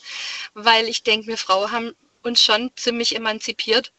weil 0.55 0.89
ich 0.89 1.03
denke, 1.03 1.29
wir 1.29 1.39
Frauen 1.39 1.71
haben 1.71 1.93
uns 2.23 2.43
schon 2.43 2.71
ziemlich 2.77 3.15
emanzipiert 3.15 3.93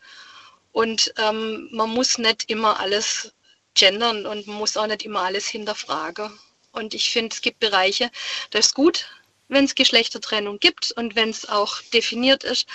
und 0.71 1.13
ähm, 1.17 1.69
man 1.71 1.89
muss 1.89 2.17
nicht 2.17 2.49
immer 2.49 2.79
alles 2.79 3.33
gendern 3.75 4.25
und 4.25 4.47
man 4.47 4.57
muss 4.57 4.77
auch 4.77 4.87
nicht 4.87 5.05
immer 5.05 5.21
alles 5.21 5.47
hinterfragen. 5.47 6.37
Und 6.71 6.93
ich 6.93 7.11
finde, 7.11 7.33
es 7.33 7.41
gibt 7.41 7.59
Bereiche, 7.59 8.09
da 8.49 8.59
ist 8.59 8.73
gut, 8.73 9.07
wenn 9.47 9.65
es 9.65 9.75
Geschlechtertrennung 9.75 10.59
gibt 10.59 10.91
und 10.93 11.15
wenn 11.15 11.29
es 11.29 11.47
auch 11.47 11.81
definiert 11.93 12.43
ist. 12.43 12.67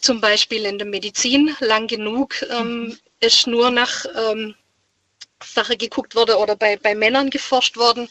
Zum 0.00 0.20
Beispiel 0.20 0.64
in 0.64 0.78
der 0.78 0.86
Medizin 0.86 1.56
lang 1.60 1.86
genug 1.86 2.42
ähm, 2.50 2.98
ist 3.20 3.46
nur 3.46 3.70
nach 3.70 4.04
ähm, 4.16 4.54
Sache 5.46 5.76
geguckt 5.76 6.14
wurde 6.14 6.38
oder 6.38 6.56
bei, 6.56 6.76
bei 6.76 6.94
Männern 6.94 7.30
geforscht 7.30 7.76
worden 7.76 8.08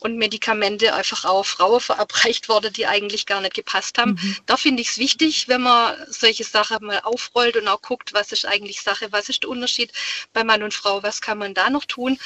und 0.00 0.16
Medikamente 0.16 0.94
einfach 0.94 1.24
auch 1.24 1.44
Frauen 1.44 1.80
verabreicht 1.80 2.48
wurde, 2.48 2.70
die 2.70 2.86
eigentlich 2.86 3.26
gar 3.26 3.40
nicht 3.40 3.54
gepasst 3.54 3.98
haben. 3.98 4.12
Mhm. 4.12 4.36
Da 4.46 4.56
finde 4.56 4.82
ich 4.82 4.90
es 4.90 4.98
wichtig, 4.98 5.48
wenn 5.48 5.62
man 5.62 5.96
solche 6.08 6.44
Sachen 6.44 6.86
mal 6.86 7.00
aufrollt 7.00 7.56
und 7.56 7.68
auch 7.68 7.82
guckt, 7.82 8.12
was 8.12 8.32
ist 8.32 8.46
eigentlich 8.46 8.82
Sache, 8.82 9.12
was 9.12 9.28
ist 9.28 9.42
der 9.42 9.50
Unterschied 9.50 9.92
bei 10.32 10.44
Mann 10.44 10.62
und 10.62 10.74
Frau, 10.74 11.02
was 11.02 11.20
kann 11.20 11.38
man 11.38 11.54
da 11.54 11.70
noch 11.70 11.84
tun. 11.84 12.18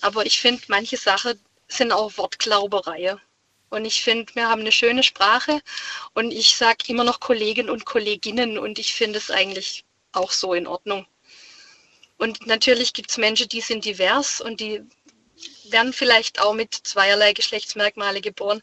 Aber 0.00 0.26
ich 0.26 0.40
finde, 0.40 0.62
manche 0.68 0.96
Sachen 0.96 1.38
sind 1.68 1.92
auch 1.92 2.16
Wortglauberei. 2.16 3.16
Und 3.68 3.84
ich 3.84 4.02
finde, 4.02 4.34
wir 4.34 4.48
haben 4.48 4.60
eine 4.60 4.72
schöne 4.72 5.02
Sprache 5.02 5.60
und 6.14 6.30
ich 6.30 6.56
sage 6.56 6.84
immer 6.86 7.04
noch 7.04 7.18
Kollegen 7.18 7.68
und 7.68 7.84
Kolleginnen 7.84 8.58
und 8.58 8.78
ich 8.78 8.94
finde 8.94 9.18
es 9.18 9.30
eigentlich 9.30 9.84
auch 10.12 10.30
so 10.30 10.54
in 10.54 10.66
Ordnung. 10.66 11.06
Und 12.18 12.46
natürlich 12.46 12.92
gibt 12.92 13.10
es 13.10 13.18
Menschen, 13.18 13.48
die 13.48 13.60
sind 13.60 13.84
divers 13.84 14.40
und 14.40 14.60
die 14.60 14.82
werden 15.70 15.92
vielleicht 15.92 16.40
auch 16.40 16.54
mit 16.54 16.72
zweierlei 16.72 17.32
Geschlechtsmerkmale 17.32 18.20
geboren. 18.20 18.62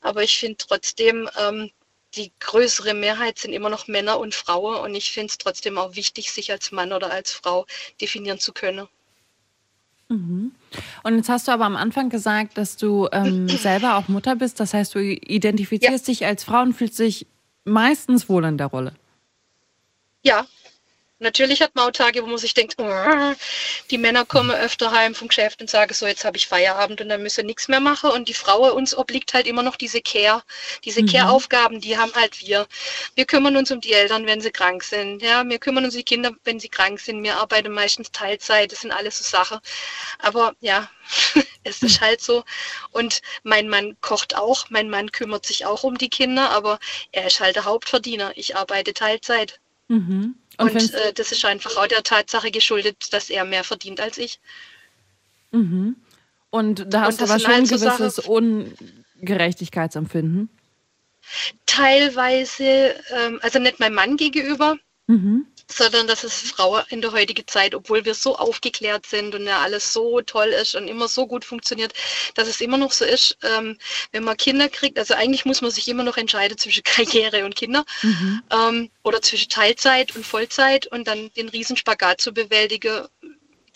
Aber 0.00 0.22
ich 0.22 0.38
finde 0.38 0.56
trotzdem, 0.56 1.28
ähm, 1.38 1.70
die 2.14 2.32
größere 2.40 2.94
Mehrheit 2.94 3.38
sind 3.38 3.52
immer 3.52 3.68
noch 3.68 3.86
Männer 3.86 4.18
und 4.18 4.34
Frauen 4.34 4.76
und 4.76 4.94
ich 4.94 5.10
finde 5.12 5.28
es 5.30 5.38
trotzdem 5.38 5.76
auch 5.76 5.94
wichtig, 5.94 6.32
sich 6.32 6.50
als 6.50 6.72
Mann 6.72 6.92
oder 6.92 7.10
als 7.10 7.32
Frau 7.32 7.66
definieren 8.00 8.38
zu 8.38 8.52
können. 8.52 8.88
Mhm. 10.08 10.52
Und 11.02 11.16
jetzt 11.16 11.28
hast 11.28 11.48
du 11.48 11.52
aber 11.52 11.66
am 11.66 11.76
Anfang 11.76 12.08
gesagt, 12.08 12.56
dass 12.56 12.76
du 12.76 13.08
ähm, 13.12 13.48
selber 13.48 13.96
auch 13.96 14.08
Mutter 14.08 14.36
bist. 14.36 14.58
Das 14.58 14.72
heißt, 14.72 14.94
du 14.94 15.00
identifizierst 15.00 16.08
dich 16.08 16.24
als 16.24 16.44
Frau 16.44 16.62
und 16.62 16.72
fühlst 16.72 16.98
dich 16.98 17.26
meistens 17.64 18.28
wohl 18.28 18.44
in 18.44 18.56
der 18.56 18.68
Rolle. 18.68 18.94
Ja, 20.22 20.46
natürlich 21.18 21.62
hat 21.62 21.74
man 21.74 21.88
auch 21.88 21.92
Tage, 21.92 22.22
wo 22.22 22.26
man 22.26 22.38
sich 22.38 22.54
denkt, 22.54 22.74
"Oh, 22.78 23.34
die 23.90 23.98
Männer 23.98 24.24
kommen 24.24 24.50
öfter 24.50 24.92
heim 24.92 25.14
vom 25.14 25.28
Geschäft 25.28 25.60
und 25.60 25.70
sagen 25.70 25.92
so, 25.94 26.06
jetzt 26.06 26.24
habe 26.24 26.36
ich 26.36 26.46
Feierabend 26.46 27.00
und 27.00 27.08
dann 27.08 27.22
müssen 27.22 27.46
nichts 27.46 27.68
mehr 27.68 27.80
machen. 27.80 28.10
Und 28.10 28.28
die 28.28 28.34
Frau, 28.34 28.72
uns 28.74 28.96
obliegt 28.96 29.34
halt 29.34 29.46
immer 29.46 29.62
noch 29.62 29.76
diese 29.76 30.00
Care, 30.00 30.42
diese 30.84 31.02
Mhm. 31.02 31.06
Care-Aufgaben, 31.08 31.80
die 31.80 31.98
haben 31.98 32.12
halt 32.14 32.40
wir. 32.40 32.66
Wir 33.14 33.24
kümmern 33.26 33.56
uns 33.56 33.70
um 33.70 33.80
die 33.80 33.92
Eltern, 33.92 34.26
wenn 34.26 34.40
sie 34.40 34.50
krank 34.50 34.82
sind. 34.84 35.22
Ja, 35.22 35.44
wir 35.48 35.58
kümmern 35.58 35.84
uns 35.84 35.94
um 35.94 35.98
die 35.98 36.04
Kinder, 36.04 36.32
wenn 36.44 36.60
sie 36.60 36.68
krank 36.68 37.00
sind. 37.00 37.22
Wir 37.22 37.36
arbeiten 37.38 37.72
meistens 37.72 38.10
Teilzeit. 38.12 38.72
Das 38.72 38.80
sind 38.82 38.92
alles 38.92 39.18
so 39.18 39.24
Sachen. 39.24 39.58
Aber 40.18 40.54
ja, 40.60 40.90
es 41.64 41.82
ist 41.82 42.00
halt 42.00 42.20
so. 42.20 42.44
Und 42.90 43.22
mein 43.42 43.68
Mann 43.68 43.96
kocht 44.00 44.36
auch. 44.36 44.70
Mein 44.70 44.90
Mann 44.90 45.12
kümmert 45.12 45.46
sich 45.46 45.66
auch 45.66 45.82
um 45.84 45.98
die 45.98 46.10
Kinder, 46.10 46.50
aber 46.50 46.78
er 47.12 47.26
ist 47.26 47.40
halt 47.40 47.56
der 47.56 47.64
Hauptverdiener. 47.64 48.32
Ich 48.36 48.56
arbeite 48.56 48.94
Teilzeit. 48.94 49.60
Mhm. 49.88 50.34
Und, 50.58 50.70
findest- 50.70 50.94
äh, 50.94 51.12
das 51.12 51.32
ist 51.32 51.44
einfach 51.44 51.76
auch 51.76 51.86
der 51.86 52.02
Tatsache 52.02 52.50
geschuldet, 52.50 53.12
dass 53.12 53.30
er 53.30 53.44
mehr 53.44 53.64
verdient 53.64 54.00
als 54.00 54.18
ich. 54.18 54.40
Mhm. 55.52 55.96
Und 56.50 56.86
da 56.92 57.02
hast 57.02 57.20
Und 57.20 57.28
du 57.30 57.32
schon 57.42 57.50
ein 57.52 57.60
halt 57.60 57.68
gewisses 57.70 58.16
Sachen- 58.16 58.68
Ungerechtigkeitsempfinden. 59.20 60.48
Teilweise, 61.66 62.94
ähm, 63.10 63.38
also 63.42 63.58
nicht 63.58 63.80
meinem 63.80 63.94
Mann 63.94 64.16
gegenüber, 64.16 64.76
Mhm. 65.06 65.46
Sondern 65.70 66.06
dass 66.06 66.24
es 66.24 66.40
Frauen 66.50 66.82
in 66.88 67.00
der 67.02 67.12
heutigen 67.12 67.46
Zeit, 67.46 67.74
obwohl 67.74 68.04
wir 68.04 68.14
so 68.14 68.36
aufgeklärt 68.36 69.06
sind 69.06 69.34
und 69.34 69.46
ja 69.46 69.60
alles 69.60 69.92
so 69.92 70.20
toll 70.22 70.48
ist 70.48 70.74
und 70.74 70.88
immer 70.88 71.08
so 71.08 71.26
gut 71.26 71.44
funktioniert, 71.44 71.92
dass 72.34 72.48
es 72.48 72.60
immer 72.60 72.78
noch 72.78 72.92
so 72.92 73.04
ist, 73.04 73.36
ähm, 73.42 73.78
wenn 74.12 74.24
man 74.24 74.36
Kinder 74.36 74.68
kriegt, 74.68 74.98
also 74.98 75.14
eigentlich 75.14 75.44
muss 75.44 75.60
man 75.60 75.70
sich 75.70 75.88
immer 75.88 76.04
noch 76.04 76.16
entscheiden 76.16 76.58
zwischen 76.58 76.82
Karriere 76.84 77.44
und 77.44 77.54
Kinder 77.54 77.84
Mhm. 78.02 78.42
ähm, 78.50 78.90
oder 79.02 79.20
zwischen 79.22 79.48
Teilzeit 79.48 80.14
und 80.14 80.24
Vollzeit 80.24 80.86
und 80.86 81.06
dann 81.06 81.30
den 81.34 81.48
Riesenspagat 81.48 82.20
zu 82.20 82.32
bewältigen, 82.32 83.06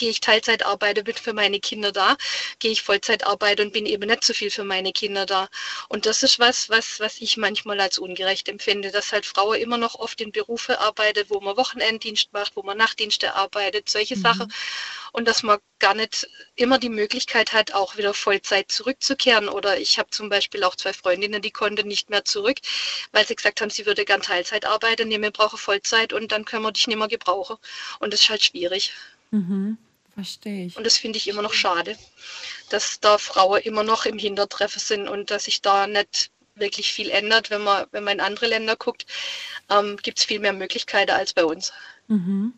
gehe 0.03 0.11
ich 0.11 0.20
Teilzeit 0.20 0.66
arbeite, 0.66 1.05
bin 1.05 1.14
für 1.14 1.32
meine 1.32 1.61
Kinder 1.61 1.92
da, 1.92 2.16
gehe 2.59 2.72
ich 2.72 2.82
Vollzeit 2.82 3.24
arbeite 3.24 3.62
und 3.62 3.72
bin 3.72 3.86
eben 3.86 4.09
nicht 4.09 4.24
so 4.24 4.34
viel 4.34 4.50
für 4.50 4.64
meine 4.64 4.90
Kinder 4.92 5.26
da. 5.26 5.48
Und 5.88 6.07
das 6.07 6.24
ist 6.24 6.40
was, 6.40 6.68
was, 6.68 6.98
was 6.98 7.20
ich 7.20 7.36
manchmal 7.36 7.78
als 7.78 7.98
ungerecht 7.98 8.48
empfinde, 8.48 8.90
dass 8.90 9.12
halt 9.12 9.24
Frauen 9.24 9.61
immer 9.61 9.78
noch 9.78 9.94
oft 9.94 10.20
in 10.20 10.32
Berufe 10.32 10.80
arbeitet, 10.80 11.30
wo 11.30 11.40
man 11.40 11.57
Wochenenddienst 11.57 12.32
macht, 12.32 12.57
wo 12.57 12.64
man 12.64 12.78
Nachtdienste 12.78 13.36
arbeitet, 13.36 13.88
solche 13.88 14.16
Sachen. 14.16 14.53
Und 15.12 15.28
dass 15.28 15.44
man 15.44 15.61
gar 15.78 15.94
nicht 15.94 16.26
immer 16.57 16.80
die 16.80 16.88
Möglichkeit 16.88 17.53
hat, 17.53 17.72
auch 17.72 17.96
wieder 17.96 18.12
Vollzeit 18.12 18.72
zurückzukehren. 18.72 19.48
Oder 19.48 19.78
ich 19.78 20.00
habe 20.00 20.11
zum 20.11 20.30
Beispiel 20.30 20.64
auch 20.64 20.74
zwei 20.74 20.92
Freundinnen, 20.92 21.42
die 21.42 21.53
konnten 21.53 21.86
nicht 21.86 22.11
mehr 22.11 22.24
zurück, 22.24 22.59
weil 23.12 23.24
sie 23.24 23.36
gesagt 23.36 23.61
haben, 23.61 23.70
sie 23.70 23.86
würde 23.86 24.05
gern 24.05 24.22
Teilzeit 24.22 24.64
arbeiten, 24.64 25.07
nee, 25.07 25.20
wir 25.20 25.30
brauchen 25.30 25.59
Vollzeit 25.59 26.12
und 26.12 26.32
dann 26.32 26.44
können 26.44 26.64
wir 26.64 26.72
dich 26.72 26.88
nicht 26.88 26.98
mehr 26.98 27.07
gebrauchen. 27.07 27.57
Und 28.00 28.12
das 28.12 28.22
ist 28.22 28.30
halt 28.30 28.42
schwierig. 28.42 28.92
Mhm. 29.30 29.78
Verstehe 30.14 30.66
ich. 30.66 30.76
Und 30.76 30.84
das 30.84 30.98
finde 30.98 31.18
ich 31.18 31.28
immer 31.28 31.42
noch 31.42 31.54
schade, 31.54 31.96
dass 32.68 33.00
da 33.00 33.18
Frauen 33.18 33.60
immer 33.62 33.82
noch 33.82 34.04
im 34.04 34.18
Hintertreffen 34.18 34.80
sind 34.80 35.08
und 35.08 35.30
dass 35.30 35.44
sich 35.44 35.62
da 35.62 35.86
nicht 35.86 36.30
wirklich 36.54 36.92
viel 36.92 37.10
ändert. 37.10 37.50
Wenn 37.50 37.62
man, 37.62 37.86
wenn 37.92 38.04
man 38.04 38.14
in 38.14 38.20
andere 38.20 38.46
Länder 38.46 38.76
guckt, 38.76 39.06
ähm, 39.70 39.96
gibt 40.02 40.18
es 40.18 40.24
viel 40.24 40.40
mehr 40.40 40.52
Möglichkeiten 40.52 41.12
als 41.12 41.32
bei 41.32 41.44
uns. 41.44 41.72
Mhm. 42.08 42.52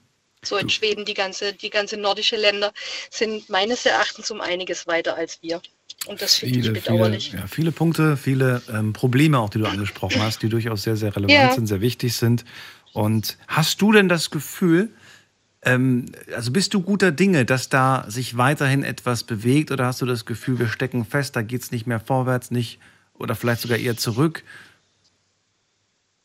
So 0.45 0.57
in 0.57 0.69
Schweden, 0.69 1.05
die 1.05 1.15
ganze, 1.15 1.55
die 1.55 1.71
ganze 1.71 1.97
nordische 1.97 2.37
Länder 2.37 2.73
sind 3.11 3.49
meines 3.49 3.87
Erachtens 3.87 4.31
um 4.31 4.41
einiges 4.41 4.87
weiter 4.87 5.17
als 5.17 5.41
wir. 5.43 5.63
Und 6.07 6.21
das 6.21 6.37
finde 6.37 6.59
ich 6.59 6.65
Viele, 6.65 6.75
viele, 6.81 6.97
bedauerlich. 6.97 7.33
ja, 7.33 7.47
viele 7.47 7.73
Punkte, 7.73 8.17
viele 8.19 8.61
ähm, 8.69 8.93
Probleme 8.93 9.39
auch, 9.39 9.49
die 9.49 9.59
du 9.59 9.67
angesprochen 9.67 10.21
hast, 10.21 10.43
die 10.43 10.51
durchaus 10.51 10.83
sehr, 10.83 10.97
sehr 10.97 11.17
relevant 11.17 11.39
Ja. 11.39 11.53
sind, 11.53 11.67
sehr 11.67 11.81
wichtig 11.81 12.15
sind. 12.15 12.45
Und 12.93 13.39
hast 13.49 13.81
du 13.81 13.93
denn 13.93 14.09
das 14.09 14.31
Gefühl, 14.31 14.91
also 15.65 16.53
bist 16.53 16.75
du 16.75 16.83
guter 16.83 17.11
Dinge, 17.11 17.45
dass 17.45 17.69
da 17.69 18.05
sich 18.09 18.37
weiterhin 18.37 18.85
etwas 18.85 19.25
bewegt 19.25 19.71
oder 19.71 19.87
hast 19.87 20.03
du 20.03 20.07
das 20.07 20.27
Gefühl, 20.27 20.59
wir 20.59 20.69
stecken 20.69 21.05
fest, 21.05 21.37
da 21.37 21.43
geht 21.43 21.63
es 21.63 21.71
nicht 21.71 21.87
mehr 21.87 22.01
vorwärts, 22.01 22.51
nicht 22.51 22.79
oder 23.15 23.35
vielleicht 23.35 23.63
sogar 23.63 23.79
eher 23.79 23.97
zurück? 23.97 24.45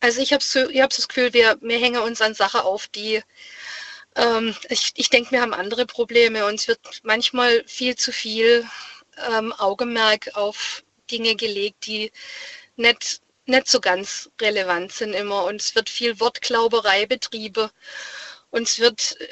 Also 0.02 0.22
ich 0.22 0.34
habe 0.34 0.44
hab 0.44 0.90
das 0.90 1.08
Gefühl, 1.08 1.34
wir, 1.34 1.58
wir 1.62 1.80
hängen 1.80 2.02
uns 2.02 2.22
an 2.22 2.34
Sachen 2.34 2.62
auf, 2.62 2.88
die 2.88 3.22
ähm, 4.16 4.56
ich, 4.70 4.92
ich 4.96 5.10
denke, 5.10 5.32
wir 5.32 5.42
haben 5.42 5.54
andere 5.54 5.86
Probleme 5.86 6.46
und 6.46 6.56
es 6.56 6.68
wird 6.68 6.80
manchmal 7.04 7.64
viel 7.68 7.96
zu 7.96 8.12
viel 8.12 8.66
ähm, 9.32 9.54
Augenmerk 9.54 10.32
auf 10.36 10.84
Dinge 11.12 11.36
gelegt, 11.36 11.86
die 11.86 12.12
nicht, 12.76 13.22
nicht 13.46 13.68
so 13.68 13.80
ganz 13.80 14.30
relevant 14.42 14.92
sind 14.92 15.14
immer. 15.14 15.46
Und 15.46 15.62
es 15.62 15.76
wird 15.76 15.90
viel 15.90 16.20
Wortglauberei 16.20 17.06
betrieben 17.06 17.70
und 18.52 18.64
es 18.64 18.80
wird, 18.80 19.16
äh, 19.20 19.28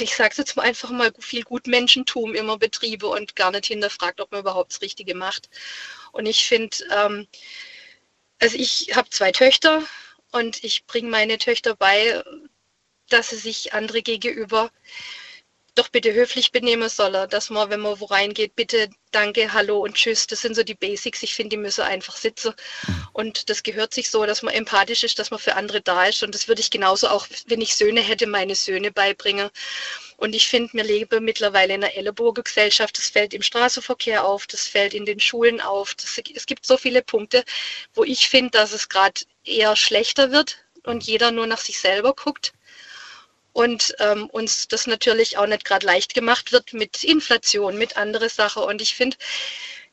ich 0.00 0.14
sage 0.14 0.30
es 0.32 0.36
jetzt 0.36 0.56
mal 0.56 0.62
einfach 0.62 0.90
mal, 0.90 1.12
viel 1.18 1.42
Gutmenschentum 1.42 2.34
immer 2.34 2.58
betrieben 2.58 3.06
und 3.06 3.36
gar 3.36 3.50
nicht 3.50 3.66
hinterfragt, 3.66 4.20
ob 4.20 4.30
man 4.30 4.40
überhaupt 4.40 4.72
das 4.72 4.80
Richtige 4.80 5.14
macht. 5.14 5.48
Und 6.12 6.26
ich 6.26 6.46
finde, 6.46 6.76
ähm, 6.92 7.26
also 8.38 8.56
ich 8.56 8.94
habe 8.94 9.10
zwei 9.10 9.32
Töchter 9.32 9.82
und 10.30 10.62
ich 10.62 10.86
bringe 10.86 11.10
meine 11.10 11.38
Töchter 11.38 11.74
bei, 11.74 12.22
dass 13.08 13.30
sie 13.30 13.36
sich 13.36 13.72
andere 13.72 14.02
gegenüber 14.02 14.70
doch 15.78 15.88
bitte 15.88 16.12
höflich 16.12 16.50
benehmen 16.50 16.88
sollen, 16.88 17.28
dass 17.30 17.50
man, 17.50 17.70
wenn 17.70 17.80
man 17.80 18.00
wo 18.00 18.06
reingeht, 18.06 18.56
bitte 18.56 18.90
danke, 19.12 19.52
hallo 19.52 19.78
und 19.78 19.94
tschüss, 19.94 20.26
das 20.26 20.40
sind 20.40 20.54
so 20.54 20.62
die 20.62 20.74
Basics. 20.74 21.22
Ich 21.22 21.34
finde, 21.34 21.50
die 21.50 21.62
müssen 21.62 21.82
einfach 21.82 22.16
sitzen. 22.16 22.52
Und 23.12 23.48
das 23.48 23.62
gehört 23.62 23.94
sich 23.94 24.10
so, 24.10 24.26
dass 24.26 24.42
man 24.42 24.54
empathisch 24.54 25.04
ist, 25.04 25.18
dass 25.18 25.30
man 25.30 25.40
für 25.40 25.54
andere 25.54 25.80
da 25.80 26.06
ist. 26.06 26.22
Und 26.22 26.34
das 26.34 26.48
würde 26.48 26.60
ich 26.60 26.70
genauso 26.70 27.08
auch, 27.08 27.26
wenn 27.46 27.60
ich 27.60 27.76
Söhne 27.76 28.00
hätte, 28.00 28.26
meine 28.26 28.54
Söhne 28.54 28.90
beibringen. 28.90 29.50
Und 30.16 30.34
ich 30.34 30.48
finde, 30.48 30.72
wir 30.74 30.84
leben 30.84 31.24
mittlerweile 31.24 31.74
in 31.74 31.84
einer 31.84 31.94
Ellenbogengesellschaft. 31.94 32.98
Das 32.98 33.08
fällt 33.08 33.32
im 33.32 33.42
Straßenverkehr 33.42 34.24
auf, 34.24 34.46
das 34.48 34.66
fällt 34.66 34.94
in 34.94 35.06
den 35.06 35.20
Schulen 35.20 35.60
auf. 35.60 35.94
Das, 35.94 36.20
es 36.34 36.46
gibt 36.46 36.66
so 36.66 36.76
viele 36.76 37.02
Punkte, 37.02 37.44
wo 37.94 38.02
ich 38.02 38.28
finde, 38.28 38.50
dass 38.50 38.72
es 38.72 38.88
gerade 38.88 39.20
eher 39.44 39.76
schlechter 39.76 40.32
wird 40.32 40.58
und 40.82 41.04
jeder 41.04 41.30
nur 41.30 41.46
nach 41.46 41.60
sich 41.60 41.78
selber 41.78 42.14
guckt 42.14 42.52
und 43.58 43.92
ähm, 43.98 44.30
uns 44.30 44.68
das 44.68 44.86
natürlich 44.86 45.36
auch 45.36 45.48
nicht 45.48 45.64
gerade 45.64 45.84
leicht 45.84 46.14
gemacht 46.14 46.52
wird 46.52 46.74
mit 46.74 47.02
Inflation, 47.02 47.76
mit 47.76 47.96
andere 47.96 48.28
Sachen. 48.28 48.62
Und 48.62 48.80
ich 48.80 48.94
finde, 48.94 49.16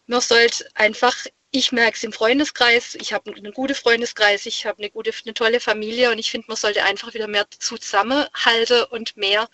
man 0.05 0.21
sollte 0.21 0.69
einfach, 0.75 1.15
ich 1.49 1.71
merke 1.71 1.97
es 1.97 2.03
im 2.03 2.13
Freundeskreis, 2.13 2.93
ich 2.93 3.11
habe 3.11 3.33
einen 3.33 3.53
guten 3.53 3.73
Freundeskreis, 3.73 4.45
ich 4.45 4.67
habe 4.67 4.77
eine 4.77 4.91
gute, 4.91 5.11
eine 5.25 5.33
tolle 5.33 5.59
Familie 5.59 6.11
und 6.11 6.19
ich 6.19 6.29
finde, 6.29 6.45
man 6.47 6.57
sollte 6.57 6.83
einfach 6.83 7.15
wieder 7.15 7.27
mehr 7.27 7.47
zusammenhalten 7.57 8.83
und 8.91 9.17
mehr 9.17 9.49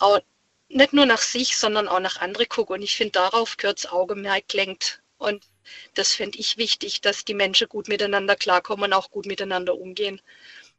auch 0.00 0.18
nicht 0.68 0.92
nur 0.92 1.06
nach 1.06 1.22
sich, 1.22 1.56
sondern 1.56 1.86
auch 1.86 2.00
nach 2.00 2.16
andere 2.20 2.46
gucken. 2.46 2.74
Und 2.74 2.82
ich 2.82 2.96
finde, 2.96 3.12
darauf 3.12 3.56
gehört 3.56 3.84
das 3.84 3.92
Augenmerk 3.92 4.52
lenkt. 4.52 5.00
Und 5.16 5.44
das 5.94 6.12
finde 6.12 6.38
ich 6.40 6.56
wichtig, 6.56 7.02
dass 7.02 7.24
die 7.24 7.34
Menschen 7.34 7.68
gut 7.68 7.86
miteinander 7.86 8.34
klarkommen 8.34 8.86
und 8.86 8.92
auch 8.94 9.12
gut 9.12 9.26
miteinander 9.26 9.76
umgehen. 9.76 10.20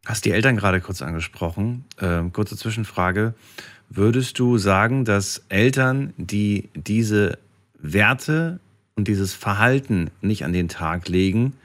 Hast 0.06 0.26
die 0.26 0.32
Eltern 0.32 0.56
gerade 0.56 0.82
kurz 0.82 1.02
angesprochen. 1.02 1.86
Ähm, 2.00 2.32
kurze 2.32 2.56
Zwischenfrage. 2.56 3.34
Würdest 3.90 4.40
du 4.40 4.58
sagen, 4.58 5.04
dass 5.04 5.44
Eltern, 5.50 6.14
die 6.18 6.70
diese 6.76 7.38
Werte 7.78 8.60
und 8.96 9.08
dieses 9.08 9.34
Verhalten 9.34 10.12
nicht 10.22 10.46
an 10.46 10.54
den 10.54 10.70
Tag 10.70 11.08
legen, 11.08 11.58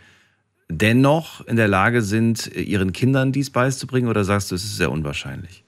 dennoch 0.68 1.46
in 1.46 1.56
der 1.56 1.68
Lage 1.68 2.02
sind, 2.02 2.46
ihren 2.48 2.92
Kindern 2.92 3.32
dies 3.32 3.50
beizubringen? 3.50 4.08
Oder 4.08 4.24
sagst 4.24 4.50
du, 4.50 4.54
es 4.54 4.64
ist 4.64 4.76
sehr 4.76 4.90
unwahrscheinlich? 4.90 5.64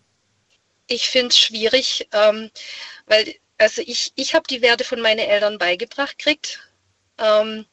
Ich 0.89 1.09
finde 1.09 1.29
es 1.29 1.39
schwierig, 1.39 2.09
ähm, 2.13 2.51
weil 3.07 3.35
Also 3.59 3.83
ich, 3.87 4.13
ich 4.17 4.35
habe 4.35 4.45
die 4.49 4.61
Werte 4.63 4.83
von 4.85 5.01
meinen 5.01 5.21
Eltern 5.21 5.59
beigebracht 5.59 6.19
gekriegt. 6.19 6.59
Ähm, 7.19 7.65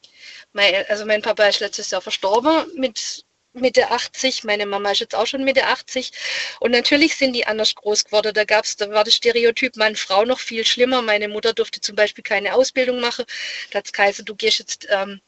mein, 0.52 0.72
also 0.88 1.04
mein 1.04 1.22
Papa 1.22 1.44
ist 1.46 1.60
letztes 1.60 1.90
Jahr 1.90 2.00
verstorben 2.00 2.66
mit 2.76 3.24
Mitte 3.52 3.90
80, 3.90 4.44
meine 4.44 4.64
Mama 4.64 4.92
ist 4.92 5.00
jetzt 5.00 5.16
auch 5.16 5.26
schon 5.26 5.42
Mitte 5.42 5.66
80 5.66 6.12
und 6.60 6.70
natürlich 6.70 7.16
sind 7.16 7.32
die 7.32 7.48
anders 7.48 7.74
groß 7.74 8.04
geworden. 8.04 8.32
Da 8.32 8.44
gab's, 8.44 8.76
da 8.76 8.88
war 8.90 9.02
das 9.02 9.14
Stereotyp 9.14 9.76
Mann-Frau 9.76 10.24
noch 10.24 10.38
viel 10.38 10.64
schlimmer. 10.64 11.02
Meine 11.02 11.26
Mutter 11.26 11.52
durfte 11.52 11.80
zum 11.80 11.96
Beispiel 11.96 12.22
keine 12.22 12.54
Ausbildung 12.54 13.00
machen. 13.00 13.24
Da 13.72 13.78
hat's 13.78 13.92
geheißen, 13.92 14.24
du 14.24 14.36
gehst 14.36 14.60
jetzt 14.60 14.86
ähm, 14.88 15.20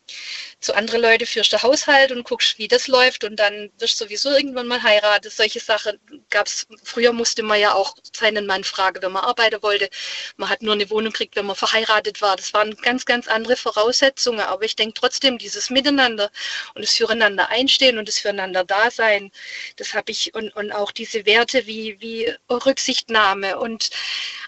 zu 0.60 0.72
anderen 0.74 1.02
Leuten, 1.02 1.26
führst 1.26 1.52
den 1.52 1.62
Haushalt 1.62 2.12
und 2.12 2.22
guckst, 2.22 2.58
wie 2.58 2.68
das 2.68 2.86
läuft 2.86 3.24
und 3.24 3.36
dann 3.36 3.72
wirst 3.78 4.00
du 4.00 4.04
sowieso 4.04 4.30
irgendwann 4.30 4.68
mal 4.68 4.82
heiraten. 4.84 5.28
Solche 5.28 5.58
Sachen 5.58 5.98
gab's. 6.30 6.68
Früher 6.84 7.12
musste 7.12 7.42
man 7.42 7.58
ja 7.58 7.74
auch 7.74 7.96
seinen 8.16 8.46
Mann 8.46 8.62
fragen, 8.62 9.02
wenn 9.02 9.12
man 9.12 9.24
arbeiten 9.24 9.60
wollte. 9.64 9.88
Man 10.36 10.48
hat 10.48 10.62
nur 10.62 10.74
eine 10.74 10.88
Wohnung 10.90 11.12
gekriegt, 11.12 11.34
wenn 11.34 11.46
man 11.46 11.56
verheiratet 11.56 12.22
war. 12.22 12.36
Das 12.36 12.54
waren 12.54 12.76
ganz, 12.76 13.04
ganz 13.04 13.26
andere 13.26 13.56
Voraussetzungen. 13.56 14.40
Aber 14.40 14.64
ich 14.64 14.76
denke 14.76 14.94
trotzdem, 14.94 15.38
dieses 15.38 15.70
Miteinander 15.70 16.30
und 16.74 16.82
das 16.82 16.94
Füreinander 16.94 17.48
einstehen 17.48 17.98
und 17.98 18.11
das 18.12 18.20
füreinander 18.20 18.64
Dasein, 18.64 19.30
das 19.76 19.94
habe 19.94 20.12
ich 20.12 20.34
und, 20.34 20.54
und 20.54 20.72
auch 20.72 20.92
diese 20.92 21.26
Werte 21.26 21.66
wie, 21.66 22.00
wie 22.00 22.32
Rücksichtnahme 22.50 23.58
und 23.58 23.90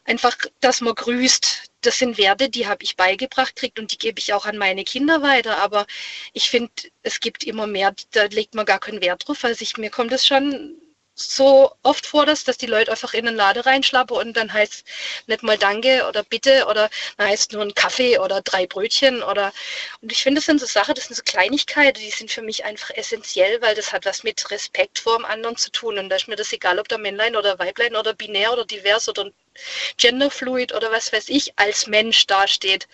einfach, 0.04 0.36
dass 0.60 0.80
man 0.80 0.94
grüßt, 0.94 1.70
das 1.80 1.98
sind 1.98 2.18
Werte, 2.18 2.48
die 2.48 2.66
habe 2.66 2.82
ich 2.82 2.96
beigebracht 2.96 3.56
kriegt 3.56 3.78
und 3.78 3.92
die 3.92 3.98
gebe 3.98 4.18
ich 4.18 4.32
auch 4.32 4.46
an 4.46 4.58
meine 4.58 4.84
Kinder 4.84 5.22
weiter. 5.22 5.58
Aber 5.58 5.86
ich 6.32 6.48
finde, 6.50 6.70
es 7.02 7.20
gibt 7.20 7.44
immer 7.44 7.66
mehr, 7.66 7.94
da 8.12 8.24
legt 8.24 8.54
man 8.54 8.66
gar 8.66 8.80
keinen 8.80 9.02
Wert 9.02 9.26
drauf. 9.26 9.44
Also 9.44 9.62
ich, 9.62 9.76
mir 9.76 9.90
kommt 9.90 10.12
es 10.12 10.26
schon 10.26 10.76
so 11.14 11.72
oft 11.82 12.06
vor, 12.06 12.26
dass, 12.26 12.44
dass 12.44 12.58
die 12.58 12.66
Leute 12.66 12.90
einfach 12.90 13.14
in 13.14 13.26
den 13.26 13.36
Laden 13.36 13.62
reinschlappen 13.62 14.16
und 14.16 14.34
dann 14.36 14.52
heißt 14.52 14.84
nicht 15.26 15.42
mal 15.42 15.56
Danke 15.58 16.06
oder 16.08 16.24
Bitte 16.24 16.66
oder 16.66 16.90
dann 17.16 17.28
heißt 17.28 17.52
nur 17.52 17.62
ein 17.62 17.74
Kaffee 17.74 18.18
oder 18.18 18.42
drei 18.42 18.66
Brötchen 18.66 19.22
oder 19.22 19.52
und 20.00 20.10
ich 20.12 20.22
finde, 20.22 20.40
das 20.40 20.46
sind 20.46 20.60
so 20.60 20.66
Sachen, 20.66 20.94
das 20.94 21.04
sind 21.04 21.16
so 21.16 21.22
Kleinigkeiten, 21.24 22.00
die 22.00 22.10
sind 22.10 22.30
für 22.30 22.42
mich 22.42 22.64
einfach 22.64 22.90
essentiell, 22.90 23.62
weil 23.62 23.74
das 23.74 23.92
hat 23.92 24.04
was 24.06 24.24
mit 24.24 24.50
Respekt 24.50 24.98
vor 24.98 25.18
dem 25.18 25.24
anderen 25.24 25.56
zu 25.56 25.70
tun 25.70 25.98
und 25.98 26.08
da 26.08 26.16
ist 26.16 26.28
mir 26.28 26.36
das 26.36 26.52
egal, 26.52 26.78
ob 26.78 26.88
da 26.88 26.98
Männlein 26.98 27.36
oder 27.36 27.58
Weiblein 27.58 27.96
oder 27.96 28.14
binär 28.14 28.52
oder 28.52 28.64
divers 28.64 29.08
oder 29.08 29.30
genderfluid 29.96 30.74
oder 30.74 30.90
was 30.90 31.12
weiß 31.12 31.28
ich 31.28 31.52
als 31.56 31.86
Mensch 31.86 32.26
dasteht 32.26 32.88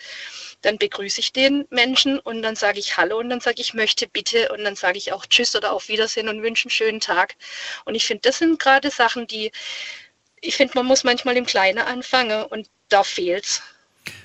dann 0.61 0.77
begrüße 0.77 1.19
ich 1.19 1.33
den 1.33 1.65
Menschen 1.69 2.19
und 2.19 2.41
dann 2.41 2.55
sage 2.55 2.79
ich 2.79 2.97
Hallo 2.97 3.19
und 3.19 3.29
dann 3.29 3.39
sage 3.39 3.61
ich 3.61 3.73
möchte 3.73 4.07
bitte 4.07 4.51
und 4.51 4.63
dann 4.63 4.75
sage 4.75 4.97
ich 4.97 5.11
auch 5.11 5.25
Tschüss 5.25 5.55
oder 5.55 5.73
auf 5.73 5.87
Wiedersehen 5.89 6.29
und 6.29 6.41
wünsche 6.41 6.65
einen 6.65 6.71
schönen 6.71 6.99
Tag. 6.99 7.35
Und 7.85 7.95
ich 7.95 8.05
finde, 8.05 8.21
das 8.21 8.37
sind 8.37 8.59
gerade 8.59 8.89
Sachen, 8.91 9.27
die, 9.27 9.51
ich 10.39 10.55
finde, 10.55 10.73
man 10.75 10.85
muss 10.85 11.03
manchmal 11.03 11.37
im 11.37 11.45
Kleinen 11.45 11.79
anfangen 11.79 12.43
und 12.45 12.69
da 12.89 13.03
fehlt's. 13.03 13.61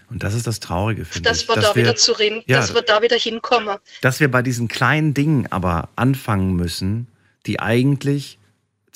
Und 0.09 0.23
das 0.23 0.35
ist 0.35 0.47
das 0.47 0.61
Traurige, 0.61 1.05
finde 1.05 1.29
dass 1.29 1.43
ich. 1.43 1.49
Wir 1.49 1.57
da 1.57 1.75
wir, 1.75 1.83
wieder 1.83 1.97
zu 1.97 2.13
reden, 2.13 2.43
ja, 2.47 2.59
dass 2.59 2.75
wir 2.75 2.83
da 2.83 3.03
wieder 3.03 3.17
hinkommen. 3.17 3.79
Dass 4.03 4.21
wir 4.21 4.31
bei 4.31 4.43
diesen 4.43 4.69
kleinen 4.69 5.15
Dingen 5.15 5.51
aber 5.51 5.89
anfangen 5.97 6.55
müssen, 6.55 7.09
die 7.47 7.61
eigentlich 7.61 8.39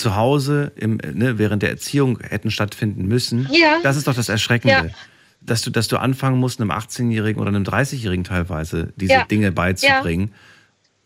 zu 0.00 0.16
Hause 0.16 0.72
im, 0.74 0.96
ne, 0.96 1.38
während 1.38 1.62
der 1.62 1.70
Erziehung 1.70 2.18
hätten 2.20 2.50
stattfinden 2.50 3.06
müssen. 3.06 3.48
Ja. 3.52 3.78
Das 3.82 3.96
ist 3.96 4.08
doch 4.08 4.14
das 4.14 4.28
Erschreckende. 4.28 4.88
Ja 4.88 4.94
dass 5.40 5.62
du, 5.62 5.70
dass 5.70 5.88
du 5.88 5.96
anfangen 5.96 6.38
musst, 6.38 6.60
einem 6.60 6.70
18-Jährigen 6.70 7.40
oder 7.40 7.48
einem 7.48 7.64
30-Jährigen 7.64 8.24
teilweise 8.24 8.92
diese 8.96 9.12
ja. 9.14 9.24
Dinge 9.24 9.52
beizubringen. 9.52 10.28
Ja. 10.28 10.34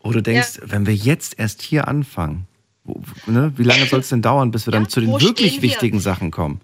Wo 0.03 0.11
du 0.11 0.21
denkst, 0.21 0.59
wenn 0.63 0.85
wir 0.85 0.93
jetzt 0.93 1.39
erst 1.39 1.61
hier 1.61 1.87
anfangen, 1.87 2.47
wo, 2.83 3.01
ne, 3.25 3.53
wie 3.55 3.63
lange 3.63 3.85
soll 3.89 4.01
es 4.01 4.09
denn 4.09 4.21
dauern, 4.21 4.51
bis 4.51 4.67
wir 4.67 4.71
dann 4.71 4.89
zu 4.89 4.99
den 4.99 5.19
wirklich 5.19 5.61
wichtigen 5.61 5.99
Sachen 5.99 6.31
kommen? 6.31 6.61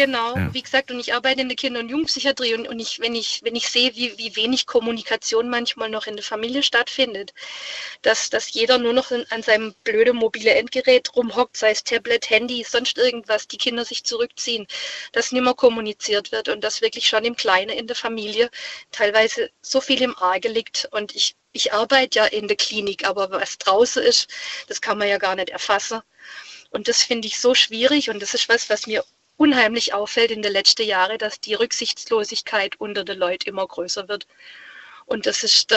Genau, 0.00 0.34
ja. 0.34 0.54
wie 0.54 0.62
gesagt, 0.62 0.90
und 0.90 0.98
ich 0.98 1.12
arbeite 1.12 1.42
in 1.42 1.48
der 1.48 1.56
Kinder- 1.56 1.80
und 1.80 1.90
Jugendpsychiatrie 1.90 2.54
und, 2.54 2.66
und 2.66 2.80
ich, 2.80 3.00
wenn 3.00 3.14
ich, 3.14 3.42
wenn 3.44 3.54
ich 3.54 3.68
sehe, 3.68 3.94
wie, 3.96 4.16
wie 4.16 4.34
wenig 4.34 4.66
Kommunikation 4.66 5.50
manchmal 5.50 5.90
noch 5.90 6.06
in 6.06 6.16
der 6.16 6.24
Familie 6.24 6.62
stattfindet, 6.62 7.34
dass, 8.00 8.30
dass 8.30 8.50
jeder 8.50 8.78
nur 8.78 8.94
noch 8.94 9.10
an 9.10 9.42
seinem 9.42 9.74
blöden 9.84 10.16
mobile 10.16 10.54
Endgerät 10.54 11.14
rumhockt, 11.14 11.58
sei 11.58 11.72
es 11.72 11.84
Tablet, 11.84 12.30
Handy, 12.30 12.64
sonst 12.64 12.96
irgendwas, 12.96 13.46
die 13.46 13.58
Kinder 13.58 13.84
sich 13.84 14.02
zurückziehen, 14.04 14.66
dass 15.12 15.32
nicht 15.32 15.42
mehr 15.42 15.52
kommuniziert 15.52 16.32
wird 16.32 16.48
und 16.48 16.62
dass 16.62 16.80
wirklich 16.80 17.06
schon 17.06 17.26
im 17.26 17.36
Kleinen 17.36 17.76
in 17.76 17.86
der 17.86 17.96
Familie 17.96 18.48
teilweise 18.92 19.50
so 19.60 19.82
viel 19.82 20.00
im 20.00 20.16
Arge 20.16 20.48
liegt 20.48 20.88
und 20.92 21.14
ich, 21.14 21.36
ich 21.52 21.74
arbeite 21.74 22.20
ja 22.20 22.24
in 22.24 22.48
der 22.48 22.56
Klinik, 22.56 23.06
aber 23.06 23.30
was 23.30 23.58
draußen 23.58 24.02
ist, 24.02 24.30
das 24.66 24.80
kann 24.80 24.96
man 24.96 25.08
ja 25.08 25.18
gar 25.18 25.36
nicht 25.36 25.50
erfassen. 25.50 26.00
Und 26.70 26.88
das 26.88 27.02
finde 27.02 27.28
ich 27.28 27.38
so 27.38 27.54
schwierig 27.54 28.08
und 28.08 28.22
das 28.22 28.32
ist 28.32 28.48
was, 28.48 28.70
was 28.70 28.86
mir 28.86 29.04
unheimlich 29.40 29.94
auffällt 29.94 30.30
in 30.30 30.42
den 30.42 30.52
letzten 30.52 30.82
Jahren, 30.82 31.16
dass 31.16 31.40
die 31.40 31.54
Rücksichtslosigkeit 31.54 32.78
unter 32.78 33.04
den 33.04 33.18
Leuten 33.18 33.48
immer 33.48 33.66
größer 33.66 34.06
wird. 34.06 34.26
Und 35.06 35.24
das 35.24 35.42
ist, 35.42 35.74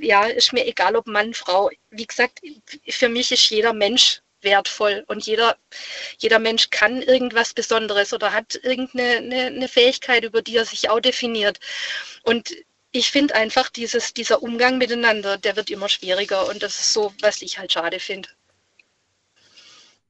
ja, 0.00 0.24
ist 0.24 0.52
mir 0.52 0.66
egal, 0.66 0.96
ob 0.96 1.06
Mann, 1.06 1.32
Frau. 1.32 1.70
Wie 1.90 2.06
gesagt, 2.06 2.40
für 2.88 3.08
mich 3.08 3.30
ist 3.30 3.48
jeder 3.50 3.72
Mensch 3.72 4.20
wertvoll 4.42 5.04
und 5.06 5.24
jeder, 5.24 5.56
jeder 6.18 6.40
Mensch 6.40 6.70
kann 6.70 7.02
irgendwas 7.02 7.54
Besonderes 7.54 8.12
oder 8.12 8.32
hat 8.32 8.58
irgendeine 8.62 9.18
eine, 9.18 9.46
eine 9.46 9.68
Fähigkeit, 9.68 10.24
über 10.24 10.42
die 10.42 10.56
er 10.56 10.64
sich 10.64 10.90
auch 10.90 11.00
definiert. 11.00 11.60
Und 12.24 12.52
ich 12.90 13.12
finde 13.12 13.36
einfach, 13.36 13.70
dieses, 13.70 14.12
dieser 14.12 14.42
Umgang 14.42 14.76
miteinander, 14.76 15.38
der 15.38 15.54
wird 15.54 15.70
immer 15.70 15.88
schwieriger 15.88 16.48
und 16.48 16.64
das 16.64 16.80
ist 16.80 16.92
so, 16.92 17.14
was 17.20 17.42
ich 17.42 17.58
halt 17.58 17.72
schade 17.72 18.00
finde. 18.00 18.28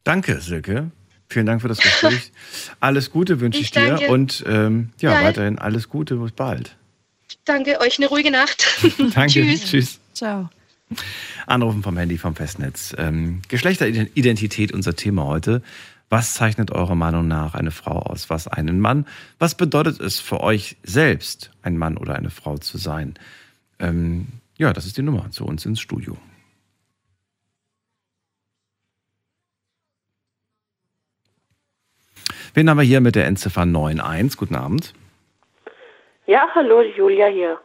Danke, 0.05 0.41
Silke. 0.41 0.91
Vielen 1.29 1.47
Dank 1.47 1.63
für 1.63 1.69
das 1.69 1.79
Gespräch. 1.79 2.33
alles 2.81 3.11
Gute 3.11 3.41
wünsche 3.41 3.59
ich, 3.59 3.67
ich 3.67 3.71
dir 3.73 4.09
und 4.11 4.45
ähm, 4.47 4.91
ja, 5.01 5.15
ja, 5.15 5.25
weiterhin 5.25 5.59
alles 5.59 5.89
Gute. 5.89 6.17
Bis 6.17 6.33
bald. 6.33 6.77
Danke, 7.45 7.81
euch 7.81 7.99
eine 7.99 8.09
ruhige 8.09 8.31
Nacht. 8.31 8.67
Danke, 9.15 9.29
tschüss. 9.29 9.65
tschüss. 9.65 10.01
Ciao. 10.13 10.51
Anrufen 11.47 11.83
vom 11.83 11.97
Handy 11.97 12.19
vom 12.19 12.37
Festnetz. 12.37 12.95
Ähm, 12.99 13.43
Geschlechteridentität, 13.49 14.73
unser 14.73 14.95
Thema 14.95 15.25
heute. 15.25 15.63
Was 16.11 16.35
zeichnet 16.35 16.71
eurer 16.71 16.95
Meinung 16.95 17.27
nach 17.27 17.55
eine 17.55 17.71
Frau 17.71 17.99
aus? 17.99 18.31
Was 18.31 18.47
einen 18.47 18.79
Mann? 18.79 19.07
Was 19.39 19.57
bedeutet 19.57 20.01
es 20.01 20.21
für 20.21 20.41
euch 20.41 20.77
selbst, 20.83 21.51
ein 21.63 21.77
Mann 21.77 21.97
oder 21.97 22.15
eine 22.15 22.31
Frau 22.31 22.59
zu 22.59 22.79
sein? 22.79 23.15
Ähm, 23.79 24.29
ja, 24.57 24.73
das 24.73 24.87
ist 24.87 24.97
die 24.97 25.03
Nummer 25.03 25.31
zu 25.31 25.45
uns 25.45 25.67
ins 25.67 25.81
Studio. 25.81 26.17
Wen 32.55 32.71
haben 32.71 32.79
wir 32.79 32.85
hier 32.85 33.01
mit 33.01 33.17
der 33.17 33.27
Endziffer 33.27 33.63
91? 33.63 34.39
Guten 34.39 34.55
Abend. 34.55 34.95
Ja, 36.27 36.47
hallo, 36.55 36.83
Julia 36.83 37.27
hier. 37.27 37.59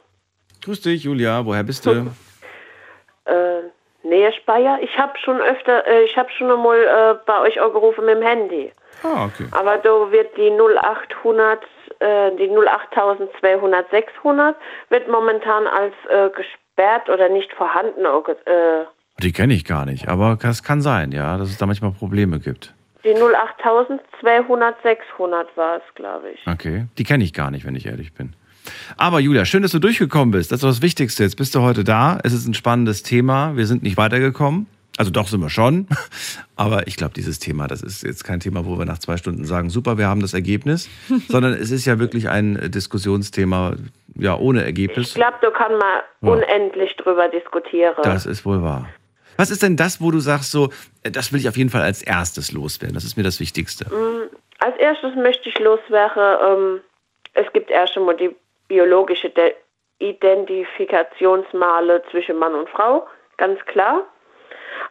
Grüß 0.63 0.81
dich, 0.81 1.03
Julia. 1.03 1.45
Woher 1.45 1.63
bist 1.63 1.85
du? 1.85 1.91
äh, 3.25 3.61
Nähe 4.01 4.33
Speyer. 4.33 4.79
Ich 4.81 4.97
habe 4.97 5.13
schon 5.23 5.39
öfter, 5.39 5.85
äh, 5.85 6.05
ich 6.05 6.17
habe 6.17 6.29
schon 6.31 6.49
einmal 6.49 6.79
äh, 6.79 7.19
bei 7.27 7.39
euch 7.41 7.61
auch 7.61 7.71
gerufen 7.71 8.05
mit 8.05 8.15
dem 8.15 8.23
Handy. 8.23 8.71
Ah, 9.03 9.25
okay. 9.25 9.45
Aber 9.51 9.77
da 9.77 10.11
wird 10.11 10.35
die 10.35 10.49
0800, 10.49 11.63
äh, 11.99 12.31
die 12.37 12.49
08200 12.49 13.91
600 13.91 14.55
wird 14.89 15.07
momentan 15.07 15.67
als 15.67 15.93
äh, 16.09 16.29
gesperrt 16.35 17.09
oder 17.09 17.29
nicht 17.29 17.53
vorhanden. 17.53 18.05
Äh, 18.05 18.85
die 19.21 19.33
kenne 19.33 19.53
ich 19.53 19.65
gar 19.65 19.85
nicht, 19.85 20.07
aber 20.07 20.39
es 20.41 20.63
kann 20.63 20.81
sein, 20.81 21.11
ja, 21.11 21.37
dass 21.37 21.49
es 21.49 21.57
da 21.59 21.67
manchmal 21.67 21.91
Probleme 21.91 22.39
gibt. 22.39 22.73
Die 23.03 23.13
08200 23.13 24.75
600 24.83 25.57
war 25.57 25.77
es, 25.77 25.95
glaube 25.95 26.31
ich. 26.31 26.45
Okay, 26.47 26.85
die 26.97 27.03
kenne 27.03 27.23
ich 27.23 27.33
gar 27.33 27.51
nicht, 27.51 27.65
wenn 27.65 27.75
ich 27.75 27.85
ehrlich 27.85 28.13
bin. 28.13 28.33
Aber 28.97 29.19
Julia, 29.19 29.45
schön, 29.45 29.61
dass 29.61 29.71
du 29.71 29.79
durchgekommen 29.79 30.31
bist. 30.31 30.51
Das 30.51 30.57
ist 30.57 30.69
das 30.69 30.81
Wichtigste. 30.81 31.23
Jetzt 31.23 31.37
bist 31.37 31.55
du 31.55 31.61
heute 31.61 31.83
da. 31.83 32.19
Es 32.23 32.33
ist 32.33 32.47
ein 32.47 32.53
spannendes 32.53 33.03
Thema. 33.03 33.55
Wir 33.55 33.65
sind 33.65 33.83
nicht 33.83 33.97
weitergekommen. 33.97 34.67
Also 34.97 35.11
doch 35.11 35.27
sind 35.27 35.39
wir 35.39 35.49
schon. 35.49 35.87
Aber 36.57 36.87
ich 36.87 36.97
glaube, 36.97 37.13
dieses 37.13 37.39
Thema, 37.39 37.67
das 37.67 37.81
ist 37.81 38.03
jetzt 38.03 38.25
kein 38.25 38.41
Thema, 38.41 38.65
wo 38.65 38.77
wir 38.77 38.85
nach 38.85 38.99
zwei 38.99 39.15
Stunden 39.15 39.45
sagen, 39.45 39.69
super, 39.69 39.97
wir 39.97 40.07
haben 40.07 40.21
das 40.21 40.33
Ergebnis, 40.33 40.89
sondern 41.29 41.53
es 41.53 41.71
ist 41.71 41.85
ja 41.85 41.99
wirklich 41.99 42.27
ein 42.27 42.69
Diskussionsthema, 42.69 43.75
ja, 44.15 44.35
ohne 44.37 44.65
Ergebnis. 44.65 45.09
Ich 45.09 45.15
glaube, 45.15 45.37
da 45.41 45.51
kann 45.51 45.71
man 45.71 46.01
ja. 46.21 46.29
unendlich 46.29 46.97
drüber 46.97 47.29
diskutieren. 47.29 47.95
Das 48.03 48.25
ist 48.25 48.45
wohl 48.45 48.61
wahr. 48.61 48.89
Was 49.39 49.49
ist 49.51 49.63
denn 49.63 49.77
das, 49.77 50.01
wo 50.01 50.11
du 50.11 50.19
sagst, 50.19 50.51
so, 50.51 50.67
äh, 51.01 51.11
das 51.11 51.31
will 51.31 51.39
ich 51.39 51.47
auf 51.47 51.55
jeden 51.55 51.69
Fall 51.69 51.81
als 51.81 52.03
erstes 52.03 52.51
loswerden? 52.51 52.93
Das 52.93 53.05
ist 53.05 53.15
mir 53.15 53.23
das 53.23 53.39
Wichtigste. 53.39 53.85
Mm, 53.85 54.29
als 54.59 54.75
erstes 54.75 55.15
möchte 55.15 55.47
ich 55.47 55.57
loswerden, 55.59 56.37
ähm, 56.45 56.81
es 57.35 57.49
gibt 57.53 57.71
erst 57.71 57.95
einmal 57.95 58.17
die 58.17 58.35
biologische 58.67 59.29
De 59.29 59.55
Identifikationsmale 59.99 62.03
zwischen 62.11 62.35
Mann 62.37 62.53
und 62.53 62.69
Frau, 62.69 63.07
ganz 63.37 63.63
klar. 63.65 64.03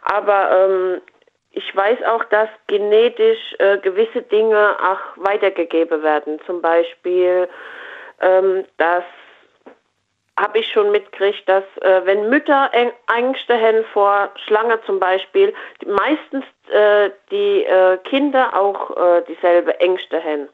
Aber 0.02 0.50
ähm, 0.50 1.02
ich 1.50 1.76
weiß 1.76 2.02
auch, 2.04 2.24
dass 2.24 2.48
genetisch 2.68 3.54
äh, 3.58 3.76
gewisse 3.78 4.22
Dinge 4.22 4.78
auch 4.82 5.00
weitergegeben 5.16 6.02
werden. 6.02 6.40
Zum 6.46 6.62
Beispiel, 6.62 7.50
ähm, 8.22 8.64
dass 8.78 9.04
habe 10.38 10.58
ich 10.58 10.70
schon 10.70 10.90
mitgekriegt, 10.92 11.48
dass 11.48 11.64
äh, 11.80 12.02
wenn 12.04 12.28
Mütter 12.28 12.70
Ängste 13.14 13.60
haben 13.60 13.84
vor 13.92 14.30
Schlange 14.46 14.80
zum 14.86 15.00
Beispiel, 15.00 15.52
die 15.80 15.86
meistens 15.86 16.44
äh, 16.70 17.10
die 17.30 17.64
äh, 17.64 17.98
Kinder 18.04 18.56
auch 18.56 18.96
äh, 18.96 19.22
dieselbe 19.28 19.78
Ängste 19.80 20.22
haben. 20.22 20.48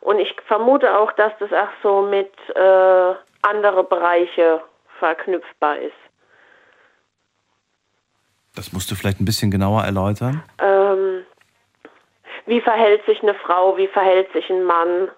Und 0.00 0.18
ich 0.18 0.34
vermute 0.46 0.98
auch, 0.98 1.12
dass 1.12 1.32
das 1.38 1.52
auch 1.52 1.68
so 1.82 2.02
mit 2.02 2.32
äh, 2.54 3.14
andere 3.42 3.84
Bereiche 3.84 4.60
verknüpfbar 4.98 5.78
ist. 5.78 5.92
Das 8.54 8.72
musst 8.72 8.90
du 8.90 8.94
vielleicht 8.94 9.20
ein 9.20 9.24
bisschen 9.24 9.50
genauer 9.50 9.82
erläutern. 9.82 10.42
Ähm, 10.58 11.24
wie 12.46 12.60
verhält 12.60 13.04
sich 13.06 13.22
eine 13.22 13.34
Frau, 13.34 13.76
wie 13.76 13.88
verhält 13.88 14.32
sich 14.32 14.48
ein 14.50 14.64
Mann? 14.64 15.10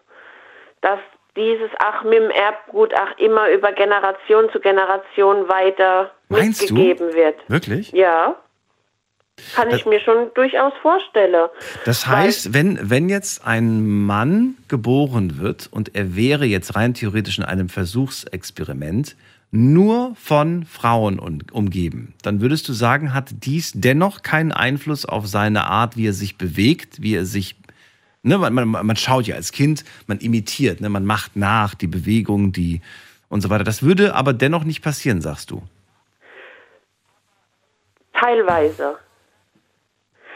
Dass 0.83 1.01
dieses 1.37 1.71
Ach 1.79 2.05
mit 2.05 2.15
dem 2.15 2.31
Erbgut 2.31 2.93
ach 2.97 3.19
immer 3.19 3.51
über 3.51 3.73
Generation 3.73 4.51
zu 4.53 4.61
Generation 4.61 5.49
weiter 5.49 6.13
Meinst 6.29 6.71
du? 6.71 6.75
mitgegeben 6.75 7.15
wird. 7.15 7.37
Wirklich? 7.49 7.93
Ja. 7.93 8.37
Kann 9.55 9.71
ich 9.71 9.85
mir 9.85 10.01
schon 10.01 10.31
durchaus 10.35 10.73
vorstellen. 10.81 11.49
Das 11.85 12.07
heißt, 12.07 12.55
wenn, 12.55 12.79
wenn 12.89 13.09
jetzt 13.09 13.45
ein 13.45 13.85
Mann 13.85 14.57
geboren 14.69 15.39
wird 15.39 15.69
und 15.73 15.97
er 15.97 16.15
wäre 16.15 16.45
jetzt 16.45 16.77
rein 16.77 16.95
theoretisch 16.95 17.39
in 17.39 17.45
einem 17.45 17.69
Versuchsexperiment 17.69 19.17
nur 19.51 20.15
von 20.17 20.65
Frauen 20.65 21.19
umgeben, 21.53 22.15
dann 22.23 22.41
würdest 22.41 22.69
du 22.69 22.73
sagen, 22.73 23.13
hat 23.13 23.31
dies 23.45 23.73
dennoch 23.75 24.23
keinen 24.23 24.53
Einfluss 24.53 25.05
auf 25.05 25.27
seine 25.27 25.65
Art, 25.65 25.97
wie 25.97 26.09
er 26.09 26.13
sich 26.13 26.39
bewegt, 26.39 27.03
wie 27.03 27.17
er 27.17 27.25
sich. 27.25 27.57
Ne, 28.27 28.39
man, 28.39 28.55
man, 28.55 28.87
man 28.87 28.97
schaut 28.97 29.27
ja 29.27 29.37
als 29.37 29.53
Kind, 29.53 29.85
man 30.07 30.19
imitiert, 30.19 30.81
ne, 30.81 30.89
man 30.89 31.05
macht 31.05 31.37
nach 31.37 31.75
die 31.75 31.87
Bewegung, 31.87 32.53
die 32.53 32.81
und 33.29 33.43
so 33.43 33.51
weiter. 33.51 33.65
Das 33.65 33.83
würde 33.83 34.15
aber 34.15 34.33
dennoch 34.33 34.65
nicht 34.65 34.83
passieren, 34.83 35.21
sagst 35.21 35.51
du. 35.51 35.63
Teilweise. 38.15 38.97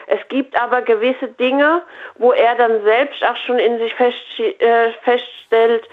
Es 0.06 0.20
gibt 0.28 0.58
aber 0.60 0.82
gewisse 0.82 1.28
Dinge, 1.28 1.82
wo 2.16 2.32
er 2.32 2.56
dann 2.56 2.82
selbst 2.82 3.22
auch 3.24 3.36
schon 3.46 3.58
in 3.58 3.78
sich 3.78 3.94
fest, 3.94 4.16
äh, 4.38 4.92
feststellt, 5.04 5.88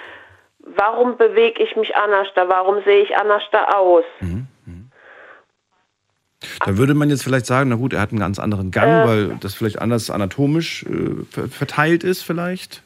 warum 0.59 1.15
bewege 1.15 1.63
ich 1.63 1.75
mich 1.75 1.95
anders 1.95 2.27
da, 2.35 2.49
warum 2.49 2.83
sehe 2.83 3.03
ich 3.03 3.15
anders 3.15 3.43
da 3.51 3.65
aus. 3.69 4.05
Da 6.65 6.77
würde 6.77 6.93
man 6.93 7.09
jetzt 7.09 7.23
vielleicht 7.23 7.45
sagen, 7.45 7.69
na 7.69 7.75
gut, 7.75 7.93
er 7.93 8.01
hat 8.01 8.11
einen 8.11 8.19
ganz 8.19 8.39
anderen 8.39 8.71
Gang, 8.71 9.03
Äh. 9.03 9.07
weil 9.07 9.37
das 9.39 9.55
vielleicht 9.55 9.81
anders 9.81 10.09
anatomisch 10.09 10.83
äh, 10.83 11.23
ver- 11.31 11.47
verteilt 11.47 12.03
ist 12.03 12.23
vielleicht. 12.23 12.81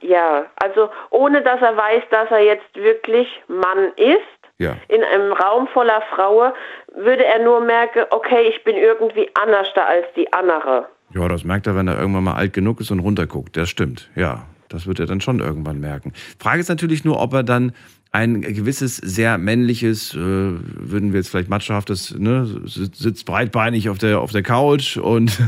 Ja, 0.00 0.46
also 0.56 0.88
ohne 1.10 1.42
dass 1.42 1.60
er 1.60 1.76
weiß, 1.76 2.04
dass 2.10 2.30
er 2.30 2.44
jetzt 2.44 2.74
wirklich 2.76 3.26
Mann 3.48 3.92
ist, 3.96 4.20
Ja. 4.58 4.76
in 4.88 5.02
einem 5.02 5.32
Raum 5.32 5.66
voller 5.68 6.02
Frauen, 6.14 6.52
würde 6.96 7.24
er 7.24 7.42
nur 7.42 7.60
merken, 7.60 8.04
okay, 8.10 8.42
ich 8.48 8.62
bin 8.64 8.76
irgendwie 8.76 9.28
anders 9.34 9.68
da 9.74 9.84
als 9.84 10.06
die 10.16 10.32
andere. 10.32 10.86
Ja, 11.14 11.26
das 11.28 11.42
merkt 11.44 11.66
er, 11.66 11.74
wenn 11.74 11.88
er 11.88 11.98
irgendwann 11.98 12.24
mal 12.24 12.34
alt 12.34 12.52
genug 12.52 12.80
ist 12.80 12.90
und 12.90 13.00
runterguckt. 13.00 13.56
Das 13.56 13.68
stimmt, 13.68 14.08
ja. 14.14 14.46
Das 14.68 14.86
wird 14.86 15.00
er 15.00 15.06
dann 15.06 15.22
schon 15.22 15.40
irgendwann 15.40 15.80
merken. 15.80 16.12
Frage 16.38 16.60
ist 16.60 16.68
natürlich 16.68 17.02
nur, 17.02 17.18
ob 17.20 17.32
er 17.32 17.42
dann 17.42 17.72
ein 18.10 18.40
gewisses, 18.40 18.96
sehr 18.96 19.38
männliches, 19.38 20.14
äh, 20.14 20.18
würden 20.18 21.12
wir 21.12 21.20
jetzt 21.20 21.28
vielleicht 21.28 21.50
machohaftes, 21.50 22.14
ne, 22.18 22.62
sitzt 22.64 23.26
breitbeinig 23.26 23.90
auf 23.90 23.98
der, 23.98 24.20
auf 24.20 24.32
der 24.32 24.42
Couch 24.42 24.96
und 24.96 25.38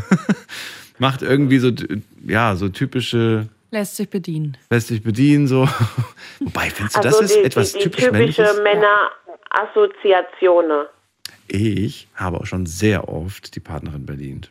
macht 0.98 1.22
irgendwie 1.22 1.58
so, 1.58 1.72
ja, 2.26 2.54
so 2.56 2.68
typische, 2.68 3.48
Lässt 3.72 3.94
sich 3.96 4.10
bedienen. 4.10 4.56
lässt 4.68 4.88
sich 4.88 5.00
bedienen, 5.02 5.46
so. 5.46 5.62
Wobei, 6.40 6.70
findest 6.70 6.96
du, 6.96 7.02
das 7.02 7.14
also 7.14 7.24
ist 7.24 7.36
die, 7.36 7.44
etwas 7.44 7.72
die, 7.72 7.78
die 7.78 7.84
typisch 7.84 8.04
typische 8.04 8.18
männliches? 8.18 8.60
Männerassoziationen. 8.62 10.86
Ich 11.46 12.08
habe 12.14 12.40
auch 12.40 12.46
schon 12.46 12.66
sehr 12.66 13.08
oft 13.08 13.54
die 13.54 13.60
Partnerin 13.60 14.06
bedient. 14.06 14.50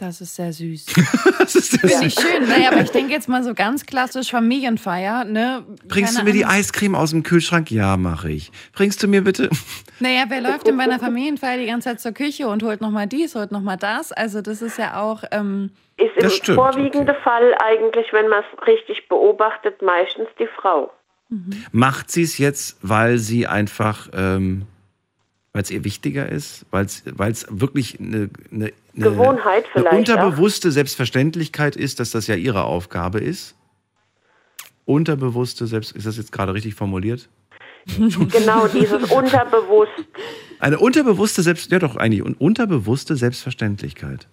Das 0.00 0.22
ist 0.22 0.34
sehr 0.34 0.50
süß. 0.50 0.86
das 1.38 1.54
ist 1.54 1.72
sehr 1.72 1.90
Finde 1.90 2.06
ich 2.06 2.14
süß. 2.14 2.24
schön. 2.24 2.48
Naja, 2.48 2.70
aber 2.72 2.80
ich 2.80 2.90
denke 2.90 3.12
jetzt 3.12 3.28
mal 3.28 3.44
so 3.44 3.52
ganz 3.52 3.84
klassisch 3.84 4.30
Familienfeier. 4.30 5.24
Ne? 5.26 5.62
Bringst 5.88 6.16
Keine 6.16 6.24
du 6.30 6.32
mir 6.32 6.38
die. 6.38 6.46
Eiscreme 6.46 6.94
aus 6.94 7.10
dem 7.10 7.22
Kühlschrank? 7.22 7.70
Ja, 7.70 7.98
mache 7.98 8.30
ich. 8.30 8.50
Bringst 8.72 9.02
du 9.02 9.08
mir 9.08 9.22
bitte. 9.22 9.50
Naja, 10.02 10.24
wer 10.28 10.40
läuft 10.40 10.66
denn 10.66 10.78
bei 10.78 10.84
einer 10.84 10.98
Familienfeier 10.98 11.58
die 11.58 11.66
ganze 11.66 11.90
Zeit 11.90 12.00
zur 12.00 12.12
Küche 12.12 12.48
und 12.48 12.62
holt 12.62 12.80
nochmal 12.80 13.06
dies, 13.06 13.34
holt 13.34 13.52
nochmal 13.52 13.76
das? 13.76 14.12
Also 14.12 14.40
das 14.40 14.62
ist 14.62 14.78
ja 14.78 14.98
auch... 14.98 15.24
Ähm, 15.30 15.72
Ist 15.98 16.16
im 16.16 16.30
stimmt, 16.30 16.56
vorwiegenden 16.56 17.14
Fall 17.22 17.54
eigentlich, 17.62 18.06
wenn 18.12 18.28
man 18.28 18.42
es 18.42 18.66
richtig 18.66 19.06
beobachtet, 19.10 19.82
meistens 19.82 20.28
die 20.38 20.48
Frau. 20.56 20.90
Macht 21.70 22.10
sie 22.10 22.22
es 22.22 22.38
jetzt, 22.38 22.78
weil 22.80 23.18
sie 23.18 23.46
einfach, 23.46 24.08
ähm, 24.14 24.62
weil 25.52 25.60
es 25.60 25.70
ihr 25.70 25.84
wichtiger 25.84 26.26
ist, 26.26 26.64
weil 26.70 26.86
es 26.86 27.46
wirklich 27.50 28.00
eine, 28.00 28.30
eine, 28.50 28.72
eine, 29.06 29.10
Gewohnheit 29.16 29.64
eine 29.74 29.84
vielleicht 29.88 30.08
unterbewusste 30.10 30.72
Selbstverständlichkeit 30.72 31.76
ist, 31.76 32.00
dass 32.00 32.10
das 32.10 32.26
ja 32.26 32.34
ihre 32.36 32.64
Aufgabe 32.64 33.20
ist. 33.20 33.54
Unterbewusste 34.84 35.66
Selbst, 35.66 35.92
ist 35.92 36.06
das 36.06 36.16
jetzt 36.16 36.32
gerade 36.32 36.54
richtig 36.54 36.74
formuliert? 36.74 37.28
Genau, 37.96 38.66
dieses 38.68 39.04
Unterbewusst. 39.10 39.92
Eine 40.58 40.78
unterbewusste 40.78 41.42
Selbst, 41.42 41.70
ja 41.70 41.78
doch 41.78 41.96
eigentlich, 41.96 42.22
un- 42.22 42.34
unterbewusste 42.34 43.16
Selbstverständlichkeit. 43.16 44.28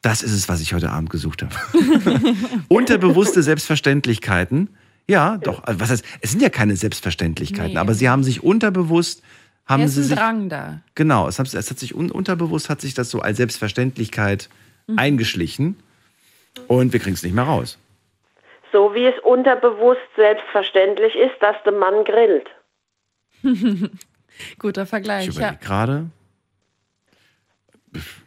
Das 0.00 0.22
ist 0.22 0.32
es, 0.32 0.48
was 0.48 0.60
ich 0.60 0.74
heute 0.74 0.90
Abend 0.90 1.10
gesucht 1.10 1.42
habe. 1.42 1.54
unterbewusste 2.68 3.42
Selbstverständlichkeiten. 3.42 4.70
Ja, 5.08 5.36
doch. 5.38 5.62
Was 5.66 5.90
heißt, 5.90 6.04
es 6.20 6.30
sind 6.30 6.40
ja 6.42 6.48
keine 6.50 6.76
Selbstverständlichkeiten, 6.76 7.72
Nee. 7.74 7.78
aber 7.78 7.94
sie 7.94 8.08
haben 8.08 8.22
sich 8.24 8.42
unterbewusst, 8.42 9.22
haben 9.66 9.78
hier 9.80 9.86
ist 9.86 9.94
sie 9.94 10.00
ein 10.02 10.04
sich, 10.04 10.18
Drang 10.18 10.48
da. 10.48 10.80
genau, 10.94 11.26
es 11.28 11.38
hat, 11.38 11.52
es 11.52 11.70
hat 11.70 11.78
sich 11.78 11.94
un, 11.94 12.10
unterbewusst 12.10 12.68
hat 12.68 12.80
sich 12.80 12.94
das 12.94 13.10
so 13.10 13.20
als 13.20 13.36
Selbstverständlichkeit 13.38 14.48
Mhm. 14.86 14.98
eingeschlichen 14.98 15.76
und 16.68 16.92
wir 16.92 17.00
kriegen 17.00 17.14
es 17.14 17.22
nicht 17.22 17.32
mehr 17.34 17.44
raus. 17.44 17.78
So 18.72 18.94
wie 18.94 19.06
es 19.06 19.14
unterbewusst 19.24 20.00
selbstverständlich 20.16 21.14
ist, 21.14 21.40
dass 21.40 21.56
der 21.64 21.72
Mann 21.72 22.04
grillt. 22.04 22.46
Guter 24.58 24.84
Vergleich, 24.84 25.28
Ich 25.28 25.34
ja. 25.36 25.40
überlege 25.40 25.64
gerade. 25.64 26.06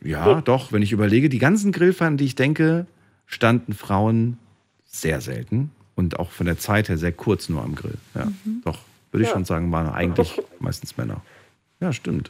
Ja, 0.02 0.42
doch, 0.42 0.72
wenn 0.72 0.82
ich 0.82 0.94
überlege, 0.94 1.28
die 1.30 1.40
ganzen 1.40 1.72
Grillfeiern, 1.72 2.18
die 2.18 2.26
ich 2.26 2.36
denke, 2.36 2.88
standen 3.26 3.74
Frauen 3.74 4.38
sehr 4.86 5.20
selten 5.20 5.72
und 5.96 6.18
auch 6.20 6.32
von 6.32 6.46
der 6.46 6.58
Zeit 6.58 6.88
her 6.88 6.98
sehr 6.98 7.12
kurz 7.12 7.50
nur 7.50 7.62
am 7.62 7.76
Grill. 7.76 7.98
Ja, 8.16 8.26
Mhm. 8.46 8.62
doch, 8.64 8.80
würde 9.18 9.24
ich 9.24 9.30
Ja. 9.30 9.34
schon 9.36 9.46
sagen, 9.46 9.72
waren 9.72 9.90
eigentlich 9.90 10.40
meistens 10.60 10.96
Männer. 10.96 11.22
Ja, 11.80 11.92
stimmt. 11.92 12.30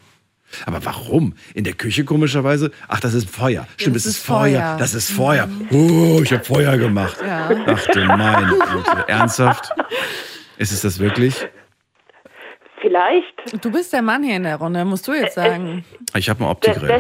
Aber 0.66 0.84
warum? 0.86 1.34
In 1.54 1.66
der 1.66 1.74
Küche 1.74 2.06
komischerweise? 2.06 2.72
Ach, 2.88 3.02
das 3.02 3.14
ist 3.14 3.30
Feuer. 3.30 3.68
Stimmt, 3.76 3.98
das 3.98 4.04
es 4.06 4.12
ist 4.12 4.18
ist 4.20 4.26
Feuer. 4.26 4.40
Feuer. 4.62 4.74
Mhm. 4.76 4.80
Das 4.80 4.94
ist 4.94 5.12
Feuer. 5.12 5.50
Oh, 5.72 6.22
ich 6.24 6.32
habe 6.32 6.44
Feuer 6.46 6.78
gemacht. 6.78 7.18
Ja. 7.22 7.50
Ach 7.66 7.86
du 7.88 8.06
meine 8.06 8.48
Güte. 8.54 9.08
Ernsthaft? 9.10 9.70
Ist 10.58 10.72
es 10.72 10.82
das 10.82 11.00
wirklich? 11.00 11.48
Vielleicht. 12.80 13.64
Du 13.66 13.72
bist 13.72 13.92
der 13.92 14.02
Mann 14.02 14.24
hier 14.24 14.38
in 14.38 14.44
der 14.44 14.56
Runde, 14.56 14.86
musst 14.86 15.06
du 15.08 15.14
jetzt 15.14 15.36
sagen. 15.36 15.84
Ich 16.16 16.30
habe 16.30 16.40
Das, 16.40 16.50
Opti-Grill. 16.52 17.00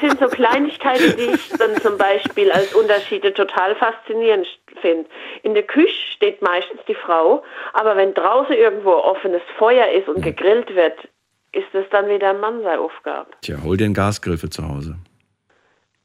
Das, 0.00 0.10
sind, 0.10 0.20
so 0.20 0.28
Kleinigkeiten, 0.28 1.16
die 1.16 1.34
ich 1.34 1.48
dann 1.58 1.76
zum 1.80 1.96
Beispiel 1.98 2.50
als 2.52 2.72
Unterschiede 2.74 3.32
total 3.34 3.74
faszinierend 3.76 4.46
finde. 4.80 5.08
In 5.42 5.54
der 5.54 5.62
Küche 5.64 5.94
steht 6.16 6.42
meistens 6.42 6.80
die 6.88 6.94
Frau, 6.94 7.42
aber 7.72 7.96
wenn 7.96 8.14
draußen 8.14 8.54
irgendwo 8.54 8.92
offenes 8.92 9.42
Feuer 9.58 9.86
ist 9.88 10.08
und 10.08 10.22
gegrillt 10.22 10.74
wird, 10.74 10.96
ist 11.52 11.66
das 11.72 11.84
dann 11.90 12.08
wieder 12.08 12.32
Mann 12.34 12.62
seine 12.62 12.80
Aufgabe. 12.80 13.28
Tja, 13.42 13.56
hol 13.62 13.76
dir 13.76 13.84
einen 13.86 13.94
Gasgrill 13.94 14.38
für 14.38 14.50
zu 14.50 14.66
Hause. 14.68 14.96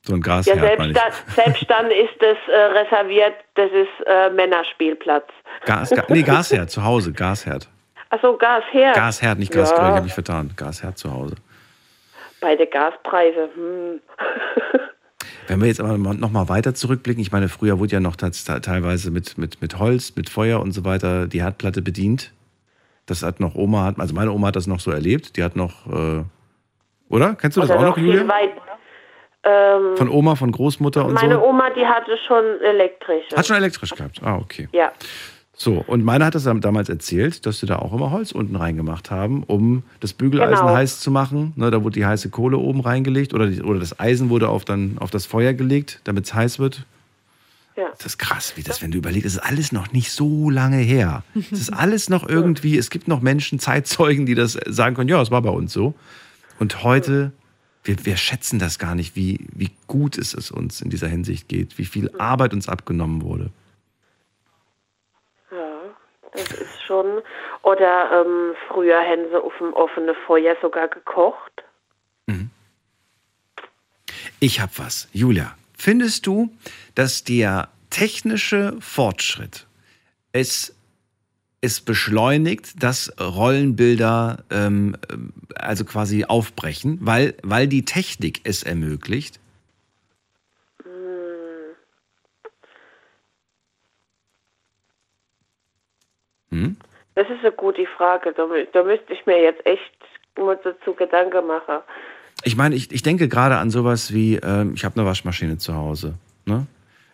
So 0.08 0.14
ein 0.14 0.22
Ja, 0.26 0.36
Gasherd, 0.36 0.58
meine 0.78 0.94
selbst, 0.94 1.24
ich. 1.28 1.36
da, 1.36 1.44
selbst 1.44 1.70
dann 1.70 1.90
ist 1.92 2.14
das 2.20 2.38
äh, 2.48 2.56
reserviert, 2.56 3.34
das 3.56 3.72
ist 3.72 4.08
äh, 4.08 4.30
Männerspielplatz. 4.30 5.28
Gas, 5.66 5.90
Ga 5.90 6.04
nee, 6.10 6.22
Gasherd, 6.22 6.70
zu 6.70 6.84
Hause, 6.84 7.12
Gasherd. 7.12 7.68
Achso, 8.12 8.38
Gas 8.38 8.64
her. 8.72 8.94
Gasherd, 8.94 9.40
nicht 9.40 9.52
Gasgrill, 9.52 9.84
ich 9.84 9.90
Ja, 9.90 9.96
habe 9.96 10.04
mich 10.04 10.14
vertan. 10.14 10.52
Gasherd 10.56 10.98
zu 10.98 11.12
Hause. 11.12 11.36
Bei 12.42 12.56
den 12.56 12.70
Gaspreisen. 12.70 13.50
Hm. 13.56 14.02
Wenn 15.48 15.62
wir 15.62 15.68
jetzt 15.68 15.80
aber 15.80 15.98
noch 15.98 16.32
mal 16.32 16.50
weiter 16.50 16.74
zurückblicken, 16.74 17.22
ich 17.22 17.32
meine, 17.32 17.50
früher 17.50 17.80
wurde 17.80 17.94
ja 17.94 18.00
noch 18.00 18.16
teilweise 18.16 19.12
mit, 19.12 19.38
mit, 19.38 19.62
mit 19.62 19.78
Holz, 19.80 20.16
mit 20.16 20.30
Feuer 20.30 20.60
und 20.60 20.72
so 20.72 20.86
weiter 20.86 21.28
die 21.28 21.42
Herdplatte 21.44 21.82
bedient. 21.82 22.32
Das 23.06 23.22
hat 23.22 23.40
noch 23.40 23.54
Oma, 23.54 23.84
hat, 23.84 24.00
also 24.00 24.16
meine 24.16 24.32
Oma 24.32 24.48
hat 24.48 24.56
das 24.56 24.66
noch 24.66 24.80
so 24.80 24.92
erlebt. 24.92 25.38
Die 25.38 25.44
hat 25.44 25.56
noch, 25.56 25.86
äh, 25.88 26.24
oder? 27.10 27.36
Kennst 27.36 27.58
du 27.58 27.62
das 27.62 27.70
Oder 27.70 27.80
auch 27.80 27.84
noch, 27.84 27.96
viel 27.96 28.06
Julia? 28.06 28.28
weit. 28.28 28.52
Ähm, 29.44 29.96
Von 29.96 30.10
Oma, 30.10 30.36
von 30.36 30.52
Großmutter 30.52 31.06
und 31.06 31.14
meine 31.14 31.36
so? 31.36 31.44
Oma, 31.46 31.70
die 31.70 31.86
hatte 31.86 32.18
schon 32.28 32.44
elektrisch. 32.62 33.26
Hat 33.36 33.46
schon 33.46 33.58
elektrisch 33.58 33.92
gehabt. 33.92 34.20
Ah, 34.24 34.38
okay. 34.38 34.68
Ja. 34.72 34.92
So, 35.58 35.84
und 35.88 36.04
meine 36.04 36.26
hat 36.26 36.36
das 36.36 36.44
damals 36.44 36.90
erzählt, 36.90 37.46
dass 37.46 37.60
sie 37.60 37.66
da 37.66 37.78
auch 37.78 37.94
immer 37.94 38.12
Holz 38.12 38.32
unten 38.32 38.56
reingemacht 38.56 39.10
haben, 39.10 39.44
um 39.44 39.84
das 40.02 40.14
Bügeleisen 40.14 40.66
Genau. 40.66 40.76
heiß 40.76 41.00
zu 41.00 41.12
machen. 41.12 41.54
Ne, 41.56 41.72
da 41.72 41.84
wurde 41.84 41.94
die 41.94 42.06
heiße 42.06 42.30
Kohle 42.30 42.58
oben 42.58 42.82
reingelegt 42.82 43.34
oder, 43.34 43.48
die, 43.48 43.62
oder 43.62 43.80
das 43.80 44.00
Eisen 44.00 44.30
wurde 44.30 44.50
auf, 44.50 44.66
dann, 44.66 44.98
auf 45.00 45.12
das 45.12 45.26
Feuer 45.26 45.54
gelegt, 45.54 46.02
damit 46.04 46.26
es 46.26 46.34
heiß 46.34 46.60
wird. 46.60 46.86
Ja. 47.78 47.86
Das 47.98 48.06
ist 48.06 48.18
krass, 48.18 48.54
wie 48.56 48.64
das, 48.64 48.82
wenn 48.82 48.92
du 48.92 48.98
überlegst, 48.98 49.26
das 49.26 49.34
ist 49.34 49.40
alles 49.40 49.72
noch 49.72 49.92
nicht 49.92 50.12
so 50.12 50.50
lange 50.50 50.78
her. 50.78 51.24
Es 51.52 51.60
ist 51.60 51.74
alles 51.74 52.10
noch 52.10 52.26
irgendwie, 52.28 52.78
es 52.78 52.90
gibt 52.90 53.08
noch 53.08 53.22
Menschen, 53.22 53.60
Zeitzeugen, 53.60 54.26
die 54.26 54.36
das 54.36 54.58
sagen 54.68 54.96
können, 54.96 55.10
ja, 55.10 55.22
es 55.22 55.32
war 55.32 55.42
bei 55.42 55.50
uns 55.50 55.74
so. 55.74 55.94
Und 56.60 56.84
heute 56.84 57.32
wir, 57.86 58.04
wir 58.06 58.18
schätzen 58.18 58.60
das 58.60 58.80
gar 58.80 58.96
nicht, 58.96 59.16
wie, 59.16 59.40
wie 59.54 59.70
gut 59.88 60.18
es 60.18 60.34
uns 60.52 60.82
in 60.82 60.90
dieser 60.90 61.08
Hinsicht 61.08 61.48
geht, 61.48 61.78
wie 61.78 61.86
viel 61.86 62.12
Arbeit 62.18 62.54
uns 62.54 62.68
abgenommen 62.68 63.22
wurde. 63.22 63.52
Das 66.36 66.52
ist 66.52 66.84
schon. 66.86 67.22
Oder 67.62 68.24
ähm, 68.26 68.56
früher 68.68 69.00
hätten 69.02 69.30
sie 69.30 69.42
auf 69.42 69.54
dem 69.60 69.74
offenen 69.74 70.16
Feuer 70.26 70.56
sogar 70.62 70.88
gekocht. 70.88 71.64
Ich 74.40 74.60
hab 74.60 74.78
was. 74.78 75.08
Julia, 75.14 75.56
findest 75.78 76.28
du, 76.28 76.50
dass 76.94 77.24
der 77.24 77.70
technische 77.90 78.76
Fortschritt 78.80 79.66
es, 80.34 80.76
es 81.62 81.82
beschleunigt, 81.82 82.84
dass 82.84 83.14
Rollenbilder 83.20 84.44
ähm, 84.52 84.98
also 85.56 85.86
quasi 85.86 86.26
aufbrechen, 86.26 87.00
weil, 87.02 87.36
weil 87.44 87.68
die 87.68 87.86
Technik 87.86 88.42
es 88.44 88.64
ermöglicht? 88.64 89.40
Hm? 96.64 96.78
Das 97.16 97.28
ist 97.30 97.40
eine 97.42 97.52
gute 97.52 97.86
Frage. 97.98 98.34
Da, 98.36 98.44
da 98.74 98.84
müsste 98.84 99.14
ich 99.14 99.26
mir 99.26 99.42
jetzt 99.42 99.66
echt 99.66 99.82
mal 100.38 100.58
dazu 100.64 100.94
Gedanken 100.94 101.48
machen. 101.48 101.78
Ich 102.44 102.56
meine, 102.58 102.76
ich, 102.76 102.92
ich 102.92 103.04
denke 103.04 103.28
gerade 103.30 103.58
an 103.58 103.70
sowas 103.70 104.14
wie, 104.14 104.36
ähm, 104.36 104.74
ich 104.76 104.84
habe 104.84 105.00
eine 105.00 105.08
Waschmaschine 105.08 105.58
zu 105.58 105.76
Hause. 105.76 106.16
Ne? 106.46 106.68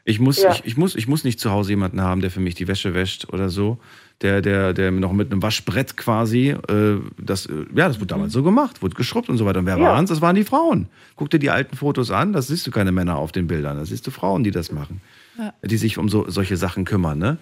Ich, 0.04 0.20
muss, 0.20 0.42
Ja. 0.42 0.52
ich, 0.52 0.66
ich, 0.66 0.78
muss, 0.78 0.96
ich 0.96 1.08
muss 1.08 1.24
nicht 1.24 1.40
zu 1.40 1.52
Hause 1.52 1.72
jemanden 1.72 2.02
haben, 2.02 2.22
der 2.22 2.32
für 2.32 2.40
mich 2.40 2.56
die 2.56 2.68
Wäsche 2.68 2.94
wäscht 2.96 3.32
oder 3.32 3.50
so. 3.50 3.78
Der, 4.22 4.42
der, 4.42 4.74
der 4.74 4.92
noch 4.92 5.14
mit 5.14 5.32
einem 5.32 5.42
Waschbrett 5.42 5.98
quasi, 5.98 6.50
äh, 6.50 6.98
das, 7.20 7.46
äh, 7.48 7.54
ja, 7.76 7.88
das 7.88 7.98
wurde 8.00 8.08
damals 8.08 8.34
so 8.34 8.42
gemacht, 8.44 8.82
wurde 8.82 8.96
geschrubbt 8.96 9.30
und 9.30 9.38
so 9.38 9.46
weiter. 9.46 9.60
Und 9.60 9.66
wer 9.68 9.78
Ja. 9.78 9.84
waren's? 9.84 10.10
Das 10.10 10.22
waren 10.22 10.36
die 10.36 10.44
Frauen. 10.44 10.90
Guck 11.16 11.30
dir 11.32 11.40
die 11.40 11.50
alten 11.52 11.76
Fotos 11.76 12.10
an, 12.12 12.34
da 12.34 12.42
siehst 12.42 12.66
du 12.68 12.72
keine 12.72 12.92
Männer 12.92 13.18
auf 13.18 13.32
den 13.32 13.48
Bildern, 13.48 13.78
da 13.78 13.86
siehst 13.86 14.06
du 14.06 14.12
Frauen, 14.12 14.44
die 14.44 14.52
das 14.52 14.72
machen, 14.72 15.02
Ja. 15.40 15.54
die 15.64 15.78
sich 15.78 15.98
um 16.00 16.10
so, 16.10 16.30
solche 16.30 16.56
Sachen 16.58 16.86
kümmern. 16.86 17.18
Ne? 17.20 17.38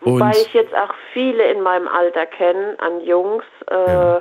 Wobei 0.00 0.30
ich 0.30 0.52
jetzt 0.54 0.74
auch 0.74 0.94
viele 1.12 1.50
in 1.50 1.60
meinem 1.60 1.88
Alter 1.88 2.26
kenne, 2.26 2.76
an 2.78 3.00
Jungs, 3.04 3.44
äh, 3.66 4.20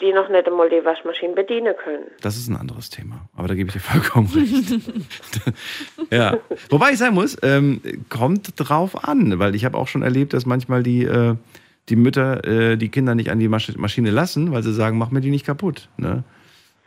die 0.00 0.12
noch 0.12 0.28
nicht 0.28 0.46
einmal 0.46 0.68
die 0.68 0.84
Waschmaschine 0.84 1.34
bedienen 1.34 1.74
können. 1.82 2.04
Das 2.20 2.36
ist 2.36 2.48
ein 2.48 2.56
anderes 2.56 2.90
Thema. 2.90 3.28
Aber 3.36 3.48
da 3.48 3.54
gebe 3.54 3.68
ich 3.68 3.74
dir 3.74 3.80
vollkommen 3.80 4.28
recht. 4.28 4.80
ja. 6.10 6.38
Wobei 6.70 6.90
ich 6.90 6.98
sagen 6.98 7.14
muss, 7.14 7.36
ähm, 7.42 7.80
kommt 8.08 8.54
drauf 8.56 9.04
an, 9.04 9.38
weil 9.38 9.54
ich 9.54 9.64
habe 9.64 9.78
auch 9.78 9.88
schon 9.88 10.02
erlebt, 10.02 10.34
dass 10.34 10.44
manchmal 10.44 10.82
die, 10.82 11.04
äh, 11.04 11.36
die 11.88 11.96
Mütter 11.96 12.44
äh, 12.44 12.76
die 12.76 12.88
Kinder 12.88 13.14
nicht 13.14 13.30
an 13.30 13.38
die 13.38 13.48
Masch 13.48 13.76
Maschine 13.76 14.10
lassen, 14.10 14.52
weil 14.52 14.62
sie 14.62 14.72
sagen, 14.72 14.98
mach 14.98 15.10
mir 15.10 15.20
die 15.20 15.30
nicht 15.30 15.46
kaputt. 15.46 15.88
Ne? 15.96 16.24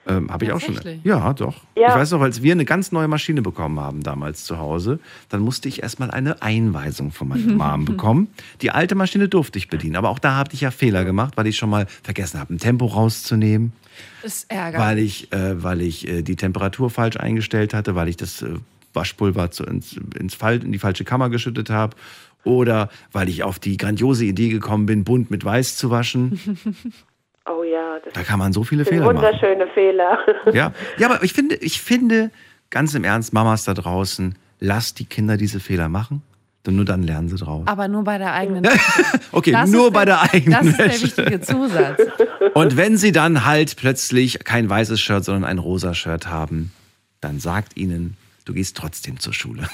Ähm, 0.07 0.29
habe 0.31 0.45
ich 0.45 0.51
auch 0.51 0.59
schon. 0.59 0.79
Ja, 1.03 1.33
doch. 1.33 1.61
Ja. 1.75 1.89
Ich 1.89 1.95
weiß 1.95 2.11
noch, 2.11 2.21
als 2.21 2.43
wir 2.43 2.51
eine 2.51 2.65
ganz 2.65 2.91
neue 2.91 3.07
Maschine 3.07 3.41
bekommen 3.41 3.79
haben 3.79 4.03
damals 4.03 4.43
zu 4.45 4.57
Hause, 4.59 4.99
dann 5.29 5.41
musste 5.41 5.67
ich 5.67 5.81
erstmal 5.81 6.11
eine 6.11 6.41
Einweisung 6.41 7.11
von 7.11 7.27
meiner 7.27 7.53
Mom 7.53 7.85
bekommen. 7.85 8.27
Die 8.61 8.71
alte 8.71 8.93
Maschine 8.95 9.27
durfte 9.29 9.57
ich 9.57 9.67
bedienen, 9.67 9.95
aber 9.95 10.09
auch 10.09 10.19
da 10.19 10.35
habe 10.35 10.51
ich 10.53 10.61
ja 10.61 10.71
Fehler 10.71 11.05
gemacht, 11.05 11.37
weil 11.37 11.47
ich 11.47 11.57
schon 11.57 11.69
mal 11.69 11.87
vergessen 12.03 12.39
habe, 12.39 12.53
ein 12.53 12.59
Tempo 12.59 12.85
rauszunehmen 12.85 13.73
Das 14.21 14.35
ist 14.35 14.51
ärgerlich. 14.51 14.79
weil 14.79 14.99
ich, 14.99 15.33
äh, 15.33 15.63
weil 15.63 15.81
ich 15.81 16.07
äh, 16.07 16.21
die 16.21 16.35
Temperatur 16.35 16.89
falsch 16.89 17.17
eingestellt 17.17 17.73
hatte, 17.73 17.95
weil 17.95 18.07
ich 18.07 18.17
das 18.17 18.41
äh, 18.43 18.55
Waschpulver 18.93 19.49
zu, 19.51 19.63
ins, 19.63 19.99
ins 20.17 20.35
Fall, 20.35 20.63
in 20.63 20.71
die 20.71 20.79
falsche 20.79 21.03
Kammer 21.03 21.29
geschüttet 21.29 21.69
habe 21.69 21.97
oder 22.43 22.89
weil 23.11 23.27
ich 23.27 23.43
auf 23.43 23.57
die 23.57 23.75
grandiose 23.77 24.25
Idee 24.25 24.49
gekommen 24.49 24.85
bin, 24.85 25.03
bunt 25.03 25.31
mit 25.31 25.43
weiß 25.43 25.77
zu 25.77 25.89
waschen. 25.89 26.39
Oh 27.47 27.63
ja, 27.63 27.99
das 28.03 28.13
Da 28.13 28.23
kann 28.23 28.39
man 28.39 28.53
so 28.53 28.63
viele 28.63 28.85
Fehler 28.85 29.05
machen. 29.05 29.17
wunderschöne 29.17 29.67
Fehler. 29.67 30.17
Ja, 30.51 30.71
ja 30.97 31.09
aber 31.09 31.23
ich 31.23 31.33
finde, 31.33 31.55
ich 31.55 31.81
finde, 31.81 32.31
ganz 32.69 32.93
im 32.95 33.03
Ernst, 33.03 33.33
Mamas 33.33 33.65
da 33.65 33.73
draußen, 33.73 34.35
lasst 34.59 34.99
die 34.99 35.05
Kinder 35.05 35.37
diese 35.37 35.59
Fehler 35.59 35.89
machen. 35.89 36.21
Denn 36.65 36.75
nur 36.75 36.85
dann 36.85 37.03
lernen 37.03 37.29
sie 37.29 37.35
draus. 37.35 37.67
Aber 37.67 37.87
nur 37.87 38.03
bei 38.03 38.17
der 38.17 38.33
eigenen. 38.33 38.67
Okay, 39.31 39.51
Das 39.51 39.69
nur 39.69 39.87
ist 39.87 39.93
bei 39.93 40.05
der 40.05 40.21
eigenen 40.21 40.51
Das 40.51 40.65
ist 40.65 40.79
der 40.79 41.01
wichtige 41.01 41.41
Zusatz. 41.41 42.01
Und 42.53 42.77
wenn 42.77 42.97
sie 42.97 43.11
dann 43.11 43.45
halt 43.45 43.75
plötzlich 43.75 44.39
kein 44.43 44.69
weißes 44.69 44.99
Shirt, 44.99 45.25
sondern 45.25 45.43
ein 45.43 45.59
rosa 45.59 45.93
Shirt 45.93 46.27
haben, 46.27 46.71
dann 47.21 47.39
sagt 47.39 47.77
ihnen, 47.77 48.15
du 48.45 48.53
gehst 48.53 48.77
trotzdem 48.77 49.19
zur 49.19 49.33
Schule. 49.33 49.67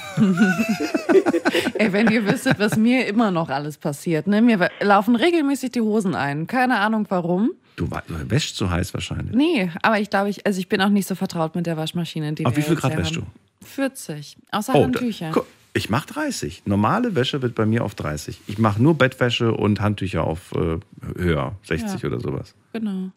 Ey, 1.74 1.92
wenn 1.92 2.10
ihr 2.10 2.26
wüsstet, 2.26 2.58
was 2.58 2.76
mir 2.76 3.06
immer 3.06 3.30
noch 3.30 3.48
alles 3.50 3.78
passiert. 3.78 4.26
Ne? 4.26 4.42
Mir 4.42 4.68
laufen 4.80 5.16
regelmäßig 5.16 5.70
die 5.72 5.80
Hosen 5.80 6.14
ein. 6.14 6.46
Keine 6.46 6.78
Ahnung 6.80 7.06
warum. 7.08 7.52
Du, 7.76 7.86
du 7.86 8.30
wäschst 8.30 8.56
so 8.56 8.70
heiß 8.70 8.92
wahrscheinlich. 8.94 9.34
Nee, 9.34 9.70
aber 9.82 9.98
ich 9.98 10.10
glaube, 10.10 10.28
ich, 10.28 10.46
also 10.46 10.58
ich 10.60 10.68
bin 10.68 10.80
auch 10.82 10.88
nicht 10.90 11.06
so 11.08 11.14
vertraut 11.14 11.54
mit 11.54 11.66
der 11.66 11.76
Waschmaschine. 11.76 12.32
Die 12.34 12.44
Auf 12.46 12.56
wie 12.56 12.62
viel 12.62 12.76
Grad 12.76 12.96
wäschst 12.96 13.16
haben. 13.16 13.26
40. 13.64 14.36
Außer 14.50 14.72
Oh, 14.74 14.78
da- 14.78 14.84
Handtücher. 14.84 15.30
gu- 15.32 15.42
ich 15.74 15.88
mache 15.88 16.06
30. 16.08 16.66
Normale 16.66 17.14
Wäsche 17.14 17.40
wird 17.40 17.54
bei 17.54 17.64
mir 17.64 17.82
auf 17.84 17.94
30. 17.94 18.40
Ich 18.46 18.58
mache 18.58 18.82
nur 18.82 18.98
Bettwäsche 18.98 19.52
und 19.52 19.80
Handtücher 19.80 20.24
auf 20.24 20.52
äh, 20.54 20.78
höher, 21.16 21.54
60 21.64 22.02
Ja. 22.02 22.08
oder 22.08 22.20
sowas. 22.20 22.54
Genau. 22.74 23.10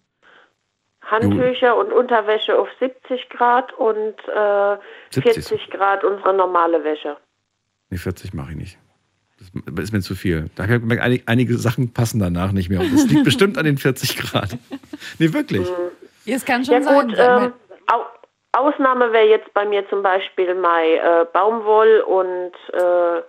Handtücher 1.01 1.75
und 1.77 1.91
Unterwäsche 1.91 2.57
auf 2.57 2.67
70 2.79 3.29
Grad 3.29 3.73
und 3.73 4.15
äh, 4.33 4.77
70. 5.11 5.45
40 5.45 5.69
Grad 5.69 6.03
unsere 6.03 6.33
normale 6.33 6.83
Wäsche. 6.83 7.17
Nee, 7.89 7.97
40 7.97 8.33
mache 8.33 8.51
ich 8.51 8.57
nicht. 8.57 8.77
Das 9.37 9.83
ist 9.85 9.91
mir 9.93 9.99
zu 10.01 10.15
viel. 10.15 10.49
Da 10.55 10.63
habe 10.63 10.75
ich 10.75 10.79
gemerkt, 10.81 11.03
einige, 11.03 11.23
einige 11.27 11.57
Sachen 11.57 11.91
passen 11.93 12.19
danach 12.19 12.51
nicht 12.53 12.69
mehr. 12.69 12.79
Und 12.79 12.93
das 12.93 13.05
liegt 13.07 13.23
bestimmt 13.25 13.57
an 13.57 13.65
den 13.65 13.77
40 13.77 14.17
Grad. 14.17 14.57
Nee, 15.19 15.33
wirklich. 15.33 15.67
Ja, 16.23 16.35
es 16.37 16.45
kann 16.45 16.63
schon 16.63 16.81
Ja 16.83 17.01
gut, 17.01 17.15
sein. 17.15 17.43
ähm, 17.43 17.53
Au 17.87 18.01
Ausnahme 18.53 19.11
wäre 19.11 19.27
jetzt 19.27 19.53
bei 19.53 19.65
mir 19.65 19.87
zum 19.89 20.01
Beispiel 20.01 20.55
mein 20.55 20.93
äh, 20.95 21.25
Baumwoll 21.33 21.99
und 22.07 22.53
äh, 22.73 23.21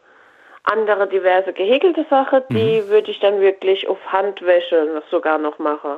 andere 0.62 1.08
diverse 1.08 1.52
gehäkelte 1.52 2.06
Sachen, 2.08 2.42
die 2.50 2.82
Mhm. 2.82 2.88
würde 2.88 3.10
ich 3.10 3.18
dann 3.18 3.40
wirklich 3.40 3.88
auf 3.88 3.98
Handwäsche 4.06 4.88
noch 4.94 5.02
sogar 5.10 5.38
noch 5.38 5.58
machen. 5.58 5.96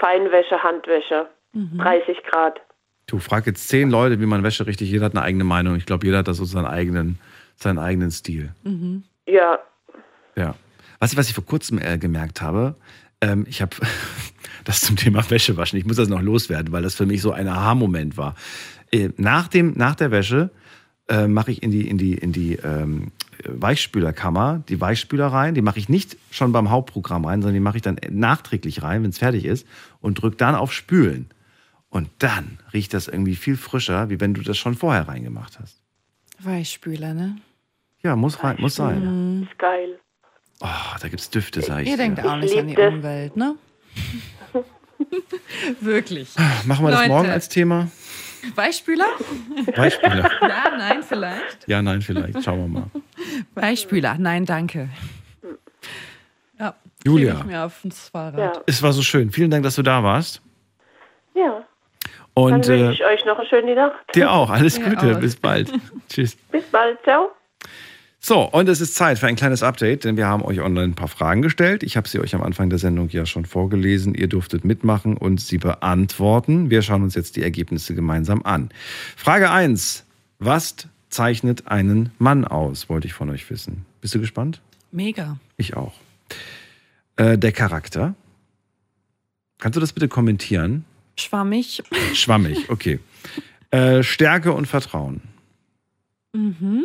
Feinwäsche, 0.00 0.62
Handwäsche, 0.62 1.28
Mhm. 1.52 1.78
30 1.78 2.22
Grad. 2.24 2.60
Du 3.06 3.18
frag 3.18 3.46
jetzt 3.46 3.68
zehn 3.68 3.90
Leute, 3.90 4.20
wie 4.20 4.26
man 4.26 4.42
Wäsche 4.42 4.66
richtig. 4.66 4.90
Jeder 4.90 5.04
hat 5.06 5.12
eine 5.14 5.22
eigene 5.22 5.44
Meinung. 5.44 5.76
Ich 5.76 5.86
glaube, 5.86 6.04
jeder 6.06 6.18
hat 6.18 6.28
da 6.28 6.32
so 6.34 6.44
seinen 6.44 6.66
eigenen, 6.66 7.18
seinen 7.56 7.78
eigenen 7.78 8.10
Stil. 8.10 8.54
Mhm. 8.64 9.04
Ja, 9.26 9.58
Ja. 10.36 10.54
Was 11.00 11.12
ich, 11.12 11.18
was 11.18 11.28
ich 11.28 11.34
vor 11.34 11.44
kurzem 11.44 11.78
äh, 11.78 11.98
gemerkt 11.98 12.40
habe, 12.40 12.76
ähm, 13.20 13.44
ich 13.48 13.60
habe 13.60 13.76
das 14.64 14.80
zum 14.80 14.96
Thema 14.96 15.28
Wäsche 15.28 15.56
waschen. 15.56 15.78
Ich 15.78 15.84
muss 15.84 15.96
das 15.96 16.08
noch 16.08 16.22
loswerden, 16.22 16.72
weil 16.72 16.82
das 16.82 16.94
für 16.94 17.06
mich 17.06 17.20
so 17.20 17.32
ein 17.32 17.48
Aha-Moment 17.48 18.16
war. 18.16 18.34
Äh, 18.90 19.10
nach, 19.16 19.48
dem, 19.48 19.74
nach 19.76 19.94
der 19.94 20.10
Wäsche 20.10 20.50
äh, 21.08 21.26
mache 21.26 21.50
ich 21.50 21.62
in 21.62 21.70
die, 21.70 21.86
in 21.88 21.98
die, 21.98 22.14
in 22.14 22.32
die 22.32 22.54
ähm, 22.54 23.12
Weichspülerkammer 23.46 24.62
die 24.68 24.80
Weichspüler 24.80 25.26
rein. 25.26 25.54
Die 25.54 25.62
mache 25.62 25.78
ich 25.78 25.88
nicht 25.88 26.16
schon 26.30 26.52
beim 26.52 26.70
Hauptprogramm 26.70 27.24
rein, 27.24 27.42
sondern 27.42 27.54
die 27.54 27.60
mache 27.60 27.76
ich 27.76 27.82
dann 27.82 27.98
nachträglich 28.10 28.82
rein, 28.82 29.02
wenn 29.02 29.10
es 29.10 29.18
fertig 29.18 29.44
ist 29.44 29.66
und 30.00 30.22
drücke 30.22 30.36
dann 30.36 30.54
auf 30.54 30.72
Spülen. 30.72 31.28
Und 31.90 32.08
dann 32.18 32.58
riecht 32.72 32.94
das 32.94 33.08
irgendwie 33.08 33.36
viel 33.36 33.56
frischer, 33.56 34.10
wie 34.10 34.20
wenn 34.20 34.34
du 34.34 34.42
das 34.42 34.58
schon 34.58 34.74
vorher 34.74 35.06
reingemacht 35.06 35.58
hast. 35.60 35.80
Weichspüler, 36.38 37.14
ne? 37.14 37.36
Ja, 38.02 38.16
muss, 38.16 38.42
rein, 38.42 38.56
muss 38.58 38.74
sein. 38.76 39.36
Mhm. 39.38 39.42
ist 39.44 39.58
geil. 39.58 39.98
Oh, 40.60 40.66
da 41.00 41.08
gibt's 41.08 41.30
Düfte, 41.30 41.62
sag 41.62 41.80
ich 41.82 41.88
Ihr 41.88 41.96
dir. 41.96 42.02
denkt 42.04 42.24
auch 42.24 42.36
Ich 42.38 42.42
nicht 42.54 42.58
an 42.58 42.68
die. 42.68 42.76
Umwelt, 42.76 43.36
ne? 43.36 43.56
Wirklich. 45.80 46.34
Machen 46.64 46.84
wir 46.84 46.90
das 46.90 47.00
Leute. 47.00 47.08
morgen 47.10 47.30
als 47.30 47.48
Thema? 47.48 47.88
Weichspüler? 48.54 49.06
Weichspüler. 49.74 50.30
Ja, 50.42 50.70
nein, 50.76 51.02
vielleicht. 51.02 51.66
Ja, 51.68 51.82
nein, 51.82 52.02
vielleicht. 52.02 52.42
Schauen 52.44 52.60
wir 52.60 52.68
mal. 52.80 52.90
Weichspüler, 53.54 54.16
nein, 54.18 54.44
danke. 54.44 54.88
Ja, 56.58 56.74
Julia. 57.04 57.38
ich 57.38 57.44
mir 57.44 57.64
auf 57.64 57.84
ins 57.84 58.08
Fahrrad. 58.08 58.38
Ja, 58.56 58.62
Es 58.66 58.82
war 58.82 58.92
so 58.92 59.02
schön. 59.02 59.30
Vielen 59.30 59.50
Dank, 59.50 59.64
dass 59.64 59.74
du 59.76 59.82
da 59.82 60.02
warst. 60.02 60.42
ja. 61.34 61.64
Und 62.34 62.50
Dann 62.50 62.62
wünsche 62.66 62.72
äh, 62.74 62.92
ich 62.92 63.04
euch 63.04 63.24
noch 63.24 63.38
eine 63.38 63.48
schöne 63.48 63.74
Nacht. 63.74 63.94
dir 64.14 64.30
auch. 64.30 64.50
Alles 64.50 64.80
Gute. 64.82 65.16
auch. 65.16 65.20
Bis 65.20 65.36
bald. 65.36 65.72
Tschüss. 66.08 66.36
Bis 66.50 66.64
bald, 66.64 67.00
ciao. 67.04 67.30
So, 68.18 68.40
und 68.42 68.68
es 68.70 68.80
ist 68.80 68.94
Zeit 68.94 69.18
für 69.18 69.26
ein 69.26 69.36
kleines 69.36 69.62
Update, 69.62 70.04
denn 70.04 70.16
wir 70.16 70.26
haben 70.26 70.42
euch 70.42 70.60
online 70.60 70.84
ein 70.92 70.94
paar 70.94 71.08
Fragen 71.08 71.42
gestellt. 71.42 71.82
Ich 71.82 71.96
habe 71.98 72.08
sie 72.08 72.18
euch 72.20 72.34
am 72.34 72.42
Anfang 72.42 72.70
der 72.70 72.78
Sendung 72.78 73.10
ja 73.10 73.26
schon 73.26 73.44
vorgelesen. 73.44 74.14
Ihr 74.14 74.28
durftet 74.28 74.64
mitmachen 74.64 75.16
und 75.18 75.40
sie 75.42 75.58
beantworten. 75.58 76.70
Wir 76.70 76.80
schauen 76.80 77.02
uns 77.02 77.14
jetzt 77.14 77.36
die 77.36 77.42
Ergebnisse 77.42 77.94
gemeinsam 77.94 78.42
an. 78.42 78.70
Frage 79.14 79.50
1. 79.50 80.06
Was 80.38 80.88
zeichnet 81.10 81.68
einen 81.68 82.12
Mann 82.18 82.46
aus? 82.46 82.88
Wollte 82.88 83.06
ich 83.06 83.12
von 83.12 83.28
euch 83.28 83.48
wissen. 83.50 83.84
Bist 84.00 84.14
du 84.14 84.20
gespannt? 84.20 84.62
Mega. 84.90 85.36
Ich 85.58 85.76
auch. 85.76 85.92
Äh, 87.16 87.36
der 87.36 87.52
Charakter. 87.52 88.14
Kannst 89.58 89.76
du 89.76 89.80
das 89.80 89.92
bitte 89.92 90.08
kommentieren? 90.08 90.86
Schwammig. 91.16 91.82
Schwammig, 92.14 92.68
okay. 92.70 92.98
Äh, 93.70 94.02
Stärke 94.02 94.52
und 94.52 94.66
Vertrauen. 94.66 95.20
Mhm. 96.32 96.84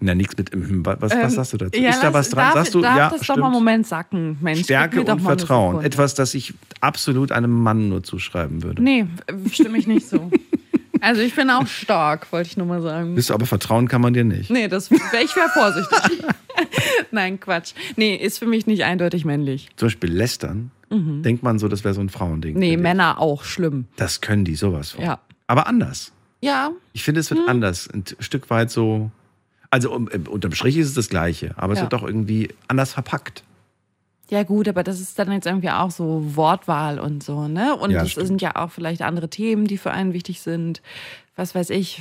Na, 0.00 0.14
nichts 0.14 0.36
mit. 0.36 0.54
mhm, 0.54 0.84
Was, 0.84 1.00
was 1.00 1.12
Ähm, 1.12 1.30
sagst 1.30 1.52
du 1.52 1.56
dazu? 1.58 1.78
ja, 1.80 1.90
ist 1.90 2.02
da 2.02 2.12
was 2.12 2.28
dran? 2.30 2.44
Darf, 2.46 2.54
Sagst 2.54 2.74
du, 2.74 2.80
darf 2.80 2.96
ja, 2.96 3.10
das 3.10 3.22
stimmt. 3.24 3.28
doch 3.28 3.42
mal 3.42 3.46
einen 3.48 3.54
Moment 3.54 3.86
sacken, 3.86 4.36
Mensch. 4.40 4.64
Stärke 4.64 5.02
und 5.04 5.20
Vertrauen. 5.20 5.84
Etwas, 5.84 6.14
das 6.14 6.34
ich 6.34 6.54
absolut 6.80 7.30
einem 7.30 7.52
Mann 7.52 7.88
nur 7.88 8.02
zuschreiben 8.02 8.62
würde. 8.64 8.82
Nee, 8.82 9.06
stimme 9.50 9.78
ich 9.78 9.86
nicht 9.86 10.08
so. 10.08 10.30
Also 11.02 11.20
ich 11.20 11.34
bin 11.34 11.50
auch 11.50 11.66
stark, 11.66 12.30
wollte 12.32 12.48
ich 12.50 12.56
nur 12.56 12.66
mal 12.66 12.80
sagen. 12.80 13.16
Bist 13.16 13.28
du 13.30 13.34
aber 13.34 13.44
vertrauen 13.46 13.88
kann 13.88 14.00
man 14.00 14.14
dir 14.14 14.22
nicht. 14.22 14.50
Nee, 14.50 14.68
das 14.68 14.88
wär, 14.88 14.98
ich 15.22 15.34
wäre 15.34 15.48
vorsichtig. 15.48 15.98
Nein, 17.10 17.40
Quatsch. 17.40 17.72
Nee, 17.96 18.14
ist 18.14 18.38
für 18.38 18.46
mich 18.46 18.66
nicht 18.68 18.84
eindeutig 18.84 19.24
männlich. 19.24 19.68
Zum 19.76 19.86
Beispiel 19.86 20.12
lästern, 20.12 20.70
Mhm. 20.90 21.22
denkt 21.22 21.42
man 21.42 21.58
so, 21.58 21.66
das 21.68 21.82
wäre 21.84 21.94
so 21.94 22.00
ein 22.02 22.08
Frauending. 22.08 22.56
Nee, 22.56 22.76
Männer 22.76 23.18
auch 23.18 23.42
schlimm. 23.44 23.86
Das 23.96 24.20
können 24.20 24.44
die 24.44 24.54
sowas 24.54 24.92
von. 24.92 25.04
Ja. 25.04 25.18
Aber 25.48 25.66
anders. 25.66 26.12
Ja, 26.40 26.70
Ich 26.92 27.02
finde, 27.02 27.20
es 27.20 27.30
Hm. 27.30 27.38
wird 27.38 27.48
anders. 27.48 27.88
Ein 27.92 28.04
Stück 28.20 28.48
weit 28.50 28.70
so. 28.70 29.10
Also 29.70 29.90
um, 29.92 30.08
äh, 30.10 30.18
unterm 30.28 30.52
Strich 30.52 30.76
ist 30.76 30.88
es 30.88 30.94
das 30.94 31.08
Gleiche, 31.08 31.54
aber 31.56 31.72
es 31.72 31.78
Ja. 31.80 31.84
wird 31.84 31.94
doch 31.94 32.02
irgendwie 32.04 32.50
anders 32.68 32.92
verpackt. 32.92 33.42
Ja, 34.32 34.44
gut, 34.44 34.66
aber 34.66 34.82
das 34.82 34.98
ist 34.98 35.18
dann 35.18 35.30
jetzt 35.30 35.46
irgendwie 35.46 35.68
auch 35.68 35.90
so 35.90 36.22
Wortwahl 36.36 36.98
und 36.98 37.22
so, 37.22 37.48
ne? 37.48 37.76
Und 37.76 37.90
Ja, 37.90 38.00
das 38.00 38.12
stimmt. 38.12 38.26
sind 38.28 38.42
ja 38.42 38.56
auch 38.56 38.70
vielleicht 38.70 39.02
andere 39.02 39.28
Themen, 39.28 39.66
die 39.66 39.76
für 39.76 39.90
einen 39.90 40.14
wichtig 40.14 40.40
sind. 40.40 40.80
Was 41.36 41.54
weiß 41.54 41.68
ich, 41.68 42.00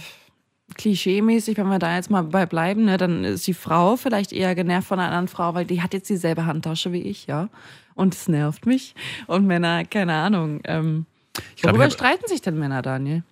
klischeemäßig, 0.76 1.58
wenn 1.58 1.68
wir 1.68 1.80
da 1.80 1.96
jetzt 1.96 2.10
mal 2.10 2.24
bei 2.24 2.46
bleiben, 2.46 2.86
ne, 2.86 2.96
dann 2.98 3.26
ist 3.26 3.46
die 3.48 3.54
Frau 3.54 3.98
vielleicht 3.98 4.32
eher 4.32 4.56
genervt 4.56 4.88
von 4.88 4.98
einer 5.00 5.10
anderen 5.10 5.28
Frau, 5.28 5.54
weil 5.56 5.66
die 5.66 5.82
hat 5.82 5.94
jetzt 5.94 6.10
dieselbe 6.10 6.46
Handtasche 6.46 6.94
wie 6.94 7.02
ich, 7.02 7.28
ja. 7.28 7.50
Und 7.96 8.14
es 8.16 8.30
nervt 8.30 8.66
mich. 8.66 8.96
Und 9.28 9.46
Männer, 9.46 9.84
keine 9.84 10.14
Ahnung. 10.14 10.62
Ähm, 10.64 11.06
Ich 11.56 11.62
glaub, 11.62 11.74
worüber 11.74 11.88
ich 11.88 11.94
hab- 11.94 12.00
streiten 12.00 12.28
sich 12.28 12.42
denn 12.42 12.58
Männer, 12.58 12.82
Daniel? 12.82 13.24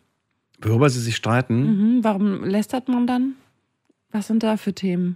Worüber 0.62 0.90
sie 0.90 1.00
sich 1.00 1.16
streiten. 1.16 1.96
Mhm, 1.96 2.04
warum 2.04 2.44
lästert 2.44 2.90
man 2.90 3.08
dann? 3.08 3.36
Was 4.12 4.28
sind 4.28 4.44
da 4.44 4.58
für 4.58 4.74
Themen? 4.74 5.16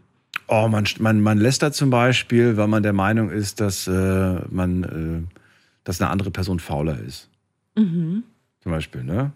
Oh, 0.55 0.67
man, 0.67 0.83
man, 0.99 1.19
man 1.21 1.39
lästert 1.39 1.73
zum 1.73 1.89
Beispiel, 1.89 2.57
weil 2.57 2.67
man 2.67 2.83
der 2.83 2.93
Meinung 2.93 3.31
ist, 3.31 3.59
dass 3.59 3.87
äh, 3.87 4.35
man, 4.51 4.83
äh, 4.83 5.37
dass 5.83 5.99
eine 5.99 6.11
andere 6.11 6.29
Person 6.29 6.59
fauler 6.59 6.99
ist. 6.99 7.27
Mhm. 7.75 8.21
Zum 8.61 8.71
Beispiel, 8.71 9.03
ne? 9.03 9.31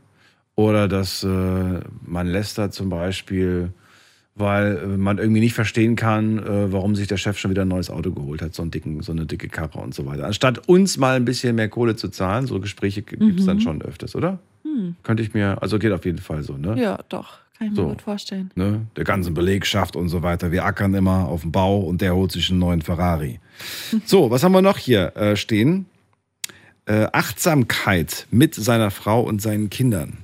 Oder 0.54 0.88
dass 0.88 1.24
äh, 1.24 1.80
man 2.06 2.28
lästert 2.28 2.76
zum 2.76 2.90
Beispiel, 2.90 3.74
weil 4.36 4.78
äh, 4.78 4.86
man 4.98 5.18
irgendwie 5.18 5.40
nicht 5.40 5.56
verstehen 5.56 5.96
kann, 5.96 6.38
äh, 6.38 6.72
warum 6.72 6.96
sich 6.96 7.08
der 7.08 7.18
Chef 7.18 7.40
schon 7.40 7.50
wieder 7.50 7.64
ein 7.64 7.68
neues 7.68 7.90
Auto 7.90 8.12
geholt 8.12 8.44
hat, 8.44 8.54
so, 8.54 8.62
einen 8.62 8.70
dicken, 8.70 9.02
so 9.02 9.12
eine 9.12 9.26
dicke 9.26 9.48
Karre 9.50 9.80
und 9.80 9.96
so 9.96 10.06
weiter. 10.06 10.26
Anstatt 10.28 10.68
uns 10.70 10.98
mal 10.98 11.16
ein 11.16 11.26
bisschen 11.26 11.56
mehr 11.56 11.68
Kohle 11.70 11.96
zu 11.96 12.10
zahlen, 12.10 12.46
so 12.46 12.60
Gespräche 12.60 13.02
gibt 13.02 13.24
es 13.24 13.42
Mhm. 13.42 13.48
dann 13.48 13.60
schon 13.62 13.82
öfters, 13.82 14.16
oder? 14.16 14.38
Hm. 14.64 14.96
Könnte 15.02 15.24
ich 15.24 15.34
mir, 15.34 15.64
also 15.64 15.80
geht 15.80 15.94
auf 15.94 16.06
jeden 16.06 16.20
Fall 16.20 16.44
so, 16.44 16.58
ne? 16.58 16.80
Ja, 16.80 17.00
doch. 17.10 17.40
Kann 17.58 17.68
ich 17.68 17.72
mir 17.72 17.76
So. 17.78 17.88
gut 17.90 18.02
vorstellen. 18.02 18.52
ne, 18.56 18.86
der 18.96 19.04
ganzen 19.04 19.34
Belegschaft 19.34 19.96
und 19.96 20.10
so 20.10 20.22
weiter. 20.24 20.52
Wir 20.52 20.66
ackern 20.66 20.94
immer 20.94 21.28
auf 21.28 21.42
dem 21.42 21.52
Bau 21.52 21.80
und 21.80 22.02
der 22.02 22.16
holt 22.16 22.32
sich 22.32 22.50
einen 22.50 22.60
neuen 22.60 22.82
Ferrari. 22.82 23.40
So, 24.06 24.30
was 24.30 24.44
haben 24.44 24.52
wir 24.52 24.62
noch 24.62 24.78
hier 24.78 25.16
äh, 25.16 25.36
stehen? 25.36 25.88
Äh, 26.86 27.08
Achtsamkeit 27.12 28.28
mit 28.32 28.54
seiner 28.56 28.92
Frau 28.92 29.22
und 29.22 29.42
seinen 29.42 29.70
Kindern 29.70 30.20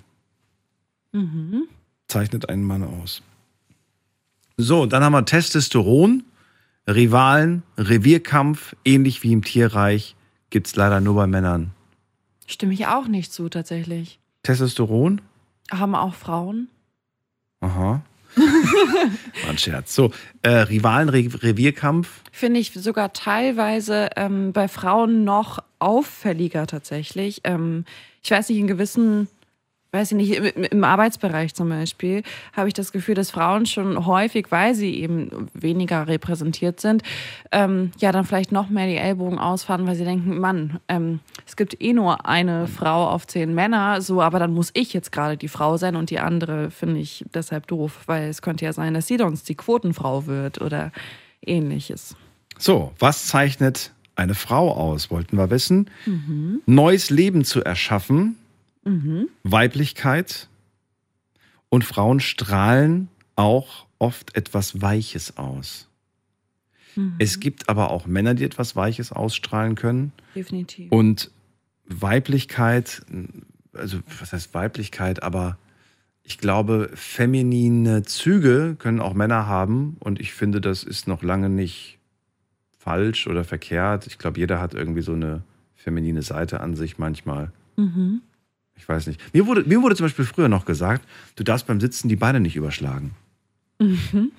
Mhm. 1.12 1.64
zeichnet 2.08 2.50
einen 2.50 2.64
Mann 2.64 2.84
aus. 2.84 3.22
So, 4.58 4.86
dann 4.86 5.04
haben 5.04 5.14
wir 5.14 5.26
Testosteron, 5.26 6.24
Rivalen, 6.88 7.64
Revierkampf, 7.78 8.76
ähnlich 8.86 9.24
wie 9.24 9.32
im 9.34 9.44
Tierreich, 9.44 10.16
gibt 10.50 10.68
es 10.68 10.76
leider 10.76 11.02
nur 11.02 11.16
bei 11.16 11.28
Männern. 11.28 11.72
Stimme 12.48 12.74
ich 12.74 12.88
auch 12.88 13.08
nicht 13.08 13.32
zu, 13.32 13.50
tatsächlich. 13.50 14.20
Testosteron? 14.44 15.22
Haben 15.72 15.96
auch 15.96 16.14
Frauen? 16.14 16.68
Aha. 17.64 18.02
War 18.36 19.50
ein 19.50 19.58
Scherz. 19.58 19.96
So, 19.96 20.12
äh, 20.42 20.50
Rivalen, 20.50 21.10
Re 21.10 21.30
Revierkampf. 21.42 22.10
Finde 22.32 22.60
ich 22.60 22.74
sogar 22.74 23.14
teilweise 23.14 24.10
ähm, 24.16 24.52
bei 24.54 24.68
Frauen 24.68 25.24
noch 25.24 25.60
auffälliger 25.80 26.68
tatsächlich. 26.68 27.42
Ähm, 27.46 27.86
ich 28.22 28.32
weiß 28.32 28.50
nicht, 28.50 28.58
in 28.58 28.68
gewissen, 28.68 29.28
weiß 29.92 30.12
ich 30.12 30.18
nicht, 30.18 30.32
im, 30.34 30.64
im 30.64 30.84
Arbeitsbereich 30.84 31.54
zum 31.54 31.70
Beispiel, 31.70 32.24
habe 32.54 32.68
ich 32.68 32.74
das 32.74 32.92
Gefühl, 32.92 33.16
dass 33.16 33.32
Frauen 33.32 33.66
schon 33.66 34.06
häufig, 34.06 34.48
weil 34.50 34.76
sie 34.76 35.00
eben 35.00 35.50
weniger 35.54 36.08
repräsentiert 36.08 36.82
sind, 36.82 37.04
ähm, 37.52 37.92
ja, 38.00 38.12
dann 38.12 38.26
vielleicht 38.26 38.52
noch 38.52 38.70
mehr 38.70 38.88
die 38.88 38.98
Ellbogen 38.98 39.40
ausfahren, 39.40 39.86
weil 39.88 39.96
sie 39.96 40.06
denken, 40.06 40.40
Mann, 40.40 40.80
ähm, 40.90 41.20
es 41.46 41.56
gibt 41.56 41.82
eh 41.82 41.94
nur 41.94 42.26
eine 42.26 42.68
Frau 42.68 43.10
auf 43.10 43.28
zehn 43.28 43.54
Männer, 43.54 44.02
so, 44.02 44.22
aber 44.22 44.40
dann 44.40 44.54
muss 44.54 44.72
ich 44.74 44.94
jetzt 44.94 45.12
gerade 45.12 45.38
die 45.38 45.48
Frau 45.48 45.78
sein 45.78 45.96
und 45.96 46.10
die 46.10 46.20
andere 46.20 46.72
finde 46.72 47.00
ich 47.00 47.26
deshalb 47.34 47.68
doof, 47.68 48.02
weil 48.06 48.30
es 48.30 48.42
könnte 48.42 48.66
ja 48.66 48.74
sein, 48.74 48.94
dass 48.94 49.08
sie 49.08 49.18
sonst 49.18 49.50
die 49.50 49.56
Quotenfrau 49.56 50.26
wird 50.26 50.62
oder 50.62 50.92
ähnliches. 51.46 52.16
So, 52.58 52.94
was 53.00 53.28
zeichnet 53.28 53.92
eine 54.16 54.36
Frau 54.36 54.72
aus, 54.72 55.10
wollten 55.10 55.38
wir 55.38 55.50
wissen. 55.50 55.90
Mhm. 56.06 56.62
Neues 56.66 57.10
Leben 57.10 57.44
zu 57.44 57.64
erschaffen, 57.64 58.38
Mhm. 58.86 59.30
Weiblichkeit 59.44 60.48
und 61.70 61.84
Frauen 61.84 62.20
strahlen 62.20 63.08
auch 63.36 63.86
oft 64.00 64.36
etwas 64.36 64.82
Weiches 64.82 65.38
aus. 65.38 65.88
Mhm. 66.96 67.16
Es 67.20 67.40
gibt 67.40 67.70
aber 67.70 67.92
auch 67.92 68.06
Männer, 68.06 68.34
die 68.34 68.44
etwas 68.44 68.76
Weiches 68.76 69.12
ausstrahlen 69.12 69.76
können. 69.76 70.12
Definitiv. 70.36 70.92
Und 70.92 71.32
Weiblichkeit, 71.86 73.02
also 73.74 74.00
was 74.20 74.34
heißt 74.34 74.54
Weiblichkeit, 74.54 75.24
aber 75.24 75.58
ich 76.24 76.38
glaube, 76.38 76.90
feminine 76.94 78.04
Züge 78.04 78.76
können 78.80 79.02
auch 79.02 79.14
Männer 79.14 79.48
haben 79.48 79.98
und 80.00 80.20
ich 80.22 80.34
finde, 80.34 80.62
das 80.62 80.84
ist 80.84 81.08
noch 81.08 81.22
lange 81.22 81.50
nicht 81.50 82.00
falsch 82.78 83.28
oder 83.28 83.44
verkehrt. 83.44 84.08
Ich 84.08 84.18
glaube, 84.18 84.40
jeder 84.40 84.62
hat 84.62 84.74
irgendwie 84.74 85.02
so 85.02 85.14
eine 85.14 85.44
feminine 85.76 86.22
Seite 86.22 86.62
an 86.62 86.76
sich 86.76 86.98
manchmal. 86.98 87.52
Mhm. 87.76 88.22
Ich 88.76 88.88
weiß 88.88 89.08
nicht. 89.08 89.34
Mir 89.34 89.46
wurde, 89.48 89.64
mir 89.64 89.82
wurde 89.82 89.96
zum 89.96 90.06
Beispiel 90.06 90.26
früher 90.26 90.50
noch 90.50 90.66
gesagt, 90.66 91.08
du 91.36 91.44
darfst 91.44 91.68
beim 91.68 91.80
Sitzen 91.80 92.10
die 92.10 92.16
Beine 92.16 92.40
nicht 92.40 92.56
überschlagen. 92.56 93.12
Mhm. 93.80 94.32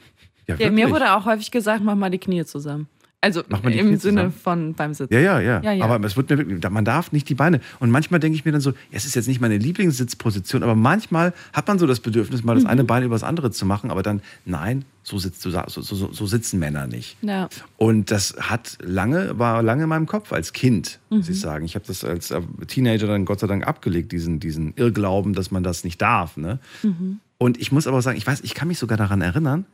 Ja, 0.46 0.56
Ja, 0.56 0.70
mir 0.70 0.90
wurde 0.90 1.14
auch 1.14 1.24
häufig 1.26 1.50
gesagt, 1.50 1.82
mach 1.82 1.94
mal 1.94 2.10
die 2.10 2.18
Knie 2.18 2.44
zusammen. 2.44 2.88
Also 3.24 3.42
im 3.42 3.62
Sinne 3.72 3.98
zusammen. 3.98 4.32
von 4.32 4.74
beim 4.74 4.94
Sitzen. 4.94 5.12
Ja, 5.14 5.20
ja, 5.20 5.40
ja, 5.40 5.60
ja, 5.62 5.72
ja. 5.72 5.84
Aber 5.84 6.04
es 6.06 6.16
wird 6.16 6.28
mir 6.30 6.38
wirklich, 6.38 6.70
man 6.70 6.84
darf 6.84 7.10
nicht 7.12 7.28
die 7.28 7.34
Beine. 7.34 7.60
Und 7.80 7.90
manchmal 7.90 8.20
denke 8.20 8.36
ich 8.36 8.44
mir 8.44 8.52
dann 8.52 8.60
so, 8.60 8.72
es 8.92 9.06
ist 9.06 9.14
jetzt 9.14 9.26
nicht 9.28 9.40
meine 9.40 9.56
Lieblingssitzposition, 9.58 10.62
aber 10.62 10.74
manchmal 10.74 11.32
hat 11.52 11.66
man 11.68 11.78
so 11.78 11.86
das 11.86 12.00
Bedürfnis, 12.00 12.44
mal 12.44 12.54
das 12.54 12.64
Mhm. 12.64 12.70
eine 12.70 12.84
Bein 12.84 13.02
über 13.02 13.14
das 13.14 13.22
andere 13.24 13.50
zu 13.50 13.66
machen, 13.66 13.90
aber 13.90 14.02
dann, 14.02 14.20
nein, 14.44 14.84
so, 15.02 15.18
sitzt, 15.18 15.42
so, 15.42 15.50
so, 15.50 15.80
so, 15.82 16.12
so 16.12 16.26
sitzen 16.26 16.58
Männer 16.58 16.86
nicht. 16.86 17.16
Ja. 17.22 17.48
Und 17.76 18.10
das 18.10 18.34
hat 18.40 18.78
lange, 18.82 19.38
war 19.38 19.62
lange 19.62 19.82
in 19.84 19.88
meinem 19.88 20.06
Kopf 20.06 20.32
als 20.32 20.52
Kind, 20.52 20.98
muss 21.10 21.26
Mhm. 21.28 21.32
ich 21.34 21.40
sagen. 21.40 21.64
Ich 21.64 21.74
habe 21.74 21.84
das 21.86 22.04
als 22.04 22.30
äh, 22.30 22.40
Teenager 22.66 23.06
dann 23.06 23.24
Gott 23.24 23.40
sei 23.40 23.46
Dank 23.46 23.66
abgelegt, 23.66 24.12
diesen, 24.12 24.40
diesen 24.40 24.72
Irrglauben, 24.76 25.32
dass 25.34 25.50
man 25.50 25.62
das 25.62 25.84
nicht 25.84 26.00
darf. 26.00 26.36
Ne? 26.36 26.58
Mhm. 26.82 27.20
Und 27.38 27.58
ich 27.60 27.70
muss 27.72 27.86
aber 27.86 28.00
sagen, 28.00 28.16
ich 28.16 28.26
weiß, 28.26 28.40
ich 28.42 28.54
kann 28.54 28.68
mich 28.68 28.78
sogar 28.78 28.96
daran 28.96 29.20
erinnern, 29.20 29.66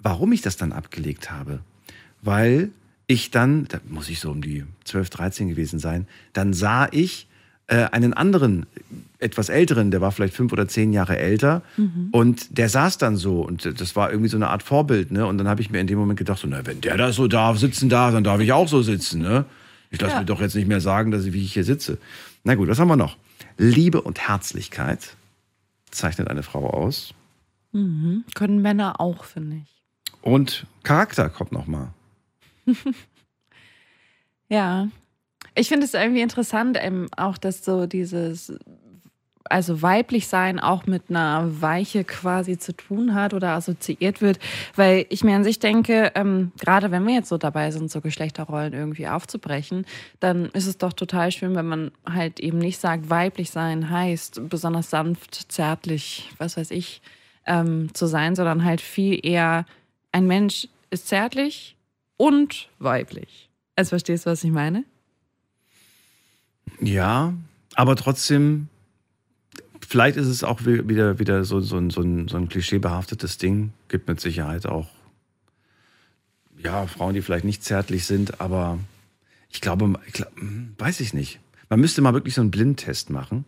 warum 0.00 0.32
ich 0.32 0.40
das 0.42 0.56
dann 0.56 0.72
abgelegt 0.72 1.30
habe. 1.30 1.60
Weil 2.26 2.70
ich 3.06 3.30
dann, 3.30 3.66
da 3.68 3.78
muss 3.88 4.08
ich 4.08 4.20
so 4.20 4.30
um 4.30 4.42
die 4.42 4.64
12, 4.84 5.10
13 5.10 5.48
gewesen 5.48 5.78
sein, 5.78 6.06
dann 6.32 6.52
sah 6.52 6.88
ich 6.90 7.28
äh, 7.68 7.84
einen 7.92 8.12
anderen, 8.14 8.66
etwas 9.18 9.48
älteren, 9.48 9.90
der 9.90 10.00
war 10.00 10.12
vielleicht 10.12 10.34
fünf 10.34 10.52
oder 10.52 10.68
zehn 10.68 10.92
Jahre 10.92 11.16
älter 11.16 11.62
Mhm. 11.76 12.08
und 12.12 12.58
der 12.58 12.68
saß 12.68 12.98
dann 12.98 13.16
so 13.16 13.40
und 13.42 13.80
das 13.80 13.96
war 13.96 14.10
irgendwie 14.10 14.28
so 14.28 14.36
eine 14.36 14.48
Art 14.48 14.62
Vorbild, 14.62 15.10
ne? 15.10 15.26
Und 15.26 15.38
dann 15.38 15.48
habe 15.48 15.60
ich 15.62 15.70
mir 15.70 15.80
in 15.80 15.86
dem 15.86 15.98
Moment 15.98 16.18
gedacht, 16.18 16.38
so, 16.40 16.46
na, 16.48 16.66
wenn 16.66 16.80
der 16.80 16.96
da 16.96 17.12
so 17.12 17.26
darf, 17.28 17.58
sitzen 17.58 17.88
darf, 17.88 18.12
dann 18.12 18.24
darf 18.24 18.40
ich 18.40 18.52
auch 18.52 18.68
so 18.68 18.82
sitzen, 18.82 19.20
ne? 19.22 19.44
Ich 19.90 20.00
lasse 20.00 20.14
Ja. 20.14 20.20
mir 20.20 20.26
doch 20.26 20.40
jetzt 20.40 20.54
nicht 20.54 20.68
mehr 20.68 20.80
sagen, 20.80 21.10
dass 21.12 21.24
ich, 21.24 21.32
wie 21.32 21.42
ich 21.44 21.52
hier 21.54 21.64
sitze. 21.64 21.98
Na 22.44 22.54
gut, 22.56 22.68
was 22.68 22.78
haben 22.78 22.88
wir 22.88 22.96
noch? 22.96 23.16
Liebe 23.56 24.02
und 24.02 24.18
Herzlichkeit 24.28 25.16
zeichnet 25.90 26.28
eine 26.28 26.42
Frau 26.42 26.68
aus. 26.70 27.14
Mhm. 27.72 28.24
Können 28.34 28.60
Männer 28.62 29.00
auch, 29.00 29.24
finde 29.24 29.56
ich. 29.64 29.82
Und 30.22 30.66
Charakter 30.82 31.28
kommt 31.30 31.52
noch 31.52 31.66
mal. 31.66 31.88
Ja. 34.48 34.88
Ich 35.54 35.68
finde 35.68 35.86
es 35.86 35.94
irgendwie 35.94 36.20
interessant, 36.20 36.76
ähm, 36.80 37.08
auch, 37.16 37.38
dass 37.38 37.64
so 37.64 37.86
dieses, 37.86 38.52
also 39.44 39.80
weiblich 39.80 40.28
sein 40.28 40.60
auch 40.60 40.86
mit 40.86 41.04
einer 41.08 41.62
Weiche 41.62 42.04
quasi 42.04 42.58
zu 42.58 42.76
tun 42.76 43.14
hat 43.14 43.32
oder 43.32 43.52
assoziiert 43.52 44.20
wird, 44.20 44.38
weil 44.74 45.06
ich 45.08 45.24
mir 45.24 45.34
an 45.34 45.44
sich 45.44 45.58
denke, 45.58 46.12
ähm, 46.14 46.52
gerade 46.60 46.90
wenn 46.90 47.06
wir 47.06 47.14
jetzt 47.14 47.28
so 47.30 47.38
dabei 47.38 47.70
sind, 47.70 47.90
so 47.90 48.00
Geschlechterrollen 48.00 48.74
irgendwie 48.74 49.08
aufzubrechen, 49.08 49.86
dann 50.20 50.46
ist 50.50 50.66
es 50.66 50.78
doch 50.78 50.92
total 50.92 51.32
schön, 51.32 51.54
wenn 51.54 51.66
man 51.66 51.90
halt 52.08 52.38
eben 52.40 52.58
nicht 52.58 52.78
sagt, 52.78 53.08
weiblich 53.08 53.50
sein 53.50 53.88
heißt 53.88 54.48
besonders 54.48 54.90
sanft, 54.90 55.50
zärtlich, 55.50 56.30
was 56.38 56.56
weiß 56.56 56.70
ich, 56.70 57.00
ähm, 57.46 57.94
zu 57.94 58.06
sein, 58.06 58.34
sondern 58.36 58.64
halt 58.64 58.80
viel 58.80 59.18
eher 59.24 59.64
ein 60.12 60.26
Mensch 60.26 60.68
ist 60.90 61.08
zärtlich 61.08 61.75
und 62.16 62.68
weiblich. 62.78 63.50
Also 63.76 63.90
verstehst 63.90 64.26
du, 64.26 64.30
was 64.30 64.42
ich 64.44 64.50
meine? 64.50 64.84
Ja, 66.80 67.34
aber 67.74 67.96
trotzdem 67.96 68.68
vielleicht 69.88 70.16
ist 70.16 70.26
es 70.26 70.42
auch 70.44 70.64
wi- 70.64 70.88
wieder, 70.88 71.18
wieder 71.18 71.44
so, 71.44 71.60
so, 71.60 71.76
ein- 71.76 71.90
so, 71.90 72.00
ein, 72.02 72.28
so 72.28 72.36
ein 72.36 72.48
klischeebehaftetes 72.48 73.38
Ding. 73.38 73.72
Gibt 73.88 74.08
mit 74.08 74.20
Sicherheit 74.20 74.66
auch 74.66 74.88
ja, 76.62 76.86
Frauen, 76.86 77.14
die 77.14 77.22
vielleicht 77.22 77.44
nicht 77.44 77.62
zärtlich 77.62 78.06
sind, 78.06 78.40
aber 78.40 78.78
ich 79.50 79.60
glaube, 79.60 79.92
ich 80.06 80.12
glaub, 80.14 80.34
hm, 80.36 80.74
weiß 80.78 81.00
ich 81.00 81.12
nicht. 81.14 81.38
Man 81.68 81.80
müsste 81.80 82.00
mal 82.00 82.14
wirklich 82.14 82.34
so 82.34 82.40
einen 82.40 82.50
Blindtest 82.50 83.10
machen. 83.10 83.44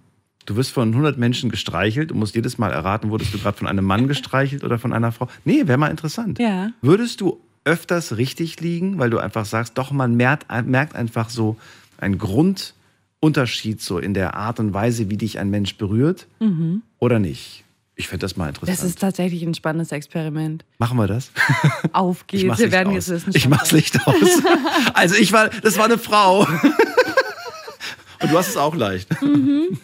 Du 0.46 0.56
wirst 0.56 0.70
von 0.72 0.90
100 0.90 1.18
Menschen 1.18 1.50
gestreichelt 1.50 2.12
und 2.12 2.18
musst 2.18 2.34
jedes 2.34 2.58
Mal 2.58 2.70
erraten, 2.72 3.10
wurdest 3.10 3.34
du 3.34 3.38
gerade 3.38 3.56
von 3.56 3.66
einem 3.66 3.84
Mann 3.84 4.08
gestreichelt 4.08 4.62
oder 4.64 4.78
von 4.78 4.92
einer 4.92 5.10
Frau. 5.12 5.28
Nee, 5.44 5.66
wäre 5.66 5.78
mal 5.78 5.90
interessant. 5.90 6.38
Ja. 6.38 6.70
Würdest 6.80 7.20
du 7.20 7.40
öfters 7.68 8.16
richtig 8.16 8.60
liegen, 8.60 8.98
weil 8.98 9.10
du 9.10 9.18
einfach 9.18 9.44
sagst, 9.44 9.76
doch, 9.76 9.90
man 9.90 10.14
merkt, 10.16 10.46
merkt 10.66 10.96
einfach 10.96 11.28
so 11.28 11.56
einen 11.98 12.16
Grundunterschied 12.18 13.80
so 13.82 13.98
in 13.98 14.14
der 14.14 14.34
Art 14.34 14.58
und 14.58 14.72
Weise, 14.72 15.10
wie 15.10 15.18
dich 15.18 15.38
ein 15.38 15.50
Mensch 15.50 15.76
berührt 15.76 16.26
Mhm. 16.40 16.82
oder 16.98 17.18
nicht? 17.18 17.64
Ich 17.94 18.06
fände 18.08 18.22
das 18.24 18.36
mal 18.36 18.48
interessant. 18.48 18.78
Das 18.78 18.84
ist 18.84 19.00
tatsächlich 19.00 19.42
ein 19.42 19.54
spannendes 19.54 19.90
Experiment. 19.92 20.64
Machen 20.78 20.96
wir 20.98 21.08
das? 21.08 21.30
Auf 21.92 22.26
geht's. 22.28 22.58
Wir 22.58 22.70
werden 22.72 22.92
jetzt 22.92 23.08
wissen. 23.08 23.32
Ich 23.34 23.48
mach's 23.48 23.72
Licht 23.72 23.98
aus. 24.06 24.14
Also 24.94 25.16
ich 25.16 25.32
war, 25.32 25.48
das 25.48 25.76
war 25.78 25.84
eine 25.86 25.98
Frau. 25.98 26.46
Und 28.20 28.32
du 28.32 28.38
hast 28.38 28.48
es 28.48 28.56
auch 28.56 28.74
leicht. 28.74 29.20
Mhm. 29.22 29.78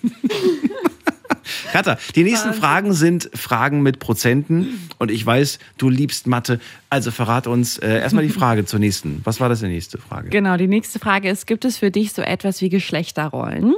Katha, 1.73 1.99
die 2.15 2.25
nächsten 2.25 2.55
Fragen 2.55 2.93
sind 2.93 3.31
Fragen 3.35 3.83
mit 3.83 3.99
Prozenten. 3.99 4.89
Und 4.99 5.11
ich 5.11 5.25
weiß, 5.25 5.59
du 5.79 5.89
liebst 5.89 6.27
Mathe. 6.27 6.61
Also 6.91 7.11
verrat 7.11 7.47
uns 7.47 7.79
äh, 7.79 7.99
erstmal 7.99 8.25
die 8.25 8.31
Frage 8.31 8.65
zur 8.67 8.79
nächsten. 8.79 9.21
Was 9.25 9.41
war 9.41 9.49
das 9.49 9.61
die 9.61 9.67
nächste 9.67 9.99
Frage? 9.99 10.31
Genau, 10.31 10.57
die 10.57 10.69
nächste 10.69 10.99
Frage 10.99 11.29
ist, 11.29 11.47
gibt 11.47 11.65
es 11.65 11.79
für 11.79 11.91
dich 11.91 12.13
so 12.13 12.23
etwas 12.23 12.61
wie 12.61 12.69
Geschlechterrollen? 12.69 13.75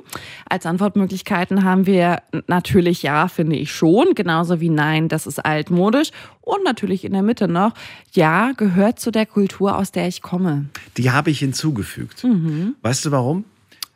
Als 0.48 0.66
Antwortmöglichkeiten 0.66 1.64
haben 1.64 1.86
wir 1.86 2.22
natürlich 2.46 3.02
ja, 3.02 3.28
finde 3.28 3.56
ich 3.56 3.72
schon, 3.72 4.14
genauso 4.14 4.60
wie 4.60 4.68
nein, 4.68 5.08
das 5.08 5.26
ist 5.26 5.44
altmodisch. 5.44 6.10
Und 6.42 6.62
natürlich 6.64 7.04
in 7.04 7.12
der 7.12 7.22
Mitte 7.22 7.48
noch, 7.48 7.72
ja, 8.12 8.52
gehört 8.52 9.00
zu 9.00 9.10
der 9.10 9.26
Kultur, 9.26 9.76
aus 9.76 9.92
der 9.92 10.06
ich 10.08 10.22
komme. 10.22 10.66
Die 10.96 11.10
habe 11.10 11.30
ich 11.30 11.38
hinzugefügt. 11.38 12.22
Mhm. 12.22 12.74
Weißt 12.82 13.04
du 13.04 13.10
warum? 13.10 13.44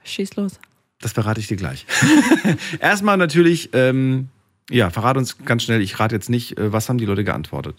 Schieß 0.05 0.37
los. 0.37 0.59
Das 1.01 1.13
verrate 1.13 1.41
ich 1.41 1.47
dir 1.47 1.57
gleich. 1.57 1.87
Erstmal 2.81 3.17
natürlich, 3.17 3.71
ähm, 3.73 4.29
ja, 4.71 4.91
verrate 4.91 5.19
uns 5.19 5.39
ganz 5.39 5.65
schnell, 5.65 5.81
ich 5.81 5.99
rate 5.99 6.15
jetzt 6.15 6.29
nicht, 6.29 6.59
äh, 6.59 6.73
was 6.73 6.89
haben 6.89 6.99
die 6.99 7.07
Leute 7.07 7.25
geantwortet? 7.25 7.77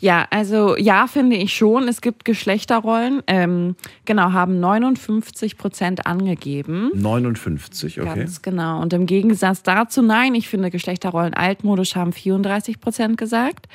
Ja, 0.00 0.26
also 0.30 0.76
ja, 0.76 1.06
finde 1.06 1.36
ich 1.36 1.54
schon. 1.54 1.88
Es 1.88 2.00
gibt 2.00 2.24
Geschlechterrollen. 2.24 3.22
Ähm, 3.26 3.74
genau, 4.04 4.32
haben 4.32 4.60
59 4.60 5.56
Prozent 5.56 6.06
angegeben. 6.06 6.90
59, 6.94 8.00
okay. 8.00 8.20
Ganz 8.20 8.42
genau. 8.42 8.80
Und 8.80 8.92
im 8.92 9.06
Gegensatz 9.06 9.62
dazu, 9.62 10.02
nein, 10.02 10.34
ich 10.34 10.48
finde 10.48 10.70
Geschlechterrollen 10.70 11.34
altmodisch, 11.34 11.96
haben 11.96 12.12
34 12.12 12.80
Prozent 12.80 13.18
gesagt. 13.18 13.66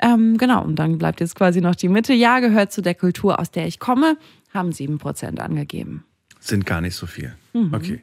Ähm, 0.00 0.36
genau, 0.36 0.64
und 0.64 0.76
dann 0.76 0.98
bleibt 0.98 1.20
jetzt 1.20 1.36
quasi 1.36 1.60
noch 1.60 1.76
die 1.76 1.88
Mitte. 1.88 2.12
Ja, 2.12 2.40
gehört 2.40 2.72
zu 2.72 2.82
der 2.82 2.94
Kultur, 2.94 3.38
aus 3.38 3.50
der 3.50 3.66
ich 3.66 3.78
komme, 3.78 4.16
haben 4.52 4.72
7 4.72 4.98
Prozent 4.98 5.40
angegeben. 5.40 6.04
Sind 6.40 6.66
gar 6.66 6.80
nicht 6.80 6.96
so 6.96 7.06
viel. 7.06 7.34
Mhm. 7.52 7.72
Okay. 7.72 8.02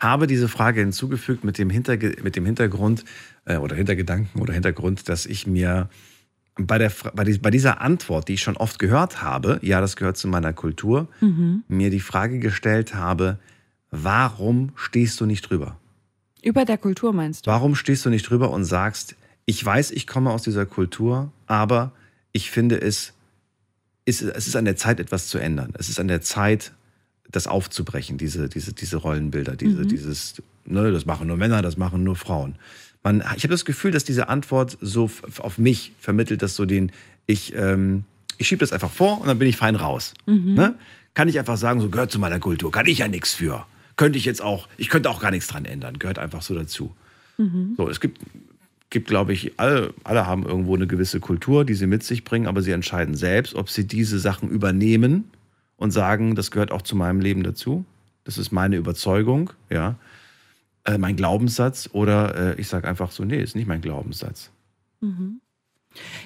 Habe 0.00 0.26
diese 0.26 0.48
Frage 0.48 0.80
hinzugefügt 0.80 1.44
mit 1.44 1.58
dem, 1.58 1.70
Hinterge 1.70 2.16
mit 2.22 2.34
dem 2.34 2.46
Hintergrund 2.46 3.04
äh, 3.44 3.56
oder 3.58 3.76
Hintergedanken 3.76 4.40
oder 4.40 4.54
Hintergrund, 4.54 5.08
dass 5.08 5.26
ich 5.26 5.46
mir 5.46 5.88
bei, 6.56 6.78
der, 6.78 6.90
bei, 7.14 7.24
dies- 7.24 7.38
bei 7.38 7.50
dieser 7.50 7.80
Antwort, 7.80 8.28
die 8.28 8.34
ich 8.34 8.42
schon 8.42 8.56
oft 8.56 8.78
gehört 8.78 9.22
habe, 9.22 9.58
ja, 9.62 9.80
das 9.80 9.96
gehört 9.96 10.16
zu 10.16 10.26
meiner 10.28 10.52
Kultur, 10.52 11.06
Mhm. 11.20 11.64
mir 11.68 11.90
die 11.90 12.00
Frage 12.00 12.38
gestellt 12.38 12.94
habe, 12.94 13.38
warum 13.90 14.72
stehst 14.76 15.20
du 15.20 15.26
nicht 15.26 15.42
drüber? 15.50 15.76
Über 16.42 16.64
der 16.64 16.78
Kultur 16.78 17.12
meinst 17.12 17.46
du? 17.46 17.50
Warum 17.50 17.74
stehst 17.74 18.04
du 18.06 18.10
nicht 18.10 18.28
drüber 18.28 18.50
und 18.50 18.64
sagst, 18.64 19.16
ich 19.44 19.64
weiß, 19.64 19.90
ich 19.90 20.06
komme 20.06 20.30
aus 20.30 20.42
dieser 20.42 20.64
Kultur, 20.64 21.30
aber 21.46 21.92
ich 22.32 22.50
finde 22.50 22.80
es, 22.80 23.12
ist, 24.04 24.22
es 24.22 24.46
ist 24.46 24.56
an 24.56 24.64
der 24.64 24.76
Zeit, 24.76 25.00
etwas 25.00 25.28
zu 25.28 25.38
ändern. 25.38 25.72
Es 25.78 25.88
ist 25.88 26.00
an 26.00 26.08
der 26.08 26.20
Zeit, 26.22 26.72
das 27.30 27.46
aufzubrechen, 27.46 28.18
diese, 28.18 28.48
diese, 28.48 28.72
diese 28.72 28.96
Rollenbilder, 28.96 29.56
diese, 29.56 29.82
Mhm. 29.82 29.88
dieses, 29.88 30.42
ne, 30.64 30.90
das 30.92 31.06
machen 31.06 31.26
nur 31.28 31.36
Männer, 31.36 31.62
das 31.62 31.76
machen 31.76 32.02
nur 32.04 32.16
Frauen. 32.16 32.56
Man, 33.02 33.20
ich 33.36 33.44
habe 33.44 33.48
das 33.48 33.64
Gefühl, 33.64 33.92
dass 33.92 34.04
diese 34.04 34.28
Antwort 34.28 34.76
so 34.80 35.10
auf 35.38 35.58
mich 35.58 35.92
vermittelt, 35.98 36.42
dass 36.42 36.54
so 36.54 36.66
den, 36.66 36.92
ich, 37.26 37.54
ähm, 37.54 38.04
ich 38.36 38.48
schiebe 38.48 38.60
das 38.60 38.72
einfach 38.72 38.90
vor 38.90 39.20
und 39.20 39.26
dann 39.26 39.38
bin 39.38 39.48
ich 39.48 39.56
fein 39.56 39.76
raus. 39.76 40.14
Mhm. 40.26 40.54
Ne? 40.54 40.74
Kann 41.14 41.28
ich 41.28 41.38
einfach 41.38 41.56
sagen, 41.56 41.80
so 41.80 41.88
gehört 41.88 42.10
zu 42.10 42.18
meiner 42.18 42.40
Kultur, 42.40 42.70
kann 42.70 42.86
ich 42.86 42.98
ja 42.98 43.08
nichts 43.08 43.34
für. 43.34 43.66
Könnte 43.96 44.18
ich 44.18 44.24
jetzt 44.24 44.42
auch, 44.42 44.68
ich 44.76 44.88
könnte 44.88 45.08
auch 45.10 45.20
gar 45.20 45.30
nichts 45.30 45.46
dran 45.48 45.64
ändern, 45.64 45.98
gehört 45.98 46.18
einfach 46.18 46.42
so 46.42 46.54
dazu. 46.54 46.94
Mhm. 47.38 47.74
So, 47.76 47.88
es 47.88 48.00
gibt, 48.00 48.18
gibt 48.90 49.08
glaube 49.08 49.32
ich, 49.32 49.52
alle, 49.58 49.94
alle 50.04 50.26
haben 50.26 50.44
irgendwo 50.44 50.74
eine 50.74 50.86
gewisse 50.86 51.20
Kultur, 51.20 51.64
die 51.64 51.74
sie 51.74 51.86
mit 51.86 52.02
sich 52.02 52.24
bringen, 52.24 52.46
aber 52.46 52.60
sie 52.62 52.72
entscheiden 52.72 53.14
selbst, 53.14 53.54
ob 53.54 53.70
sie 53.70 53.86
diese 53.86 54.18
Sachen 54.18 54.48
übernehmen 54.50 55.24
und 55.80 55.90
sagen, 55.90 56.34
das 56.34 56.50
gehört 56.50 56.70
auch 56.70 56.82
zu 56.82 56.94
meinem 56.94 57.20
Leben 57.20 57.42
dazu. 57.42 57.84
Das 58.24 58.36
ist 58.36 58.52
meine 58.52 58.76
Überzeugung, 58.76 59.50
ja, 59.70 59.96
äh, 60.84 60.98
mein 60.98 61.16
Glaubenssatz. 61.16 61.88
Oder 61.92 62.54
äh, 62.54 62.60
ich 62.60 62.68
sage 62.68 62.86
einfach 62.86 63.10
so, 63.10 63.24
nee, 63.24 63.42
ist 63.42 63.56
nicht 63.56 63.66
mein 63.66 63.80
Glaubenssatz. 63.80 64.50
Mhm. 65.00 65.40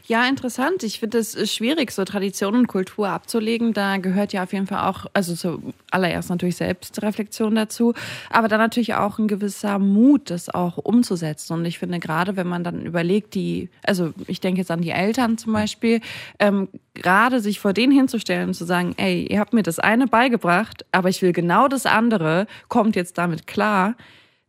Ja, 0.06 0.28
interessant. 0.28 0.82
Ich 0.82 1.00
finde 1.00 1.18
es 1.18 1.34
ist 1.34 1.54
schwierig, 1.54 1.90
so 1.90 2.04
Tradition 2.04 2.54
und 2.54 2.66
Kultur 2.66 3.08
abzulegen. 3.08 3.72
Da 3.72 3.96
gehört 3.96 4.34
ja 4.34 4.42
auf 4.42 4.52
jeden 4.52 4.66
Fall 4.66 4.86
auch, 4.88 5.06
also 5.14 5.34
zuallererst 5.34 6.28
natürlich 6.28 6.56
Selbstreflexion 6.56 7.54
dazu, 7.54 7.94
aber 8.28 8.48
dann 8.48 8.60
natürlich 8.60 8.94
auch 8.94 9.18
ein 9.18 9.28
gewisser 9.28 9.78
Mut, 9.78 10.28
das 10.28 10.50
auch 10.50 10.76
umzusetzen. 10.76 11.54
Und 11.54 11.64
ich 11.64 11.78
finde 11.78 12.00
gerade, 12.00 12.36
wenn 12.36 12.46
man 12.46 12.62
dann 12.64 12.84
überlegt, 12.84 13.34
die, 13.34 13.70
also 13.82 14.12
ich 14.26 14.40
denke 14.40 14.60
jetzt 14.60 14.70
an 14.70 14.82
die 14.82 14.90
Eltern 14.90 15.38
zum 15.38 15.54
Beispiel, 15.54 16.00
ähm, 16.38 16.68
gerade 16.92 17.40
sich 17.40 17.58
vor 17.58 17.72
denen 17.72 17.92
hinzustellen 17.92 18.48
und 18.48 18.54
zu 18.54 18.66
sagen, 18.66 18.94
ey, 18.98 19.26
ihr 19.26 19.40
habt 19.40 19.54
mir 19.54 19.62
das 19.62 19.78
eine 19.78 20.06
beigebracht, 20.06 20.84
aber 20.92 21.08
ich 21.08 21.22
will 21.22 21.32
genau 21.32 21.66
das 21.68 21.86
andere, 21.86 22.46
kommt 22.68 22.94
jetzt 22.94 23.16
damit 23.16 23.46
klar 23.46 23.94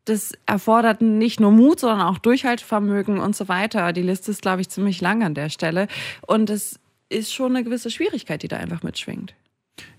das 0.06 0.34
erfordert 0.46 1.02
nicht 1.02 1.40
nur 1.40 1.52
Mut, 1.52 1.80
sondern 1.80 2.02
auch 2.02 2.20
Durchhaltevermögen 2.20 3.20
und 3.20 3.36
so 3.36 3.48
weiter. 3.48 3.92
Die 3.92 4.02
Liste 4.04 4.32
ist, 4.32 4.42
glaube 4.42 4.62
ich, 4.62 4.70
ziemlich 4.70 5.02
lang 5.02 5.24
an 5.24 5.34
der 5.34 5.50
Stelle. 5.50 5.88
Und 6.28 6.50
es 6.50 6.80
ist 7.10 7.34
schon 7.34 7.56
eine 7.56 7.64
gewisse 7.64 7.90
Schwierigkeit, 7.90 8.44
die 8.44 8.48
da 8.48 8.58
einfach 8.58 8.84
mitschwingt. 8.84 9.34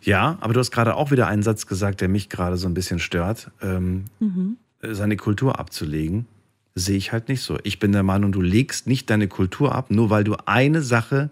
Ja, 0.01 0.39
aber 0.41 0.55
du 0.55 0.61
hast 0.61 0.70
gerade 0.70 0.95
auch 0.95 1.11
wieder 1.11 1.27
einen 1.27 1.43
Satz 1.43 1.66
gesagt, 1.66 2.01
der 2.01 2.09
mich 2.09 2.28
gerade 2.28 2.57
so 2.57 2.69
ein 2.69 2.74
bisschen 2.74 2.99
stört. 2.99 3.51
Ähm, 3.61 4.05
Mhm. 4.20 4.57
seine 4.83 5.16
Kultur 5.16 5.59
abzulegen, 5.59 6.27
sehe 6.74 6.97
ich 6.97 7.11
halt 7.12 7.28
nicht 7.28 7.41
so. 7.43 7.59
Ich 7.65 7.78
bin 7.81 7.91
der 7.93 8.03
Meinung, 8.05 8.31
du 8.31 8.41
legst 8.41 8.87
nicht 8.87 9.11
deine 9.11 9.27
Kultur 9.27 9.74
ab, 9.74 9.91
nur 9.91 10.11
weil 10.11 10.23
du 10.23 10.37
eine 10.47 10.83
Sache 10.83 11.31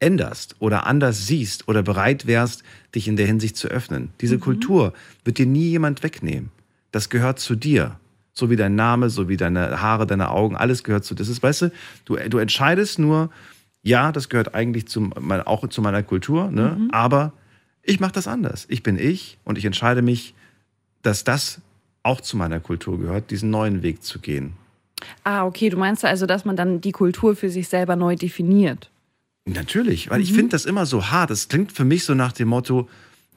änderst 0.00 0.56
oder 0.58 0.86
anders 0.86 1.26
siehst 1.26 1.68
oder 1.68 1.82
bereit 1.82 2.26
wärst, 2.26 2.62
dich 2.94 3.08
in 3.08 3.16
der 3.16 3.26
Hinsicht 3.26 3.56
zu 3.56 3.68
öffnen. 3.68 4.10
Diese 4.20 4.38
Kultur 4.38 4.92
wird 5.24 5.38
dir 5.38 5.46
nie 5.46 5.70
jemand 5.70 6.02
wegnehmen. 6.02 6.50
Das 6.94 7.08
gehört 7.08 7.40
zu 7.40 7.56
dir. 7.56 7.98
So 8.32 8.50
wie 8.50 8.56
dein 8.56 8.74
Name, 8.76 9.10
so 9.10 9.28
wie 9.28 9.36
deine 9.36 9.80
Haare, 9.80 10.06
deine 10.06 10.30
Augen, 10.30 10.56
alles 10.56 10.84
gehört 10.84 11.04
zu 11.04 11.14
dir. 11.14 11.18
Das 11.18 11.28
ist, 11.28 11.42
weißt 11.42 11.62
du, 11.62 11.72
du, 12.04 12.16
du 12.16 12.38
entscheidest 12.38 12.98
nur, 12.98 13.30
ja, 13.82 14.12
das 14.12 14.28
gehört 14.28 14.54
eigentlich 14.54 14.86
zum, 14.86 15.12
auch 15.44 15.66
zu 15.68 15.82
meiner 15.82 16.02
Kultur, 16.02 16.50
ne? 16.50 16.76
Mhm. 16.78 16.90
aber 16.92 17.32
ich 17.82 18.00
mache 18.00 18.12
das 18.12 18.26
anders. 18.28 18.66
Ich 18.68 18.82
bin 18.82 18.98
ich 18.98 19.38
und 19.44 19.58
ich 19.58 19.64
entscheide 19.64 20.02
mich, 20.02 20.34
dass 21.02 21.24
das 21.24 21.60
auch 22.02 22.20
zu 22.20 22.36
meiner 22.36 22.60
Kultur 22.60 22.98
gehört, 22.98 23.30
diesen 23.30 23.50
neuen 23.50 23.82
Weg 23.82 24.02
zu 24.02 24.20
gehen. 24.20 24.52
Ah, 25.24 25.44
okay. 25.44 25.68
Du 25.68 25.76
meinst 25.76 26.04
also, 26.04 26.26
dass 26.26 26.44
man 26.44 26.56
dann 26.56 26.80
die 26.80 26.92
Kultur 26.92 27.34
für 27.36 27.50
sich 27.50 27.68
selber 27.68 27.96
neu 27.96 28.16
definiert? 28.16 28.90
Natürlich, 29.46 30.10
weil 30.10 30.20
ich 30.22 30.30
Mhm. 30.30 30.36
finde 30.36 30.50
das 30.50 30.64
immer 30.64 30.86
so 30.86 31.06
hart. 31.10 31.30
Das 31.30 31.48
klingt 31.48 31.72
für 31.72 31.84
mich 31.84 32.04
so 32.04 32.14
nach 32.14 32.32
dem 32.32 32.48
Motto, 32.48 32.88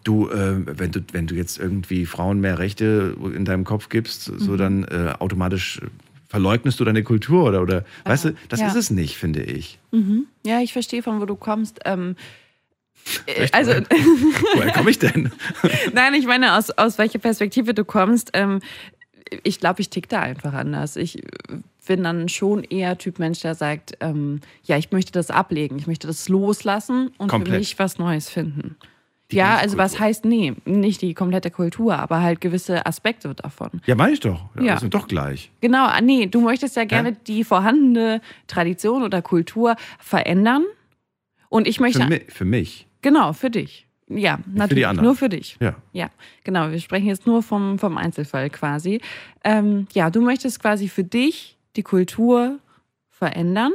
du, 0.08 0.30
äh, 0.30 0.56
wenn 0.80 0.92
du, 0.92 1.02
wenn 1.12 1.28
du 1.28 1.36
jetzt 1.36 1.60
irgendwie 1.60 2.06
Frauen 2.06 2.40
mehr 2.40 2.60
Rechte 2.60 3.16
in 3.36 3.46
deinem 3.46 3.64
Kopf 3.64 3.90
gibst, 3.90 4.24
so 4.24 4.52
Mhm. 4.54 4.58
dann 4.58 4.84
äh, 4.86 5.14
automatisch 5.20 5.82
verleugnest 6.28 6.80
du 6.80 6.86
deine 6.86 7.04
Kultur 7.04 7.46
oder, 7.46 7.62
oder 7.62 7.86
weißt 8.06 8.26
du, 8.26 8.36
das 8.50 8.60
ja. 8.60 8.68
ist 8.68 8.76
es 8.76 8.90
nicht, 8.92 9.18
finde 9.18 9.44
ich. 9.44 9.80
Mhm. 9.92 10.26
Ja, 10.46 10.60
ich 10.62 10.74
verstehe, 10.74 11.02
von 11.04 11.22
wo 11.22 11.26
du 11.26 11.36
kommst. 11.36 11.80
Ähm, 11.86 12.16
äh, 13.26 13.32
Echt? 13.44 13.54
also, 13.54 13.72
Woher 13.72 14.74
komme 14.74 14.90
ich 14.90 15.00
denn? 15.00 15.32
Nein, 15.94 16.14
ich 16.14 16.26
meine, 16.26 16.58
aus, 16.58 16.70
aus 16.72 16.98
welcher 16.98 17.20
Perspektive 17.20 17.74
du 17.74 17.86
kommst. 17.86 18.32
Ähm, 18.34 18.60
ich 19.44 19.60
glaube, 19.60 19.82
ich 19.82 19.90
tick 19.90 20.10
da 20.10 20.22
einfach 20.22 20.54
anders. 20.54 20.96
Ich 20.96 21.22
bin 21.88 22.04
dann 22.04 22.28
schon 22.30 22.64
eher 22.64 22.98
Typ 22.98 23.20
Mensch, 23.20 23.40
der 23.40 23.56
sagt, 23.56 23.94
ähm, 24.02 24.42
ja, 24.64 24.78
ich 24.78 24.92
möchte 24.92 25.12
das 25.14 25.30
ablegen, 25.32 25.78
ich 25.80 25.88
möchte 25.88 26.08
das 26.08 26.28
loslassen 26.28 27.12
und 27.18 27.30
Komplett. 27.30 27.54
für 27.54 27.60
mich 27.60 27.80
was 27.80 27.98
Neues 27.98 28.30
finden. 28.30 28.76
Ja, 29.32 29.58
also 29.58 29.78
was 29.78 30.00
heißt, 30.00 30.26
nee, 30.26 30.54
nicht 30.66 31.02
die 31.02 31.14
komplette 31.14 31.52
Kultur, 31.52 31.98
aber 31.98 32.22
halt 32.22 32.40
gewisse 32.42 32.86
Aspekte 32.86 33.34
davon. 33.36 33.82
Ja, 33.86 33.96
meine 33.96 34.14
ich 34.14 34.20
doch. 34.22 34.46
Ja, 34.56 34.62
Ja. 34.62 34.72
Das 34.74 34.82
sind 34.82 34.94
doch 34.94 35.08
gleich. 35.08 35.52
Genau, 35.62 35.86
ah, 35.86 36.00
nee, 36.02 36.28
du 36.28 36.42
möchtest 36.42 36.76
ja 36.76 36.86
gerne 36.86 37.10
Ja. 37.10 37.16
die 37.28 37.44
vorhandene 37.44 38.22
Tradition 38.48 39.04
oder 39.04 39.22
Kultur 39.22 39.76
verändern. 40.00 40.64
Und 41.50 41.68
ich 41.68 41.80
möchte. 41.80 42.02
Für, 42.02 42.08
mi 42.10 42.22
für 42.28 42.46
mich. 42.46 42.88
Genau, 43.02 43.34
für 43.34 43.50
dich. 43.50 43.86
Ja, 44.10 44.40
natürlich. 44.46 44.82
die 44.82 44.86
anderen. 44.86 45.06
Nur 45.06 45.16
für 45.16 45.28
dich. 45.30 45.58
Ja. 45.60 45.76
Ja, 45.92 46.10
genau. 46.46 46.72
Wir 46.72 46.80
sprechen 46.80 47.08
jetzt 47.08 47.28
nur 47.28 47.44
vom, 47.44 47.78
vom 47.78 47.98
Einzelfall 47.98 48.50
quasi. 48.50 49.02
Ähm, 49.44 49.88
ja, 49.94 50.10
du 50.10 50.22
möchtest 50.22 50.62
quasi 50.62 50.88
für 50.88 51.04
dich 51.04 51.58
die 51.76 51.84
Kultur 51.84 52.60
verändern. 53.10 53.74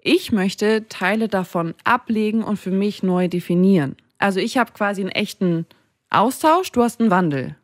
Ich 0.00 0.30
möchte 0.32 0.88
Teile 0.88 1.28
davon 1.28 1.74
ablegen 1.84 2.42
und 2.44 2.56
für 2.58 2.70
mich 2.70 3.02
neu 3.02 3.28
definieren. 3.28 3.96
Also 4.22 4.40
ich 4.40 4.56
habe 4.56 4.72
quasi 4.72 5.00
einen 5.02 5.10
echten 5.10 5.66
Austausch, 6.10 6.70
du 6.72 6.82
hast 6.82 7.00
einen 7.00 7.10
Wandel. 7.10 7.56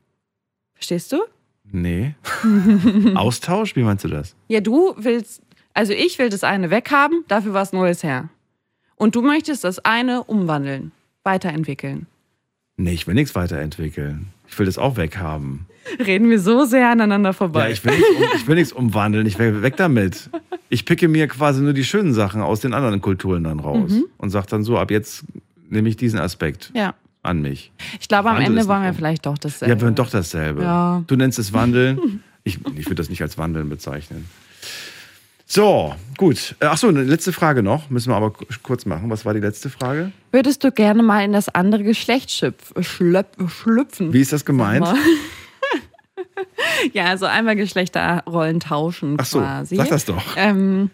Verstehst 0.75 1.13
du? 1.13 1.19
Nee. 1.71 2.15
Austausch? 3.15 3.77
Wie 3.77 3.83
meinst 3.83 4.05
du 4.05 4.09
das? 4.09 4.35
Ja, 4.49 4.61
du 4.61 4.95
willst, 4.97 5.43
also 5.75 5.93
ich 5.93 6.19
will 6.19 6.31
das 6.31 6.45
eine 6.45 6.71
weghaben, 6.71 7.25
dafür 7.29 7.55
was 7.55 7.73
Neues 7.73 8.03
her. 8.03 8.29
Und 8.97 9.15
du 9.15 9.23
möchtest 9.23 9.65
das 9.65 9.79
eine 9.85 10.25
umwandeln, 10.25 10.93
weiterentwickeln. 11.25 12.07
Nee, 12.77 12.93
ich 12.93 13.07
will 13.07 13.15
nichts 13.15 13.35
weiterentwickeln. 13.35 14.29
Ich 14.49 14.59
will 14.59 14.67
das 14.67 14.79
auch 14.79 14.97
weghaben. 14.97 15.67
Reden 16.05 16.31
wir 16.31 16.39
so 16.41 16.65
sehr 16.65 16.91
aneinander 16.91 17.33
vorbei. 17.33 17.67
Ja, 17.67 17.71
ich 17.71 17.85
will, 17.85 17.93
nichts 17.97 18.09
um, 18.11 18.25
ich 18.37 18.47
will 18.47 18.55
nichts 18.55 18.73
umwandeln. 18.73 19.27
Ich 19.27 19.39
will 19.39 19.63
weg 19.63 19.77
damit. 19.77 20.31
Ich 20.69 20.85
picke 20.85 21.09
mir 21.09 21.29
quasi 21.29 21.61
nur 21.63 21.73
die 21.73 21.85
schönen 21.85 22.13
Sachen 22.15 22.41
aus 22.41 22.61
den 22.61 22.73
anderen 22.75 23.01
Kulturen 23.01 23.45
dann 23.45 23.61
raus 23.61 23.91
Mhm. 23.93 24.05
und 24.17 24.31
sage 24.31 24.47
dann 24.49 24.65
so, 24.65 24.79
ab 24.79 24.91
jetzt 24.91 25.25
nehme 25.69 25.89
ich 25.89 25.97
diesen 25.97 26.19
Aspekt 26.19 26.71
Ja. 26.75 26.95
an 27.23 27.41
mich. 27.43 27.73
Ich 28.01 28.09
glaube, 28.09 28.29
am 28.31 28.37
Wandel 28.37 28.53
Ende 28.59 28.69
wollen 28.69 28.83
wir 28.83 28.95
vielleicht 28.95 29.27
doch 29.27 29.39
dasselbe. 29.39 29.73
Ja, 29.75 29.79
wir 29.81 29.85
wollen 29.85 29.95
doch 29.95 30.11
dasselbe. 30.11 30.63
Ja. 30.63 31.03
Du 31.07 31.17
nennst 31.17 31.39
es 31.39 31.53
Wandeln. 31.53 32.23
Ich, 32.45 32.55
ich 32.77 32.87
würde 32.87 32.95
das 32.95 33.11
nicht 33.11 33.21
als 33.21 33.37
Wandeln 33.37 33.69
bezeichnen. 33.69 34.25
So, 35.45 35.95
gut. 36.17 36.55
Äh, 36.61 36.67
Ach 36.67 36.79
so, 36.79 36.89
eine 36.89 37.03
letzte 37.03 37.35
Frage 37.35 37.63
noch. 37.63 37.91
Müssen 37.91 38.11
wir 38.11 38.17
aber 38.17 38.33
kurz 38.63 38.87
machen. 38.87 39.11
Was 39.11 39.27
war 39.27 39.35
die 39.35 39.41
letzte 39.41 39.69
Frage? 39.69 40.13
Würdest 40.33 40.65
du 40.65 40.73
gerne 40.73 41.03
mal 41.03 41.23
in 41.25 41.33
das 41.35 41.51
andere 41.51 41.83
Geschlecht 41.83 42.31
schlüpfen? 42.31 44.13
Wie 44.15 44.21
ist 44.21 44.33
das 44.33 44.47
gemeint? 44.47 44.87
Ja, 46.93 47.07
also 47.07 47.27
einmal 47.27 47.57
Geschlechterrollen 47.57 48.61
tauschen 48.61 49.17
Ach 49.19 49.25
so, 49.25 49.41
quasi. 49.41 49.77
sag 49.77 49.89
das 49.89 50.05
doch. 50.05 50.23
Ähm, 50.37 50.91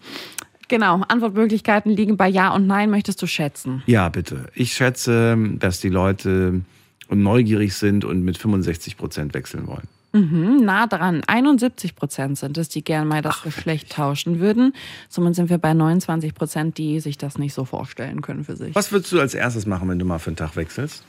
genau, 0.67 1.01
Antwortmöglichkeiten 1.07 1.91
liegen 1.91 2.17
bei 2.17 2.27
Ja 2.27 2.53
und 2.53 2.67
Nein. 2.67 2.89
Möchtest 2.89 3.21
du 3.21 3.27
schätzen? 3.27 3.83
Ja, 3.85 4.09
bitte. 4.09 4.47
Ich 4.53 4.73
schätze, 4.73 5.37
dass 5.59 5.79
die 5.79 5.89
Leute 5.89 6.61
neugierig 7.09 7.73
sind 7.75 8.05
und 8.05 8.23
mit 8.23 8.37
65 8.37 8.97
Prozent 8.97 9.33
wechseln 9.33 9.67
wollen. 9.67 9.87
Mhm, 10.13 10.63
nah 10.63 10.87
dran. 10.87 11.23
71 11.27 11.95
Prozent 11.95 12.37
sind 12.37 12.57
es, 12.57 12.69
die 12.69 12.83
gerne 12.83 13.05
mal 13.05 13.21
das 13.21 13.41
Geschlecht 13.43 13.91
tauschen 13.91 14.39
würden. 14.39 14.73
Somit 15.09 15.35
sind 15.35 15.49
wir 15.49 15.57
bei 15.57 15.73
29 15.73 16.33
Prozent, 16.33 16.77
die 16.77 17.01
sich 17.01 17.17
das 17.17 17.37
nicht 17.37 17.53
so 17.53 17.65
vorstellen 17.65 18.21
können 18.21 18.45
für 18.45 18.55
sich. 18.55 18.73
Was 18.75 18.93
würdest 18.93 19.11
du 19.11 19.19
als 19.19 19.33
erstes 19.33 19.65
machen, 19.65 19.89
wenn 19.89 19.99
du 19.99 20.05
mal 20.05 20.19
für 20.19 20.29
einen 20.29 20.37
Tag 20.37 20.55
wechselst? 20.55 21.03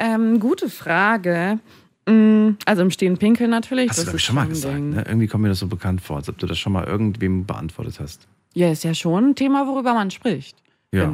Ähm, 0.00 0.40
gute 0.40 0.68
Frage. 0.68 1.60
Mm, 2.06 2.50
Also 2.66 2.82
im 2.82 2.90
Stehen 2.90 3.18
pinkeln 3.18 3.50
natürlich. 3.50 3.90
Hast 3.90 3.98
du, 3.98 4.02
das 4.02 4.06
glaube 4.10 4.18
ich, 4.18 4.24
schon 4.24 4.34
mal 4.34 4.48
gesagt. 4.48 4.80
Ne? 4.80 5.04
Irgendwie 5.06 5.28
kommt 5.28 5.42
mir 5.42 5.48
das 5.50 5.60
so 5.60 5.68
bekannt 5.68 6.00
vor, 6.00 6.16
als 6.16 6.28
ob 6.28 6.36
du 6.38 6.46
das 6.48 6.58
schon 6.58 6.72
mal 6.72 6.84
irgendwem 6.84 7.46
beantwortet 7.46 8.00
hast. 8.00 8.26
Ja, 8.54 8.70
ist 8.70 8.84
ja 8.84 8.94
schon 8.94 9.30
ein 9.30 9.34
Thema, 9.34 9.66
worüber 9.66 9.94
man 9.94 10.10
spricht. 10.10 10.56
Ja. 10.92 11.12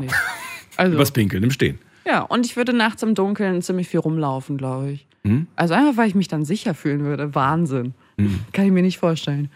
Also, 0.77 0.95
Übers 0.95 1.11
Pinkeln 1.11 1.43
im 1.43 1.51
Stehen. 1.51 1.79
ja, 2.05 2.21
und 2.21 2.45
ich 2.45 2.57
würde 2.57 2.73
nachts 2.73 3.03
im 3.03 3.15
Dunkeln 3.15 3.63
ziemlich 3.63 3.89
viel 3.89 4.01
rumlaufen, 4.01 4.59
glaube 4.59 4.91
ich. 4.93 5.07
Hm? 5.25 5.47
Also 5.57 5.75
einfach, 5.75 5.97
weil 5.97 6.09
ich 6.09 6.15
mich 6.15 6.29
dann 6.29 6.45
sicher 6.45 6.75
fühlen 6.75 7.05
würde. 7.05 7.35
Wahnsinn. 7.35 7.95
Hm. 8.19 8.41
Kann 8.53 8.67
ich 8.67 8.73
mir 8.73 8.83
nicht 8.83 8.99
vorstellen. 8.99 9.51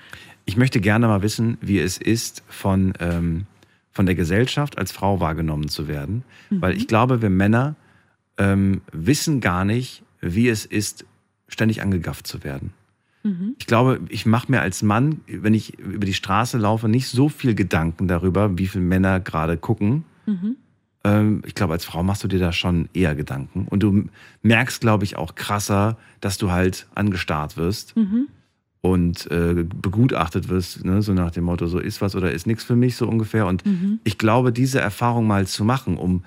Ich 0.46 0.56
möchte 0.56 0.80
gerne 0.80 1.06
mal 1.06 1.22
wissen, 1.22 1.58
wie 1.60 1.78
es 1.78 1.98
ist, 1.98 2.42
von, 2.48 2.94
ähm, 3.00 3.46
von 3.92 4.06
der 4.06 4.14
Gesellschaft 4.14 4.78
als 4.78 4.92
Frau 4.92 5.20
wahrgenommen 5.20 5.68
zu 5.68 5.86
werden. 5.88 6.24
Mhm. 6.48 6.62
Weil 6.62 6.76
ich 6.76 6.88
glaube, 6.88 7.22
wir 7.22 7.30
Männer 7.30 7.76
ähm, 8.38 8.80
wissen 8.92 9.40
gar 9.40 9.64
nicht, 9.64 10.02
wie 10.20 10.48
es 10.48 10.64
ist, 10.64 11.04
ständig 11.48 11.82
angegafft 11.82 12.26
zu 12.26 12.42
werden. 12.42 12.72
Mhm. 13.22 13.54
Ich 13.58 13.66
glaube, 13.66 14.00
ich 14.08 14.24
mache 14.26 14.50
mir 14.50 14.60
als 14.60 14.82
Mann, 14.82 15.20
wenn 15.26 15.54
ich 15.54 15.78
über 15.78 16.06
die 16.06 16.14
Straße 16.14 16.56
laufe, 16.58 16.88
nicht 16.88 17.08
so 17.08 17.28
viel 17.28 17.54
Gedanken 17.54 18.08
darüber, 18.08 18.56
wie 18.58 18.66
viele 18.66 18.84
Männer 18.84 19.20
gerade 19.20 19.56
gucken. 19.56 20.04
Mhm. 20.26 20.56
Ähm, 21.04 21.42
ich 21.46 21.54
glaube, 21.54 21.72
als 21.74 21.84
Frau 21.84 22.02
machst 22.02 22.24
du 22.24 22.28
dir 22.28 22.38
da 22.38 22.52
schon 22.52 22.88
eher 22.94 23.14
Gedanken. 23.14 23.66
Und 23.68 23.82
du 23.82 24.04
merkst, 24.42 24.80
glaube 24.80 25.04
ich, 25.04 25.16
auch 25.16 25.34
krasser, 25.34 25.96
dass 26.20 26.38
du 26.38 26.50
halt 26.50 26.86
angestarrt 26.94 27.56
wirst 27.56 27.96
Mhm. 27.96 28.28
und 28.82 29.30
äh, 29.30 29.64
begutachtet 29.64 30.48
wirst, 30.48 30.84
ne? 30.84 31.02
so 31.02 31.12
nach 31.12 31.30
dem 31.30 31.44
Motto, 31.44 31.66
so 31.66 31.78
ist 31.78 32.00
was 32.00 32.14
oder 32.16 32.32
ist 32.32 32.46
nichts 32.46 32.64
für 32.64 32.76
mich, 32.76 32.96
so 32.96 33.06
ungefähr. 33.08 33.46
Und 33.46 33.64
Mhm. 33.66 34.00
ich 34.04 34.16
glaube, 34.18 34.52
diese 34.52 34.80
Erfahrung 34.80 35.26
mal 35.26 35.46
zu 35.46 35.64
machen, 35.64 35.96
um, 35.98 36.24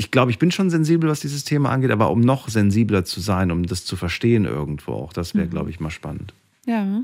ich 0.00 0.10
glaube, 0.10 0.30
ich 0.30 0.38
bin 0.38 0.50
schon 0.50 0.70
sensibel, 0.70 1.10
was 1.10 1.20
dieses 1.20 1.44
Thema 1.44 1.70
angeht, 1.70 1.90
aber 1.90 2.10
um 2.10 2.20
noch 2.20 2.48
sensibler 2.48 3.04
zu 3.04 3.20
sein, 3.20 3.50
um 3.50 3.66
das 3.66 3.84
zu 3.84 3.96
verstehen 3.96 4.44
irgendwo 4.46 4.92
auch, 4.92 5.12
das 5.12 5.34
wäre, 5.34 5.46
Mhm. 5.46 5.50
glaube 5.50 5.70
ich, 5.70 5.80
mal 5.80 5.90
spannend. 5.90 6.32
Ja. 6.66 7.02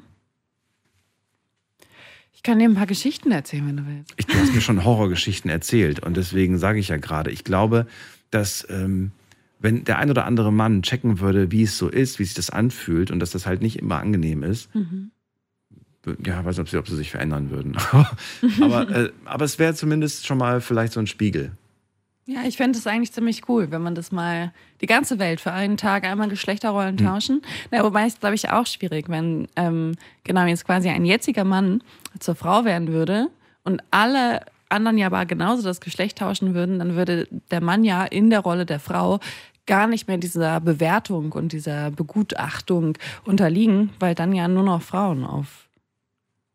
Ich 2.33 2.43
kann 2.43 2.59
dir 2.59 2.69
ein 2.69 2.75
paar 2.75 2.87
Geschichten 2.87 3.31
erzählen, 3.33 3.67
wenn 3.67 3.77
du 3.79 3.87
willst. 3.87 4.13
Ich, 4.17 4.27
du 4.27 4.35
hast 4.39 4.55
mir 4.55 4.61
schon 4.61 4.85
Horrorgeschichten 4.85 5.51
erzählt 5.51 6.01
und 6.01 6.17
deswegen 6.17 6.59
sage 6.59 6.79
ich 6.79 6.89
ja 6.89 6.97
gerade, 6.97 7.31
ich 7.31 7.43
glaube, 7.45 7.87
dass 8.31 8.67
ähm, 8.71 9.11
wenn 9.61 9.85
der 9.85 9.99
ein 9.99 10.11
oder 10.11 10.25
andere 10.27 10.53
Mann 10.53 10.83
checken 10.83 11.21
würde, 11.21 11.51
wie 11.51 11.63
es 11.63 11.79
so 11.79 11.89
ist, 11.89 12.19
wie 12.19 12.25
sich 12.25 12.35
das 12.35 12.51
anfühlt 12.51 13.11
und 13.11 13.19
dass 13.21 13.31
das 13.31 13.47
halt 13.47 13.63
nicht 13.63 13.79
immer 13.79 13.99
angenehm 13.99 14.43
ist, 14.43 14.73
Mhm. 14.75 15.11
ja, 16.25 16.45
weiß 16.45 16.57
nicht, 16.59 16.61
ob 16.61 16.69
sie, 16.69 16.77
ob 16.77 16.89
sie 16.89 16.97
sich 16.97 17.11
verändern 17.11 17.51
würden. 17.51 17.77
aber, 18.61 18.89
äh, 18.91 19.11
aber 19.25 19.45
es 19.47 19.59
wäre 19.59 19.75
zumindest 19.75 20.27
schon 20.27 20.37
mal 20.39 20.61
vielleicht 20.61 20.93
so 20.93 21.01
ein 21.01 21.07
Spiegel. 21.07 21.53
Ja, 22.27 22.45
ich 22.47 22.57
fände 22.57 22.79
es 22.79 22.87
eigentlich 22.87 23.13
ziemlich 23.13 23.49
cool, 23.49 23.71
wenn 23.71 23.83
man 23.83 23.95
das 23.95 24.11
mal 24.11 24.53
die 24.81 24.87
ganze 24.87 25.19
Welt 25.19 25.41
für 25.41 25.53
einen 25.53 25.77
Tag 25.77 26.05
einmal 26.05 26.29
Geschlechterrollen 26.29 26.99
Hm. 26.99 27.07
tauschen. 27.07 27.43
Na, 27.71 27.85
wobei 27.85 28.07
es, 28.07 28.19
glaube 28.19 28.35
ich, 28.35 28.51
auch 28.51 28.67
schwierig, 28.67 29.09
wenn 29.09 29.47
ähm, 29.57 29.93
genau 30.25 30.45
jetzt 30.47 30.65
quasi 30.65 30.89
ein 30.89 31.05
jetziger 31.05 31.45
Mann 31.45 31.83
zur 32.21 32.35
Frau 32.35 32.65
werden 32.65 32.89
würde 32.89 33.29
und 33.63 33.83
alle 33.91 34.41
anderen 34.71 34.97
ja 34.97 35.07
aber 35.07 35.27
genauso 35.27 35.63
das 35.63 35.81
Geschlecht 35.81 36.19
tauschen 36.19 36.55
würden, 36.55 36.79
dann 36.79 36.97
würde 36.97 37.29
der 37.51 37.61
Mann 37.61 37.85
ja 37.85 38.05
in 38.05 38.31
der 38.31 38.41
Rolle 38.41 38.65
der 38.65 38.81
Frau 38.81 39.21
gar 39.67 39.87
nicht 39.87 40.09
mehr 40.09 40.19
dieser 40.19 40.61
Bewertung 40.61 41.33
und 41.33 41.53
dieser 41.53 41.91
Begutachtung 41.91 42.97
unterliegen, 43.25 43.91
weil 44.01 44.15
dann 44.15 44.33
ja 44.33 44.49
nur 44.49 44.63
noch 44.65 44.83
Frauen 44.83 45.25
auf. 45.25 45.69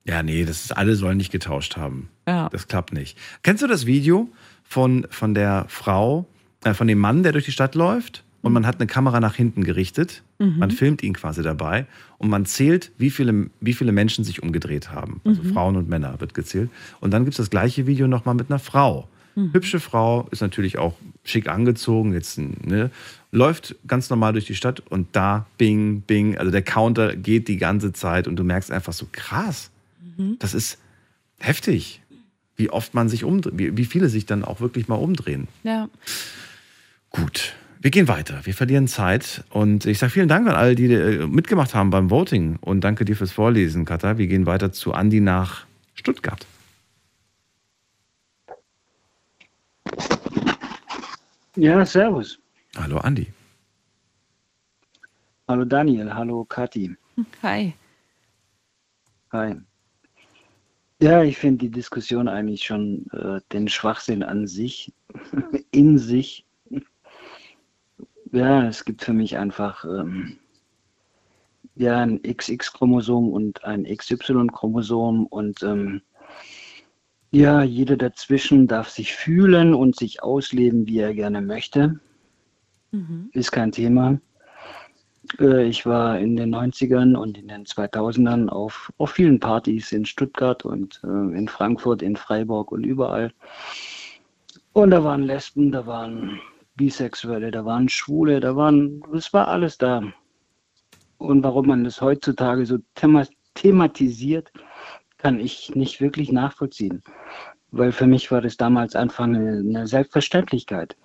Ja, 0.06 0.24
nee, 0.24 0.44
das 0.46 0.66
ist, 0.66 0.78
alle 0.78 0.96
sollen 0.96 1.18
nicht 1.18 1.32
getauscht 1.32 1.78
haben. 1.78 2.10
Ja. 2.28 2.50
Das 2.50 2.68
klappt 2.68 2.94
nicht. 2.94 3.18
Kennst 3.44 3.62
du 3.64 3.68
das 3.68 3.86
Video 3.86 4.30
von, 4.70 5.08
von 5.10 5.34
der 5.34 5.66
Frau, 5.68 6.28
äh, 6.64 6.74
von 6.74 6.88
dem 6.88 7.00
Mann, 7.00 7.24
der 7.24 7.32
durch 7.34 7.46
die 7.46 7.52
Stadt 7.52 7.76
läuft? 7.76 8.24
Und 8.41 8.54
man 8.54 8.66
hat 8.66 8.80
eine 8.80 8.88
Kamera 8.88 9.20
nach 9.20 9.36
hinten 9.36 9.66
gerichtet. 9.66 10.24
Mhm. 10.38 10.60
Man 10.60 10.72
filmt 10.72 11.04
ihn 11.04 11.12
quasi 11.14 11.44
dabei. 11.44 11.88
Und 12.20 12.30
man 12.30 12.46
zählt, 12.46 12.91
wie 12.98 13.10
viele, 13.10 13.50
wie 13.60 13.74
viele 13.74 13.91
Menschen 13.91 14.24
sich 14.24 14.41
umgedreht 14.41 14.91
haben. 14.91 15.20
Also 15.26 15.44
Mhm. 15.44 15.54
Frauen 15.54 15.76
und 15.76 15.90
Männer 15.90 16.22
wird 16.22 16.34
gezählt. 16.34 16.70
Und 17.02 17.12
dann 17.12 17.26
gibt 17.26 17.34
es 17.34 17.38
das 17.38 17.50
gleiche 17.50 17.86
Video 17.86 18.08
nochmal 18.08 18.36
mit 18.36 18.50
einer 18.50 18.60
Frau. 18.60 19.10
Mhm. 19.36 19.52
Hübsche 19.52 19.82
Frau, 19.82 20.28
ist 20.32 20.41
natürlich 20.41 20.78
auch 20.78 20.94
schick 21.26 21.50
angezogen, 21.50 22.14
jetzt 22.14 22.38
ne, 22.38 22.91
läuft 23.32 23.76
ganz 23.88 24.10
normal 24.10 24.32
durch 24.34 24.46
die 24.46 24.56
Stadt 24.56 24.82
und 24.90 25.08
da 25.12 25.46
bing, 25.58 26.02
bing, 26.02 26.38
also 26.38 26.52
der 26.52 26.62
Counter 26.62 27.16
geht 27.16 27.50
die 27.50 27.58
ganze 27.58 27.91
Zeit 27.91 28.26
und 28.28 28.38
du 28.38 28.46
merkst 28.46 28.72
einfach 28.72 28.94
so 28.94 29.08
krass. 29.12 29.70
Mhm. 30.18 30.38
Das 30.40 30.54
ist 30.54 30.78
heftig, 31.40 32.02
wie 32.60 32.69
oft 32.69 32.94
man 32.94 33.07
sich 33.07 33.23
umdreht, 33.23 33.57
wie, 33.57 33.77
wie 33.77 33.86
viele 33.86 34.10
sich 34.10 34.26
dann 34.26 34.44
auch 34.44 34.60
wirklich 34.60 34.88
mal 34.90 34.95
umdrehen. 34.95 35.48
Ja. 35.64 35.90
Gut, 37.10 37.56
wir 37.80 37.90
gehen 37.90 38.10
weiter. 38.10 38.41
Wir 38.44 38.53
verlieren 38.53 38.88
Zeit 38.88 39.45
und 39.49 39.86
ich 39.86 39.98
sage 39.98 40.11
vielen 40.11 40.27
Dank 40.27 40.48
an 40.48 40.56
alle, 40.56 40.76
die 40.76 40.94
äh, 40.94 41.26
mitgemacht 41.26 41.73
haben 41.73 41.90
beim 41.90 42.10
Voting 42.10 42.57
und 42.60 42.81
danke 42.81 43.06
dir 43.06 43.15
fürs 43.15 43.31
Vorlesen, 43.31 43.86
Katha. 43.86 44.18
Wir 44.18 44.27
gehen 44.27 44.45
weiter 44.45 44.73
zu 44.73 44.94
Andi 44.94 45.22
nach 45.22 45.65
Stuttgart. 45.95 46.45
Ja, 51.56 51.86
servus. 51.86 52.40
Hallo 52.76 52.98
Andi. 52.98 53.27
Hallo 55.48 55.64
Daniel, 55.65 56.14
hallo 56.14 56.44
Kathi. 56.44 56.95
Hi. 57.41 57.73
Hi. 59.31 59.56
Ja, 61.01 61.23
ich 61.23 61.38
finde 61.38 61.59
die 61.59 61.71
Diskussion 61.71 62.27
eigentlich 62.27 62.63
schon 62.63 63.07
äh, 63.11 63.39
den 63.53 63.69
Schwachsinn 63.69 64.21
an 64.21 64.47
sich, 64.47 64.91
in 65.71 65.97
sich. 65.97 66.45
Ja, 68.31 68.67
es 68.67 68.84
gibt 68.84 69.03
für 69.03 69.13
mich 69.13 69.38
einfach 69.38 69.85
ähm, 69.85 70.38
ja, 71.76 71.99
ein 71.99 72.21
XX-Chromosom 72.21 73.31
und 73.31 73.63
ein 73.63 73.85
XY-Chromosom 73.85 75.26
und 75.26 75.63
ähm, 75.63 76.01
ja, 77.31 77.63
jeder 77.63 77.95
dazwischen 77.95 78.67
darf 78.67 78.89
sich 78.89 79.13
fühlen 79.13 79.73
und 79.73 79.95
sich 79.95 80.21
ausleben, 80.21 80.85
wie 80.88 80.99
er 80.99 81.13
gerne 81.13 81.41
möchte. 81.41 81.99
Mhm. 82.91 83.30
Ist 83.34 83.51
kein 83.51 83.71
Thema. 83.71 84.19
Äh, 85.38 85.68
Ich 85.68 85.85
war 85.85 86.18
in 86.18 86.35
den 86.35 86.56
90ern 86.56 87.15
und 87.15 87.38
in 87.38 87.47
den 87.47 87.65
2000ern 87.65 88.49
auf, 88.49 88.91
auf 88.97 89.11
vielen 89.11 89.39
Partys 89.39 89.91
in 89.91 90.06
Stuttgart 90.06 90.65
und 90.65 91.01
äh, 91.03 91.38
in 91.38 91.47
Frankfurt, 91.47 92.01
in 92.01 92.15
Freiburg 92.15 92.72
und 92.72 92.84
überall. 92.84 93.31
Und 94.73 94.91
da 94.91 95.03
waren 95.03 95.23
Lesben, 95.23 95.72
da 95.72 95.85
waren 95.85 96.39
Bisexuelle, 96.76 97.51
da 97.51 97.65
waren 97.65 97.89
Schwule, 97.89 98.39
da 98.39 98.56
waren, 98.56 99.03
es 99.14 99.34
war 99.34 99.47
alles 99.47 99.77
da. 99.77 100.01
Und 101.18 101.43
warum 101.43 101.68
man 101.68 101.84
das 101.84 101.99
heutzutage 102.01 102.65
so 102.65 102.77
thema 102.95 103.27
thematisiert, 103.56 104.51
kann 105.18 105.39
ich 105.39 105.76
nicht 105.76 105.99
wirklich 105.99 106.31
nachvollziehen. 106.31 107.03
Weil 107.72 107.91
für 107.91 108.07
mich 108.07 108.31
war 108.31 108.41
das 108.41 108.56
damals 108.56 108.95
einfach 108.95 109.26
eine, 109.26 109.60
eine 109.60 109.85
Selbstverständlichkeit. 109.85 110.95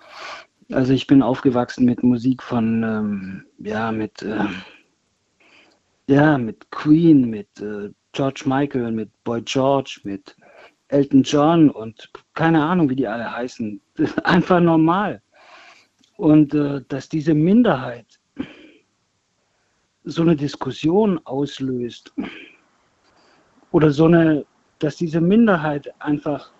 Also 0.71 0.93
ich 0.93 1.05
bin 1.05 1.21
aufgewachsen 1.21 1.85
mit 1.85 2.01
Musik 2.01 2.41
von, 2.41 2.83
ähm, 2.83 3.45
ja, 3.59 3.91
mit, 3.91 4.23
äh, 4.23 4.45
ja, 6.07 6.37
mit 6.37 6.71
Queen, 6.71 7.29
mit 7.29 7.47
äh, 7.61 7.89
George 8.13 8.43
Michael, 8.45 8.91
mit 8.91 9.11
Boy 9.23 9.41
George, 9.43 9.99
mit 10.03 10.35
Elton 10.87 11.23
John 11.23 11.69
und 11.69 12.09
keine 12.33 12.63
Ahnung, 12.63 12.89
wie 12.89 12.95
die 12.95 13.07
alle 13.07 13.31
heißen. 13.31 13.79
Einfach 14.23 14.59
normal. 14.59 15.21
Und 16.17 16.53
äh, 16.53 16.81
dass 16.87 17.09
diese 17.09 17.33
Minderheit 17.33 18.19
so 20.05 20.21
eine 20.21 20.35
Diskussion 20.35 21.19
auslöst 21.25 22.13
oder 23.71 23.91
so 23.91 24.05
eine, 24.05 24.45
dass 24.79 24.97
diese 24.97 25.19
Minderheit 25.19 25.93
einfach 25.99 26.51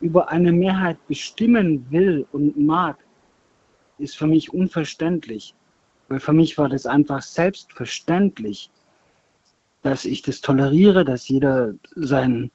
über 0.00 0.28
eine 0.30 0.52
Mehrheit 0.52 0.96
bestimmen 1.06 1.86
will 1.90 2.26
und 2.32 2.56
mag, 2.56 2.98
ist 3.98 4.16
für 4.16 4.26
mich 4.26 4.52
unverständlich. 4.52 5.54
Weil 6.08 6.20
für 6.20 6.32
mich 6.32 6.56
war 6.56 6.68
das 6.68 6.86
einfach 6.86 7.22
selbstverständlich, 7.22 8.70
dass 9.82 10.04
ich 10.04 10.22
das 10.22 10.40
toleriere, 10.40 11.04
dass 11.04 11.28
jeder 11.28 11.74
sein, 11.94 12.50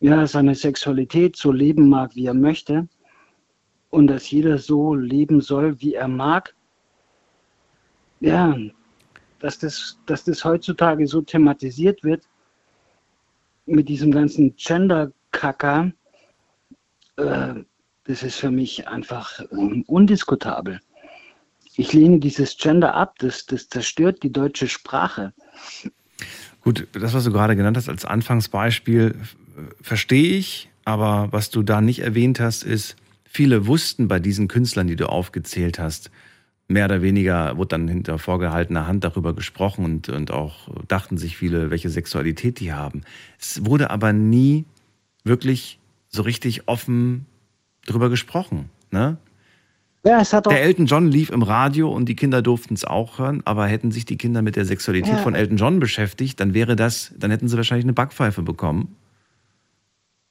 ja, 0.00 0.26
seine 0.26 0.54
Sexualität 0.54 1.36
so 1.36 1.52
leben 1.52 1.88
mag, 1.88 2.14
wie 2.14 2.26
er 2.26 2.34
möchte. 2.34 2.88
Und 3.90 4.06
dass 4.06 4.30
jeder 4.30 4.58
so 4.58 4.94
leben 4.94 5.40
soll, 5.40 5.80
wie 5.80 5.94
er 5.94 6.08
mag. 6.08 6.54
Ja, 8.20 8.56
dass 9.40 9.58
das, 9.58 9.98
dass 10.06 10.24
das 10.24 10.44
heutzutage 10.44 11.06
so 11.06 11.22
thematisiert 11.22 12.04
wird, 12.04 12.24
mit 13.66 13.88
diesem 13.88 14.10
ganzen 14.10 14.54
Gender-Kacker, 14.56 15.92
äh, 17.16 17.54
das 18.10 18.24
ist 18.24 18.36
für 18.36 18.50
mich 18.50 18.88
einfach 18.88 19.40
äh, 19.40 19.82
undiskutabel. 19.86 20.80
Ich 21.76 21.92
lehne 21.92 22.18
dieses 22.18 22.56
Gender 22.58 22.94
ab, 22.94 23.14
das, 23.18 23.46
das 23.46 23.68
zerstört 23.68 24.22
die 24.22 24.32
deutsche 24.32 24.68
Sprache. 24.68 25.32
Gut, 26.62 26.88
das, 26.92 27.14
was 27.14 27.24
du 27.24 27.32
gerade 27.32 27.56
genannt 27.56 27.76
hast 27.76 27.88
als 27.88 28.04
Anfangsbeispiel, 28.04 29.14
verstehe 29.80 30.36
ich, 30.36 30.68
aber 30.84 31.28
was 31.30 31.50
du 31.50 31.62
da 31.62 31.80
nicht 31.80 32.00
erwähnt 32.00 32.40
hast, 32.40 32.64
ist, 32.64 32.96
viele 33.24 33.66
wussten 33.66 34.08
bei 34.08 34.18
diesen 34.18 34.48
Künstlern, 34.48 34.88
die 34.88 34.96
du 34.96 35.08
aufgezählt 35.08 35.78
hast, 35.78 36.10
mehr 36.66 36.86
oder 36.86 37.02
weniger 37.02 37.56
wurde 37.56 37.68
dann 37.68 37.88
hinter 37.88 38.18
vorgehaltener 38.18 38.86
Hand 38.86 39.04
darüber 39.04 39.34
gesprochen 39.34 39.84
und, 39.84 40.08
und 40.08 40.32
auch 40.32 40.68
dachten 40.88 41.16
sich 41.16 41.36
viele, 41.36 41.70
welche 41.70 41.88
Sexualität 41.88 42.60
die 42.60 42.72
haben. 42.72 43.02
Es 43.38 43.64
wurde 43.64 43.90
aber 43.90 44.12
nie 44.12 44.64
wirklich 45.24 45.78
so 46.08 46.22
richtig 46.22 46.68
offen 46.68 47.26
drüber 47.86 48.08
gesprochen. 48.10 48.70
Ne? 48.90 49.16
Ja, 50.04 50.20
es 50.20 50.32
hat 50.32 50.46
der 50.46 50.62
Elton 50.62 50.86
John 50.86 51.08
lief 51.08 51.30
im 51.30 51.42
Radio 51.42 51.92
und 51.92 52.08
die 52.08 52.16
Kinder 52.16 52.40
durften 52.40 52.74
es 52.74 52.84
auch 52.84 53.18
hören, 53.18 53.42
aber 53.44 53.66
hätten 53.66 53.90
sich 53.90 54.06
die 54.06 54.16
Kinder 54.16 54.40
mit 54.40 54.56
der 54.56 54.64
Sexualität 54.64 55.14
Ja. 55.14 55.18
von 55.18 55.34
Elton 55.34 55.58
John 55.58 55.78
beschäftigt, 55.78 56.40
dann 56.40 56.54
wäre 56.54 56.74
das, 56.74 57.12
dann 57.18 57.30
hätten 57.30 57.48
sie 57.48 57.56
wahrscheinlich 57.56 57.84
eine 57.84 57.92
Backpfeife 57.92 58.42
bekommen. 58.42 58.96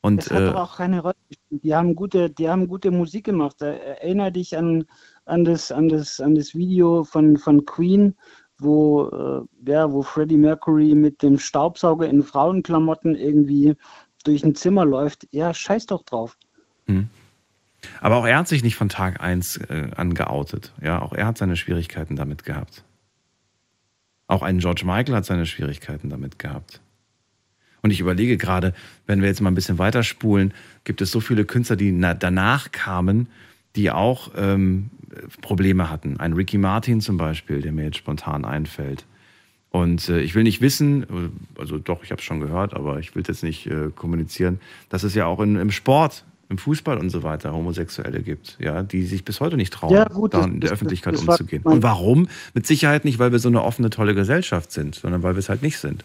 Und 0.02 0.24
Es 0.24 0.32
hat 0.32 0.42
äh, 0.42 0.58
auch 0.58 0.78
keine 0.78 1.02
Rolle 1.02 1.16
gespielt. 1.28 1.64
Die 1.64 1.76
haben 1.76 1.94
gute, 1.94 2.30
die 2.30 2.50
haben 2.50 2.68
gute 2.68 2.90
Musik 2.90 3.26
gemacht. 3.26 3.62
Erinnere 3.62 4.32
dich 4.32 4.58
an, 4.58 4.86
an, 5.26 5.44
das, 5.44 5.72
an, 5.72 5.90
das, 5.90 6.20
an 6.20 6.36
das 6.36 6.56
Video 6.56 7.04
von, 7.04 7.38
von 7.38 7.66
Queen, 7.66 8.16
wo, 8.60 9.10
äh, 9.10 9.70
ja, 9.70 9.92
wo 9.92 10.02
Freddie 10.02 10.38
Mercury 10.38 10.96
mit 10.96 11.22
dem 11.22 11.38
Staubsauger 11.38 12.08
in 12.08 12.24
Frauenklamotten 12.24 13.16
irgendwie 13.16 13.76
durch 14.24 14.44
ein 14.44 14.56
Zimmer 14.56 14.86
läuft. 14.86 15.28
Ja, 15.32 15.54
scheiß 15.54 15.86
doch 15.88 16.04
drauf. 16.04 16.38
Hm. 16.88 17.10
Aber 18.02 18.18
auch 18.18 18.26
er 18.26 18.38
hat 18.38 18.48
sich 18.48 18.64
nicht 18.64 18.76
von 18.76 18.90
Tag 18.90 19.22
1 19.22 19.58
äh, 19.58 19.90
an 19.96 20.14
geoutet. 20.14 20.74
Ja, 20.82 21.02
auch 21.02 21.14
er 21.14 21.26
hat 21.26 21.38
seine 21.38 21.56
Schwierigkeiten 21.56 22.16
damit 22.16 22.44
gehabt. 22.44 22.84
Auch 24.28 24.44
ein 24.44 24.60
George 24.60 24.84
Michael 24.86 25.16
hat 25.16 25.26
seine 25.26 25.46
Schwierigkeiten 25.46 26.10
damit 26.10 26.40
gehabt. 26.40 26.82
Und 27.82 27.92
ich 27.92 28.00
überlege 28.00 28.38
gerade, 28.38 28.74
wenn 29.08 29.22
wir 29.22 29.30
jetzt 29.30 29.42
mal 29.42 29.50
ein 29.50 29.56
bisschen 29.56 29.78
weiterspulen, 29.78 30.54
gibt 30.84 31.02
es 31.02 31.12
so 31.12 31.20
viele 31.20 31.46
Künstler, 31.46 31.78
die 31.78 31.92
na, 31.92 32.14
danach 32.14 32.72
kamen, 32.72 33.28
die 33.76 33.90
auch 33.90 34.32
ähm, 34.36 34.90
Probleme 35.42 35.90
hatten. 35.90 36.20
Ein 36.20 36.34
Ricky 36.34 36.58
Martin 36.58 37.02
zum 37.02 37.18
Beispiel, 37.18 37.62
der 37.62 37.72
mir 37.72 37.86
jetzt 37.86 37.98
spontan 37.98 38.46
einfällt. 38.46 39.06
Und 39.72 40.10
äh, 40.10 40.22
ich 40.22 40.36
will 40.36 40.44
nicht 40.44 40.62
wissen, 40.62 41.04
äh, 41.04 41.60
also 41.60 41.78
doch, 41.78 42.04
ich 42.04 42.12
habe 42.12 42.20
es 42.20 42.26
schon 42.26 42.40
gehört, 42.40 42.74
aber 42.74 43.00
ich 43.00 43.16
will 43.16 43.24
jetzt 43.28 43.44
nicht 43.44 43.68
äh, 43.68 43.90
kommunizieren, 43.96 44.60
dass 44.90 45.04
es 45.04 45.14
ja 45.14 45.26
auch 45.26 45.40
in, 45.40 45.56
im 45.56 45.72
Sport, 45.72 46.26
im 46.50 46.58
Fußball 46.58 46.98
und 46.98 47.10
so 47.12 47.22
weiter 47.24 47.54
Homosexuelle 47.54 48.22
gibt, 48.22 48.58
ja, 48.60 48.82
die 48.84 49.04
sich 49.04 49.24
bis 49.24 49.40
heute 49.40 49.56
nicht 49.56 49.72
trauen, 49.72 49.94
Ja, 49.94 50.06
gut, 50.06 50.34
da 50.34 50.40
das- 50.40 50.48
in 50.48 50.54
der 50.60 50.70
das- 50.70 50.72
Öffentlichkeit 50.74 51.14
das 51.14 51.22
umzugehen. 51.22 51.62
Und 51.64 51.84
warum? 51.84 52.28
Mit 52.56 52.66
Sicherheit 52.66 53.06
nicht, 53.06 53.20
weil 53.20 53.32
wir 53.32 53.40
so 53.40 53.50
eine 53.50 53.64
offene, 53.64 53.90
tolle 53.92 54.16
Gesellschaft 54.16 54.72
sind, 54.72 54.96
sondern 54.96 55.22
weil 55.24 55.36
wir 55.36 55.40
es 55.40 55.50
halt 55.50 55.62
nicht 55.62 55.78
sind. 55.78 56.04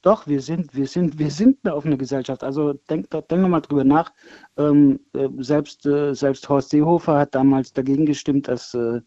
Doch, 0.00 0.26
wir 0.26 0.40
sind, 0.40 0.74
wir 0.74 0.88
sind, 0.88 1.18
wir 1.20 1.30
sind 1.30 1.58
eine 1.62 1.76
offene 1.76 1.96
Gesellschaft. 1.96 2.42
Also 2.42 2.72
denk, 2.90 3.10
doch- 3.10 3.22
denk 3.22 3.46
mal 3.48 3.60
drüber 3.60 3.84
nach. 3.84 4.12
Ähm, 4.56 4.98
äh, 5.12 5.28
selbst, 5.38 5.86
äh, 5.86 6.12
selbst 6.14 6.48
Horst 6.48 6.70
Seehofer 6.70 7.18
hat 7.18 7.34
damals 7.36 7.72
dagegen 7.72 8.04
gestimmt, 8.04 8.48
dass, 8.48 8.74
äh, 8.74 9.00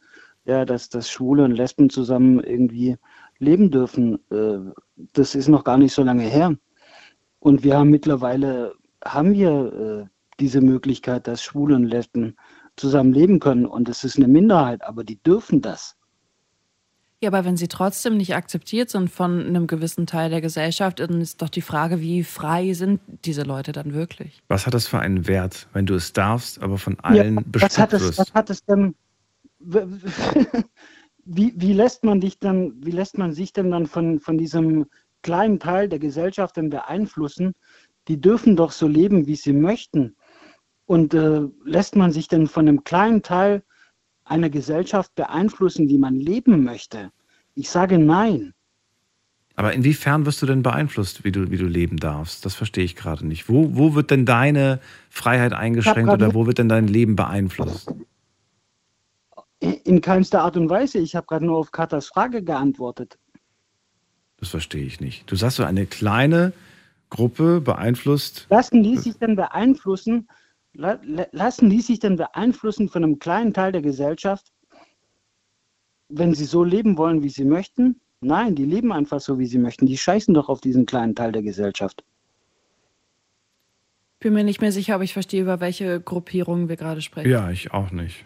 ja, 0.45 0.63
dass, 0.63 0.87
dass 0.89 1.09
Schwule 1.11 1.43
und 1.43 1.51
Lesben 1.51 1.89
zusammen 1.89 2.39
irgendwie 2.41 2.95
leben 3.39 3.71
dürfen. 3.71 4.19
Äh, 4.31 4.71
das 5.13 5.35
ist 5.35 5.49
noch 5.49 5.65
gar 5.65 5.77
nicht 5.77 5.93
so 5.93 6.01
lange 6.03 6.23
her. 6.23 6.55
Und 7.45 7.63
wir 7.63 7.77
haben 7.77 7.91
mittlerweile, 7.91 8.73
haben 9.05 9.33
wir 9.33 9.51
äh, 10.01 10.09
diese 10.39 10.61
Möglichkeit, 10.61 11.27
dass 11.27 11.43
Schwule 11.43 11.75
und 11.75 11.83
Lesben 11.83 12.35
zusammen 12.75 13.13
leben 13.13 13.39
können. 13.39 13.67
Und 13.67 13.87
es 13.87 14.03
ist 14.03 14.17
eine 14.17 14.27
Minderheit, 14.27 14.83
aber 14.83 15.03
die 15.03 15.21
dürfen 15.21 15.61
das. 15.61 15.95
Ja, 17.21 17.29
aber 17.29 17.45
wenn 17.45 17.55
sie 17.55 17.67
trotzdem 17.67 18.17
nicht 18.17 18.33
akzeptiert 18.33 18.89
sind 18.89 19.11
von 19.11 19.45
einem 19.45 19.67
gewissen 19.67 20.07
Teil 20.07 20.31
der 20.31 20.41
Gesellschaft, 20.41 20.99
dann 20.99 21.21
ist 21.21 21.39
doch 21.39 21.49
die 21.49 21.61
Frage, 21.61 22.01
wie 22.01 22.23
frei 22.23 22.73
sind 22.73 22.99
diese 23.25 23.43
Leute 23.43 23.73
dann 23.73 23.93
wirklich? 23.93 24.41
Was 24.47 24.65
hat 24.65 24.73
das 24.73 24.87
für 24.87 24.97
einen 24.97 25.27
Wert, 25.27 25.67
wenn 25.71 25.85
du 25.85 25.93
es 25.93 26.13
darfst, 26.13 26.63
aber 26.63 26.79
von 26.79 26.99
allen 27.01 27.35
Ja, 27.35 27.41
was 27.41 27.51
bespuckt 27.51 27.77
hat 27.77 27.93
es, 27.93 28.01
wirst? 28.01 28.17
was 28.17 28.33
hat 28.33 28.49
es 28.49 28.65
denn? 28.65 28.95
Wie, 31.27 31.53
wie 31.55 31.73
lässt 31.73 32.03
man 32.03 32.21
dich 32.21 32.37
dann, 32.37 32.73
wie 32.85 32.91
lässt 32.91 33.17
man 33.17 33.33
sich 33.33 33.51
denn 33.51 33.71
dann 33.71 33.87
von, 33.87 34.19
von 34.19 34.37
diesem 34.37 34.85
kleinen 35.25 35.59
Teil 35.59 35.89
der 35.89 35.97
Gesellschaft 35.97 36.55
dann 36.55 36.69
beeinflussen? 36.69 37.53
Die 38.07 38.21
dürfen 38.21 38.55
doch 38.55 38.71
so 38.71 38.87
leben, 38.87 39.25
wie 39.25 39.35
sie 39.35 39.53
möchten. 39.53 40.15
Und 40.85 41.15
äh, 41.15 41.41
lässt 41.63 41.95
man 41.95 42.11
sich 42.11 42.27
denn 42.27 42.45
von 42.45 42.67
einem 42.67 42.83
kleinen 42.83 43.23
Teil 43.23 43.63
einer 44.23 44.51
Gesellschaft 44.51 45.15
beeinflussen, 45.15 45.89
wie 45.89 45.97
man 45.97 46.19
leben 46.19 46.63
möchte? 46.63 47.09
Ich 47.55 47.71
sage 47.71 47.97
nein. 47.97 48.53
Aber 49.55 49.73
inwiefern 49.73 50.27
wirst 50.27 50.43
du 50.43 50.45
denn 50.45 50.61
beeinflusst, 50.61 51.23
wie 51.23 51.31
du, 51.31 51.49
wie 51.49 51.57
du 51.57 51.65
leben 51.65 51.97
darfst? 51.97 52.45
Das 52.45 52.53
verstehe 52.53 52.83
ich 52.83 52.95
gerade 52.95 53.25
nicht. 53.25 53.49
Wo, 53.49 53.75
wo 53.75 53.95
wird 53.95 54.11
denn 54.11 54.27
deine 54.27 54.79
Freiheit 55.09 55.53
eingeschränkt 55.53 56.11
oder 56.11 56.35
wo 56.35 56.45
wird 56.45 56.59
denn 56.59 56.69
dein 56.69 56.87
Leben 56.87 57.15
beeinflusst? 57.15 57.91
In 59.59 60.01
keinster 60.01 60.43
Art 60.43 60.55
und 60.55 60.69
Weise. 60.69 60.99
Ich 60.99 61.15
habe 61.15 61.25
gerade 61.25 61.45
nur 61.45 61.57
auf 61.57 61.71
Katas 61.71 62.07
Frage 62.07 62.43
geantwortet. 62.43 63.17
Das 64.45 64.51
verstehe 64.51 64.85
ich 64.85 64.99
nicht. 65.01 65.23
Du 65.31 65.35
sagst 65.35 65.57
so, 65.57 65.63
eine 65.63 65.87
kleine 65.87 66.53
Gruppe 67.09 67.61
beeinflusst. 67.61 68.45
Lassen 68.51 68.83
die 68.83 68.95
sich 68.95 69.17
denn 69.17 69.35
beeinflussen? 69.35 70.27
la- 70.73 70.99
la- 71.03 71.25
Lassen 71.31 71.67
die 71.71 71.81
sich 71.81 71.97
denn 71.97 72.15
beeinflussen 72.15 72.87
von 72.87 73.03
einem 73.03 73.17
kleinen 73.17 73.55
Teil 73.55 73.71
der 73.71 73.81
Gesellschaft, 73.81 74.51
wenn 76.09 76.35
sie 76.35 76.45
so 76.45 76.63
leben 76.63 76.95
wollen, 76.99 77.23
wie 77.23 77.29
sie 77.29 77.43
möchten? 77.43 77.99
Nein, 78.21 78.53
die 78.53 78.65
leben 78.65 78.93
einfach 78.93 79.19
so, 79.19 79.39
wie 79.39 79.47
sie 79.47 79.57
möchten. 79.57 79.87
Die 79.87 79.97
scheißen 79.97 80.31
doch 80.35 80.47
auf 80.47 80.61
diesen 80.61 80.85
kleinen 80.85 81.15
Teil 81.15 81.31
der 81.31 81.41
Gesellschaft. 81.41 82.03
Bin 84.19 84.33
mir 84.35 84.43
nicht 84.43 84.61
mehr 84.61 84.71
sicher, 84.71 84.95
ob 84.97 85.01
ich 85.01 85.13
verstehe, 85.13 85.41
über 85.41 85.59
welche 85.59 85.99
Gruppierungen 85.99 86.69
wir 86.69 86.75
gerade 86.75 87.01
sprechen. 87.01 87.31
Ja, 87.31 87.49
ich 87.49 87.73
auch 87.73 87.89
nicht. 87.89 88.25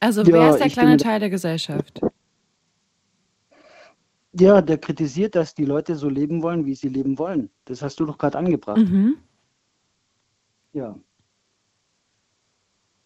Also 0.00 0.20
Ja, 0.20 0.34
wer 0.34 0.50
ist 0.50 0.58
der 0.58 0.66
ich 0.66 0.74
kleine 0.74 0.98
Teil 0.98 1.18
der 1.18 1.30
Gesellschaft? 1.30 2.02
Ja, 4.38 4.60
der 4.60 4.78
kritisiert, 4.78 5.36
dass 5.36 5.54
die 5.54 5.64
Leute 5.64 5.94
so 5.94 6.08
leben 6.08 6.42
wollen, 6.42 6.66
wie 6.66 6.74
sie 6.74 6.88
leben 6.88 7.18
wollen. 7.18 7.50
Das 7.66 7.82
hast 7.82 8.00
du 8.00 8.06
doch 8.06 8.18
gerade 8.18 8.36
angebracht. 8.36 8.78
Mhm. 8.78 9.16
Ja. 10.72 10.98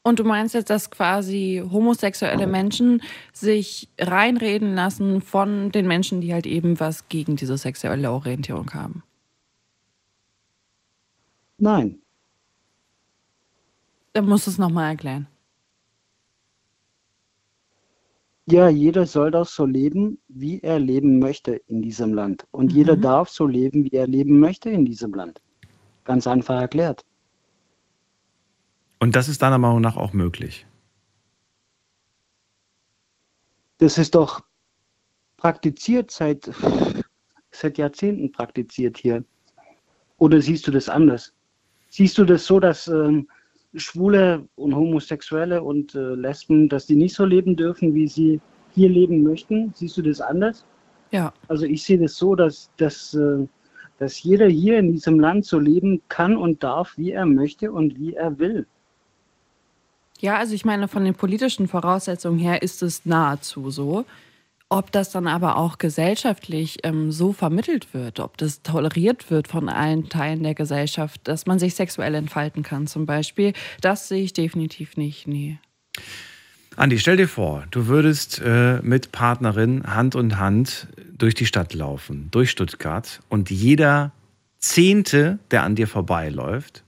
Und 0.02 0.18
du 0.18 0.24
meinst 0.24 0.54
jetzt, 0.54 0.70
dass 0.70 0.90
quasi 0.90 1.62
homosexuelle 1.70 2.46
Menschen 2.46 3.02
sich 3.34 3.90
reinreden 3.98 4.74
lassen 4.74 5.20
von 5.20 5.70
den 5.70 5.86
Menschen, 5.86 6.22
die 6.22 6.32
halt 6.32 6.46
eben 6.46 6.80
was 6.80 7.08
gegen 7.10 7.36
diese 7.36 7.58
sexuelle 7.58 8.10
Orientierung 8.10 8.72
haben? 8.72 9.02
Nein. 11.58 12.00
Dann 14.14 14.26
musst 14.26 14.46
du 14.46 14.50
es 14.50 14.56
nochmal 14.56 14.92
erklären. 14.92 15.26
Ja, 18.50 18.70
jeder 18.70 19.04
soll 19.04 19.30
doch 19.30 19.46
so 19.46 19.66
leben, 19.66 20.18
wie 20.28 20.60
er 20.60 20.78
leben 20.78 21.18
möchte 21.18 21.56
in 21.66 21.82
diesem 21.82 22.14
Land. 22.14 22.46
Und 22.50 22.72
jeder 22.72 22.96
Mhm. 22.96 23.02
darf 23.02 23.28
so 23.28 23.46
leben, 23.46 23.84
wie 23.84 23.94
er 23.94 24.06
leben 24.06 24.40
möchte 24.40 24.70
in 24.70 24.86
diesem 24.86 25.12
Land. 25.12 25.42
Ganz 26.04 26.26
einfach 26.26 26.58
erklärt. 26.58 27.04
Und 29.00 29.14
das 29.14 29.28
ist 29.28 29.42
deiner 29.42 29.58
Meinung 29.58 29.82
nach 29.82 29.98
auch 29.98 30.14
möglich. 30.14 30.66
Das 33.76 33.98
ist 33.98 34.14
doch 34.14 34.42
praktiziert 35.36 36.10
seit, 36.10 36.50
seit 37.50 37.76
Jahrzehnten 37.76 38.32
praktiziert 38.32 38.96
hier. 38.96 39.24
Oder 40.16 40.40
siehst 40.40 40.66
du 40.66 40.70
das 40.70 40.88
anders? 40.88 41.34
Siehst 41.90 42.16
du 42.16 42.24
das 42.24 42.46
so, 42.46 42.60
dass 42.60 42.88
ähm, 42.88 43.28
Schwule 43.78 44.48
und 44.56 44.74
Homosexuelle 44.74 45.62
und 45.62 45.94
äh, 45.94 46.14
Lesben, 46.14 46.68
dass 46.68 46.86
die 46.86 46.96
nicht 46.96 47.14
so 47.14 47.24
leben 47.24 47.56
dürfen, 47.56 47.94
wie 47.94 48.08
sie 48.08 48.40
hier 48.74 48.88
leben 48.88 49.22
möchten? 49.22 49.72
Siehst 49.74 49.96
du 49.96 50.02
das 50.02 50.20
anders? 50.20 50.64
Ja. 51.10 51.32
Also 51.48 51.64
ich 51.64 51.82
sehe 51.84 51.98
das 51.98 52.16
so, 52.16 52.34
dass, 52.34 52.70
dass, 52.76 53.14
äh, 53.14 53.46
dass 53.98 54.22
jeder 54.22 54.46
hier 54.46 54.78
in 54.78 54.92
diesem 54.92 55.18
Land 55.18 55.46
so 55.46 55.58
leben 55.58 56.02
kann 56.08 56.36
und 56.36 56.62
darf, 56.62 56.96
wie 56.96 57.12
er 57.12 57.26
möchte 57.26 57.72
und 57.72 57.98
wie 57.98 58.14
er 58.14 58.38
will. 58.38 58.66
Ja, 60.20 60.36
also 60.36 60.54
ich 60.54 60.64
meine, 60.64 60.88
von 60.88 61.04
den 61.04 61.14
politischen 61.14 61.68
Voraussetzungen 61.68 62.38
her 62.38 62.62
ist 62.62 62.82
es 62.82 63.06
nahezu 63.06 63.70
so. 63.70 64.04
Ob 64.70 64.92
das 64.92 65.10
dann 65.10 65.26
aber 65.26 65.56
auch 65.56 65.78
gesellschaftlich 65.78 66.78
ähm, 66.82 67.10
so 67.10 67.32
vermittelt 67.32 67.94
wird, 67.94 68.20
ob 68.20 68.36
das 68.36 68.62
toleriert 68.62 69.30
wird 69.30 69.48
von 69.48 69.70
allen 69.70 70.10
Teilen 70.10 70.42
der 70.42 70.54
Gesellschaft, 70.54 71.22
dass 71.24 71.46
man 71.46 71.58
sich 71.58 71.74
sexuell 71.74 72.14
entfalten 72.14 72.62
kann 72.62 72.86
zum 72.86 73.06
Beispiel, 73.06 73.54
das 73.80 74.08
sehe 74.08 74.22
ich 74.22 74.34
definitiv 74.34 74.98
nicht, 74.98 75.26
nee. 75.26 75.58
Andi, 76.76 76.98
stell 76.98 77.16
dir 77.16 77.28
vor, 77.28 77.64
du 77.70 77.86
würdest 77.86 78.40
äh, 78.44 78.80
mit 78.82 79.10
Partnerin 79.10 79.84
Hand 79.86 80.14
in 80.14 80.38
Hand 80.38 80.86
durch 81.16 81.34
die 81.34 81.46
Stadt 81.46 81.72
laufen, 81.74 82.28
durch 82.30 82.50
Stuttgart 82.50 83.20
und 83.28 83.50
jeder 83.50 84.12
Zehnte, 84.58 85.38
der 85.50 85.62
an 85.62 85.76
dir 85.76 85.88
vorbeiläuft, 85.88 86.84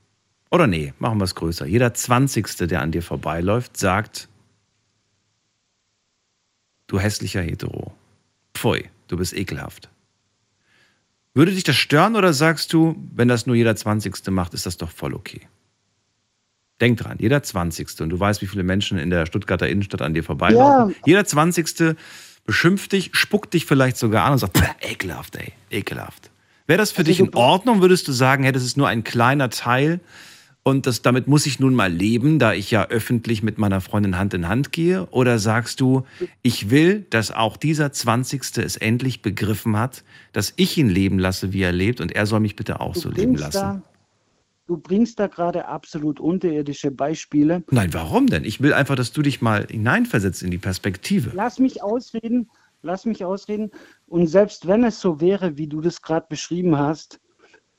oder 0.51 0.67
nee, 0.67 0.93
machen 0.99 1.19
wir 1.19 1.25
es 1.25 1.35
größer, 1.35 1.67
jeder 1.67 1.95
Zwanzigste, 1.95 2.67
der 2.67 2.83
an 2.83 2.93
dir 2.93 3.03
vorbeiläuft, 3.03 3.77
sagt, 3.77 4.29
du 6.91 6.99
hässlicher 6.99 7.41
Hetero. 7.41 7.93
Pfui, 8.55 8.91
du 9.09 9.17
bist 9.17 9.33
ekelhaft. 9.33 9.89
Würde 11.35 11.53
dich 11.53 11.63
das 11.63 11.77
stören 11.77 12.17
oder 12.17 12.33
sagst 12.33 12.73
du, 12.73 12.97
wenn 13.15 13.29
das 13.29 13.47
nur 13.47 13.55
jeder 13.55 13.77
Zwanzigste 13.77 14.33
macht, 14.33 14.53
ist 14.55 14.67
das 14.67 14.77
doch 14.77 14.91
voll 14.91 15.15
okay? 15.15 15.43
Denk 16.81 16.99
dran, 16.99 17.19
jeder 17.21 17.43
Zwanzigste, 17.43 18.03
und 18.03 18.11
du 18.11 18.19
weißt, 18.19 18.43
wie 18.43 18.47
viele 18.47 18.65
Menschen 18.65 18.99
in 18.99 19.11
der 19.11 19.27
Stuttgarter 19.27 19.69
Innenstadt 19.69 20.03
an 20.03 20.15
dir 20.15 20.25
vorbeilaufen. 20.25 20.91
Ja. 20.91 20.97
Jeder 21.07 21.25
Zwanzigste 21.25 21.95
beschimpft 22.45 22.93
dich, 22.93 23.11
spuckt 23.13 23.55
dich 23.55 23.67
vielleicht 23.67 23.97
sogar 23.97 24.25
an 24.25 24.33
und 24.33 24.39
sagt, 24.39 24.55
"Pah, 24.55 24.75
ekelhaft, 24.81 25.37
ey, 25.37 25.53
ekelhaft. 25.71 26.31
Wäre 26.67 26.79
das 26.79 26.91
für 26.91 27.05
dich 27.05 27.21
in 27.21 27.35
Ordnung? 27.35 27.81
Würdest 27.81 28.09
du 28.09 28.13
sagen, 28.13 28.43
hey, 28.45 28.53
das 28.53 28.65
ist 28.65 28.77
nur 28.77 28.89
ein 28.89 29.05
kleiner 29.05 29.51
Teil 29.51 30.01
und 30.63 30.87
das, 30.87 31.01
damit 31.01 31.27
muss 31.27 31.47
ich 31.47 31.59
nun 31.59 31.75
mal 31.75 31.91
leben, 31.91 32.39
da 32.39 32.53
ich 32.53 32.71
ja 32.71 32.87
öffentlich 32.89 33.43
mit 33.43 33.57
meiner 33.59 33.81
Freundin 33.81 34.19
Hand 34.19 34.35
in 34.35 34.47
Hand 34.47 34.73
gehe? 34.73 35.07
Oder 35.07 35.39
sagst 35.39 35.81
du, 35.81 36.05
ich 36.43 36.71
will, 36.71 37.07
dass 37.09 37.31
auch 37.31 37.57
dieser 37.57 37.93
Zwanzigste 37.93 38.63
es 38.63 38.77
endlich 38.77 39.23
begriffen 39.23 39.79
hat, 39.79 40.05
dass 40.33 40.53
ich 40.57 40.77
ihn 40.77 40.91
leben 40.91 41.19
lasse, 41.19 41.53
wie 41.55 41.63
er 41.63 41.73
lebt 41.73 42.01
und 42.01 42.13
er 42.13 42.27
soll 42.27 42.41
mich 42.41 42.57
bitte 42.57 42.81
auch 42.81 42.95
so 42.95 43.11
leben 43.11 43.37
lassen? 43.37 43.59
Da, 43.59 43.83
du 44.67 44.77
bringst 44.77 45.19
da 45.19 45.29
gerade 45.29 45.67
absolut 45.67 46.21
unterirdische 46.21 46.91
Beispiele. 46.91 47.65
Nein, 47.71 47.95
warum 47.95 48.27
denn? 48.27 48.45
Ich 48.45 48.61
will 48.61 48.75
einfach, 48.75 48.97
dass 48.97 49.13
du 49.13 49.23
dich 49.23 49.41
mal 49.41 49.67
hineinversetzt 49.67 50.43
in 50.43 50.51
die 50.51 50.59
Perspektive. 50.59 51.33
Lass 51.35 51.59
mich 51.59 51.83
ausreden, 51.83 52.51
lass 52.83 53.07
mich 53.07 53.25
ausreden. 53.25 53.71
Und 54.09 54.27
selbst 54.27 54.67
wenn 54.67 54.85
es 54.85 55.01
so 55.01 55.23
wäre, 55.23 55.57
wie 55.57 55.69
du 55.69 55.81
das 55.81 56.03
gerade 56.03 56.27
beschrieben 56.29 56.77
hast, 56.77 57.19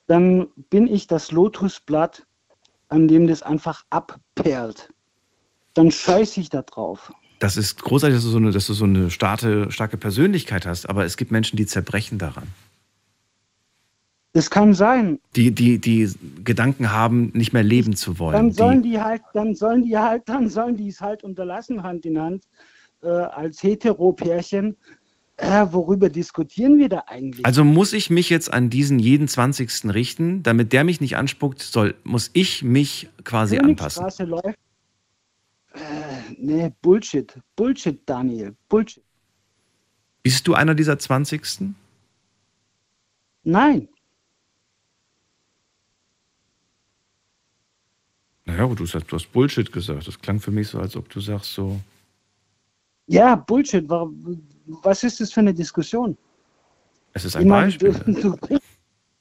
dann 0.08 0.48
bin 0.72 0.88
ich 0.88 1.06
das 1.06 1.32
Lotusblatt, 1.32 2.26
an 2.92 3.08
dem 3.08 3.28
das 3.28 3.42
einfach 3.42 3.84
abperlt. 3.90 4.90
Dann 5.74 5.92
scheiße 5.92 6.42
ich 6.42 6.50
da 6.50 6.62
drauf. 6.62 7.12
Das 7.40 7.58
ist 7.58 7.82
großartig, 7.82 8.18
dass 8.18 8.24
du 8.24 8.30
so 8.30 8.38
eine, 8.38 8.52
dass 8.52 8.68
du 8.68 8.74
so 8.74 8.86
eine 8.86 9.10
starke, 9.10 9.72
starke 9.72 9.98
Persönlichkeit 9.98 10.66
hast, 10.66 10.88
aber 10.88 11.06
es 11.06 11.18
gibt 11.18 11.32
Menschen, 11.32 11.58
die 11.58 11.66
zerbrechen 11.66 12.20
daran. 12.20 12.48
Das 14.34 14.50
kann 14.50 14.74
sein. 14.74 15.20
Die, 15.36 15.52
die, 15.52 15.80
die 15.80 16.10
Gedanken 16.44 16.92
haben, 16.92 17.32
nicht 17.34 17.52
mehr 17.52 17.64
leben 17.64 17.96
zu 17.96 18.20
wollen. 18.20 18.34
Dann 18.34 18.52
sollen 18.52 18.82
die, 18.82 18.92
die 18.92 19.02
halt, 19.02 19.22
dann 19.34 19.56
sollen 19.56 19.84
die 19.84 19.98
halt, 19.98 20.24
dann 20.28 20.50
sollen 20.50 20.78
die 20.78 20.88
es 20.88 21.02
halt 21.02 21.24
unterlassen, 21.24 21.84
Hand 21.84 22.06
in 22.06 22.20
Hand, 22.20 22.44
äh, 23.02 23.08
als 23.08 23.62
Hetero-Pärchen. 23.64 24.78
Äh, 25.42 25.74
worüber 25.74 26.10
diskutieren 26.10 26.78
wir 26.78 26.88
da 26.88 27.06
eigentlich? 27.08 27.44
also 27.46 27.64
muss 27.64 27.94
ich 27.94 28.12
mich 28.12 28.30
jetzt 28.30 28.54
an 28.54 28.70
diesen 28.70 29.00
jeden 29.00 29.28
20. 29.28 29.86
richten, 29.86 30.44
damit 30.44 30.72
der 30.72 30.84
mich 30.84 31.02
nicht 31.02 31.18
anspuckt, 31.18 31.62
soll, 31.62 31.96
muss 32.04 32.30
ich 32.34 32.62
mich 32.62 33.10
quasi 33.24 33.58
anpassen. 33.58 34.04
Königstraße 34.04 34.30
läuft. 34.30 34.60
Äh, 35.74 35.80
nee, 36.38 36.72
Bullshit. 36.84 37.34
Bullshit, 37.56 38.00
Daniel. 38.06 38.56
Bullshit. 38.70 39.04
Bist 40.22 40.48
du 40.48 40.54
einer 40.54 40.76
dieser 40.76 41.00
20.? 41.00 41.74
Nein. 43.44 43.88
Naja, 48.46 48.64
aber 48.64 48.76
du, 48.76 48.86
sagst, 48.86 49.12
du 49.12 49.16
hast 49.16 49.32
Bullshit 49.32 49.72
gesagt. 49.72 50.08
Das 50.08 50.20
klang 50.20 50.40
für 50.40 50.52
mich 50.52 50.68
so, 50.68 50.80
als 50.80 50.96
ob 50.96 51.10
du 51.10 51.20
sagst 51.20 51.52
so. 51.54 51.82
Ja, 53.12 53.36
Bullshit. 53.36 53.88
Wa- 53.90 54.10
Was 54.84 55.04
ist 55.04 55.20
das 55.20 55.32
für 55.32 55.42
eine 55.42 55.54
Diskussion? 55.54 56.18
Es 57.14 57.26
ist 57.26 57.36
ein 57.36 57.48
meine, 57.48 57.66
Beispiel. 57.68 57.92
Du, 57.94 58.12
du, 58.22 58.38
bringst, 58.38 58.64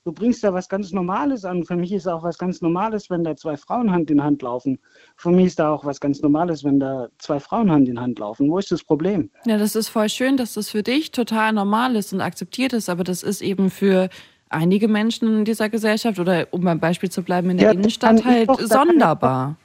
du 0.05 0.13
bringst 0.13 0.45
da 0.45 0.53
was 0.53 0.69
ganz 0.69 0.93
Normales 0.93 1.45
an. 1.45 1.65
Für 1.65 1.77
mich 1.77 1.93
ist 1.93 2.07
auch 2.07 2.23
was 2.23 2.39
ganz 2.39 2.61
Normales, 2.61 3.11
wenn 3.11 3.25
da 3.25 3.35
zwei 3.37 3.57
Frauen 3.57 3.91
Hand 3.91 4.11
in 4.11 4.23
Hand 4.23 4.43
laufen. 4.43 4.79
Für 5.17 5.31
mich 5.31 5.47
ist 5.47 5.59
da 5.59 5.71
auch 5.75 5.85
was 5.85 5.99
ganz 6.01 6.21
Normales, 6.23 6.63
wenn 6.63 6.79
da 6.79 7.09
zwei 7.19 7.41
Frauen 7.41 7.71
Hand 7.71 7.89
in 7.89 8.01
Hand 8.01 8.19
laufen. 8.21 8.49
Wo 8.49 8.59
ist 8.59 8.71
das 8.71 8.85
Problem? 8.85 9.31
Ja, 9.45 9.59
das 9.59 9.75
ist 9.75 9.89
voll 9.89 10.09
schön, 10.09 10.37
dass 10.37 10.55
das 10.55 10.71
für 10.71 10.83
dich 10.85 11.11
total 11.11 11.53
normal 11.53 11.97
ist 11.97 12.13
und 12.13 12.21
akzeptiert 12.21 12.73
ist, 12.73 12.89
aber 12.89 13.03
das 13.03 13.23
ist 13.25 13.43
eben 13.43 13.71
für 13.71 14.09
einige 14.51 14.87
Menschen 14.89 15.39
in 15.39 15.45
dieser 15.45 15.69
Gesellschaft 15.69 16.19
oder 16.21 16.47
um 16.53 16.61
beim 16.63 16.79
Beispiel 16.81 17.11
zu 17.11 17.23
bleiben 17.23 17.51
in 17.51 17.57
der 17.57 17.67
Ja, 17.69 17.73
Innenstadt 17.73 18.25
halt 18.25 18.49
doch- 18.49 18.61
sonderbar. 18.61 19.57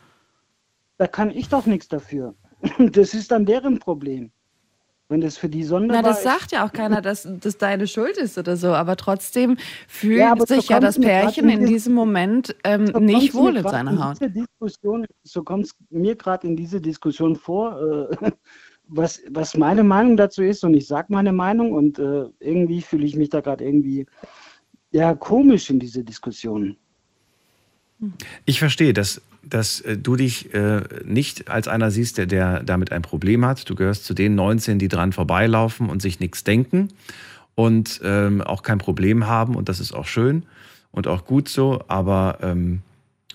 Da 0.98 1.08
kann 1.08 1.30
ich 1.30 1.50
doch 1.50 1.66
nichts 1.66 1.88
dafür. 1.90 2.34
Das 2.92 3.14
ist 3.14 3.32
dann 3.32 3.46
deren 3.46 3.80
Problem. 3.80 4.32
Wenn 5.08 5.22
das 5.22 5.38
für 5.38 5.50
die 5.50 5.64
sonderbar 5.64 6.02
Na, 6.02 6.08
das 6.10 6.18
ist. 6.18 6.24
sagt 6.24 6.52
ja 6.52 6.66
auch 6.66 6.74
keiner, 6.74 7.00
dass 7.00 7.28
das 7.40 7.58
deine 7.60 7.86
Schuld 7.86 8.18
ist 8.18 8.40
oder 8.40 8.58
so, 8.58 8.70
aber 8.70 8.96
trotzdem 8.96 9.58
fühlt 9.88 10.18
Ja, 10.18 10.32
aber 10.32 10.48
so 10.48 10.56
sich 10.56 10.70
ja 10.70 10.80
das 10.80 11.00
Pärchen 11.00 11.48
in 11.48 11.60
in 11.60 11.66
die- 11.68 11.74
diesem 11.74 11.94
Moment 11.94 12.56
ähm, 12.64 12.88
So 12.88 13.00
nicht 13.00 13.36
wohl 13.36 13.56
in 13.56 13.64
seiner 13.68 14.04
Haut. 14.04 14.18
So 15.24 15.44
kommt 15.44 15.66
es 15.68 15.76
mir 15.92 16.16
gerade 16.16 16.48
in 16.48 16.56
diese 16.56 16.82
Diskussion 16.82 17.36
vor, 17.36 18.10
äh, 18.12 18.32
was, 18.88 19.22
was 19.30 19.56
meine 19.56 19.84
Meinung 19.84 20.18
dazu 20.18 20.42
ist. 20.42 20.64
Und 20.64 20.74
ich 20.74 20.88
sage 20.88 21.08
meine 21.10 21.34
Meinung 21.34 21.74
und 21.74 22.00
äh, 22.00 22.26
irgendwie 22.40 22.82
fühle 22.82 23.06
ich 23.06 23.16
mich 23.16 23.30
da 23.30 23.42
gerade 23.42 23.64
irgendwie 23.64 24.08
ja, 24.92 25.14
komisch 25.14 25.70
in 25.70 25.78
diese 25.80 26.04
Diskussion. 26.04 26.78
Ich 28.46 28.58
verstehe, 28.60 28.92
dass, 28.94 29.22
dass 29.50 29.82
äh, 29.82 29.98
du 29.98 30.16
dich 30.16 30.54
äh, 30.54 30.82
nicht 31.04 31.50
als 31.50 31.68
einer 31.68 31.92
siehst, 31.92 32.18
der, 32.18 32.26
der 32.26 32.64
damit 32.64 32.92
ein 32.92 33.02
Problem 33.02 33.46
hat. 33.46 33.70
Du 33.70 33.76
gehörst 33.76 34.06
zu 34.06 34.14
den 34.14 34.36
19, 34.36 34.80
die 34.80 34.88
dran 34.88 35.14
vorbeilaufen 35.14 35.90
und 35.90 36.02
sich 36.02 36.20
nichts 36.20 36.44
denken 36.44 36.90
und 37.56 38.02
ähm, 38.04 38.42
auch 38.42 38.64
kein 38.64 38.78
Problem 38.78 39.28
haben. 39.28 39.56
Und 39.56 39.70
das 39.70 39.80
ist 39.80 39.94
auch 39.94 40.06
schön 40.06 40.44
und 40.92 41.08
auch 41.08 41.26
gut 41.26 41.50
so. 41.50 41.84
Aber 41.88 42.40
ähm, 42.42 42.82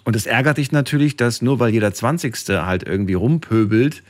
und 0.04 0.16
es 0.16 0.26
ärgert 0.26 0.58
dich 0.58 0.72
natürlich, 0.72 1.16
dass 1.16 1.42
nur 1.42 1.60
weil 1.60 1.72
jeder 1.72 1.92
20. 1.92 2.34
halt 2.48 2.82
irgendwie 2.82 3.14
rumpöbelt, 3.14 4.02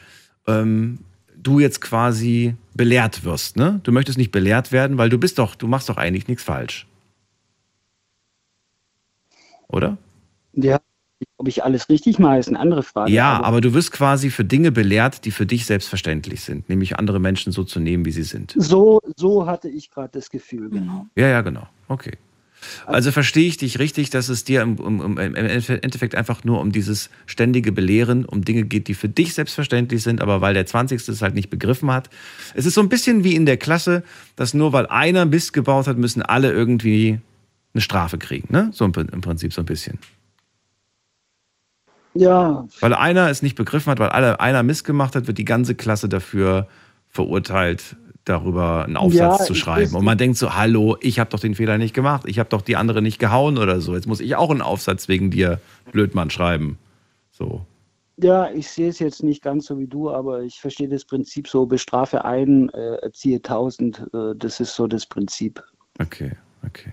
ähm, 0.46 0.98
du 1.36 1.58
jetzt 1.58 1.80
quasi 1.80 2.54
belehrt 2.74 3.24
wirst. 3.24 3.56
Ne? 3.56 3.80
Du 3.82 3.92
möchtest 3.92 4.18
nicht 4.18 4.30
belehrt 4.30 4.72
werden, 4.72 4.98
weil 4.98 5.08
du 5.08 5.18
bist 5.18 5.38
doch, 5.38 5.54
du 5.54 5.66
machst 5.66 5.88
doch 5.88 5.96
eigentlich 5.96 6.28
nichts 6.28 6.42
falsch. 6.42 6.86
Oder? 9.68 9.98
Ja, 10.52 10.80
ob 11.40 11.48
ich 11.48 11.64
alles 11.64 11.88
richtig 11.88 12.18
mache, 12.18 12.38
ist 12.38 12.48
eine 12.48 12.60
andere 12.60 12.82
Frage. 12.82 13.10
Ja, 13.10 13.42
aber 13.42 13.62
du 13.62 13.72
wirst 13.72 13.92
quasi 13.92 14.28
für 14.28 14.44
Dinge 14.44 14.70
belehrt, 14.70 15.24
die 15.24 15.30
für 15.30 15.46
dich 15.46 15.64
selbstverständlich 15.64 16.42
sind, 16.42 16.68
nämlich 16.68 16.98
andere 16.98 17.18
Menschen 17.18 17.50
so 17.50 17.64
zu 17.64 17.80
nehmen, 17.80 18.04
wie 18.04 18.10
sie 18.10 18.24
sind. 18.24 18.52
So, 18.58 19.00
so 19.16 19.46
hatte 19.46 19.70
ich 19.70 19.90
gerade 19.90 20.10
das 20.12 20.28
Gefühl, 20.28 20.68
genau. 20.68 21.06
Ja, 21.16 21.28
ja, 21.28 21.40
genau. 21.40 21.66
Okay. 21.88 22.12
Also 22.84 23.10
verstehe 23.10 23.48
ich 23.48 23.56
dich 23.56 23.78
richtig, 23.78 24.10
dass 24.10 24.28
es 24.28 24.44
dir 24.44 24.60
im, 24.60 24.76
im, 24.76 25.00
im 25.00 25.34
im 25.34 25.34
Endeffekt 25.34 26.14
einfach 26.14 26.44
nur 26.44 26.60
um 26.60 26.72
dieses 26.72 27.08
ständige 27.24 27.72
Belehren, 27.72 28.26
um 28.26 28.44
Dinge 28.44 28.64
geht, 28.64 28.86
die 28.88 28.92
für 28.92 29.08
dich 29.08 29.32
selbstverständlich 29.32 30.02
sind, 30.02 30.20
aber 30.20 30.42
weil 30.42 30.52
der 30.52 30.66
20. 30.66 31.08
es 31.08 31.22
halt 31.22 31.34
nicht 31.34 31.48
begriffen 31.48 31.90
hat. 31.90 32.10
Es 32.54 32.66
ist 32.66 32.74
so 32.74 32.82
ein 32.82 32.90
bisschen 32.90 33.24
wie 33.24 33.34
in 33.34 33.46
der 33.46 33.56
Klasse, 33.56 34.02
dass 34.36 34.52
nur 34.52 34.74
weil 34.74 34.86
einer 34.88 35.24
Mist 35.24 35.54
gebaut 35.54 35.86
hat, 35.86 35.96
müssen 35.96 36.20
alle 36.20 36.52
irgendwie 36.52 37.18
eine 37.72 37.80
Strafe 37.80 38.18
kriegen. 38.18 38.52
Ne? 38.52 38.68
So 38.74 38.84
im, 38.84 38.92
im 38.94 39.22
Prinzip 39.22 39.54
so 39.54 39.62
ein 39.62 39.66
bisschen. 39.66 39.98
Ja. 42.14 42.66
Weil 42.80 42.94
einer 42.94 43.30
es 43.30 43.42
nicht 43.42 43.56
begriffen 43.56 43.90
hat, 43.90 43.98
weil 43.98 44.08
alle, 44.08 44.40
einer 44.40 44.62
missgemacht 44.62 45.14
hat, 45.14 45.26
wird 45.26 45.38
die 45.38 45.44
ganze 45.44 45.74
Klasse 45.74 46.08
dafür 46.08 46.66
verurteilt, 47.08 47.96
darüber 48.24 48.84
einen 48.84 48.96
Aufsatz 48.96 49.40
Ja, 49.40 49.44
zu 49.44 49.54
schreiben. 49.54 49.94
Und 49.94 50.04
man 50.04 50.18
denkt 50.18 50.36
so, 50.36 50.54
hallo, 50.54 50.96
ich 51.00 51.18
habe 51.18 51.30
doch 51.30 51.40
den 51.40 51.54
Fehler 51.54 51.78
nicht 51.78 51.94
gemacht, 51.94 52.24
ich 52.26 52.38
habe 52.38 52.48
doch 52.48 52.62
die 52.62 52.76
andere 52.76 53.02
nicht 53.02 53.18
gehauen 53.18 53.58
oder 53.58 53.80
so. 53.80 53.94
Jetzt 53.94 54.06
muss 54.06 54.20
ich 54.20 54.36
auch 54.36 54.50
einen 54.50 54.62
Aufsatz 54.62 55.08
wegen 55.08 55.30
dir, 55.30 55.60
Blödmann, 55.92 56.30
schreiben. 56.30 56.78
So. 57.30 57.64
Ja, 58.16 58.50
ich 58.50 58.68
sehe 58.68 58.88
es 58.88 58.98
jetzt 58.98 59.22
nicht 59.22 59.42
ganz 59.42 59.66
so 59.66 59.78
wie 59.78 59.86
du, 59.86 60.10
aber 60.10 60.42
ich 60.42 60.60
verstehe 60.60 60.88
das 60.88 61.04
Prinzip 61.04 61.48
so, 61.48 61.64
bestrafe 61.64 62.24
einen, 62.24 62.68
äh, 62.70 62.96
erziehe 62.96 63.40
tausend. 63.40 64.06
Äh, 64.12 64.34
das 64.36 64.60
ist 64.60 64.74
so 64.74 64.86
das 64.86 65.06
Prinzip. 65.06 65.62
Okay, 65.98 66.32
okay. 66.66 66.92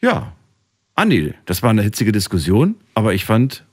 Ja, 0.00 0.32
Andi, 0.94 1.34
das 1.44 1.62
war 1.62 1.70
eine 1.70 1.82
hitzige 1.82 2.12
Diskussion, 2.12 2.76
aber 2.94 3.12
ich 3.14 3.24
fand, 3.24 3.64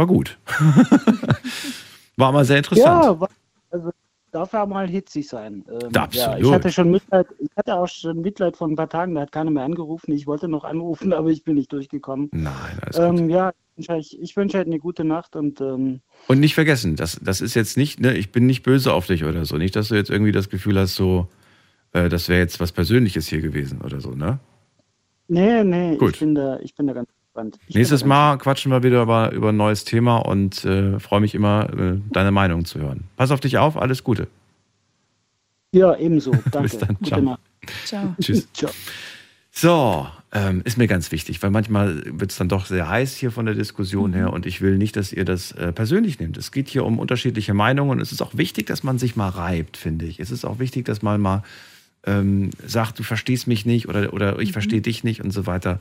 war 0.00 0.06
gut. 0.06 0.38
war 2.16 2.32
mal 2.32 2.44
sehr 2.46 2.56
interessant. 2.56 3.04
Ja, 3.04 3.20
wa- 3.20 3.28
also 3.70 3.90
darf 4.32 4.52
ja 4.54 4.64
mal 4.64 4.88
hitzig 4.88 5.28
sein. 5.28 5.62
Ähm, 5.68 5.90
Ja, 5.92 6.08
ich 6.14 6.24
Absolut. 6.24 6.54
hatte 6.54 6.72
schon 6.72 6.90
Mitleid, 6.90 7.26
ich 7.38 7.50
hatte 7.54 7.74
auch 7.74 7.86
schon 7.86 8.22
Mitleid 8.22 8.56
vor 8.56 8.66
ein 8.68 8.76
paar 8.76 8.88
Tagen, 8.88 9.14
da 9.14 9.20
hat 9.22 9.32
keiner 9.32 9.50
mehr 9.50 9.64
angerufen. 9.64 10.12
Ich 10.12 10.26
wollte 10.26 10.48
noch 10.48 10.64
anrufen, 10.64 11.12
aber 11.12 11.28
ich 11.28 11.44
bin 11.44 11.56
nicht 11.56 11.70
durchgekommen. 11.70 12.30
Nein, 12.32 12.78
alles 12.80 12.96
ähm, 12.96 13.28
Ja, 13.28 13.50
ich 13.76 13.88
wünsche 13.88 13.92
euch, 13.92 14.18
ich 14.18 14.36
wünsche 14.38 14.56
euch 14.58 14.64
eine 14.66 14.78
gute 14.78 15.04
Nacht 15.04 15.36
und 15.36 15.60
ähm, 15.60 16.00
Und 16.28 16.40
nicht 16.40 16.54
vergessen, 16.54 16.96
das, 16.96 17.20
das 17.22 17.42
ist 17.42 17.52
jetzt 17.54 17.76
nicht, 17.76 18.00
ne, 18.00 18.16
ich 18.16 18.32
bin 18.32 18.46
nicht 18.46 18.62
böse 18.62 18.94
auf 18.94 19.06
dich 19.06 19.24
oder 19.24 19.44
so. 19.44 19.58
Nicht, 19.58 19.76
dass 19.76 19.88
du 19.88 19.96
jetzt 19.96 20.08
irgendwie 20.08 20.32
das 20.32 20.48
Gefühl 20.48 20.78
hast, 20.78 20.94
so, 20.94 21.28
äh, 21.92 22.08
das 22.08 22.30
wäre 22.30 22.40
jetzt 22.40 22.58
was 22.58 22.72
Persönliches 22.72 23.26
hier 23.28 23.42
gewesen 23.42 23.82
oder 23.82 24.00
so, 24.00 24.12
ne? 24.12 24.38
nee, 25.28 25.62
nee, 25.62 25.96
Gut. 25.98 26.14
ich 26.14 26.20
bin 26.20 26.34
da, 26.34 26.58
ich 26.60 26.74
bin 26.74 26.86
da 26.86 26.94
ganz 26.94 27.08
Nächstes 27.68 28.04
Mal 28.04 28.36
quatschen 28.38 28.72
wir 28.72 28.82
wieder 28.82 29.02
über, 29.02 29.32
über 29.32 29.50
ein 29.50 29.56
neues 29.56 29.84
Thema 29.84 30.16
und 30.18 30.64
äh, 30.64 30.98
freue 30.98 31.20
mich 31.20 31.34
immer, 31.34 31.68
äh, 31.72 31.98
deine 32.12 32.32
Meinung 32.32 32.64
zu 32.64 32.80
hören. 32.80 33.04
Pass 33.16 33.30
auf 33.30 33.40
dich 33.40 33.56
auf, 33.58 33.76
alles 33.76 34.02
Gute. 34.04 34.26
Ja, 35.72 35.96
ebenso. 35.96 36.32
Danke. 36.50 36.60
Bis 36.62 36.78
dann, 36.78 36.96
ciao. 37.04 37.38
Ciao. 37.84 38.14
Tschüss. 38.20 38.48
Ciao. 38.52 38.70
So, 39.52 40.06
ähm, 40.32 40.62
ist 40.64 40.78
mir 40.78 40.86
ganz 40.86 41.12
wichtig, 41.12 41.42
weil 41.42 41.50
manchmal 41.50 42.02
wird 42.18 42.30
es 42.32 42.36
dann 42.38 42.48
doch 42.48 42.66
sehr 42.66 42.88
heiß 42.88 43.16
hier 43.16 43.30
von 43.30 43.46
der 43.46 43.54
Diskussion 43.54 44.10
Mhm. 44.10 44.14
her 44.14 44.32
und 44.32 44.46
ich 44.46 44.60
will 44.60 44.76
nicht, 44.78 44.96
dass 44.96 45.12
ihr 45.12 45.24
das 45.24 45.52
äh, 45.52 45.72
persönlich 45.72 46.18
nehmt. 46.18 46.36
Es 46.36 46.50
geht 46.52 46.68
hier 46.68 46.84
um 46.84 46.98
unterschiedliche 46.98 47.54
Meinungen 47.54 47.92
und 47.92 48.00
es 48.00 48.12
ist 48.12 48.22
auch 48.22 48.36
wichtig, 48.36 48.66
dass 48.66 48.82
man 48.82 48.98
sich 48.98 49.16
mal 49.16 49.28
reibt, 49.28 49.76
finde 49.76 50.06
ich. 50.06 50.18
Es 50.20 50.30
ist 50.30 50.44
auch 50.44 50.58
wichtig, 50.58 50.84
dass 50.84 51.02
man 51.02 51.20
mal 51.20 51.42
ähm, 52.06 52.50
sagt, 52.66 52.98
du 52.98 53.02
verstehst 53.02 53.46
mich 53.46 53.66
nicht 53.66 53.88
oder, 53.88 54.12
oder 54.14 54.38
ich 54.38 54.48
Mhm. 54.50 54.52
verstehe 54.54 54.80
dich 54.80 55.04
nicht 55.04 55.20
und 55.22 55.32
so 55.32 55.46
weiter. 55.46 55.80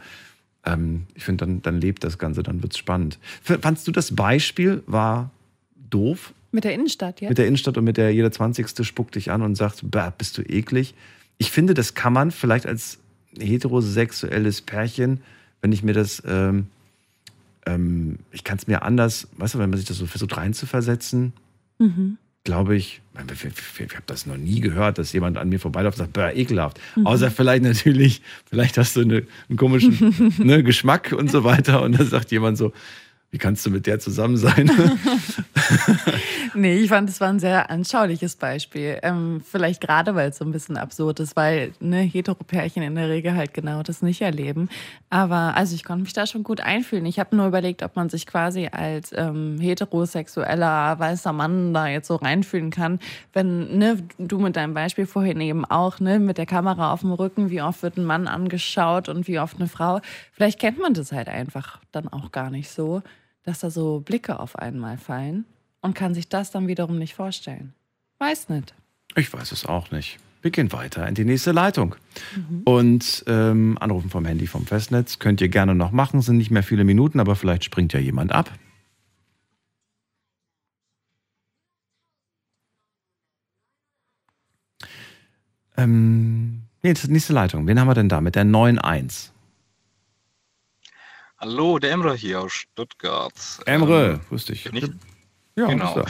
Ähm, 0.74 1.08
ich 1.16 1.24
finde, 1.24 1.46
dann, 1.46 1.62
dann 1.62 1.82
lebt 1.82 2.04
das 2.04 2.18
Ganze, 2.18 2.44
dann 2.44 2.62
wird 2.62 2.74
es 2.74 2.78
spannend. 2.78 3.20
Fandst 3.42 3.88
du 3.88 3.92
das 3.92 4.16
Beispiel 4.16 4.84
war 4.86 5.32
doof? 5.90 6.34
Mit 6.52 6.64
der 6.64 6.74
Innenstadt 6.74 7.22
jetzt? 7.22 7.30
mit 7.30 7.38
der 7.38 7.48
Innenstadt 7.48 7.78
und 7.78 7.84
mit 7.84 7.98
der 7.98 8.14
jeder 8.14 8.32
20. 8.32 8.86
spuckt 8.86 9.16
dich 9.16 9.32
an 9.32 9.42
und 9.42 9.56
sagt, 9.56 9.82
bah, 9.84 10.14
bist 10.18 10.38
du 10.38 10.42
eklig. 10.42 10.96
Ich 11.38 11.52
finde, 11.52 11.74
das 11.74 11.94
kann 11.94 12.14
man 12.14 12.32
vielleicht 12.32 12.66
als 12.66 13.00
heterosexuelles 13.38 14.62
Pärchen, 14.62 15.22
wenn 15.62 15.72
ich 15.72 15.84
mir 15.84 15.94
das, 15.94 16.24
ähm, 16.26 16.68
ähm, 17.66 18.20
ich 18.32 18.44
kann 18.44 18.58
es 18.58 18.68
mir 18.68 18.82
anders, 18.82 19.28
weißt 19.38 19.54
du, 19.54 19.60
wenn 19.60 19.70
man 19.70 19.78
sich 19.78 19.88
das 19.88 19.98
so 19.98 20.08
versucht 20.08 20.36
reinzuversetzen, 20.38 21.34
Mhm. 21.80 22.18
Glaube 22.44 22.76
ich, 22.76 23.02
ich, 23.14 23.96
habe 23.96 24.04
das 24.06 24.26
noch 24.26 24.38
nie 24.38 24.62
gehört, 24.62 24.98
dass 24.98 25.12
jemand 25.12 25.38
an 25.38 25.50
mir 25.50 25.60
vorbeiläuft 25.60 26.00
und 26.00 26.06
sagt, 26.06 26.14
bah, 26.14 26.32
ekelhaft. 26.32 26.80
Mhm. 26.96 27.06
Außer 27.06 27.32
vielleicht 27.32 27.64
natürlich, 27.64 28.22
vielleicht 28.50 28.78
hast 28.78 28.96
du 28.96 29.02
eine, 29.02 29.24
einen 29.50 29.58
komischen 29.58 30.34
ne, 30.38 30.64
Geschmack 30.64 31.12
und 31.12 31.30
so 31.30 31.44
weiter 31.44 31.82
und 31.82 32.00
dann 32.00 32.08
sagt 32.08 32.32
jemand 32.32 32.58
so, 32.58 32.72
wie 33.32 33.38
kannst 33.38 33.66
du 33.66 33.70
mit 33.70 33.86
der 33.86 34.00
zusammen 34.00 34.38
sein? 34.38 34.72
Nee, 36.56 36.78
ich 36.78 36.90
fand, 36.90 37.10
es 37.10 37.22
war 37.22 37.30
ein 37.30 37.40
sehr 37.40 37.70
anschauliches 37.70 38.36
Beispiel. 38.36 39.00
Ähm, 39.04 39.42
vielleicht 39.46 39.82
gerade, 39.82 40.16
weil 40.16 40.30
es 40.30 40.38
so 40.38 40.46
ein 40.46 40.52
bisschen 40.52 40.78
absurd 40.78 41.20
ist, 41.20 41.36
weil 41.36 41.74
ne, 41.80 42.00
Heteropärchen 42.00 42.82
in 42.82 42.96
der 42.96 43.10
Regel 43.10 43.36
halt 43.36 43.54
genau 43.54 43.84
das 43.84 44.02
nicht 44.02 44.22
erleben. 44.22 44.70
Aber 45.10 45.56
also 45.56 45.76
ich 45.76 45.84
konnte 45.84 46.04
mich 46.04 46.14
da 46.14 46.26
schon 46.26 46.44
gut 46.44 46.62
einfühlen. 46.62 47.06
Ich 47.06 47.20
habe 47.20 47.36
nur 47.36 47.48
überlegt, 47.48 47.84
ob 47.84 47.96
man 47.96 48.10
sich 48.10 48.26
quasi 48.26 48.68
als 48.72 49.12
ähm, 49.16 49.60
heterosexueller 49.60 51.00
weißer 51.00 51.34
Mann 51.34 51.74
da 51.74 51.88
jetzt 51.88 52.08
so 52.08 52.16
reinfühlen 52.16 52.72
kann, 52.72 53.00
wenn 53.34 53.78
ne, 53.78 53.98
du 54.18 54.40
mit 54.40 54.56
deinem 54.56 54.74
Beispiel 54.74 55.06
vorhin 55.06 55.40
eben 55.42 55.66
auch 55.66 56.00
ne, 56.00 56.20
mit 56.20 56.38
der 56.38 56.46
Kamera 56.46 56.92
auf 56.92 57.02
dem 57.02 57.12
Rücken, 57.12 57.50
wie 57.50 57.62
oft 57.62 57.84
wird 57.84 57.98
ein 57.98 58.06
Mann 58.06 58.28
angeschaut 58.28 59.08
und 59.10 59.28
wie 59.28 59.40
oft 59.40 59.58
eine 59.58 59.68
Frau. 59.68 60.02
Vielleicht 60.32 60.60
kennt 60.60 60.80
man 60.80 60.94
das 60.94 61.12
halt 61.12 61.30
einfach 61.30 61.80
dann 61.92 62.08
auch 62.08 62.32
gar 62.32 62.50
nicht 62.50 62.70
so, 62.70 63.02
dass 63.44 63.60
da 63.60 63.70
so 63.70 64.02
Blicke 64.02 64.40
auf 64.40 64.58
einmal 64.58 64.98
fallen 64.98 65.46
und 65.82 65.96
kann 65.96 66.14
sich 66.14 66.30
das 66.30 66.52
dann 66.52 66.68
wiederum 66.68 66.98
nicht 66.98 67.16
vorstellen. 67.16 67.74
Weiß 68.20 68.50
nicht. 68.50 68.74
Ich 69.16 69.32
weiß 69.32 69.52
es 69.52 69.66
auch 69.66 69.92
nicht. 69.92 70.20
Wir 70.42 70.52
gehen 70.52 70.72
weiter 70.72 71.08
in 71.08 71.16
die 71.16 71.26
nächste 71.26 71.52
Leitung. 71.52 71.96
Und 72.64 73.24
ähm, 73.28 73.78
anrufen 73.80 74.10
vom 74.10 74.26
Handy 74.26 74.48
vom 74.48 74.66
Festnetz 74.66 75.20
könnt 75.20 75.42
ihr 75.42 75.50
gerne 75.50 75.76
noch 75.76 75.92
machen. 75.92 76.22
Sind 76.22 76.38
nicht 76.38 76.52
mehr 76.52 76.64
viele 76.64 76.86
Minuten, 76.86 77.20
aber 77.20 77.36
vielleicht 77.36 77.66
springt 77.66 77.92
ja 77.92 78.00
jemand 78.00 78.32
ab. 78.32 78.52
Ähm, 85.76 86.64
nee, 86.84 86.94
nächste 87.08 87.34
Leitung. 87.34 87.68
Wen 87.68 87.80
haben 87.80 87.88
wir 87.88 87.94
denn 87.94 88.10
da 88.10 88.22
mit 88.22 88.36
der 88.36 88.46
9.1? 88.46 89.32
Hallo, 91.42 91.80
der 91.80 91.92
Emre 91.92 92.16
hier 92.16 92.42
aus 92.42 92.52
Stuttgart. 92.52 93.34
Emre, 93.66 94.20
Ähm, 94.30 94.38
dich. 94.38 94.66
bin 94.66 94.76
ich? 94.76 94.90
Ja, 95.56 95.68
genau. 95.68 96.04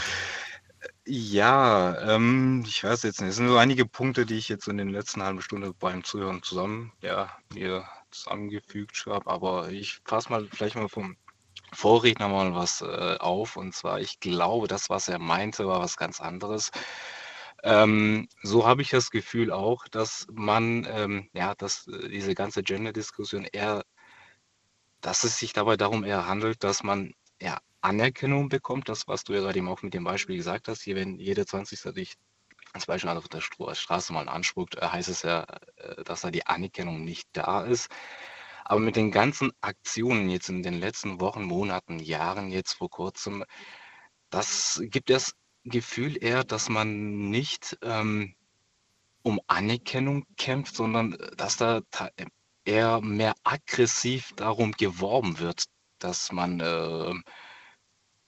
Ja, 1.06 2.16
ähm, 2.16 2.64
ich 2.68 2.84
weiß 2.84 3.04
jetzt 3.04 3.22
nicht. 3.22 3.30
Es 3.30 3.36
sind 3.36 3.48
so 3.48 3.58
einige 3.58 3.86
Punkte, 3.86 4.26
die 4.26 4.38
ich 4.38 4.50
jetzt 4.50 4.68
in 4.68 4.78
den 4.78 4.90
letzten 4.90 5.22
halben 5.22 5.44
Stunde 5.44 5.72
beim 5.78 6.04
Zuhören 6.04 6.42
zusammen, 6.42 6.92
ja, 7.04 7.32
mir 7.54 7.86
zusammengefügt 8.10 9.06
habe. 9.06 9.30
Aber 9.30 9.70
ich 9.70 10.00
fasse 10.04 10.32
mal 10.32 10.48
vielleicht 10.52 10.76
mal 10.76 10.90
vom 10.90 11.16
Vorredner 11.74 12.28
mal 12.28 12.56
was 12.56 12.82
äh, 12.82 13.18
auf. 13.20 13.56
Und 13.56 13.76
zwar, 13.76 14.00
ich 14.02 14.20
glaube, 14.20 14.68
das, 14.68 14.90
was 14.90 15.08
er 15.10 15.20
meinte, 15.20 15.68
war 15.68 15.80
was 15.80 15.96
ganz 15.96 16.22
anderes. 16.22 16.72
Ähm, 17.64 18.28
so 18.42 18.66
habe 18.66 18.82
ich 18.82 18.90
das 18.90 19.12
Gefühl 19.12 19.52
auch, 19.52 19.86
dass 19.90 20.26
man, 20.32 20.88
ähm, 20.90 21.30
ja, 21.34 21.56
dass 21.56 21.88
äh, 21.88 22.10
diese 22.10 22.34
ganze 22.34 22.64
Gender-Diskussion 22.64 23.44
eher, 23.44 23.84
dass 25.02 25.24
es 25.24 25.38
sich 25.38 25.54
dabei 25.54 25.78
darum 25.78 26.04
eher 26.04 26.28
handelt, 26.28 26.64
dass 26.64 26.84
man 26.84 27.14
ja 27.42 27.60
Anerkennung 27.82 28.50
bekommt, 28.50 28.90
das, 28.90 29.08
was 29.08 29.24
du 29.24 29.34
ja 29.34 29.40
gerade 29.40 29.58
eben 29.58 29.70
auch 29.70 29.82
mit 29.82 29.94
dem 29.94 30.04
Beispiel 30.04 30.36
gesagt 30.38 30.68
hast. 30.68 30.82
Hier, 30.82 30.96
wenn 30.96 31.18
jeder 31.20 31.46
20. 31.46 31.94
dich 31.94 32.16
als 32.74 32.86
Beispiel 32.86 33.10
auf 33.10 33.28
der 33.30 33.42
Straße 33.42 34.14
mal 34.14 34.30
anspuckt, 34.30 34.76
äh, 34.76 34.88
heißt 34.88 35.10
es 35.10 35.24
ja, 35.24 35.46
äh, 35.78 36.04
dass 36.04 36.22
da 36.22 36.32
die 36.32 36.46
Anerkennung 36.46 37.04
nicht 37.04 37.28
da 37.34 37.64
ist. 37.64 37.90
Aber 38.66 38.80
mit 38.80 38.96
den 38.96 39.12
ganzen 39.12 39.52
Aktionen 39.62 40.30
jetzt 40.30 40.50
in 40.50 40.62
den 40.62 40.80
letzten 40.80 41.20
Wochen, 41.22 41.44
Monaten, 41.44 42.00
Jahren, 42.00 42.52
jetzt 42.52 42.74
vor 42.74 42.90
kurzem, 42.90 43.44
das 44.30 44.80
gibt 44.84 45.10
das 45.10 45.34
Gefühl 45.64 46.22
eher, 46.24 46.44
dass 46.44 46.70
man 46.70 47.30
nicht 47.30 47.78
ähm, 47.82 48.36
um 49.24 49.40
Anerkennung 49.48 50.26
kämpft, 50.38 50.76
sondern 50.76 51.14
äh, 51.14 51.36
dass 51.36 51.58
da 51.58 51.82
eher 52.65 53.02
mehr 53.02 53.34
aggressiv 53.44 54.31
darum 54.36 54.72
geworben 54.73 55.40
wird, 55.40 55.65
dass 55.99 56.31
man, 56.31 56.60
äh, 56.60 57.14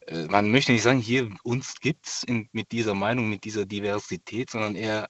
äh, 0.08 0.28
man 0.28 0.50
möchte 0.52 0.72
nicht 0.72 0.84
sagen, 0.84 1.00
hier 1.00 1.30
uns 1.44 1.76
gibt 1.80 2.08
es 2.08 2.26
mit 2.52 2.72
dieser 2.72 2.94
Meinung, 2.96 3.30
mit 3.30 3.44
dieser 3.44 3.66
Diversität, 3.66 4.50
sondern 4.50 4.76
eher 4.76 5.08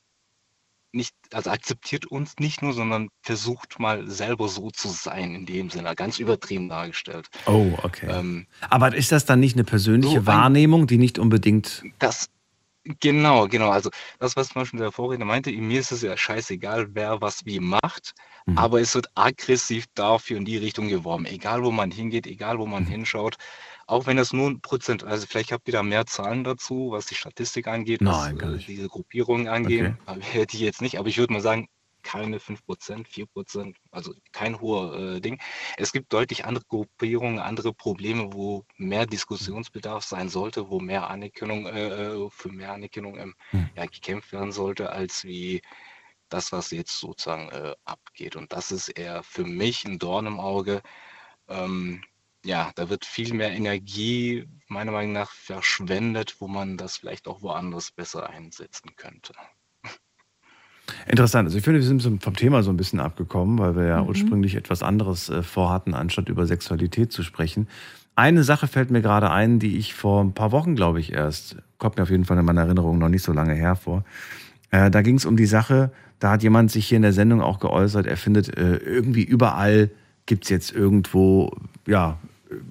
nicht, 0.94 1.16
also 1.32 1.50
akzeptiert 1.50 2.06
uns 2.08 2.36
nicht 2.40 2.62
nur, 2.62 2.74
sondern 2.74 3.08
versucht 3.22 3.80
mal 3.80 4.10
selber 4.10 4.50
so 4.50 4.72
zu 4.72 4.90
sein, 4.90 5.34
in 5.36 5.46
dem 5.46 5.70
Sinne, 5.70 5.96
ganz 5.96 6.20
übertrieben 6.20 6.68
dargestellt. 6.68 7.30
Oh, 7.46 7.72
okay. 7.84 8.08
Ähm, 8.10 8.46
Aber 8.70 8.94
ist 8.94 9.14
das 9.14 9.24
dann 9.26 9.40
nicht 9.40 9.56
eine 9.56 9.64
persönliche 9.64 10.16
so 10.16 10.20
ein- 10.20 10.26
Wahrnehmung, 10.26 10.88
die 10.88 10.98
nicht 10.98 11.18
unbedingt. 11.18 11.84
Das, 12.00 12.30
genau, 13.00 13.48
genau. 13.48 13.70
Also 13.70 13.90
das, 14.20 14.36
was 14.36 14.50
zum 14.50 14.62
Beispiel 14.62 14.80
der 14.80 14.92
Vorredner 14.92 15.26
meinte, 15.26 15.52
mir 15.52 15.80
ist 15.80 15.92
es 15.92 16.02
ja 16.02 16.18
scheißegal, 16.18 16.88
wer 16.96 17.22
was 17.22 17.46
wie 17.46 17.60
macht, 17.60 18.14
Mhm. 18.48 18.56
aber 18.56 18.82
es 18.82 18.96
wird 18.96 19.08
aggressiv 19.16 19.86
dafür 19.96 20.38
in 20.38 20.46
die 20.46 20.58
Richtung 20.58 20.88
geworben. 20.90 21.26
Egal, 21.26 21.64
wo 21.64 21.72
man 21.72 21.92
hingeht, 21.92 22.28
egal, 22.28 22.60
wo 22.60 22.66
Mhm. 22.66 22.72
man 22.72 22.86
hinschaut. 22.86 23.36
Auch 23.88 24.06
wenn 24.08 24.18
das 24.18 24.34
nur 24.34 24.50
ein 24.50 24.62
Prozent, 24.62 25.04
also 25.04 25.28
vielleicht 25.28 25.52
habt 25.52 25.68
ihr 25.68 25.74
da 25.74 25.84
mehr 25.84 26.06
Zahlen 26.06 26.44
dazu, 26.44 26.90
was 26.92 27.06
die 27.08 27.16
Statistik 27.16 27.68
angeht, 27.68 28.02
Nein, 28.02 28.38
was 28.38 28.38
äh, 28.42 28.58
diese 28.68 28.88
Gruppierungen 28.90 29.48
angeht, 29.48 29.90
hätte 30.22 30.56
ich 30.56 30.62
jetzt 30.62 30.82
nicht, 30.82 30.98
aber 31.00 31.08
ich 31.10 31.18
würde 31.18 31.34
mal 31.34 31.42
sagen, 31.42 31.68
keine 32.02 32.38
5%, 32.40 33.06
4%, 33.08 33.76
also 33.92 34.14
kein 34.32 34.60
hoher 34.60 35.16
äh, 35.16 35.22
Ding. 35.22 35.40
Es 35.78 35.92
gibt 35.92 36.14
deutlich 36.14 36.46
andere 36.46 36.66
Gruppierungen, 36.66 37.40
andere 37.40 37.74
Probleme, 37.74 38.34
wo 38.34 38.66
mehr 38.78 39.06
Diskussionsbedarf 39.06 40.04
sein 40.04 40.30
sollte, 40.30 40.70
wo 40.70 40.80
mehr 40.80 41.10
Anerkennung, 41.10 41.66
äh, 41.68 41.88
äh, 41.88 42.30
für 42.30 42.50
mehr 42.50 42.74
Anerkennung 42.74 43.18
ähm, 43.18 43.36
ja, 43.76 43.86
gekämpft 43.86 44.32
werden 44.32 44.52
sollte, 44.52 44.92
als 44.92 45.24
wie 45.24 45.62
das, 46.30 46.52
was 46.52 46.72
jetzt 46.72 46.98
sozusagen 47.00 47.50
äh, 47.50 47.76
abgeht. 47.86 48.36
Und 48.36 48.54
das 48.54 48.72
ist 48.72 48.90
eher 48.90 49.24
für 49.24 49.46
mich 49.46 49.86
ein 49.86 50.00
Dorn 50.00 50.26
im 50.26 50.40
Auge. 50.40 50.82
Ähm, 51.48 52.04
ja, 52.44 52.72
da 52.76 52.90
wird 52.90 53.06
viel 53.06 53.34
mehr 53.34 53.52
Energie 53.52 54.48
meiner 54.68 54.92
Meinung 54.92 55.14
nach 55.14 55.32
verschwendet, 55.32 56.38
wo 56.40 56.48
man 56.48 56.78
das 56.78 56.98
vielleicht 56.98 57.28
auch 57.28 57.42
woanders 57.42 57.92
besser 57.92 58.30
einsetzen 58.30 58.96
könnte. 58.96 59.34
Interessant. 61.08 61.48
Also 61.48 61.58
ich 61.58 61.64
finde, 61.64 61.80
wir 61.80 61.88
sind 61.88 62.24
vom 62.24 62.36
Thema 62.36 62.64
so 62.64 62.70
ein 62.72 62.78
bisschen 62.78 63.00
abgekommen, 63.00 63.58
weil 63.60 63.76
wir 63.76 63.86
ja 63.86 64.02
Mhm. 64.02 64.08
ursprünglich 64.10 64.56
etwas 64.56 64.84
anderes 64.84 65.30
äh, 65.30 65.44
vorhatten, 65.44 65.94
anstatt 65.94 66.30
über 66.30 66.46
Sexualität 66.46 67.12
zu 67.12 67.24
sprechen. 67.24 67.68
Eine 68.16 68.44
Sache 68.44 68.68
fällt 68.68 68.92
mir 68.92 69.02
gerade 69.02 69.32
ein, 69.32 69.60
die 69.60 69.78
ich 69.78 69.94
vor 69.94 70.24
ein 70.24 70.34
paar 70.34 70.52
Wochen, 70.52 70.76
glaube 70.76 71.00
ich, 71.00 71.14
erst, 71.14 71.58
kommt 71.78 71.98
mir 71.98 72.04
auf 72.04 72.10
jeden 72.10 72.26
Fall 72.26 72.38
in 72.38 72.46
meiner 72.46 72.62
Erinnerung 72.62 72.98
noch 73.00 73.10
nicht 73.10 73.24
so 73.24 73.32
lange 73.34 73.54
her 73.54 73.76
vor. 73.76 74.04
Äh, 74.70 74.92
da 74.92 75.02
ging 75.02 75.16
es 75.16 75.26
um 75.26 75.38
die 75.38 75.46
Sache, 75.46 75.92
da 76.20 76.32
hat 76.32 76.44
jemand 76.44 76.72
sich 76.72 76.88
hier 76.88 76.98
in 76.98 77.02
der 77.02 77.14
Sendung 77.14 77.42
auch 77.42 77.60
geäußert, 77.60 78.06
er 78.06 78.18
findet 78.18 78.56
äh, 78.58 78.76
irgendwie 78.78 79.24
überall 79.24 79.90
gibt 80.26 80.44
es 80.44 80.50
jetzt 80.50 80.72
irgendwo, 80.72 81.52
ja, 81.88 82.20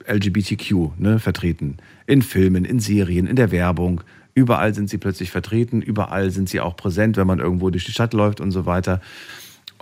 LGBTQ 0.07 0.99
ne, 0.99 1.19
vertreten. 1.19 1.79
In 2.07 2.23
Filmen, 2.23 2.65
in 2.65 2.81
Serien, 2.81 3.27
in 3.27 3.37
der 3.37 3.51
Werbung. 3.51 4.03
Überall 4.35 4.75
sind 4.75 4.89
sie 4.89 4.99
plötzlich 4.99 5.31
vertreten, 5.31 5.83
überall 5.83 6.31
sind 6.31 6.49
sie 6.49 6.61
auch 6.61 6.77
präsent, 6.77 7.17
wenn 7.17 7.27
man 7.27 7.41
irgendwo 7.41 7.71
durch 7.71 7.85
die 7.85 7.93
Stadt 7.93 8.15
läuft 8.15 8.41
und 8.41 8.51
so 8.51 8.67
weiter. 8.67 9.01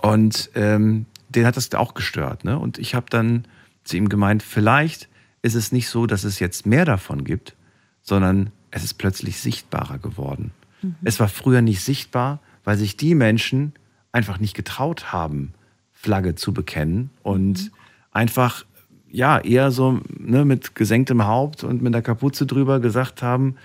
Und 0.01 0.49
ähm, 0.55 1.05
den 1.29 1.45
hat 1.45 1.57
das 1.57 1.73
auch 1.73 1.93
gestört. 1.93 2.43
Ne? 2.43 2.57
Und 2.57 2.79
ich 2.79 2.95
habe 2.95 3.05
dann 3.09 3.45
zu 3.83 3.97
ihm 3.97 4.09
gemeint, 4.09 4.43
vielleicht 4.43 5.07
ist 5.41 5.55
es 5.55 5.71
nicht 5.71 5.89
so, 5.89 6.05
dass 6.05 6.23
es 6.23 6.39
jetzt 6.39 6.65
mehr 6.65 6.85
davon 6.85 7.23
gibt, 7.23 7.55
sondern 8.01 8.51
es 8.71 8.83
ist 8.83 8.95
plötzlich 8.95 9.39
sichtbarer 9.39 9.97
geworden. 9.97 10.51
Mhm. 10.81 10.95
Es 11.03 11.19
war 11.19 11.27
früher 11.27 11.61
nicht 11.61 11.83
sichtbar, 11.83 12.39
weil 12.63 12.77
sich 12.77 12.97
die 12.97 13.15
Menschen 13.15 13.73
einfach 14.11 14.39
nicht 14.39 14.55
getraut 14.55 15.11
haben, 15.11 15.53
Flagge 15.93 16.35
zu 16.35 16.53
bekennen 16.53 17.09
und 17.23 17.71
einfach 18.11 18.65
ja 19.11 19.39
eher 19.39 19.71
so 19.71 19.99
ne, 20.17 20.45
mit 20.45 20.75
gesenktem 20.75 21.25
Haupt 21.25 21.63
und 21.63 21.81
mit 21.81 21.93
der 21.93 22.01
Kapuze 22.01 22.45
drüber 22.45 22.79
gesagt 22.79 23.21
haben, 23.21 23.55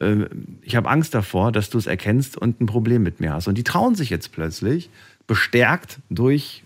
äh, 0.00 0.26
ich 0.62 0.76
habe 0.76 0.88
Angst 0.88 1.14
davor, 1.14 1.52
dass 1.52 1.70
du 1.70 1.78
es 1.78 1.86
erkennst 1.86 2.36
und 2.36 2.60
ein 2.60 2.66
Problem 2.66 3.02
mit 3.02 3.20
mir 3.20 3.32
hast. 3.32 3.48
Und 3.48 3.56
die 3.56 3.64
trauen 3.64 3.94
sich 3.94 4.10
jetzt 4.10 4.32
plötzlich, 4.32 4.90
bestärkt 5.26 5.98
durch 6.10 6.64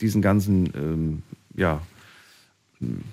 diesen 0.00 0.22
ganzen, 0.22 0.72
ähm, 0.74 1.22
ja, 1.54 1.80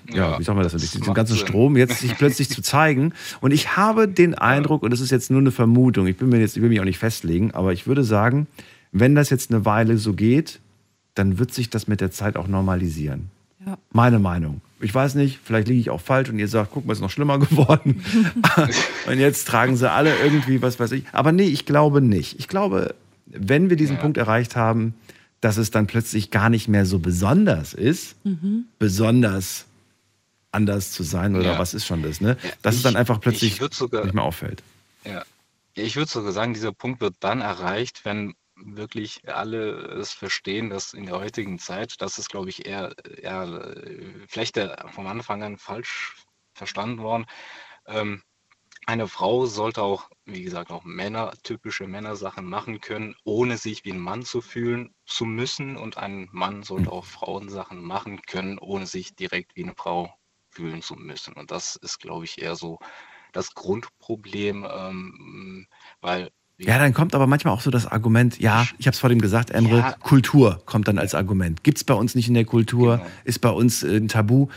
ja, 0.09 0.33
Ja, 0.33 0.39
wie 0.39 0.43
sagen 0.43 0.59
wir 0.59 0.63
das, 0.63 0.73
das 0.73 0.91
diesen 0.91 1.13
ganzen 1.13 1.37
Sinn. 1.37 1.47
Strom 1.47 1.77
jetzt 1.77 1.99
sich 1.99 2.17
plötzlich 2.17 2.49
zu 2.49 2.61
zeigen. 2.61 3.13
Und 3.39 3.51
ich 3.51 3.77
habe 3.77 4.07
den 4.07 4.35
Eindruck, 4.35 4.83
und 4.83 4.91
das 4.91 4.99
ist 4.99 5.11
jetzt 5.11 5.31
nur 5.31 5.39
eine 5.39 5.51
Vermutung, 5.51 6.07
ich 6.07 6.17
bin 6.17 6.29
mir 6.29 6.39
jetzt, 6.39 6.57
ich 6.57 6.61
will 6.61 6.69
mich 6.69 6.81
auch 6.81 6.85
nicht 6.85 6.99
festlegen, 6.99 7.51
aber 7.51 7.71
ich 7.71 7.87
würde 7.87 8.03
sagen, 8.03 8.47
wenn 8.91 9.15
das 9.15 9.29
jetzt 9.29 9.51
eine 9.51 9.65
Weile 9.65 9.97
so 9.97 10.13
geht, 10.13 10.59
dann 11.15 11.37
wird 11.39 11.53
sich 11.53 11.69
das 11.69 11.87
mit 11.87 12.01
der 12.01 12.11
Zeit 12.11 12.35
auch 12.35 12.47
normalisieren. 12.47 13.29
Ja. 13.65 13.77
Meine 13.91 14.19
Meinung. 14.19 14.61
Ich 14.83 14.93
weiß 14.93 15.15
nicht, 15.15 15.39
vielleicht 15.43 15.67
liege 15.67 15.79
ich 15.79 15.89
auch 15.89 16.01
falsch 16.01 16.29
und 16.29 16.37
ihr 16.39 16.47
sagt, 16.47 16.71
guck 16.73 16.85
mal, 16.85 16.93
ist 16.93 16.99
noch 16.99 17.09
schlimmer 17.09 17.39
geworden. 17.45 18.03
und 19.07 19.19
jetzt 19.19 19.47
tragen 19.47 19.75
sie 19.77 19.89
alle 19.89 20.15
irgendwie, 20.19 20.61
was 20.61 20.79
weiß 20.79 20.91
ich. 20.91 21.05
Aber 21.13 21.31
nee, 21.31 21.43
ich 21.47 21.65
glaube 21.65 22.01
nicht. 22.01 22.37
Ich 22.39 22.47
glaube, 22.47 22.93
wenn 23.25 23.69
wir 23.69 23.77
diesen 23.77 23.97
Punkt 23.97 24.17
erreicht 24.17 24.55
haben, 24.55 24.93
dass 25.41 25.57
es 25.57 25.71
dann 25.71 25.87
plötzlich 25.87 26.31
gar 26.31 26.49
nicht 26.49 26.67
mehr 26.67 26.85
so 26.85 26.99
besonders 26.99 27.73
ist, 27.73 28.15
Mhm. 28.23 28.65
besonders 28.79 29.65
anders 30.51 30.91
zu 30.91 31.03
sein 31.03 31.35
oder 31.35 31.53
Ja. 31.53 31.59
was 31.59 31.73
ist 31.73 31.85
schon 31.85 32.03
das, 32.03 32.21
ne? 32.21 32.37
Dass 32.61 32.75
es 32.75 32.79
ich- 32.79 32.83
dann 32.83 32.95
einfach 32.95 33.15
ich 33.15 33.21
plötzlich 33.21 33.59
sogar- 33.71 34.03
nicht 34.05 34.13
mehr 34.13 34.23
auffällt. 34.23 34.61
Ja. 35.05 35.23
Ich 35.75 35.95
würde 35.95 36.09
sogar 36.11 36.31
sagen, 36.31 36.53
dieser 36.53 36.71
Punkt 36.71 37.01
wird 37.01 37.15
dann 37.21 37.41
erreicht, 37.41 38.01
wenn 38.03 38.35
wirklich 38.65 39.27
alle 39.27 39.71
es 39.99 40.13
verstehen, 40.13 40.69
dass 40.69 40.93
in 40.93 41.05
der 41.05 41.19
heutigen 41.19 41.59
Zeit, 41.59 42.01
das 42.01 42.17
ist, 42.17 42.29
glaube 42.29 42.49
ich, 42.49 42.65
eher, 42.65 42.95
eher 43.17 43.75
äh, 43.77 44.25
vielleicht 44.27 44.59
vom 44.91 45.07
Anfang 45.07 45.43
an 45.43 45.57
falsch 45.57 46.15
verstanden 46.53 46.99
worden. 46.99 47.25
Ähm, 47.87 48.23
eine 48.85 49.07
Frau 49.07 49.45
sollte 49.45 49.81
auch, 49.81 50.09
wie 50.25 50.43
gesagt, 50.43 50.71
auch 50.71 50.83
Männer, 50.83 51.33
typische 51.43 51.87
Männersachen 51.87 52.45
machen 52.45 52.81
können, 52.81 53.15
ohne 53.23 53.57
sich 53.57 53.85
wie 53.85 53.93
ein 53.93 53.99
Mann 53.99 54.23
zu 54.23 54.41
fühlen 54.41 54.93
zu 55.05 55.25
müssen. 55.25 55.77
Und 55.77 55.97
ein 55.97 56.27
Mann 56.31 56.63
sollte 56.63 56.91
auch 56.91 57.05
Frauensachen 57.05 57.81
machen 57.81 58.21
können, 58.23 58.59
ohne 58.59 58.85
sich 58.85 59.15
direkt 59.15 59.55
wie 59.55 59.63
eine 59.63 59.75
Frau 59.75 60.13
fühlen 60.49 60.81
zu 60.81 60.95
müssen. 60.95 61.33
Und 61.33 61.51
das 61.51 61.77
ist, 61.77 61.99
glaube 61.99 62.25
ich, 62.25 62.41
eher 62.41 62.55
so 62.55 62.79
das 63.31 63.53
Grundproblem, 63.53 64.67
ähm, 64.69 65.67
weil 66.01 66.31
Ja, 66.59 66.77
dann 66.77 66.93
kommt 66.93 67.15
aber 67.15 67.27
manchmal 67.27 67.53
auch 67.53 67.61
so 67.61 67.71
das 67.71 67.85
Argument, 67.87 68.39
ja, 68.39 68.65
ich 68.77 68.85
habe 68.87 68.93
es 68.93 68.99
vor 68.99 69.09
dem 69.09 69.19
gesagt, 69.19 69.49
Emre, 69.49 69.77
Ja. 69.77 69.91
Kultur 69.99 70.61
kommt 70.65 70.87
dann 70.87 70.97
als 70.99 71.15
Argument. 71.15 71.63
Gibt 71.63 71.79
es 71.79 71.83
bei 71.83 71.93
uns 71.93 72.15
nicht 72.15 72.27
in 72.27 72.35
der 72.35 72.45
Kultur, 72.45 72.97
Genau. 72.97 73.09
ist 73.25 73.39
bei 73.41 73.49
uns 73.49 73.83
äh, 73.83 73.97
ein 73.97 74.07
Tabu. 74.07 74.47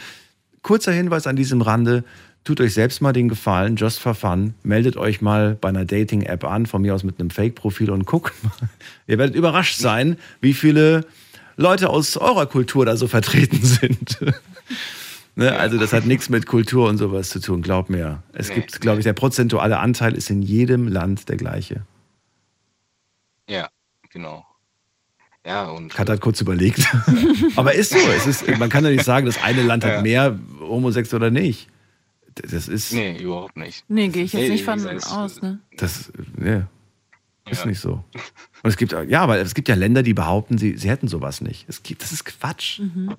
Kurzer 0.62 0.92
Hinweis 0.92 1.26
an 1.26 1.36
diesem 1.36 1.62
Rande, 1.62 2.04
tut 2.44 2.60
euch 2.60 2.74
selbst 2.74 3.00
mal 3.00 3.12
den 3.12 3.28
Gefallen, 3.28 3.76
just 3.76 3.98
for 3.98 4.14
fun, 4.14 4.54
meldet 4.62 4.96
euch 4.96 5.20
mal 5.20 5.56
bei 5.60 5.68
einer 5.68 5.84
Dating-App 5.84 6.44
an, 6.44 6.66
von 6.66 6.82
mir 6.82 6.94
aus 6.94 7.02
mit 7.02 7.18
einem 7.18 7.30
Fake-Profil 7.30 7.90
und 7.90 8.04
guckt 8.06 8.34
mal. 8.44 8.52
Ihr 9.08 9.18
werdet 9.18 9.34
überrascht 9.34 9.78
sein, 9.78 10.16
wie 10.40 10.52
viele 10.54 11.06
Leute 11.56 11.88
aus 11.88 12.16
eurer 12.16 12.46
Kultur 12.46 12.84
da 12.86 12.96
so 12.96 13.08
vertreten 13.08 13.60
sind. 13.64 14.18
Ne? 15.36 15.56
Also 15.56 15.78
das 15.78 15.92
hat 15.92 16.04
nichts 16.06 16.28
mit 16.28 16.46
Kultur 16.46 16.88
und 16.88 16.98
sowas 16.98 17.28
zu 17.30 17.40
tun, 17.40 17.62
glaub 17.62 17.88
mir. 17.90 18.22
Es 18.32 18.48
Nee, 18.48 18.56
gibt, 18.56 18.80
glaube 18.80 18.98
ich, 18.98 19.04
der 19.04 19.12
prozentuale 19.12 19.78
Anteil 19.78 20.14
ist 20.14 20.28
in 20.30 20.42
jedem 20.42 20.88
Land 20.88 21.28
der 21.28 21.36
gleiche. 21.36 21.82
Ja, 23.48 23.68
genau. 24.10 24.44
Ja, 25.46 25.66
und 25.70 25.94
Kat 25.94 26.08
hat 26.10 26.20
kurz 26.20 26.40
überlegt. 26.40 26.92
Aber 27.56 27.72
ist 27.74 27.90
so. 27.92 27.98
Es 28.16 28.26
ist, 28.26 28.58
man 28.58 28.68
kann 28.68 28.84
ja 28.84 28.90
nicht 28.90 29.04
sagen, 29.04 29.26
das 29.26 29.40
eine 29.42 29.62
Land 29.62 29.84
hat 29.84 29.92
Ja. 29.92 30.02
mehr 30.02 30.38
Homosex 30.58 31.14
oder 31.14 31.30
nicht. 31.30 31.68
Das 32.34 32.66
ist. 32.68 32.92
Nee, 32.92 33.16
überhaupt 33.22 33.56
nicht. 33.56 33.84
Nee, 33.88 34.08
gehe 34.08 34.24
ich 34.24 34.32
jetzt 34.32 34.42
Nee, 34.42 34.48
nicht 34.50 34.64
von 34.64 34.74
gesagt, 34.74 34.96
es- 34.96 35.06
aus. 35.12 35.40
Ne? 35.42 35.60
Das 35.76 36.12
nee, 36.36 36.62
ist 37.48 37.60
Ja. 37.60 37.66
nicht 37.66 37.78
so. 37.80 38.04
Und 38.64 38.70
es 38.70 38.76
gibt 38.76 38.92
ja, 38.92 39.22
aber 39.22 39.38
es 39.38 39.54
gibt 39.54 39.68
ja 39.68 39.76
Länder, 39.76 40.02
die 40.02 40.14
behaupten, 40.14 40.58
sie, 40.58 40.76
sie 40.76 40.90
hätten 40.90 41.06
sowas 41.06 41.40
nicht. 41.40 41.64
Es 41.68 41.84
gibt, 41.84 42.02
das 42.02 42.10
ist 42.10 42.24
Quatsch. 42.24 42.80
Mhm. 42.80 43.14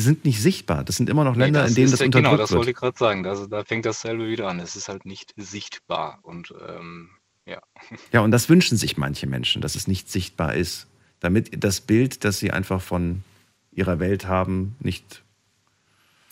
Sind 0.00 0.24
nicht 0.24 0.40
sichtbar. 0.40 0.84
Das 0.84 0.96
sind 0.96 1.10
immer 1.10 1.24
noch 1.24 1.34
Nee, 1.34 1.44
Länder, 1.46 1.62
das 1.62 1.70
in 1.70 1.74
denen 1.74 1.84
ist 1.86 1.92
das 1.94 2.00
ja- 2.00 2.06
unterdrückt 2.06 2.30
Genau, 2.30 2.40
das 2.42 2.52
wollte 2.52 2.66
wird. 2.66 2.76
ich 2.76 2.80
gerade 2.80 2.96
sagen. 2.98 3.26
Also, 3.26 3.46
da 3.46 3.64
fängt 3.64 3.84
dasselbe 3.84 4.28
wieder 4.28 4.46
an. 4.48 4.60
Es 4.60 4.76
ist 4.76 4.88
halt 4.88 5.04
nicht 5.04 5.34
sichtbar. 5.36 6.20
Und 6.22 6.54
ähm, 6.68 7.10
ja. 7.46 7.60
Ja, 8.12 8.20
und 8.20 8.30
das 8.30 8.48
wünschen 8.48 8.78
sich 8.78 8.96
manche 8.96 9.26
Menschen, 9.26 9.60
dass 9.60 9.74
es 9.74 9.88
nicht 9.88 10.08
sichtbar 10.10 10.54
ist. 10.54 10.86
Damit 11.20 11.64
das 11.64 11.80
Bild, 11.80 12.22
das 12.24 12.38
sie 12.38 12.52
einfach 12.52 12.80
von 12.80 13.24
ihrer 13.72 13.98
Welt 13.98 14.26
haben, 14.28 14.76
nicht 14.80 15.24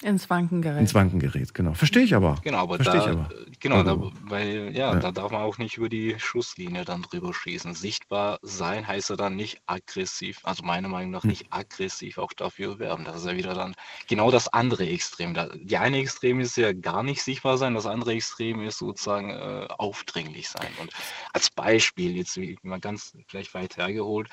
Ins 0.02 0.28
Wanken 0.28 0.60
gerät. 0.60 0.80
ins 0.80 0.94
Wanken 0.94 1.18
gerät. 1.20 1.54
Genau. 1.54 1.72
Verstehe 1.72 2.02
ich 2.02 2.14
aber. 2.14 2.36
Genau, 2.44 2.58
aber 2.58 2.76
Verstehe 2.76 3.00
da, 3.00 3.06
ich 3.06 3.12
aber. 3.12 3.28
genau, 3.60 3.82
da, 3.82 3.92
Also, 3.92 4.12
weil, 4.24 4.70
ja, 4.76 4.92
Ja. 4.92 4.96
da 5.00 5.10
darf 5.10 5.30
man 5.30 5.40
auch 5.40 5.56
nicht 5.56 5.78
über 5.78 5.88
die 5.88 6.16
Schusslinie 6.18 6.84
dann 6.84 7.00
drüber 7.00 7.32
schießen. 7.32 7.74
Sichtbar 7.74 8.38
sein 8.42 8.86
heißt 8.86 9.08
ja 9.08 9.16
dann 9.16 9.36
nicht 9.36 9.62
aggressiv, 9.66 10.40
also 10.42 10.62
meiner 10.64 10.88
Meinung 10.88 11.12
nach 11.12 11.22
Hm. 11.22 11.30
nicht 11.30 11.46
aggressiv 11.50 12.18
auch 12.18 12.34
dafür 12.34 12.78
werben. 12.78 13.04
Das 13.04 13.16
ist 13.16 13.26
ja 13.26 13.36
wieder 13.36 13.54
dann 13.54 13.74
genau 14.06 14.30
das 14.30 14.48
andere 14.48 14.86
Extrem. 14.86 15.32
Da, 15.32 15.48
die 15.54 15.78
eine 15.78 15.98
Extrem 15.98 16.40
ist 16.40 16.56
ja 16.58 16.74
gar 16.74 17.02
nicht 17.02 17.22
sichtbar 17.22 17.56
sein, 17.56 17.74
das 17.74 17.86
andere 17.86 18.12
Extrem 18.12 18.62
ist 18.62 18.76
sozusagen 18.78 19.30
äh, 19.30 19.66
aufdringlich 19.78 20.50
sein. 20.50 20.68
Und 20.78 20.90
als 21.32 21.50
Beispiel, 21.50 22.16
jetzt 22.18 22.36
wie 22.38 22.58
mal 22.62 22.80
ganz 22.80 23.16
vielleicht 23.28 23.54
weit 23.54 23.78
hergeholt, 23.78 24.28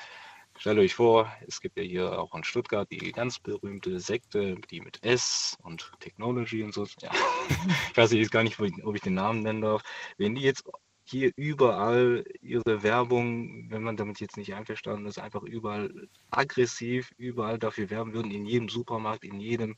Stellt 0.56 0.78
euch 0.78 0.94
vor, 0.94 1.30
es 1.46 1.60
gibt 1.60 1.76
ja 1.76 1.82
hier 1.82 2.18
auch 2.18 2.34
in 2.34 2.44
Stuttgart 2.44 2.90
die 2.90 3.12
ganz 3.12 3.38
berühmte 3.40 3.98
Sekte, 4.00 4.56
die 4.70 4.80
mit 4.80 5.02
S 5.02 5.56
und 5.62 5.92
Technology 6.00 6.62
und 6.62 6.72
so. 6.72 6.86
Ja. 7.00 7.10
Ich 7.90 7.96
weiß 7.96 8.12
jetzt 8.12 8.30
gar 8.30 8.42
nicht, 8.44 8.58
ob 8.60 8.94
ich- 8.94 9.02
den 9.02 9.14
Namen 9.14 9.40
nennen 9.42 9.60
darf. 9.62 9.82
Wenn 10.16 10.34
die 10.34 10.42
jetzt 10.42 10.64
hier 11.04 11.32
überall 11.36 12.24
ihre 12.40 12.82
Werbung, 12.82 13.70
wenn 13.70 13.82
man 13.82 13.96
damit 13.96 14.20
jetzt 14.20 14.36
nicht 14.36 14.54
einverstanden 14.54 15.06
ist, 15.06 15.18
einfach 15.18 15.42
überall 15.42 16.08
aggressiv, 16.30 17.10
überall 17.18 17.58
dafür 17.58 17.90
werben 17.90 18.14
würden, 18.14 18.30
in 18.30 18.46
jedem 18.46 18.68
Supermarkt, 18.70 19.24
in 19.24 19.38
jedem, 19.40 19.76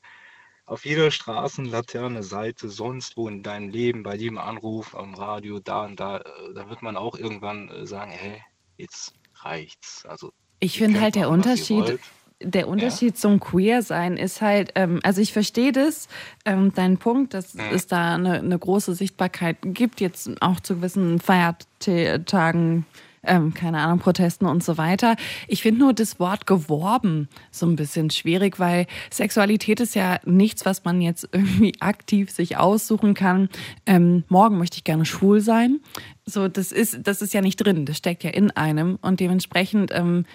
auf 0.65 0.85
jeder 0.85 1.11
Straßenlaterne, 1.11 2.23
Seite, 2.23 2.69
sonst 2.69 3.17
wo 3.17 3.27
in 3.27 3.43
deinem 3.43 3.69
Leben, 3.69 4.03
bei 4.03 4.15
jedem 4.15 4.37
Anruf 4.37 4.95
am 4.95 5.15
Radio, 5.15 5.59
da 5.59 5.85
und 5.85 5.99
da, 5.99 6.17
äh, 6.19 6.53
da 6.53 6.69
wird 6.69 6.81
man 6.81 6.95
auch 6.95 7.17
irgendwann 7.17 7.69
äh, 7.69 7.85
sagen, 7.85 8.11
hey, 8.11 8.41
jetzt 8.77 9.13
reicht's. 9.41 10.05
Also 10.05 10.31
Ich 10.59 10.77
finde 10.77 11.01
halt 11.01 11.15
der 11.15 11.29
Unterschied, 11.29 11.99
der 12.41 12.67
Unterschied 12.67 13.17
zum 13.17 13.39
Queer-Sein 13.39 14.15
ist 14.17 14.41
halt, 14.41 14.71
ähm, 14.75 14.99
also 15.03 15.21
ich 15.21 15.33
verstehe 15.33 15.71
das, 15.71 16.07
ähm, 16.45 16.73
deinen 16.73 16.97
Punkt, 16.97 17.33
dass 17.33 17.55
Mhm. 17.55 17.61
es 17.71 17.87
da 17.87 18.15
eine, 18.15 18.39
eine 18.39 18.57
große 18.59 18.93
Sichtbarkeit 18.93 19.57
gibt, 19.63 20.01
jetzt 20.01 20.29
auch 20.41 20.59
zu 20.59 20.75
gewissen 20.75 21.19
Feiertagen, 21.19 22.85
ähm, 23.23 23.53
keine 23.53 23.79
Ahnung, 23.79 23.99
Protesten 23.99 24.45
und 24.45 24.63
so 24.63 24.77
weiter. 24.77 25.15
Ich 25.47 25.61
finde 25.63 25.81
nur 25.81 25.93
das 25.93 26.19
Wort 26.19 26.45
geworben 26.45 27.27
so 27.51 27.65
ein 27.65 27.75
bisschen 27.75 28.09
schwierig, 28.09 28.59
weil 28.59 28.85
Sexualität 29.11 29.79
ist 29.79 29.95
ja 29.95 30.19
nichts, 30.25 30.65
was 30.65 30.85
man 30.85 31.01
jetzt 31.01 31.27
irgendwie 31.31 31.73
aktiv 31.81 32.31
sich 32.31 32.57
aussuchen 32.57 33.15
kann. 33.15 33.49
Ähm, 33.85 34.23
morgen 34.29 34.57
möchte 34.59 34.77
ich 34.77 34.83
gerne 34.83 35.05
schwul 35.05 35.41
sein. 35.41 35.79
So, 36.25 36.47
das 36.47 36.71
ist, 36.71 36.99
das 37.03 37.21
ist 37.21 37.33
ja 37.33 37.41
nicht 37.41 37.57
drin, 37.57 37.85
das 37.85 37.97
steckt 37.97 38.23
ja 38.23 38.29
in 38.29 38.51
einem 38.51 38.97
und 39.01 39.19
dementsprechend 39.19 39.91
ähm, 39.93 40.25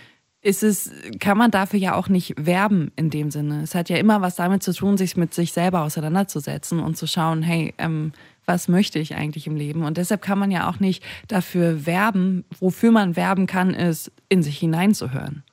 ist 0.42 0.64
es, 0.64 0.90
kann 1.20 1.38
man 1.38 1.52
dafür 1.52 1.78
ja 1.78 1.94
auch 1.94 2.08
nicht 2.08 2.34
werben 2.36 2.90
in 2.96 3.10
dem 3.10 3.30
Sinne. 3.30 3.62
Es 3.62 3.74
hat 3.74 3.88
ja 3.88 3.96
immer 3.96 4.20
was 4.20 4.34
damit 4.34 4.62
zu 4.62 4.74
tun, 4.74 4.96
sich 4.96 5.16
mit 5.16 5.32
sich 5.32 5.52
selber 5.52 5.82
auseinanderzusetzen 5.82 6.80
und 6.80 6.96
zu 6.96 7.06
schauen, 7.06 7.42
hey, 7.42 7.72
ähm, 7.78 8.12
was 8.44 8.66
möchte 8.66 8.98
ich 8.98 9.14
eigentlich 9.14 9.46
im 9.46 9.54
Leben? 9.54 9.84
Und 9.84 9.98
deshalb 9.98 10.20
kann 10.20 10.38
man 10.38 10.50
ja 10.50 10.68
auch 10.68 10.80
nicht 10.80 11.04
dafür 11.28 11.86
werben. 11.86 12.44
Wofür 12.58 12.90
man 12.90 13.14
werben 13.14 13.46
kann, 13.46 13.72
ist, 13.72 14.10
in 14.28 14.42
sich 14.42 14.58
hineinzuhören. 14.58 15.44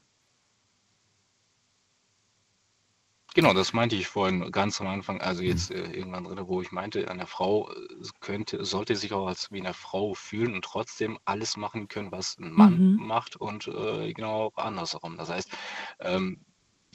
Genau, 3.36 3.54
das 3.54 3.74
meinte 3.74 3.96
ich 3.96 4.08
vorhin 4.08 4.52
ganz 4.52 4.82
am 4.82 4.88
Anfang, 4.88 5.22
also 5.22 5.44
jetzt 5.44 5.72
äh, 5.72 5.92
irgendwann 5.92 6.24
drin, 6.24 6.48
wo 6.48 6.62
ich 6.62 6.72
meinte, 6.72 7.10
eine 7.10 7.28
Frau 7.28 7.70
äh, 7.72 7.76
könnte, 8.20 8.64
sollte 8.66 8.96
sich 8.96 9.14
auch 9.14 9.28
als 9.28 9.52
wie 9.52 9.60
eine 9.60 9.74
Frau 9.74 10.14
fühlen 10.16 10.54
und 10.56 10.64
trotzdem 10.66 11.20
alles 11.26 11.56
machen 11.58 11.88
können, 11.88 12.12
was 12.12 12.38
ein 12.38 12.52
Mann 12.52 12.84
Mhm. 12.84 12.96
macht 12.96 13.36
und 13.36 13.68
äh, 13.68 14.14
genau 14.14 14.46
auch 14.48 14.58
andersherum. 14.58 15.18
Das 15.18 15.30
heißt, 15.30 15.52
ähm, 16.00 16.44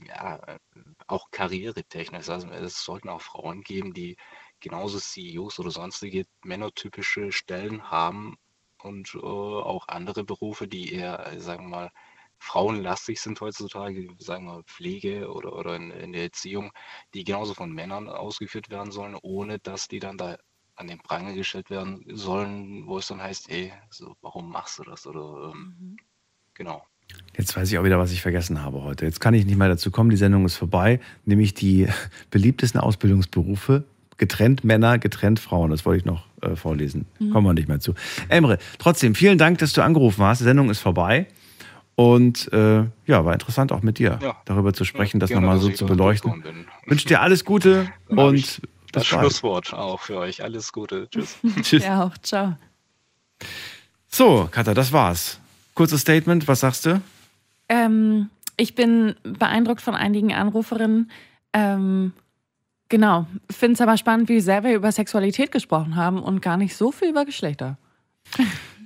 ja, 0.06 0.36
äh, 0.46 0.58
auch 1.06 1.30
karrieretechnisch, 1.30 2.28
also 2.28 2.48
es 2.50 2.82
sollten 2.84 3.08
auch 3.08 3.22
Frauen 3.22 3.62
geben, 3.62 3.94
die 3.94 4.16
genauso 4.60 4.98
CEOs 4.98 5.58
oder 5.60 5.70
sonstige 5.70 6.26
männertypische 6.44 7.30
Stellen 7.32 7.90
haben 7.90 8.36
und 8.82 9.14
äh, 9.14 9.18
auch 9.18 9.88
andere 9.88 10.24
Berufe, 10.24 10.66
die 10.68 10.92
eher, 10.92 11.26
äh, 11.32 11.40
sagen 11.40 11.64
wir 11.66 11.70
mal, 11.70 11.90
frauenlastig 12.44 13.20
sind 13.20 13.40
heutzutage, 13.40 14.08
sagen 14.18 14.46
wir 14.46 14.62
Pflege 14.64 15.32
oder, 15.32 15.54
oder 15.54 15.76
in, 15.76 15.90
in 15.90 16.12
der 16.12 16.24
Erziehung, 16.24 16.72
die 17.14 17.24
genauso 17.24 17.54
von 17.54 17.72
Männern 17.72 18.08
ausgeführt 18.08 18.70
werden 18.70 18.92
sollen, 18.92 19.16
ohne 19.20 19.58
dass 19.58 19.88
die 19.88 19.98
dann 19.98 20.18
da 20.18 20.36
an 20.76 20.86
den 20.86 20.98
Pranger 20.98 21.32
gestellt 21.32 21.70
werden 21.70 22.04
sollen, 22.08 22.86
wo 22.86 22.98
es 22.98 23.06
dann 23.06 23.22
heißt, 23.22 23.50
ey, 23.50 23.72
so, 23.90 24.14
warum 24.20 24.50
machst 24.50 24.78
du 24.78 24.82
das? 24.82 25.06
Oder 25.06 25.52
ähm, 25.54 25.96
genau. 26.52 26.82
Jetzt 27.36 27.56
weiß 27.56 27.70
ich 27.70 27.78
auch 27.78 27.84
wieder, 27.84 27.98
was 27.98 28.12
ich 28.12 28.22
vergessen 28.22 28.62
habe 28.62 28.82
heute. 28.82 29.04
Jetzt 29.04 29.20
kann 29.20 29.34
ich 29.34 29.46
nicht 29.46 29.56
mehr 29.56 29.68
dazu 29.68 29.90
kommen, 29.90 30.10
die 30.10 30.16
Sendung 30.16 30.44
ist 30.44 30.56
vorbei. 30.56 31.00
Nämlich 31.24 31.54
die 31.54 31.88
beliebtesten 32.30 32.80
Ausbildungsberufe. 32.80 33.84
Getrennt 34.16 34.64
Männer, 34.64 34.98
getrennt 34.98 35.40
Frauen. 35.40 35.70
Das 35.70 35.84
wollte 35.86 35.98
ich 35.98 36.04
noch 36.04 36.26
äh, 36.40 36.56
vorlesen. 36.56 37.06
Mhm. 37.18 37.30
Kommen 37.30 37.46
wir 37.46 37.54
nicht 37.54 37.68
mehr 37.68 37.80
zu. 37.80 37.94
Emre, 38.28 38.58
trotzdem, 38.78 39.14
vielen 39.14 39.38
Dank, 39.38 39.58
dass 39.58 39.72
du 39.72 39.82
angerufen 39.82 40.22
hast. 40.24 40.40
Die 40.40 40.44
Sendung 40.44 40.70
ist 40.70 40.80
vorbei. 40.80 41.26
Und 41.96 42.52
äh, 42.52 42.84
ja, 43.06 43.24
war 43.24 43.32
interessant 43.32 43.70
auch 43.72 43.82
mit 43.82 43.98
dir 43.98 44.18
Ja. 44.22 44.36
darüber 44.46 44.72
zu 44.72 44.84
sprechen, 44.84 45.20
das 45.20 45.28
gerne, 45.30 45.46
nochmal 45.46 45.60
so 45.60 45.70
zu 45.70 45.86
beleuchten. 45.86 46.66
Wünsche 46.86 47.06
dir 47.06 47.20
alles 47.20 47.44
Gute 47.44 47.88
Dann 48.08 48.18
und 48.18 48.60
Das 48.92 49.08
bald. 49.08 49.22
Schlusswort 49.22 49.72
auch 49.74 50.00
für 50.00 50.16
euch. 50.18 50.42
Alles 50.42 50.72
Gute. 50.72 51.08
Tschüss. 51.10 51.36
Tschüss. 51.62 51.84
Ja, 51.84 52.04
auch. 52.04 52.18
Ciao. 52.18 52.56
So, 54.08 54.48
Katha, 54.50 54.74
das 54.74 54.92
war's. 54.92 55.38
Kurzes 55.74 56.00
Statement, 56.02 56.46
was 56.48 56.60
sagst 56.60 56.86
du? 56.86 57.00
Ähm, 57.68 58.28
ich 58.56 58.74
bin 58.74 59.14
beeindruckt 59.22 59.80
von 59.80 59.94
einigen 59.94 60.32
Anruferinnen. 60.32 61.10
Ähm, 61.52 62.12
genau. 62.88 63.26
Finde 63.50 63.74
es 63.74 63.80
aber 63.80 63.96
spannend, 63.96 64.28
wie 64.28 64.40
sehr 64.40 64.62
wir 64.64 64.74
über 64.74 64.90
Sexualität 64.92 65.50
gesprochen 65.52 65.96
haben 65.96 66.22
und 66.22 66.42
gar 66.42 66.56
nicht 66.56 66.76
so 66.76 66.92
viel 66.92 67.08
über 67.10 67.24
Geschlechter. 67.24 67.76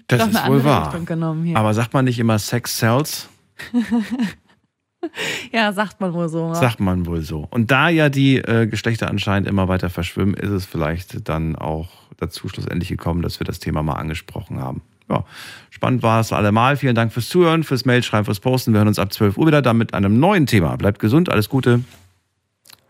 Das 0.09 0.21
Doch 0.21 0.29
ist 0.29 0.47
wohl 0.49 0.65
wahr. 0.65 0.87
Richtung 0.87 1.05
genommen 1.05 1.45
hier. 1.45 1.57
Aber 1.57 1.75
sagt 1.75 1.93
man 1.93 2.07
nicht 2.07 2.19
immer 2.19 2.39
Sex 2.39 2.79
sells? 2.79 3.29
ja, 5.53 5.73
sagt 5.73 6.01
man 6.01 6.15
wohl 6.15 6.29
so. 6.29 6.55
Sagt 6.55 6.81
man 6.81 7.07
wohl 7.07 7.21
so. 7.21 7.47
Und 7.51 7.71
da 7.71 7.91
ja 7.91 8.09
die 8.09 8.39
äh, 8.39 8.67
Geschlechter 8.67 9.09
anscheinend 9.09 9.49
immer 9.49 9.69
weiter 9.69 9.91
verschwimmen, 9.91 10.35
ist 10.35 10.51
es 10.51 10.65
vielleicht 10.65 11.29
dann 11.29 11.57
auch 11.57 11.91
dazu 12.17 12.49
schlussendlich 12.49 12.89
gekommen, 12.89 13.23
dass 13.23 13.39
wir 13.39 13.45
das 13.45 13.59
Thema 13.59 13.83
mal 13.83 13.95
angesprochen 13.95 14.61
haben. 14.61 14.83
Ja, 15.11 15.25
spannend 15.71 16.03
war 16.03 16.21
es 16.21 16.33
allemal. 16.33 16.77
Vielen 16.77 16.95
Dank 16.95 17.13
fürs 17.13 17.29
Zuhören, 17.29 17.63
fürs 17.63 17.85
Mailschreiben, 17.85 18.25
fürs 18.25 18.41
Posten. 18.41 18.73
Wir 18.73 18.79
hören 18.79 18.89
uns 18.89 18.99
ab 18.99 19.13
12 19.13 19.37
Uhr 19.37 19.47
wieder 19.47 19.63
dann 19.63 19.77
mit 19.77 19.95
einem 19.95 20.19
neuen 20.19 20.47
Thema. 20.47 20.77
Bleibt 20.77 20.99
gesund, 20.99 21.31
alles 21.31 21.49
Gute. 21.49 21.83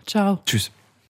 Ciao. 0.06 0.40
Tschüss. 0.46 0.70